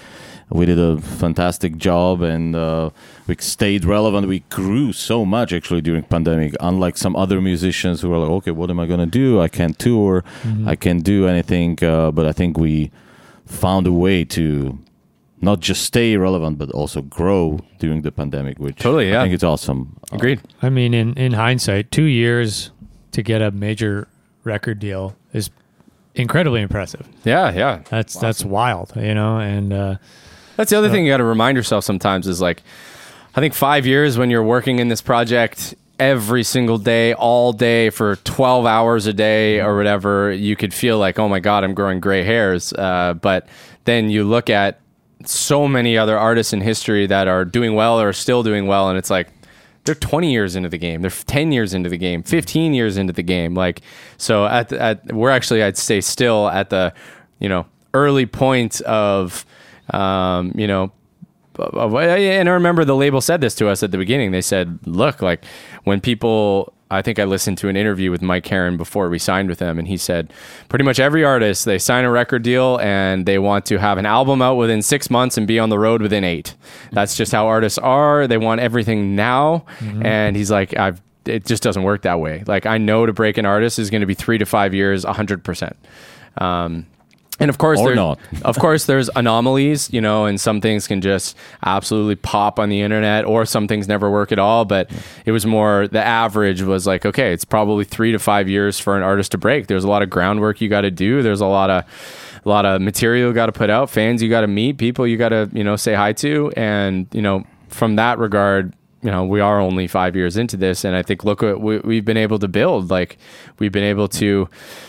we 0.49 0.65
did 0.65 0.79
a 0.79 1.01
fantastic 1.01 1.77
job 1.77 2.23
and 2.23 2.55
uh, 2.55 2.91
we 3.27 3.37
stayed 3.41 3.85
relevant. 3.85 4.29
We 4.29 4.41
grew 4.51 4.93
so 4.93 5.25
much 5.25 5.53
actually 5.53 5.81
during 5.81 6.05
pandemic, 6.05 6.55
unlike 6.61 6.97
some 6.97 7.17
other 7.17 7.41
musicians 7.41 8.01
who 8.01 8.11
were 8.11 8.19
like, 8.19 8.31
okay, 8.31 8.51
what 8.53 8.71
am 8.71 8.79
I 8.79 8.87
gonna 8.87 9.07
do? 9.07 9.41
I 9.41 9.49
can't 9.49 9.77
tour, 9.79 10.25
I 10.65 10.77
can't 10.77 11.03
do 11.03 11.27
anything. 11.27 11.83
Uh, 11.83 12.13
but 12.13 12.27
I 12.27 12.33
think 12.33 12.57
we 12.57 12.93
found 13.45 13.87
a 13.87 13.93
way 13.93 14.25
to 14.25 14.79
not 15.41 15.61
just 15.61 15.85
stay 15.85 16.17
relevant 16.17 16.59
but 16.59 16.71
also 16.71 17.03
grow 17.03 17.61
during 17.79 18.03
the 18.03 18.13
pandemic, 18.13 18.59
which 18.59 18.77
Totally, 18.77 19.11
yeah. 19.11 19.21
I 19.21 19.25
think 19.25 19.35
it's 19.35 19.45
awesome. 19.45 19.99
Uh, 20.13 20.17
Agreed. 20.17 20.41
I 20.63 20.71
mean, 20.71 20.95
in 20.95 21.15
in 21.15 21.33
hindsight, 21.33 21.91
two 21.91 22.05
years 22.05 22.71
to 23.13 23.23
get 23.23 23.43
a 23.43 23.51
major 23.51 24.09
record 24.45 24.79
deal 24.79 25.17
is 25.33 25.51
incredibly 26.15 26.63
impressive. 26.63 27.07
Yeah, 27.25 27.53
yeah. 27.53 27.83
That's 27.91 28.15
that's 28.15 28.45
wild, 28.45 28.93
you 28.97 29.15
know. 29.15 29.39
And 29.39 29.73
uh, 29.73 29.97
That's 30.57 30.71
the 30.71 30.79
other 30.79 30.89
thing 30.91 31.05
you 31.05 31.13
got 31.13 31.19
to 31.19 31.25
remind 31.25 31.57
yourself 31.57 31.85
sometimes 31.85 32.27
is 32.27 32.41
like, 32.41 32.63
I 33.35 33.41
think 33.41 33.55
five 33.55 33.87
years 33.87 34.17
when 34.17 34.31
you're 34.31 34.43
working 34.43 34.79
in 34.79 34.89
this 34.89 35.03
project 35.03 35.75
every 35.99 36.43
single 36.45 36.79
day, 36.79 37.15
all 37.15 37.53
day 37.53 37.91
for 37.91 38.17
12 38.17 38.67
hours 38.67 39.07
a 39.07 39.13
day 39.13 39.61
or 39.61 39.77
whatever, 39.77 40.31
you 40.33 40.57
could 40.57 40.73
feel 40.75 40.99
like, 40.99 41.19
oh 41.19 41.29
my 41.29 41.41
God, 41.41 41.65
I'm 41.65 41.75
growing 41.75 42.01
gray 42.01 42.23
hairs. 42.23 42.73
Uh, 42.73 43.15
but 43.15 43.47
then 43.85 44.11
you 44.11 44.25
look 44.25 44.51
at 44.51 44.81
so 45.25 45.67
many 45.67 45.97
other 45.97 46.19
artists 46.19 46.53
in 46.53 46.61
history 46.61 47.07
that 47.07 47.29
are 47.29 47.45
doing 47.45 47.75
well 47.75 48.01
or 48.01 48.13
still 48.13 48.43
doing 48.43 48.67
well, 48.67 48.89
and 48.89 48.99
it's 48.99 49.11
like, 49.11 49.29
they're 49.85 49.95
20 49.95 50.33
years 50.33 50.57
into 50.57 50.69
the 50.69 50.79
game. 50.79 51.01
They're 51.01 51.11
10 51.11 51.53
years 51.53 51.73
into 51.73 51.89
the 51.89 51.97
game, 51.97 52.23
15 52.23 52.75
years 52.75 52.97
into 52.97 53.13
the 53.13 53.23
game. 53.23 53.55
Like, 53.55 53.83
so 54.19 54.45
at, 54.47 54.73
at 54.73 55.13
we're 55.13 55.31
actually, 55.31 55.63
I'd 55.63 55.79
say, 55.79 56.01
still 56.01 56.49
at 56.49 56.71
the, 56.71 56.93
you 57.39 57.49
know, 57.49 57.67
early 57.95 58.27
point 58.27 58.81
of, 58.83 59.47
um, 59.91 60.53
you 60.57 60.67
know, 60.67 60.93
and 61.59 62.49
I 62.49 62.53
remember 62.53 62.85
the 62.85 62.97
label 62.97 63.21
said 63.21 63.41
this 63.41 63.55
to 63.57 63.69
us 63.69 63.83
at 63.83 63.91
the 63.91 63.97
beginning. 63.97 64.31
They 64.31 64.43
said, 64.43 64.79
"Look, 64.85 65.23
like 65.23 65.43
when 65.85 66.03
people." 66.03 66.75
I 66.91 67.03
think 67.03 67.19
I 67.19 67.25
listened 67.25 67.59
to 67.59 67.69
an 67.69 67.77
interview 67.77 68.11
with 68.11 68.23
Mike 68.23 68.45
Caren 68.45 68.77
before 68.77 69.09
we 69.09 69.19
signed 69.19 69.49
with 69.49 69.59
him, 69.59 69.79
and 69.79 69.89
he 69.89 69.97
said, 69.97 70.33
pretty 70.69 70.85
much 70.85 71.01
every 71.01 71.25
artist 71.25 71.65
they 71.65 71.79
sign 71.79 72.05
a 72.05 72.11
record 72.11 72.43
deal 72.43 72.79
and 72.81 73.27
they 73.27 73.39
want 73.39 73.67
to 73.67 73.79
have 73.79 73.99
an 73.99 74.07
album 74.07 74.41
out 74.41 74.55
within 74.55 74.83
six 74.83 75.11
months 75.11 75.37
and 75.37 75.47
be 75.47 75.59
on 75.59 75.69
the 75.69 75.79
road 75.79 76.01
within 76.01 76.23
eight. 76.23 76.55
That's 76.93 77.17
just 77.17 77.33
how 77.33 77.49
artists 77.49 77.79
are. 77.79 78.29
They 78.29 78.39
want 78.39 78.61
everything 78.61 79.17
now, 79.17 79.65
mm-hmm. 79.79 80.07
and 80.07 80.37
he's 80.37 80.51
like, 80.51 80.77
I've. 80.77 81.01
It 81.25 81.45
just 81.45 81.61
doesn't 81.61 81.83
work 81.83 82.03
that 82.03 82.21
way. 82.21 82.45
Like 82.47 82.67
I 82.67 82.79
know 82.79 83.05
to 83.05 83.13
break 83.13 83.37
an 83.37 83.47
artist 83.47 83.81
is 83.81 83.91
going 83.91 84.03
to 84.03 84.07
be 84.07 84.15
three 84.15 84.39
to 84.39 84.47
five 84.47 84.73
years, 84.73 85.03
hundred 85.03 85.43
percent. 85.43 85.77
Um, 86.39 86.87
And 87.39 87.51
of 87.51 87.59
course, 87.59 87.79
Or 87.79 87.95
not. 87.95 88.19
of 88.43 88.59
course, 88.59 88.87
there's 88.87 89.11
anomalies, 89.15 89.93
you 89.93 90.01
know, 90.01 90.25
and 90.25 90.41
some 90.41 90.61
things 90.61 90.87
can 90.87 91.01
just 91.01 91.37
absolutely 91.65 92.17
pop 92.17 92.59
on 92.59 92.71
the 92.71 92.81
internet, 92.81 93.25
or 93.27 93.45
some 93.45 93.69
things 93.69 93.87
never 93.87 94.11
work 94.11 94.33
at 94.33 94.39
all. 94.39 94.65
But 94.65 94.91
it 95.27 95.33
was 95.33 95.45
more 95.45 95.87
the 95.89 96.03
average 96.03 96.63
was 96.63 96.87
like, 96.87 97.05
okay, 97.05 97.33
it's 97.33 97.45
probably 97.45 97.85
three 97.85 98.13
to 98.13 98.19
five 98.19 98.49
years 98.49 98.79
for 98.79 98.97
an 98.97 99.03
artist 99.03 99.33
to 99.33 99.39
break. 99.39 99.67
There's 99.67 99.85
a 99.85 99.89
lot 99.89 100.03
of 100.03 100.09
groundwork 100.09 100.61
you 100.61 100.69
got 100.69 100.83
to 100.83 100.91
do. 100.91 101.23
There's 101.23 101.43
a 101.43 101.47
lot 101.47 101.69
of 101.69 101.85
a 102.45 102.49
lot 102.49 102.65
of 102.65 102.81
material 102.81 103.29
you 103.29 103.35
got 103.35 103.47
to 103.47 103.53
put 103.53 103.71
out, 103.71 103.91
fans 103.91 104.23
you 104.23 104.31
got 104.31 104.43
to 104.43 104.47
meet, 104.47 104.79
people 104.79 105.07
you 105.07 105.17
got 105.17 105.31
to 105.31 105.51
you 105.53 105.65
know 105.65 105.77
say 105.77 105.95
hi 105.95 106.13
to, 106.15 106.53
and 106.57 107.07
you 107.13 107.21
know 107.21 107.45
from 107.69 107.97
that 107.97 108.19
regard, 108.19 108.73
you 109.07 109.13
know 109.13 109.25
we 109.25 109.39
are 109.39 109.61
only 109.61 109.87
five 109.87 110.17
years 110.17 110.37
into 110.37 110.57
this 110.57 110.85
and 110.85 110.97
i 110.97 111.03
think 111.03 111.23
look 111.23 111.41
what 111.41 111.61
we, 111.61 111.79
we've 111.79 112.05
been 112.05 112.17
able 112.17 112.41
to 112.41 112.49
build 112.49 112.91
like 112.91 113.17
we've 113.61 113.71
been 113.71 113.85
able 113.85 114.09
to 114.09 114.49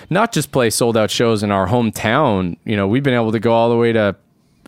not 0.10 0.34
just 0.34 0.52
play 0.52 0.72
sold 0.72 0.98
out 0.98 1.12
shows 1.12 1.44
in 1.44 1.52
our 1.52 1.68
hometown 1.68 2.58
you 2.66 2.76
know 2.76 2.88
we've 2.88 3.04
been 3.04 3.14
able 3.14 3.32
to 3.32 3.40
go 3.40 3.54
all 3.54 3.70
the 3.70 3.78
way 3.78 3.94
to 3.94 4.16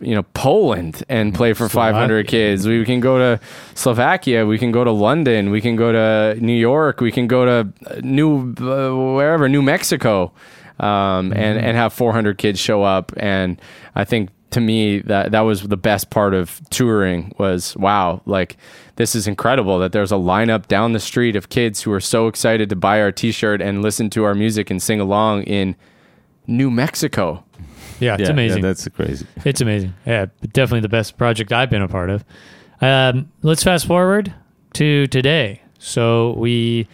you 0.00 0.14
know 0.14 0.22
Poland 0.32 1.02
and 1.10 1.34
play 1.34 1.52
for 1.52 1.68
500 1.68 2.26
kids. 2.26 2.66
We 2.66 2.86
can 2.86 3.00
go 3.00 3.18
to 3.18 3.44
Slovakia. 3.74 4.46
We 4.46 4.56
can 4.56 4.72
go 4.72 4.82
to 4.82 4.90
London. 4.90 5.50
We 5.50 5.60
can 5.60 5.76
go 5.76 5.92
to 5.92 6.40
New 6.40 6.56
York. 6.56 7.02
We 7.02 7.12
can 7.12 7.26
go 7.26 7.44
to 7.44 7.72
uh, 7.86 8.00
New 8.02 8.54
uh, 8.60 9.14
wherever 9.14 9.46
New 9.46 9.60
Mexico, 9.60 10.32
um, 10.78 11.34
and 11.34 11.58
and 11.58 11.76
have 11.76 11.92
400 11.92 12.38
kids 12.38 12.58
show 12.58 12.82
up. 12.82 13.12
And 13.18 13.60
I 13.94 14.04
think 14.04 14.30
to 14.50 14.60
me 14.60 15.00
that 15.00 15.32
that 15.32 15.40
was 15.40 15.62
the 15.62 15.76
best 15.76 16.10
part 16.10 16.34
of 16.34 16.60
touring 16.70 17.32
was 17.38 17.76
wow 17.76 18.20
like 18.26 18.56
this 18.96 19.14
is 19.14 19.26
incredible 19.26 19.78
that 19.78 19.92
there's 19.92 20.12
a 20.12 20.16
lineup 20.16 20.66
down 20.68 20.92
the 20.92 21.00
street 21.00 21.36
of 21.36 21.48
kids 21.48 21.82
who 21.82 21.92
are 21.92 22.00
so 22.00 22.26
excited 22.26 22.68
to 22.68 22.76
buy 22.76 23.00
our 23.00 23.10
t-shirt 23.10 23.62
and 23.62 23.80
listen 23.80 24.10
to 24.10 24.24
our 24.24 24.34
music 24.34 24.70
and 24.70 24.82
sing 24.82 25.00
along 25.00 25.42
in 25.44 25.74
New 26.46 26.70
Mexico. 26.70 27.44
Yeah, 28.00 28.14
it's 28.14 28.24
yeah, 28.24 28.30
amazing. 28.30 28.62
Yeah, 28.62 28.68
that's 28.68 28.88
crazy. 28.88 29.26
It's 29.44 29.60
amazing. 29.60 29.94
Yeah, 30.06 30.26
definitely 30.52 30.80
the 30.80 30.88
best 30.88 31.16
project 31.16 31.52
I've 31.52 31.70
been 31.70 31.82
a 31.82 31.88
part 31.88 32.10
of. 32.10 32.24
Um, 32.80 33.30
let's 33.42 33.62
fast 33.62 33.86
forward 33.86 34.34
to 34.74 35.06
today. 35.06 35.62
So 35.78 36.32
we 36.32 36.88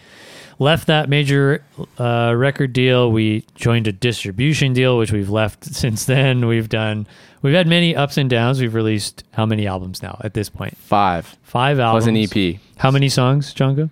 left 0.59 0.87
that 0.87 1.09
major 1.09 1.63
uh, 1.97 2.33
record 2.35 2.73
deal. 2.73 3.11
We 3.11 3.45
joined 3.55 3.87
a 3.87 3.91
distribution 3.91 4.73
deal, 4.73 4.97
which 4.97 5.11
we've 5.11 5.29
left 5.29 5.65
since 5.65 6.05
then. 6.05 6.45
We've 6.47 6.69
done. 6.69 7.07
We've 7.41 7.53
had 7.53 7.67
many 7.67 7.95
ups 7.95 8.17
and 8.17 8.29
downs. 8.29 8.59
We've 8.59 8.73
released 8.73 9.23
how 9.33 9.45
many 9.45 9.67
albums 9.67 10.01
now 10.01 10.19
at 10.23 10.33
this 10.33 10.49
point? 10.49 10.75
Five 10.77 11.37
Five 11.43 11.79
albums. 11.79 12.05
plus 12.05 12.33
an 12.33 12.39
EP, 12.53 12.59
How 12.77 12.91
many 12.91 13.09
songs, 13.09 13.53
Django? 13.53 13.89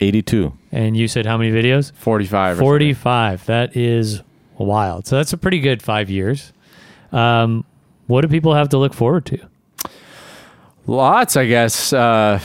82. 0.00 0.52
And 0.72 0.96
you 0.96 1.08
said 1.08 1.24
how 1.24 1.38
many 1.38 1.50
videos? 1.50 1.92
45. 1.94 2.58
or 2.58 2.60
45. 2.60 3.46
That 3.46 3.76
is 3.76 4.22
wild. 4.58 5.06
So 5.06 5.16
that's 5.16 5.32
a 5.32 5.38
pretty 5.38 5.60
good 5.60 5.82
five 5.82 6.10
years. 6.10 6.52
Um, 7.12 7.64
what 8.06 8.20
do 8.22 8.28
people 8.28 8.54
have 8.54 8.68
to 8.70 8.78
look 8.78 8.92
forward 8.92 9.24
to? 9.26 9.38
Lots, 10.86 11.36
I 11.36 11.46
guess. 11.46 11.92
Uh, 11.92 12.38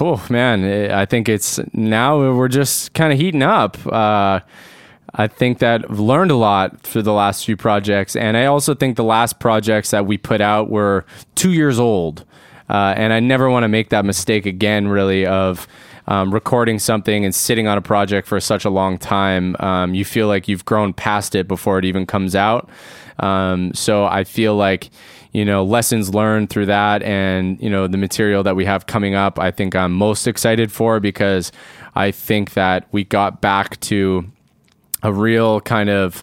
oh 0.00 0.24
man, 0.30 0.90
I 0.90 1.04
think 1.06 1.28
it's 1.28 1.60
now 1.72 2.18
we're 2.18 2.48
just 2.48 2.92
kind 2.94 3.12
of 3.12 3.18
heating 3.18 3.42
up. 3.42 3.76
Uh, 3.86 4.40
I 5.18 5.26
think 5.26 5.58
that 5.58 5.84
I've 5.90 5.98
learned 5.98 6.30
a 6.30 6.36
lot 6.36 6.80
through 6.80 7.02
the 7.02 7.12
last 7.12 7.44
few 7.44 7.56
projects, 7.56 8.14
and 8.14 8.36
I 8.36 8.46
also 8.46 8.74
think 8.74 8.96
the 8.96 9.04
last 9.04 9.40
projects 9.40 9.90
that 9.90 10.06
we 10.06 10.16
put 10.16 10.40
out 10.40 10.70
were 10.70 11.04
two 11.34 11.52
years 11.52 11.80
old, 11.80 12.24
uh, 12.70 12.94
and 12.96 13.12
I 13.12 13.18
never 13.18 13.50
want 13.50 13.64
to 13.64 13.68
make 13.68 13.90
that 13.90 14.04
mistake 14.04 14.46
again. 14.46 14.86
Really, 14.86 15.26
of 15.26 15.66
um, 16.06 16.32
recording 16.32 16.78
something 16.78 17.24
and 17.24 17.34
sitting 17.34 17.66
on 17.66 17.76
a 17.76 17.82
project 17.82 18.28
for 18.28 18.38
such 18.38 18.64
a 18.64 18.70
long 18.70 18.96
time, 18.96 19.56
um, 19.58 19.92
you 19.92 20.04
feel 20.04 20.28
like 20.28 20.46
you've 20.46 20.64
grown 20.64 20.92
past 20.92 21.34
it 21.34 21.48
before 21.48 21.80
it 21.80 21.84
even 21.84 22.06
comes 22.06 22.36
out. 22.36 22.70
Um, 23.18 23.74
so 23.74 24.06
I 24.06 24.22
feel 24.22 24.54
like 24.54 24.88
you 25.32 25.44
know 25.44 25.64
lessons 25.64 26.14
learned 26.14 26.48
through 26.48 26.66
that 26.66 27.02
and 27.02 27.60
you 27.60 27.68
know 27.68 27.86
the 27.86 27.98
material 27.98 28.42
that 28.44 28.56
we 28.56 28.64
have 28.64 28.86
coming 28.86 29.14
up 29.14 29.38
i 29.38 29.50
think 29.50 29.76
i'm 29.76 29.92
most 29.92 30.26
excited 30.26 30.72
for 30.72 31.00
because 31.00 31.52
i 31.94 32.10
think 32.10 32.54
that 32.54 32.88
we 32.92 33.04
got 33.04 33.42
back 33.42 33.78
to 33.80 34.24
a 35.02 35.12
real 35.12 35.60
kind 35.60 35.90
of 35.90 36.22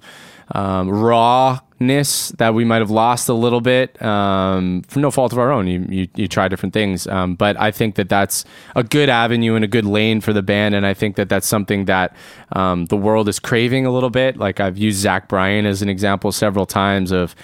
um, 0.52 0.90
rawness 0.90 2.30
that 2.38 2.54
we 2.54 2.64
might 2.66 2.78
have 2.78 2.92
lost 2.92 3.30
a 3.30 3.34
little 3.34 3.62
bit 3.62 4.00
um, 4.02 4.84
for 4.88 5.00
no 5.00 5.10
fault 5.10 5.34
of 5.34 5.40
our 5.40 5.52
own. 5.52 5.68
You, 5.68 5.86
you, 5.90 6.08
you 6.16 6.28
try 6.28 6.48
different 6.48 6.74
things, 6.74 7.08
um, 7.08 7.36
but 7.36 7.60
I 7.60 7.72
think 7.72 7.96
that 7.96 8.10
that's 8.10 8.46
a 8.76 8.84
good 8.84 9.10
avenue 9.10 9.56
and 9.56 9.66
a 9.66 9.68
good 9.68 9.86
lane 9.86 10.22
for 10.22 10.34
the 10.34 10.44
band, 10.44 10.76
and 10.76 10.86
I 10.86 10.94
think 10.94 11.16
that 11.16 11.30
that's 11.30 11.48
something 11.48 11.86
that 11.86 12.16
um, 12.52 12.86
the 12.86 12.98
world 12.98 13.28
is 13.28 13.40
craving 13.40 13.86
a 13.86 13.92
little 13.92 14.12
bit. 14.12 14.38
Like 14.38 14.60
I've 14.60 14.78
used 14.78 15.00
Zach 15.00 15.28
Bryan 15.28 15.66
as 15.66 15.82
an 15.82 15.90
example 15.90 16.32
several 16.32 16.66
times 16.66 17.12
of 17.12 17.36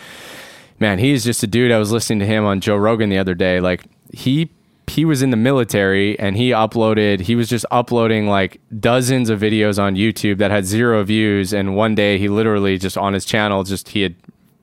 man, 0.82 0.98
he's 0.98 1.24
just 1.24 1.44
a 1.44 1.48
dude. 1.48 1.72
I 1.72 1.78
was 1.78 1.92
listening 1.92 2.20
to 2.20 2.26
him 2.26 2.44
on 2.44 2.60
Joe 2.60 2.76
Rogan 2.76 3.10
the 3.10 3.20
other 3.20 3.36
day. 3.36 3.60
Like 3.60 3.86
he 4.12 4.52
he 4.92 5.06
was 5.06 5.22
in 5.22 5.30
the 5.30 5.38
military 5.38 6.20
and 6.20 6.36
he 6.36 6.50
uploaded 6.50 7.22
he 7.22 7.36
was 7.36 7.48
just 7.48 7.66
uploading 7.72 8.28
like 8.28 8.60
dozens 8.80 9.30
of 9.30 9.40
videos 9.40 9.82
on 9.82 9.96
YouTube 9.96 10.38
that 10.38 10.52
had 10.52 10.66
zero 10.66 11.04
views 11.04 11.54
and 11.54 11.76
one 11.76 11.96
day 11.96 12.18
he 12.18 12.28
literally 12.28 12.78
just 12.78 12.98
on 12.98 13.14
his 13.14 13.24
channel 13.24 13.64
just 13.64 13.90
he 13.90 14.02
had 14.02 14.16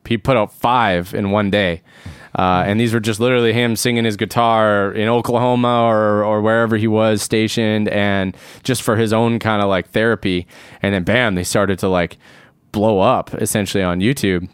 he 0.08 0.16
put 0.16 0.36
out 0.36 0.52
five 0.52 1.14
in 1.14 1.30
one 1.30 1.50
day. 1.50 1.82
Uh, 2.34 2.62
and 2.66 2.80
these 2.80 2.94
were 2.94 3.00
just 3.00 3.20
literally 3.20 3.52
him 3.52 3.76
singing 3.76 4.04
his 4.04 4.16
guitar 4.16 4.92
in 4.92 5.08
Oklahoma 5.08 5.84
or, 5.84 6.24
or 6.24 6.40
wherever 6.40 6.76
he 6.76 6.86
was 6.86 7.22
stationed 7.22 7.88
and 7.88 8.36
just 8.62 8.82
for 8.82 8.96
his 8.96 9.12
own 9.12 9.38
kind 9.38 9.62
of 9.62 9.68
like 9.68 9.90
therapy. 9.90 10.46
And 10.82 10.94
then 10.94 11.04
bam, 11.04 11.34
they 11.34 11.44
started 11.44 11.78
to 11.80 11.88
like 11.88 12.16
blow 12.72 13.00
up 13.00 13.34
essentially 13.34 13.82
on 13.82 14.00
YouTube. 14.00 14.48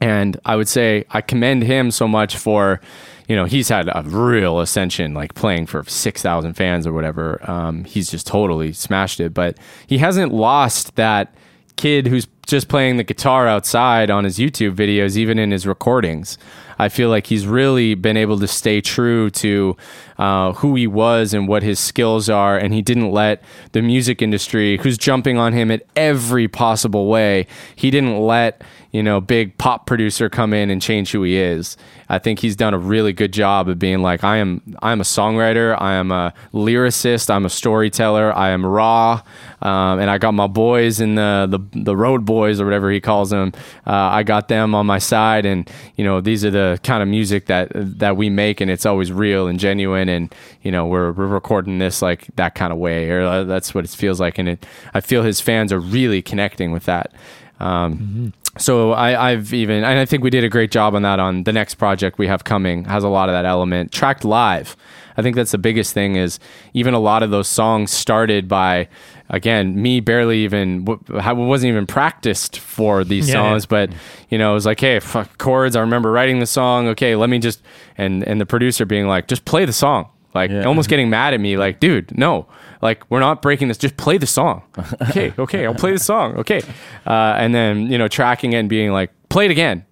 And 0.00 0.40
I 0.44 0.56
would 0.56 0.68
say 0.68 1.04
I 1.10 1.20
commend 1.20 1.64
him 1.64 1.90
so 1.90 2.06
much 2.06 2.36
for, 2.36 2.80
you 3.28 3.36
know, 3.36 3.44
he's 3.44 3.68
had 3.68 3.88
a 3.88 4.02
real 4.06 4.58
ascension, 4.58 5.12
like 5.12 5.34
playing 5.34 5.66
for 5.66 5.84
6,000 5.84 6.54
fans 6.54 6.86
or 6.86 6.92
whatever. 6.92 7.38
Um, 7.48 7.84
he's 7.84 8.10
just 8.10 8.26
totally 8.26 8.72
smashed 8.72 9.20
it. 9.20 9.34
But 9.34 9.58
he 9.86 9.98
hasn't 9.98 10.32
lost 10.32 10.96
that 10.96 11.34
kid 11.76 12.06
who's 12.06 12.26
just 12.46 12.68
playing 12.68 12.96
the 12.96 13.04
guitar 13.04 13.46
outside 13.46 14.10
on 14.10 14.24
his 14.24 14.38
YouTube 14.38 14.74
videos, 14.74 15.16
even 15.16 15.38
in 15.38 15.50
his 15.50 15.66
recordings. 15.66 16.38
I 16.78 16.88
feel 16.88 17.10
like 17.10 17.26
he's 17.26 17.46
really 17.46 17.94
been 17.94 18.16
able 18.16 18.38
to 18.38 18.48
stay 18.48 18.80
true 18.80 19.30
to 19.30 19.76
uh, 20.16 20.52
who 20.54 20.74
he 20.74 20.86
was 20.86 21.34
and 21.34 21.46
what 21.46 21.62
his 21.62 21.78
skills 21.78 22.30
are, 22.30 22.56
and 22.56 22.72
he 22.72 22.80
didn't 22.80 23.10
let 23.10 23.42
the 23.72 23.82
music 23.82 24.22
industry, 24.22 24.78
who's 24.78 24.96
jumping 24.96 25.36
on 25.36 25.52
him 25.52 25.70
at 25.70 25.82
every 25.96 26.48
possible 26.48 27.08
way, 27.08 27.46
he 27.76 27.90
didn't 27.90 28.18
let 28.18 28.62
you 28.90 29.02
know 29.02 29.20
big 29.20 29.56
pop 29.58 29.86
producer 29.86 30.28
come 30.28 30.54
in 30.54 30.70
and 30.70 30.80
change 30.80 31.12
who 31.12 31.22
he 31.22 31.36
is. 31.36 31.76
I 32.08 32.18
think 32.18 32.38
he's 32.38 32.56
done 32.56 32.72
a 32.72 32.78
really 32.78 33.12
good 33.12 33.32
job 33.32 33.68
of 33.68 33.78
being 33.78 34.00
like, 34.00 34.24
I 34.24 34.38
am, 34.38 34.62
I 34.80 34.92
am 34.92 35.00
a 35.02 35.04
songwriter, 35.04 35.78
I 35.78 35.94
am 35.94 36.10
a 36.10 36.32
lyricist, 36.54 37.28
I'm 37.28 37.44
a 37.44 37.50
storyteller, 37.50 38.34
I 38.34 38.48
am 38.48 38.64
raw, 38.64 39.22
um, 39.60 39.98
and 39.98 40.08
I 40.08 40.16
got 40.16 40.32
my 40.32 40.46
boys 40.46 41.00
in 41.00 41.16
the, 41.16 41.46
the 41.50 41.80
the 41.82 41.96
road 41.96 42.24
boys 42.24 42.60
or 42.60 42.64
whatever 42.64 42.90
he 42.90 43.00
calls 43.00 43.30
them. 43.30 43.52
Uh, 43.86 43.92
I 43.92 44.22
got 44.22 44.48
them 44.48 44.74
on 44.74 44.86
my 44.86 44.98
side, 44.98 45.44
and 45.44 45.70
you 45.96 46.04
know 46.04 46.20
these 46.20 46.44
are 46.44 46.50
the 46.50 46.80
kind 46.82 47.02
of 47.02 47.08
music 47.08 47.46
that 47.46 47.70
that 47.74 48.16
we 48.16 48.30
make, 48.30 48.60
and 48.60 48.70
it's 48.70 48.86
always 48.86 49.12
real 49.12 49.48
and 49.48 49.60
genuine, 49.60 50.08
and 50.08 50.34
you 50.62 50.72
know 50.72 50.86
we're 50.86 51.12
we're 51.12 51.26
recording 51.26 51.78
this 51.78 52.00
like 52.00 52.26
that 52.36 52.54
kind 52.54 52.72
of 52.72 52.78
way, 52.78 53.10
or 53.10 53.44
that's 53.44 53.74
what 53.74 53.84
it 53.84 53.90
feels 53.90 54.18
like, 54.18 54.38
and 54.38 54.48
it 54.48 54.66
I 54.94 55.00
feel 55.00 55.22
his 55.22 55.40
fans 55.40 55.72
are 55.72 55.80
really 55.80 56.22
connecting 56.22 56.72
with 56.72 56.84
that. 56.84 57.12
Um, 57.60 58.32
So 58.58 58.92
I, 58.92 59.30
I've 59.30 59.54
even, 59.54 59.84
and 59.84 59.98
I 59.98 60.04
think 60.04 60.22
we 60.22 60.30
did 60.30 60.44
a 60.44 60.48
great 60.48 60.70
job 60.70 60.94
on 60.94 61.02
that 61.02 61.20
on 61.20 61.44
the 61.44 61.52
next 61.52 61.76
project 61.76 62.18
we 62.18 62.26
have 62.26 62.44
coming. 62.44 62.84
Has 62.84 63.04
a 63.04 63.08
lot 63.08 63.28
of 63.28 63.32
that 63.34 63.44
element 63.44 63.92
tracked 63.92 64.24
live. 64.24 64.76
I 65.16 65.22
think 65.22 65.34
that's 65.36 65.50
the 65.50 65.58
biggest 65.58 65.94
thing. 65.94 66.16
Is 66.16 66.38
even 66.74 66.94
a 66.94 66.98
lot 66.98 67.22
of 67.22 67.30
those 67.30 67.48
songs 67.48 67.90
started 67.90 68.46
by, 68.48 68.88
again, 69.28 69.80
me 69.80 70.00
barely 70.00 70.40
even 70.44 70.84
wasn't 70.84 71.70
even 71.70 71.86
practiced 71.86 72.58
for 72.58 73.04
these 73.04 73.28
Yeah, 73.28 73.34
songs, 73.34 73.64
yeah. 73.64 73.86
but 73.86 73.90
you 74.28 74.38
know, 74.38 74.52
it 74.52 74.54
was 74.54 74.66
like, 74.66 74.80
hey, 74.80 75.00
fuck 75.00 75.38
chords. 75.38 75.74
I 75.74 75.80
remember 75.80 76.10
writing 76.12 76.38
the 76.38 76.46
song. 76.46 76.88
Okay, 76.88 77.16
let 77.16 77.30
me 77.30 77.38
just, 77.38 77.62
and 77.96 78.22
and 78.24 78.40
the 78.40 78.46
producer 78.46 78.84
being 78.84 79.06
like, 79.08 79.26
just 79.28 79.44
play 79.44 79.64
the 79.64 79.72
song. 79.72 80.08
Like 80.34 80.50
Yeah. 80.50 80.64
almost 80.64 80.88
getting 80.88 81.08
mad 81.10 81.32
at 81.34 81.40
me, 81.40 81.56
like, 81.56 81.80
dude, 81.80 82.16
no, 82.16 82.46
like 82.82 83.02
we're 83.10 83.20
not 83.20 83.40
breaking 83.42 83.68
this. 83.68 83.78
Just 83.78 83.96
play 83.96 84.18
the 84.18 84.26
song. 84.26 84.62
Okay, 85.08 85.32
okay, 85.38 85.66
I'll 85.66 85.74
play 85.74 85.92
the 85.92 85.98
song. 85.98 86.36
Okay, 86.36 86.60
uh, 87.06 87.34
and 87.38 87.54
then 87.54 87.90
you 87.90 87.96
know 87.98 88.08
tracking 88.08 88.52
it 88.52 88.58
and 88.58 88.68
being 88.68 88.92
like, 88.92 89.10
play 89.30 89.46
it 89.46 89.50
again. 89.50 89.84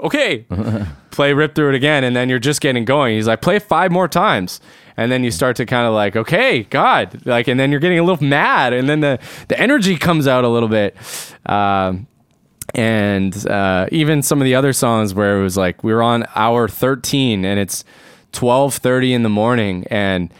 Okay, 0.00 0.46
play 1.10 1.32
rip 1.34 1.54
through 1.54 1.70
it 1.70 1.74
again, 1.74 2.04
and 2.04 2.14
then 2.16 2.28
you're 2.28 2.38
just 2.38 2.60
getting 2.60 2.84
going. 2.84 3.14
He's 3.16 3.26
like, 3.26 3.42
play 3.42 3.56
it 3.56 3.62
five 3.62 3.90
more 3.92 4.06
times, 4.08 4.60
and 4.96 5.10
then 5.12 5.22
you 5.24 5.30
start 5.30 5.56
to 5.56 5.66
kind 5.66 5.86
of 5.86 5.92
like, 5.92 6.16
okay, 6.16 6.62
God, 6.64 7.20
like, 7.26 7.48
and 7.48 7.58
then 7.60 7.70
you're 7.70 7.80
getting 7.80 7.98
a 7.98 8.04
little 8.04 8.24
mad, 8.24 8.72
and 8.72 8.88
then 8.88 9.00
the 9.00 9.18
the 9.48 9.58
energy 9.60 9.96
comes 9.96 10.26
out 10.26 10.44
a 10.44 10.48
little 10.48 10.68
bit. 10.68 10.96
Um, 11.46 12.06
and 12.74 13.46
uh, 13.48 13.86
even 13.90 14.22
some 14.22 14.40
of 14.40 14.44
the 14.44 14.54
other 14.54 14.72
songs 14.72 15.14
where 15.14 15.38
it 15.38 15.42
was 15.42 15.56
like 15.56 15.82
we 15.82 15.92
were 15.92 16.02
on 16.02 16.26
hour 16.34 16.68
13 16.68 17.44
and 17.46 17.58
it's 17.58 17.82
12.30 18.32 19.12
in 19.12 19.22
the 19.22 19.28
morning 19.28 19.86
and 19.90 20.30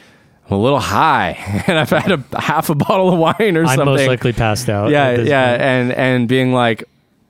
I'm 0.47 0.57
a 0.57 0.61
little 0.61 0.81
high 0.81 1.33
and 1.67 1.79
I've 1.79 1.91
had 1.91 2.11
a 2.11 2.41
half 2.41 2.71
a 2.71 2.75
bottle 2.75 3.13
of 3.13 3.19
wine 3.19 3.57
or 3.57 3.67
something. 3.67 3.67
I'm 3.67 3.67
something. 3.67 3.85
most 3.87 4.07
likely 4.07 4.33
passed 4.33 4.69
out. 4.69 4.91
yeah, 4.91 5.13
yeah, 5.13 5.51
point. 5.51 5.63
and 5.63 5.93
and 5.93 6.29
being 6.29 6.53
like 6.53 6.85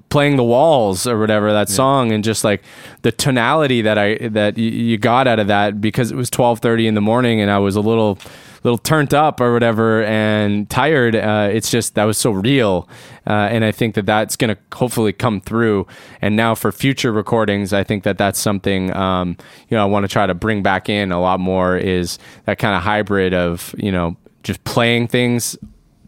playing 0.09 0.37
the 0.37 0.45
walls 0.45 1.07
or 1.07 1.19
whatever 1.19 1.53
that 1.53 1.69
song 1.69 2.13
and 2.13 2.25
just 2.25 2.45
like 2.45 2.63
the 3.03 3.13
tonality 3.13 3.83
that 3.83 3.99
I 3.99 4.17
that 4.29 4.57
y- 4.57 4.63
you 4.63 4.99
got 4.99 5.27
out 5.29 5.39
of 5.39 5.49
that 5.49 5.81
because 5.81 6.11
it 6.11 6.17
was 6.17 6.31
12:30 6.31 6.87
in 6.87 6.95
the 6.95 7.01
morning 7.01 7.41
and 7.41 7.51
I 7.51 7.59
was 7.59 7.77
a 7.77 7.81
little 7.81 8.19
little 8.65 8.79
turned 8.79 9.15
up 9.15 9.41
or 9.41 9.53
whatever 9.53 10.03
and 10.05 10.69
tired 10.69 11.15
uh, 11.15 11.49
it's 11.53 11.71
just 11.71 11.95
that 11.95 12.05
was 12.05 12.19
so 12.19 12.31
real. 12.31 12.89
Uh, 13.27 13.49
and 13.51 13.65
I 13.65 13.73
think 13.73 13.95
that 13.95 14.07
that's 14.07 14.37
going 14.37 14.55
to 14.55 14.77
hopefully 14.77 15.13
come 15.13 15.41
through. 15.41 15.87
And 16.23 16.35
now 16.35 16.55
for 16.55 16.73
future 16.73 17.13
recordings 17.13 17.73
I 17.73 17.85
think 17.85 18.05
that 18.05 18.19
that's 18.19 18.39
something 18.39 18.95
um, 18.97 19.37
you 19.69 19.77
know 19.77 19.83
I 19.83 19.87
want 19.87 20.05
to 20.05 20.09
try 20.09 20.27
to 20.27 20.35
bring 20.35 20.63
back 20.63 20.89
in 20.89 21.13
a 21.13 21.21
lot 21.21 21.39
more 21.39 21.77
is 21.77 22.19
that 22.47 22.59
kind 22.59 22.75
of 22.75 22.83
hybrid 22.83 23.35
of 23.35 23.75
you 23.77 23.93
know 23.93 24.17
just 24.43 24.65
playing 24.65 25.09
things 25.09 25.57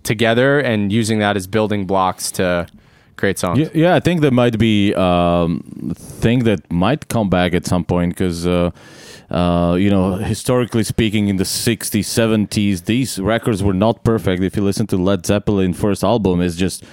together 0.03 0.59
and 0.59 0.91
using 0.91 1.19
that 1.19 1.37
as 1.37 1.47
building 1.47 1.87
blocks 1.87 2.31
to 2.33 2.67
create 3.21 3.39
songs. 3.39 3.59
Yeah, 3.59 3.68
yeah, 3.85 3.95
I 3.95 4.01
think 4.01 4.21
that 4.23 4.33
might 4.33 4.59
be 4.59 4.95
um, 4.95 5.51
a 5.91 5.95
thing 6.25 6.39
that 6.45 6.61
might 6.73 7.03
come 7.09 7.29
back 7.31 7.55
at 7.55 7.64
some 7.66 7.85
point 7.85 8.11
because, 8.14 8.47
uh, 8.47 8.71
uh, 9.31 9.77
you 9.79 9.91
know, 9.91 10.14
historically 10.16 10.85
speaking, 10.85 11.29
in 11.29 11.37
the 11.37 11.45
60s, 11.45 12.07
70s, 12.21 12.85
these 12.87 13.18
records 13.35 13.62
were 13.62 13.79
not 13.87 14.03
perfect. 14.05 14.43
If 14.43 14.57
you 14.57 14.64
listen 14.64 14.87
to 14.89 14.97
Led 14.97 15.25
Zeppelin 15.27 15.73
first 15.75 16.03
album, 16.03 16.41
it's 16.41 16.57
just 16.57 16.85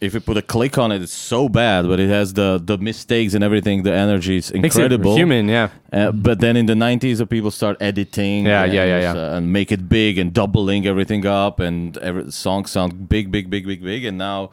if 0.00 0.14
you 0.14 0.20
put 0.20 0.36
a 0.36 0.42
click 0.42 0.78
on 0.78 0.92
it, 0.92 1.02
it's 1.02 1.12
so 1.12 1.48
bad, 1.48 1.86
but 1.86 2.00
it 2.00 2.08
has 2.08 2.32
the 2.32 2.58
the 2.70 2.78
mistakes 2.78 3.34
and 3.34 3.44
everything. 3.44 3.82
The 3.82 3.92
energy 3.92 4.36
is 4.38 4.50
incredible. 4.50 5.14
human, 5.14 5.48
yeah. 5.48 5.68
Uh, 5.92 6.10
but 6.12 6.40
then 6.40 6.56
in 6.56 6.66
the 6.66 6.74
90s, 6.74 7.18
the 7.18 7.26
people 7.26 7.50
start 7.50 7.76
editing, 7.80 8.46
Yeah, 8.46 8.64
and, 8.64 8.72
yeah, 8.72 8.84
yeah, 8.92 9.00
yeah. 9.06 9.12
uh, 9.20 9.36
and 9.36 9.52
make 9.52 9.70
it 9.76 9.88
big 9.88 10.18
and 10.18 10.32
doubling 10.32 10.86
everything 10.86 11.26
up, 11.26 11.60
and 11.60 11.98
every 11.98 12.30
song 12.32 12.64
sound 12.66 13.08
big, 13.08 13.30
big, 13.30 13.50
big, 13.50 13.66
big, 13.66 13.82
big. 13.82 14.04
And 14.06 14.16
now, 14.16 14.50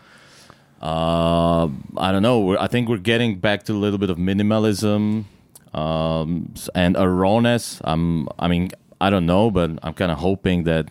uh, 0.82 1.68
I 1.98 2.12
don't 2.12 2.22
know. 2.22 2.58
I 2.58 2.68
think 2.68 2.90
we're 2.90 2.98
getting 2.98 3.40
back 3.40 3.64
to 3.64 3.74
a 3.74 3.80
little 3.80 3.98
bit 4.00 4.10
of 4.10 4.18
minimalism 4.18 5.26
um, 5.74 6.54
and 6.76 6.96
a 6.98 7.08
rawness. 7.10 7.82
I'm, 7.84 8.28
I 8.40 8.48
mean, 8.48 8.70
I 9.02 9.10
don't 9.10 9.26
know, 9.26 9.52
but 9.52 9.72
I'm 9.84 9.94
kind 9.94 10.12
of 10.12 10.18
hoping 10.20 10.64
that 10.64 10.90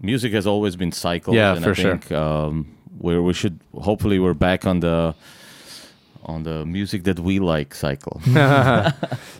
music 0.00 0.32
has 0.32 0.46
always 0.46 0.76
been 0.76 0.92
cycles. 0.92 1.36
Yeah, 1.36 1.54
and 1.54 1.64
for 1.64 1.70
I 1.70 1.74
sure. 1.74 1.96
think, 1.98 2.12
Um, 2.12 2.76
where 2.98 3.22
we 3.22 3.32
should 3.32 3.58
hopefully 3.74 4.18
we're 4.18 4.34
back 4.34 4.66
on 4.66 4.80
the 4.80 5.14
on 6.30 6.42
the 6.44 6.64
music 6.64 7.04
that 7.04 7.18
we 7.20 7.38
like 7.40 7.74
cycle. 7.74 8.20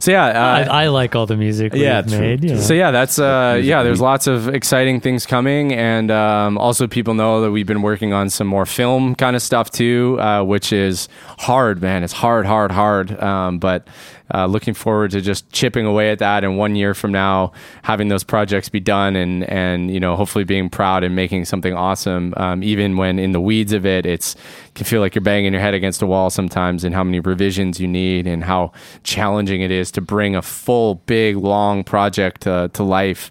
So 0.00 0.10
yeah, 0.12 0.26
uh, 0.28 0.72
I, 0.72 0.84
I 0.84 0.88
like 0.88 1.14
all 1.14 1.26
the 1.26 1.36
music 1.36 1.74
we've 1.74 1.82
Yeah, 1.82 2.00
true, 2.02 2.18
made. 2.18 2.42
you 2.42 2.54
know. 2.54 2.60
So 2.60 2.72
yeah, 2.72 2.90
that's 2.90 3.18
uh, 3.18 3.60
yeah. 3.62 3.82
There's 3.82 4.00
lots 4.00 4.26
of 4.26 4.48
exciting 4.48 5.00
things 5.00 5.26
coming, 5.26 5.74
and 5.74 6.10
um, 6.10 6.56
also 6.56 6.86
people 6.86 7.12
know 7.14 7.42
that 7.42 7.50
we've 7.50 7.66
been 7.66 7.82
working 7.82 8.12
on 8.14 8.30
some 8.30 8.46
more 8.46 8.64
film 8.64 9.14
kind 9.14 9.36
of 9.36 9.42
stuff 9.42 9.70
too, 9.70 10.18
uh, 10.18 10.42
which 10.42 10.72
is 10.72 11.08
hard, 11.38 11.82
man. 11.82 12.02
It's 12.02 12.14
hard, 12.14 12.46
hard, 12.46 12.72
hard. 12.72 13.12
Um, 13.20 13.58
but 13.58 13.86
uh, 14.34 14.46
looking 14.46 14.74
forward 14.74 15.10
to 15.12 15.20
just 15.20 15.50
chipping 15.50 15.86
away 15.86 16.10
at 16.10 16.18
that, 16.18 16.44
and 16.44 16.58
one 16.58 16.76
year 16.76 16.94
from 16.94 17.12
now, 17.12 17.52
having 17.82 18.08
those 18.08 18.24
projects 18.24 18.68
be 18.68 18.80
done, 18.80 19.16
and 19.16 19.44
and 19.44 19.90
you 19.90 20.00
know, 20.00 20.16
hopefully 20.16 20.44
being 20.44 20.70
proud 20.70 21.04
and 21.04 21.14
making 21.16 21.44
something 21.44 21.74
awesome. 21.74 22.34
Um, 22.36 22.62
even 22.62 22.96
when 22.96 23.18
in 23.18 23.32
the 23.32 23.40
weeds 23.40 23.72
of 23.72 23.84
it, 23.84 24.06
it's 24.06 24.36
can 24.74 24.84
feel 24.84 25.00
like 25.00 25.14
you're 25.14 25.22
banging 25.22 25.52
your 25.52 25.62
head 25.62 25.74
against 25.74 26.02
a 26.02 26.06
wall 26.06 26.30
sometimes, 26.30 26.84
and 26.84 26.94
how 26.94 27.04
many 27.04 27.20
revisions 27.20 27.80
you 27.80 27.88
need, 27.88 28.26
and 28.26 28.44
how 28.44 28.72
challenging 29.02 29.60
it 29.60 29.70
is 29.70 29.90
to 29.92 30.00
bring 30.00 30.36
a 30.36 30.42
full, 30.42 30.96
big, 31.06 31.36
long 31.36 31.84
project 31.84 32.46
uh, 32.46 32.68
to 32.68 32.82
life. 32.82 33.30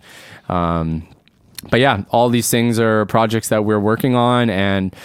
Um, 0.49 1.07
but 1.69 1.79
yeah, 1.79 2.03
all 2.09 2.29
these 2.29 2.49
things 2.49 2.79
are 2.79 3.05
projects 3.05 3.49
that 3.49 3.65
we're 3.65 3.79
working 3.79 4.15
on, 4.15 4.49
and 4.49 4.95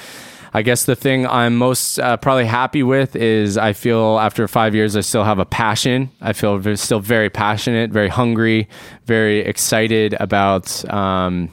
I 0.57 0.63
guess 0.63 0.85
the 0.85 0.95
thing 0.95 1.27
I'm 1.27 1.57
most 1.57 1.99
uh, 1.99 2.17
probably 2.17 2.47
happy 2.47 2.85
with 2.85 3.17
is 3.17 3.59
I 3.59 3.73
feel 3.73 4.21
after 4.21 4.47
five 4.47 4.73
years 4.73 4.95
I 4.95 5.01
still 5.01 5.25
have 5.25 5.41
a 5.41 5.45
passion. 5.45 6.11
I 6.21 6.33
feel 6.33 6.57
v- 6.59 6.77
still 6.77 7.01
very 7.01 7.29
passionate, 7.29 7.91
very 7.91 8.09
hungry, 8.09 8.69
very 9.05 9.41
excited 9.41 10.15
about. 10.21 10.89
Um, 10.93 11.51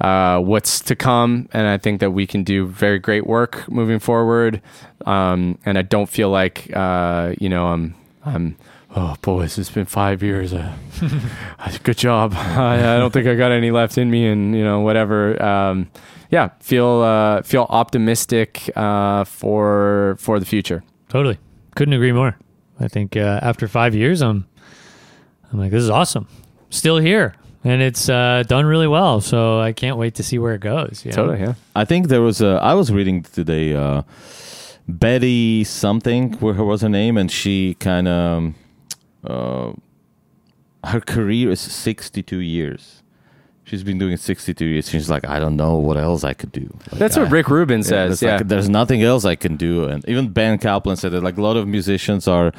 uh, 0.00 0.38
what's 0.40 0.80
to 0.80 0.96
come, 0.96 1.48
and 1.52 1.66
I 1.66 1.76
think 1.76 2.00
that 2.00 2.12
we 2.12 2.26
can 2.26 2.42
do 2.42 2.66
very 2.66 2.98
great 2.98 3.26
work 3.26 3.68
moving 3.68 3.98
forward. 3.98 4.62
Um, 5.04 5.58
and 5.66 5.76
I 5.76 5.82
don't 5.82 6.08
feel 6.08 6.30
like 6.30 6.74
uh, 6.74 7.34
you 7.38 7.48
know 7.48 7.66
I'm 7.66 7.94
I'm 8.24 8.56
oh 8.96 9.16
boys, 9.22 9.58
it's 9.58 9.70
been 9.70 9.86
five 9.86 10.22
years. 10.22 10.54
Uh, 10.54 10.72
good 11.82 11.98
job. 11.98 12.32
I, 12.36 12.76
I 12.76 12.98
don't 12.98 13.12
think 13.12 13.26
I 13.26 13.34
got 13.34 13.52
any 13.52 13.70
left 13.70 13.98
in 13.98 14.10
me, 14.10 14.26
and 14.26 14.54
you 14.54 14.64
know 14.64 14.80
whatever. 14.80 15.42
Um, 15.42 15.90
yeah, 16.30 16.50
feel 16.60 17.02
uh, 17.02 17.42
feel 17.42 17.66
optimistic 17.68 18.70
uh, 18.76 19.24
for 19.24 20.16
for 20.18 20.38
the 20.40 20.46
future. 20.46 20.82
Totally. 21.08 21.38
Couldn't 21.74 21.94
agree 21.94 22.12
more. 22.12 22.36
I 22.78 22.88
think 22.88 23.16
uh, 23.16 23.40
after 23.42 23.68
five 23.68 23.94
years, 23.94 24.22
I'm, 24.22 24.46
I'm 25.52 25.58
like, 25.58 25.70
this 25.70 25.82
is 25.82 25.90
awesome. 25.90 26.26
Still 26.70 26.98
here, 26.98 27.34
and 27.64 27.82
it's 27.82 28.08
uh, 28.08 28.42
done 28.46 28.64
really 28.64 28.88
well. 28.88 29.20
So 29.20 29.60
I 29.60 29.72
can't 29.72 29.96
wait 29.98 30.14
to 30.14 30.22
see 30.22 30.38
where 30.38 30.54
it 30.54 30.60
goes. 30.60 31.04
you 31.04 31.10
know? 31.10 31.16
Totally, 31.16 31.40
yeah. 31.40 31.54
I 31.74 31.84
think 31.84 32.08
there 32.08 32.22
was 32.22 32.40
a. 32.40 32.58
I 32.62 32.74
was 32.74 32.90
reading 32.90 33.22
today. 33.22 33.74
Uh, 33.74 34.02
Betty 34.88 35.62
something, 35.64 36.32
where 36.40 36.54
her 36.54 36.64
was 36.64 36.80
her 36.80 36.88
name, 36.88 37.16
and 37.16 37.30
she 37.30 37.74
kind 37.74 38.08
of. 38.08 38.54
Uh, 39.22 39.72
her 40.84 41.00
career 41.00 41.50
is 41.50 41.60
sixty-two 41.60 42.38
years. 42.40 42.99
She's 43.70 43.84
been 43.84 43.98
doing 43.98 44.12
it 44.14 44.18
sixty-two 44.20 44.64
years. 44.66 44.90
She's 44.90 45.08
like, 45.08 45.24
I 45.28 45.38
don't 45.38 45.54
know 45.54 45.76
what 45.76 45.96
else 45.96 46.24
I 46.24 46.34
could 46.34 46.50
do. 46.50 46.68
Like, 46.90 46.98
That's 46.98 47.16
I- 47.16 47.22
what 47.22 47.30
Rick 47.30 47.48
Rubin 47.48 47.78
Yeah, 47.78 47.84
says. 47.84 48.10
that's 48.18 48.22
Yeah, 48.22 48.36
like, 48.38 48.48
there's 48.48 48.68
nothing 48.68 49.00
else 49.02 49.24
I 49.24 49.36
can 49.36 49.56
do, 49.56 49.84
and 49.84 50.04
even 50.08 50.28
Ben 50.30 50.58
Kaplan 50.58 50.96
said 50.96 51.12
that. 51.12 51.22
Like 51.22 51.38
a 51.38 51.40
lot 51.42 51.56
of 51.56 51.68
musicians 51.68 52.26
are, 52.26 52.52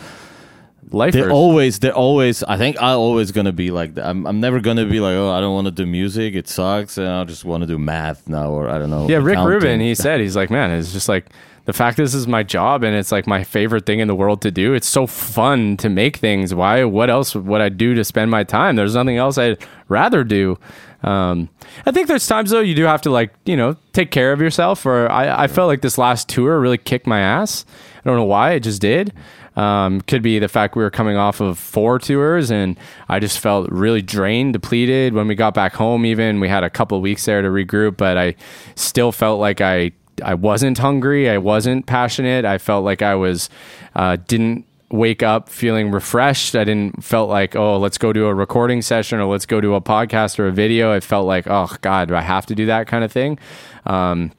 lifers. 0.91 1.13
they're 1.21 1.31
always, 1.31 1.79
they're 1.79 1.93
always. 1.93 2.43
I 2.43 2.57
think 2.57 2.77
I'm 2.81 2.97
always 2.97 3.31
gonna 3.31 3.51
be 3.51 3.71
like 3.71 3.95
that. 3.95 4.05
I'm, 4.05 4.25
I'm 4.25 4.39
never 4.39 4.59
gonna 4.61 4.85
be 4.85 4.99
like, 5.01 5.15
oh, 5.15 5.31
I 5.31 5.41
don't 5.41 5.53
want 5.53 5.65
to 5.65 5.71
do 5.71 5.85
music. 5.85 6.33
It 6.35 6.47
sucks, 6.47 6.97
and 6.97 7.07
I 7.09 7.23
just 7.25 7.43
want 7.45 7.61
to 7.63 7.67
do 7.67 7.77
math 7.77 8.27
now, 8.29 8.49
or 8.51 8.69
I 8.69 8.77
don't 8.79 8.89
know. 8.89 9.07
Yeah, 9.09 9.17
Rick 9.17 9.33
accounting. 9.33 9.53
Rubin, 9.53 9.79
he 9.81 9.95
said, 10.05 10.19
he's 10.21 10.35
like, 10.35 10.49
man, 10.49 10.71
it's 10.71 10.93
just 10.93 11.09
like 11.09 11.25
the 11.65 11.73
fact 11.73 11.95
this 11.97 12.15
is 12.15 12.25
my 12.27 12.41
job 12.41 12.83
and 12.83 12.95
it's 12.95 13.11
like 13.11 13.27
my 13.27 13.43
favorite 13.43 13.85
thing 13.85 13.99
in 13.99 14.07
the 14.07 14.15
world 14.15 14.41
to 14.41 14.49
do. 14.49 14.73
It's 14.73 14.87
so 14.87 15.05
fun 15.05 15.77
to 15.77 15.89
make 15.89 16.17
things. 16.17 16.55
Why? 16.55 16.83
What 16.85 17.09
else 17.11 17.35
would 17.35 17.61
I 17.61 17.69
do 17.69 17.93
to 17.93 18.03
spend 18.03 18.31
my 18.31 18.43
time? 18.43 18.75
There's 18.75 18.95
nothing 18.95 19.17
else 19.17 19.37
I'd 19.37 19.59
rather 19.87 20.23
do. 20.23 20.57
Um, 21.03 21.49
I 21.85 21.91
think 21.91 22.07
there's 22.07 22.27
times 22.27 22.51
though 22.51 22.59
you 22.59 22.75
do 22.75 22.83
have 22.83 23.01
to 23.01 23.11
like 23.11 23.33
you 23.45 23.57
know 23.57 23.75
take 23.93 24.11
care 24.11 24.33
of 24.33 24.41
yourself. 24.41 24.85
Or 24.85 25.11
I, 25.11 25.43
I 25.43 25.47
felt 25.47 25.67
like 25.67 25.81
this 25.81 25.97
last 25.97 26.29
tour 26.29 26.59
really 26.59 26.77
kicked 26.77 27.07
my 27.07 27.19
ass. 27.19 27.65
I 28.03 28.09
don't 28.09 28.17
know 28.17 28.25
why 28.25 28.51
it 28.51 28.61
just 28.61 28.81
did. 28.81 29.13
Um, 29.55 29.99
could 30.01 30.21
be 30.21 30.39
the 30.39 30.47
fact 30.47 30.77
we 30.77 30.83
were 30.83 30.89
coming 30.89 31.17
off 31.17 31.41
of 31.41 31.59
four 31.59 31.99
tours 31.99 32.51
and 32.51 32.79
I 33.09 33.19
just 33.19 33.39
felt 33.39 33.69
really 33.69 34.01
drained, 34.01 34.53
depleted. 34.53 35.13
When 35.13 35.27
we 35.27 35.35
got 35.35 35.53
back 35.53 35.73
home, 35.73 36.05
even 36.05 36.39
we 36.39 36.47
had 36.47 36.63
a 36.63 36.69
couple 36.69 37.01
weeks 37.01 37.25
there 37.25 37.41
to 37.41 37.49
regroup, 37.49 37.97
but 37.97 38.17
I 38.17 38.35
still 38.75 39.11
felt 39.11 39.39
like 39.39 39.59
I 39.59 39.91
I 40.23 40.35
wasn't 40.35 40.77
hungry. 40.77 41.29
I 41.29 41.37
wasn't 41.37 41.85
passionate. 41.85 42.45
I 42.45 42.59
felt 42.59 42.85
like 42.85 43.01
I 43.01 43.15
was 43.15 43.49
uh, 43.95 44.17
didn't 44.27 44.65
wake 44.91 45.23
up 45.23 45.49
feeling 45.49 45.91
refreshed. 45.91 46.55
I 46.55 46.63
didn't 46.63 47.03
felt 47.03 47.29
like 47.29 47.55
oh 47.55 47.77
let's 47.77 47.97
go 47.97 48.13
do 48.13 48.25
a 48.25 48.33
recording 48.33 48.81
session 48.81 49.19
or 49.19 49.25
let's 49.25 49.45
go 49.45 49.61
do 49.61 49.73
a 49.73 49.81
podcast 49.81 50.39
or 50.39 50.47
a 50.47 50.51
video. 50.51 50.91
I 50.91 50.99
felt 50.99 51.25
like 51.25 51.47
oh 51.47 51.75
god 51.81 52.09
do 52.09 52.15
I 52.15 52.21
have 52.21 52.45
to 52.47 52.55
do 52.55 52.65
that 52.67 52.87
kind 52.87 53.03
of 53.03 53.11
thing. 53.11 53.39
Um, 53.85 54.31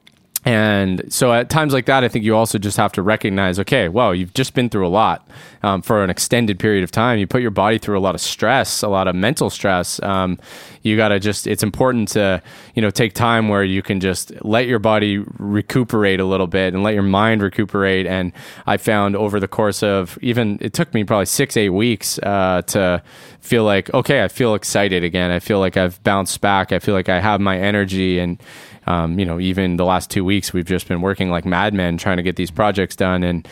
and 0.45 1.11
so 1.11 1.31
at 1.31 1.49
times 1.49 1.71
like 1.71 1.85
that, 1.85 2.03
I 2.03 2.09
think 2.09 2.25
you 2.25 2.35
also 2.35 2.57
just 2.57 2.75
have 2.77 2.91
to 2.93 3.01
recognize, 3.01 3.59
okay, 3.59 3.87
well, 3.87 4.13
you've 4.13 4.33
just 4.33 4.53
been 4.53 4.69
through 4.69 4.85
a 4.85 4.89
lot 4.89 5.25
um, 5.63 5.81
for 5.81 6.03
an 6.03 6.09
extended 6.09 6.59
period 6.59 6.83
of 6.83 6.91
time. 6.91 7.17
You 7.17 7.27
put 7.27 7.41
your 7.41 7.51
body 7.51 7.77
through 7.77 7.97
a 7.97 8.01
lot 8.01 8.13
of 8.13 8.19
stress, 8.19 8.83
a 8.83 8.89
lot 8.89 9.07
of 9.07 9.15
mental 9.15 9.49
stress. 9.49 10.03
Um, 10.03 10.37
you 10.81 10.97
got 10.97 11.09
to 11.09 11.19
just, 11.19 11.47
it's 11.47 11.63
important 11.63 12.09
to, 12.09 12.41
you 12.75 12.81
know, 12.81 12.89
take 12.89 13.13
time 13.13 13.47
where 13.47 13.63
you 13.63 13.81
can 13.81 14.01
just 14.01 14.33
let 14.43 14.67
your 14.67 14.79
body 14.79 15.23
recuperate 15.37 16.19
a 16.19 16.25
little 16.25 16.47
bit 16.47 16.73
and 16.73 16.83
let 16.83 16.93
your 16.93 17.03
mind 17.03 17.41
recuperate. 17.41 18.05
And 18.05 18.33
I 18.67 18.75
found 18.75 19.15
over 19.15 19.39
the 19.39 19.47
course 19.47 19.81
of 19.81 20.19
even, 20.21 20.57
it 20.59 20.73
took 20.73 20.93
me 20.93 21.05
probably 21.05 21.25
six, 21.27 21.55
eight 21.55 21.69
weeks 21.69 22.19
uh, 22.19 22.63
to 22.63 23.01
feel 23.39 23.63
like, 23.63 23.93
okay, 23.93 24.23
I 24.25 24.27
feel 24.27 24.55
excited 24.55 25.05
again. 25.05 25.31
I 25.31 25.39
feel 25.39 25.59
like 25.59 25.77
I've 25.77 26.03
bounced 26.03 26.41
back. 26.41 26.73
I 26.73 26.79
feel 26.79 26.95
like 26.95 27.07
I 27.07 27.21
have 27.21 27.39
my 27.39 27.57
energy 27.57 28.19
and, 28.19 28.41
um, 28.87 29.19
you 29.19 29.25
know, 29.25 29.39
even 29.39 29.77
the 29.77 29.85
last 29.85 30.09
two 30.09 30.25
weeks, 30.25 30.53
we've 30.53 30.65
just 30.65 30.87
been 30.87 31.01
working 31.01 31.29
like 31.29 31.45
madmen 31.45 31.97
trying 31.97 32.17
to 32.17 32.23
get 32.23 32.35
these 32.35 32.51
projects 32.51 32.95
done. 32.95 33.23
And, 33.23 33.47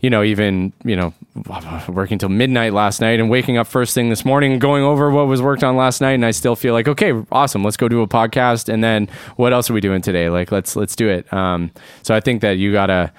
you 0.00 0.08
know, 0.08 0.22
even, 0.22 0.72
you 0.84 0.96
know, 0.96 1.12
working 1.88 2.18
till 2.18 2.30
midnight 2.30 2.72
last 2.72 3.00
night 3.00 3.20
and 3.20 3.28
waking 3.28 3.58
up 3.58 3.66
first 3.66 3.94
thing 3.94 4.08
this 4.08 4.24
morning 4.24 4.52
and 4.52 4.60
going 4.60 4.82
over 4.82 5.10
what 5.10 5.26
was 5.26 5.42
worked 5.42 5.62
on 5.62 5.76
last 5.76 6.00
night. 6.00 6.12
And 6.12 6.24
I 6.24 6.30
still 6.30 6.56
feel 6.56 6.72
like, 6.72 6.88
okay, 6.88 7.12
awesome. 7.30 7.62
Let's 7.62 7.76
go 7.76 7.86
do 7.86 8.00
a 8.00 8.08
podcast. 8.08 8.72
And 8.72 8.82
then 8.82 9.08
what 9.36 9.52
else 9.52 9.68
are 9.68 9.74
we 9.74 9.80
doing 9.80 10.00
today? 10.00 10.30
Like, 10.30 10.50
let's, 10.50 10.74
let's 10.74 10.96
do 10.96 11.08
it. 11.08 11.30
Um, 11.32 11.70
so 12.02 12.14
I 12.14 12.20
think 12.20 12.40
that 12.40 12.52
you 12.52 12.72
gotta, 12.72 13.12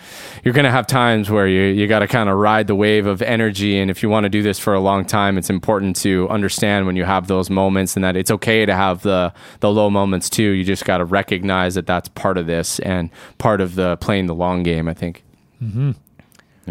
you're 0.44 0.56
going 0.56 0.66
to 0.66 0.72
have 0.72 0.88
times 0.88 1.30
where 1.30 1.48
you, 1.48 1.62
you 1.62 1.88
got 1.88 2.00
to 2.00 2.08
kind 2.08 2.30
of 2.30 2.38
ride 2.38 2.66
the 2.66 2.76
wave 2.76 3.06
of 3.06 3.22
energy. 3.22 3.78
And 3.78 3.92
if 3.92 4.02
you 4.02 4.10
want 4.10 4.24
to 4.24 4.30
do 4.30 4.42
this 4.42 4.58
for 4.58 4.74
a 4.74 4.80
long 4.80 5.06
time, 5.06 5.38
it's 5.38 5.52
important 5.52 5.96
to 5.98 6.28
understand 6.30 6.88
when 6.88 6.96
you 6.96 7.04
have 7.04 7.28
those 7.28 7.52
moments 7.52 7.96
and 7.96 8.04
that 8.04 8.16
it's 8.16 8.32
okay 8.32 8.66
to 8.66 8.74
have 8.74 9.04
the, 9.04 9.34
the 9.60 9.70
low 9.70 9.92
moments 9.92 10.30
too. 10.30 10.50
You 10.50 10.64
just 10.64 10.86
got 10.86 10.98
to 10.98 11.06
recognize 11.06 11.76
that 11.76 11.86
that's 11.86 12.10
part 12.10 12.40
of 12.40 12.48
this 12.48 12.80
and 12.80 13.12
part 13.38 13.62
of 13.62 13.76
the 13.76 13.98
playing 13.98 14.26
the 14.26 14.36
long 14.36 14.64
game, 14.64 14.88
I 14.88 14.96
think. 14.96 15.24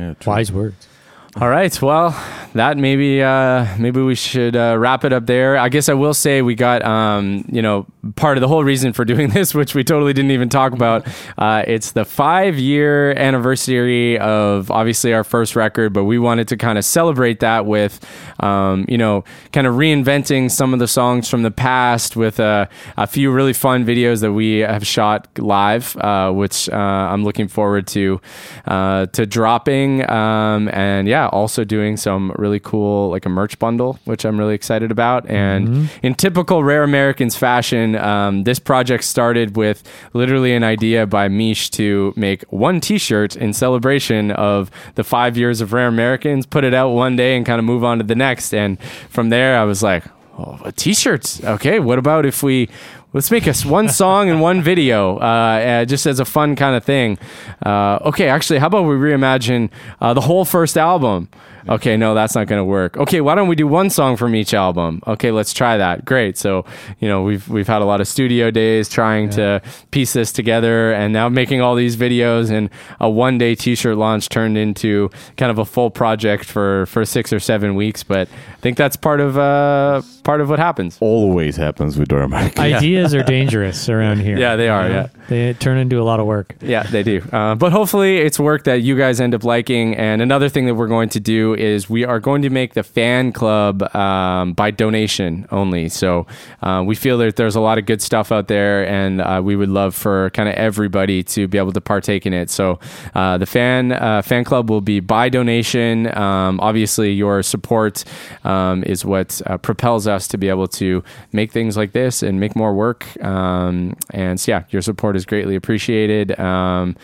Yeah, 0.01 0.15
true. 0.15 0.33
Wise 0.33 0.51
words. 0.51 0.89
All 1.37 1.49
right. 1.49 1.81
Well, 1.81 2.11
that 2.55 2.77
maybe 2.77 3.23
uh, 3.23 3.65
maybe 3.79 4.03
we 4.03 4.17
should 4.17 4.57
uh, 4.57 4.77
wrap 4.77 5.05
it 5.05 5.13
up 5.13 5.27
there. 5.27 5.57
I 5.57 5.69
guess 5.69 5.89
I 5.89 5.95
will 5.95 6.15
say 6.15 6.43
we 6.43 6.57
got 6.57 6.83
um, 6.83 7.45
you 7.53 7.63
know 7.63 7.87
part 8.17 8.37
of 8.37 8.41
the 8.41 8.49
whole 8.49 8.65
reason 8.65 8.93
for 8.93 9.05
doing 9.11 9.31
this, 9.31 9.55
which 9.55 9.73
we 9.73 9.85
totally 9.85 10.13
didn't 10.13 10.33
even 10.33 10.49
talk 10.49 10.73
about. 10.73 11.07
Uh, 11.39 11.63
it's 11.69 11.93
the 11.93 12.05
five 12.05 12.59
year 12.59 13.13
anniversary 13.13 14.19
of 14.19 14.73
obviously 14.73 15.13
our 15.13 15.23
first 15.23 15.55
record, 15.55 15.93
but 15.93 16.05
we 16.05 16.19
wanted 16.19 16.49
to 16.49 16.57
kind 16.57 16.77
of 16.79 16.85
celebrate 16.85 17.39
that 17.41 17.65
with 17.65 18.05
um, 18.41 18.85
you 18.89 18.99
know 18.99 19.23
kind 19.53 19.69
of 19.69 19.75
reinventing 19.77 20.51
some 20.51 20.73
of 20.73 20.81
the 20.81 20.89
songs 20.89 21.29
from 21.29 21.43
the 21.43 21.51
past 21.53 22.17
with 22.17 22.41
a, 22.41 22.69
a 22.97 23.07
few 23.07 23.31
really 23.31 23.53
fun 23.53 23.85
videos 23.85 24.21
that 24.21 24.33
we 24.33 24.59
have 24.59 24.85
shot 24.85 25.29
live, 25.39 25.97
uh, 25.99 26.33
which 26.33 26.69
uh, 26.71 26.75
I'm 26.75 27.23
looking 27.23 27.47
forward 27.47 27.87
to 27.89 28.21
uh, 28.67 29.07
to 29.07 29.27
dropping. 29.27 30.11
Um, 30.11 30.69
and 30.71 31.07
yeah, 31.07 31.20
yeah, 31.21 31.29
also 31.29 31.65
doing 31.65 31.97
some 31.97 32.33
really 32.37 32.61
cool 32.61 33.11
like 33.11 33.27
a 33.27 33.29
merch 33.29 33.59
bundle, 33.59 33.99
which 34.05 34.25
I'm 34.25 34.39
really 34.39 34.55
excited 34.55 34.91
about. 34.91 35.29
And 35.29 35.91
in 36.03 36.15
typical 36.15 36.65
Rare 36.65 36.83
Americans 36.83 37.37
fashion, 37.37 37.97
um, 37.97 38.45
this 38.45 38.59
project 38.59 39.05
started 39.05 39.57
with 39.57 39.83
literally 40.15 40.55
an 40.55 40.65
idea 40.65 41.07
by 41.07 41.29
Mish 41.29 41.71
to 41.71 42.13
make 42.17 42.43
one 42.51 42.81
T-shirt 42.81 43.37
in 43.37 43.53
celebration 43.53 44.31
of 44.31 44.71
the 44.95 45.05
five 45.05 45.37
years 45.37 45.61
of 45.61 45.73
Rare 45.73 45.89
Americans. 45.89 46.47
Put 46.47 46.65
it 46.65 46.75
out 46.75 46.91
one 46.91 47.17
day 47.17 47.37
and 47.37 47.45
kind 47.45 47.59
of 47.59 47.65
move 47.65 47.85
on 47.85 47.99
to 47.99 48.05
the 48.05 48.15
next. 48.15 48.55
And 48.55 48.81
from 49.11 49.29
there, 49.29 49.59
I 49.59 49.65
was 49.65 49.83
like, 49.83 50.05
oh, 50.39 50.71
t-shirts. 50.77 51.45
Okay, 51.45 51.81
what 51.81 51.99
about 51.99 52.25
if 52.25 52.43
we 52.43 52.69
let's 53.13 53.31
make 53.31 53.47
us 53.49 53.65
one 53.65 53.89
song 54.03 54.31
and 54.31 54.41
one 54.41 54.63
video, 54.63 55.19
uh, 55.19 55.21
uh, 55.21 55.85
just 55.85 56.07
as 56.07 56.21
a 56.21 56.25
fun 56.25 56.57
kind 56.57 56.77
of 56.77 56.85
thing. 56.85 57.19
Uh, 57.65 57.99
okay, 58.03 58.29
actually, 58.29 58.59
how 58.59 58.67
about 58.67 58.83
we 58.83 58.95
reimagine 58.95 59.71
uh, 60.01 60.15
the 60.15 60.21
whole 60.21 60.45
first 60.45 60.77
album? 60.77 61.29
Okay, 61.69 61.97
no, 61.97 62.15
that's 62.15 62.35
not 62.35 62.47
going 62.47 62.61
to 62.61 62.65
work. 62.65 62.97
Okay, 62.97 63.21
why 63.21 63.35
don't 63.35 63.49
we 63.49 63.57
do 63.57 63.67
one 63.67 63.91
song 63.91 64.17
from 64.17 64.35
each 64.35 64.55
album? 64.55 65.01
Okay, 65.07 65.31
let's 65.31 65.53
try 65.53 65.77
that. 65.77 66.05
Great. 66.05 66.37
So, 66.39 66.65
you 66.99 67.09
know, 67.09 67.23
we've 67.23 67.49
we've 67.49 67.67
had 67.69 67.83
a 67.83 67.85
lot 67.85 68.01
of 68.01 68.09
studio 68.09 68.51
days 68.51 68.89
trying 68.89 69.31
to 69.31 69.61
piece 69.91 70.13
this 70.13 70.33
together, 70.33 70.93
and 70.93 71.13
now 71.13 71.29
making 71.29 71.61
all 71.61 71.75
these 71.75 71.97
videos 71.97 72.51
and 72.51 72.71
a 73.01 73.09
one 73.11 73.39
day 73.39 73.55
T-shirt 73.55 73.97
launch 73.97 74.29
turned 74.29 74.57
into 74.57 75.11
kind 75.37 75.51
of 75.51 75.59
a 75.59 75.65
full 75.65 75.91
project 75.91 76.45
for 76.45 76.87
for 76.87 77.05
six 77.05 77.33
or 77.33 77.41
seven 77.41 77.75
weeks. 77.75 78.03
But 78.03 78.29
I 78.29 78.61
think 78.61 78.77
that's 78.77 78.97
part 78.97 79.21
of 79.21 79.37
uh, 79.39 80.03
part 80.25 80.41
of 80.41 80.49
what 80.49 80.59
happens. 80.59 80.99
Always 81.01 81.57
happens 81.57 81.99
with 81.99 82.11
Rare 82.13 82.23
American. 82.23 82.63
Ideas 82.75 83.15
are 83.15 83.23
dangerous 83.23 83.89
around 83.89 84.21
here. 84.21 84.39
Yeah, 84.39 84.57
they 84.57 84.69
are, 84.69 84.87
You 84.87 84.93
know? 84.93 85.01
yeah. 85.01 85.09
They 85.29 85.53
turn 85.55 85.79
into 85.79 86.01
a 86.01 86.03
lot 86.05 86.19
of 86.21 86.27
work. 86.27 86.57
Yeah, 86.61 86.83
they 86.83 87.03
do. 87.03 87.23
Uh, 87.33 87.55
but 87.55 87.71
hopefully, 87.73 88.19
it's 88.19 88.39
work 88.41 88.65
that 88.65 88.83
you 88.83 88.97
guys 88.97 89.21
end 89.21 89.35
up 89.35 89.45
liking. 89.45 89.95
And 89.97 90.21
another 90.23 90.49
thing 90.49 90.67
that 90.67 90.75
we're 90.75 90.89
going 90.89 91.09
to 91.11 91.21
do 91.21 91.50
is 91.55 91.89
we 91.89 92.05
are 92.05 92.21
going 92.21 92.43
to 92.43 92.51
make 92.51 92.75
the 92.75 92.83
fan 92.83 93.33
club 93.33 93.83
um, 93.95 94.53
by 94.55 94.71
donation 94.71 95.47
only. 95.51 95.89
So 95.89 96.27
uh, 96.63 96.83
we 96.87 96.95
feel 96.95 97.19
that 97.19 97.37
there's 97.37 97.57
a 97.57 97.61
lot 97.61 97.79
of 97.79 97.87
good 97.87 98.03
stuff 98.03 98.33
out 98.33 98.49
there, 98.49 98.87
and 98.87 99.21
uh, 99.21 99.41
we 99.43 99.57
would 99.57 99.69
love 99.69 99.95
for 99.95 100.31
kind 100.31 100.49
of 100.49 100.55
everybody 100.55 101.23
to 101.25 101.49
be 101.49 101.59
able 101.59 101.73
to 101.73 101.81
partake 101.81 102.27
in 102.27 102.33
it. 102.33 102.51
So 102.51 102.79
uh, 103.15 103.39
the 103.39 103.47
fan 103.47 103.93
uh, 103.93 104.23
fan 104.23 104.45
club 104.45 104.71
will 104.71 104.81
be 104.81 105.01
by 105.01 105.29
donation. 105.29 106.17
Um, 106.17 106.61
obviously, 106.61 107.13
your 107.13 107.43
support 107.43 108.05
um, 108.45 108.83
is 108.85 109.05
what 109.05 109.41
uh, 109.47 109.59
propels 109.59 110.07
us 110.07 110.29
to 110.29 110.39
be 110.39 110.49
able 110.49 110.69
to 110.69 111.03
make 111.33 111.53
things 111.53 111.77
like 111.77 111.93
this 111.93 112.23
and 112.23 112.41
make 112.41 112.57
more 112.57 112.75
work. 112.75 113.07
Um, 113.25 113.97
and 114.11 114.41
so, 114.41 114.53
yeah, 114.53 114.65
your 114.71 114.83
support 114.83 115.17
is 115.17 115.25
greatly 115.25 115.57
appreciated. 115.57 116.39
Um, 116.39 116.97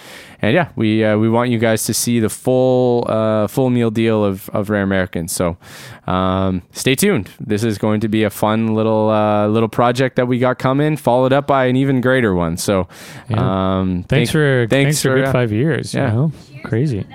and 0.42 0.54
yeah, 0.54 0.68
we 0.76 1.04
uh, 1.04 1.16
we 1.16 1.28
want 1.28 1.50
you 1.50 1.58
guys 1.58 1.84
to 1.84 1.94
see 1.94 2.20
the 2.20 2.28
full 2.28 3.04
uh, 3.08 3.46
full 3.46 3.70
meal 3.70 3.90
deal 3.90 4.24
of, 4.24 4.48
of 4.50 4.70
Rare 4.70 4.82
Americans. 4.82 5.32
So 5.32 5.56
um, 6.06 6.62
stay 6.72 6.94
tuned. 6.94 7.30
This 7.40 7.64
is 7.64 7.78
going 7.78 8.00
to 8.00 8.08
be 8.08 8.22
a 8.22 8.30
fun 8.30 8.74
little 8.74 9.10
uh, 9.10 9.48
little 9.48 9.68
project 9.68 10.16
that 10.16 10.26
we 10.28 10.38
got 10.38 10.58
coming, 10.58 10.96
followed 10.96 11.32
up 11.32 11.46
by 11.46 11.66
an 11.66 11.76
even 11.76 12.00
greater 12.00 12.34
one. 12.34 12.56
So 12.56 12.88
um, 13.34 14.04
Thanks 14.08 14.30
thank- 14.30 14.30
for 14.30 14.66
thanks, 14.68 15.02
for, 15.02 15.12
a 15.12 15.14
good 15.16 15.24
yeah. 15.26 15.32
five 15.32 15.52
years. 15.52 15.94
Yeah. 15.94 16.10
You 16.10 16.16
know? 16.16 16.32
Crazy. 16.64 17.06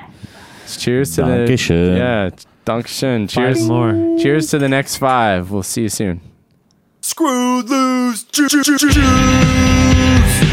Cheers 0.78 1.16
to 1.16 1.24
Dankeschön. 1.24 1.68
the 1.68 1.98
yeah, 1.98 2.30
Dankeschön. 2.66 3.30
Cheers. 3.30 3.60
Five 3.60 3.68
more. 3.68 4.18
Cheers 4.20 4.50
to 4.52 4.58
the 4.58 4.70
next 4.70 4.98
five. 4.98 5.52
We'll 5.52 5.64
see 5.64 5.84
you 5.84 5.90
soon. 5.90 6.22
Screwed 7.02 7.70
loose. 7.70 8.24
Choo, 8.24 8.48
choo, 8.48 8.64
choo, 8.64 8.78
choo. 8.78 10.48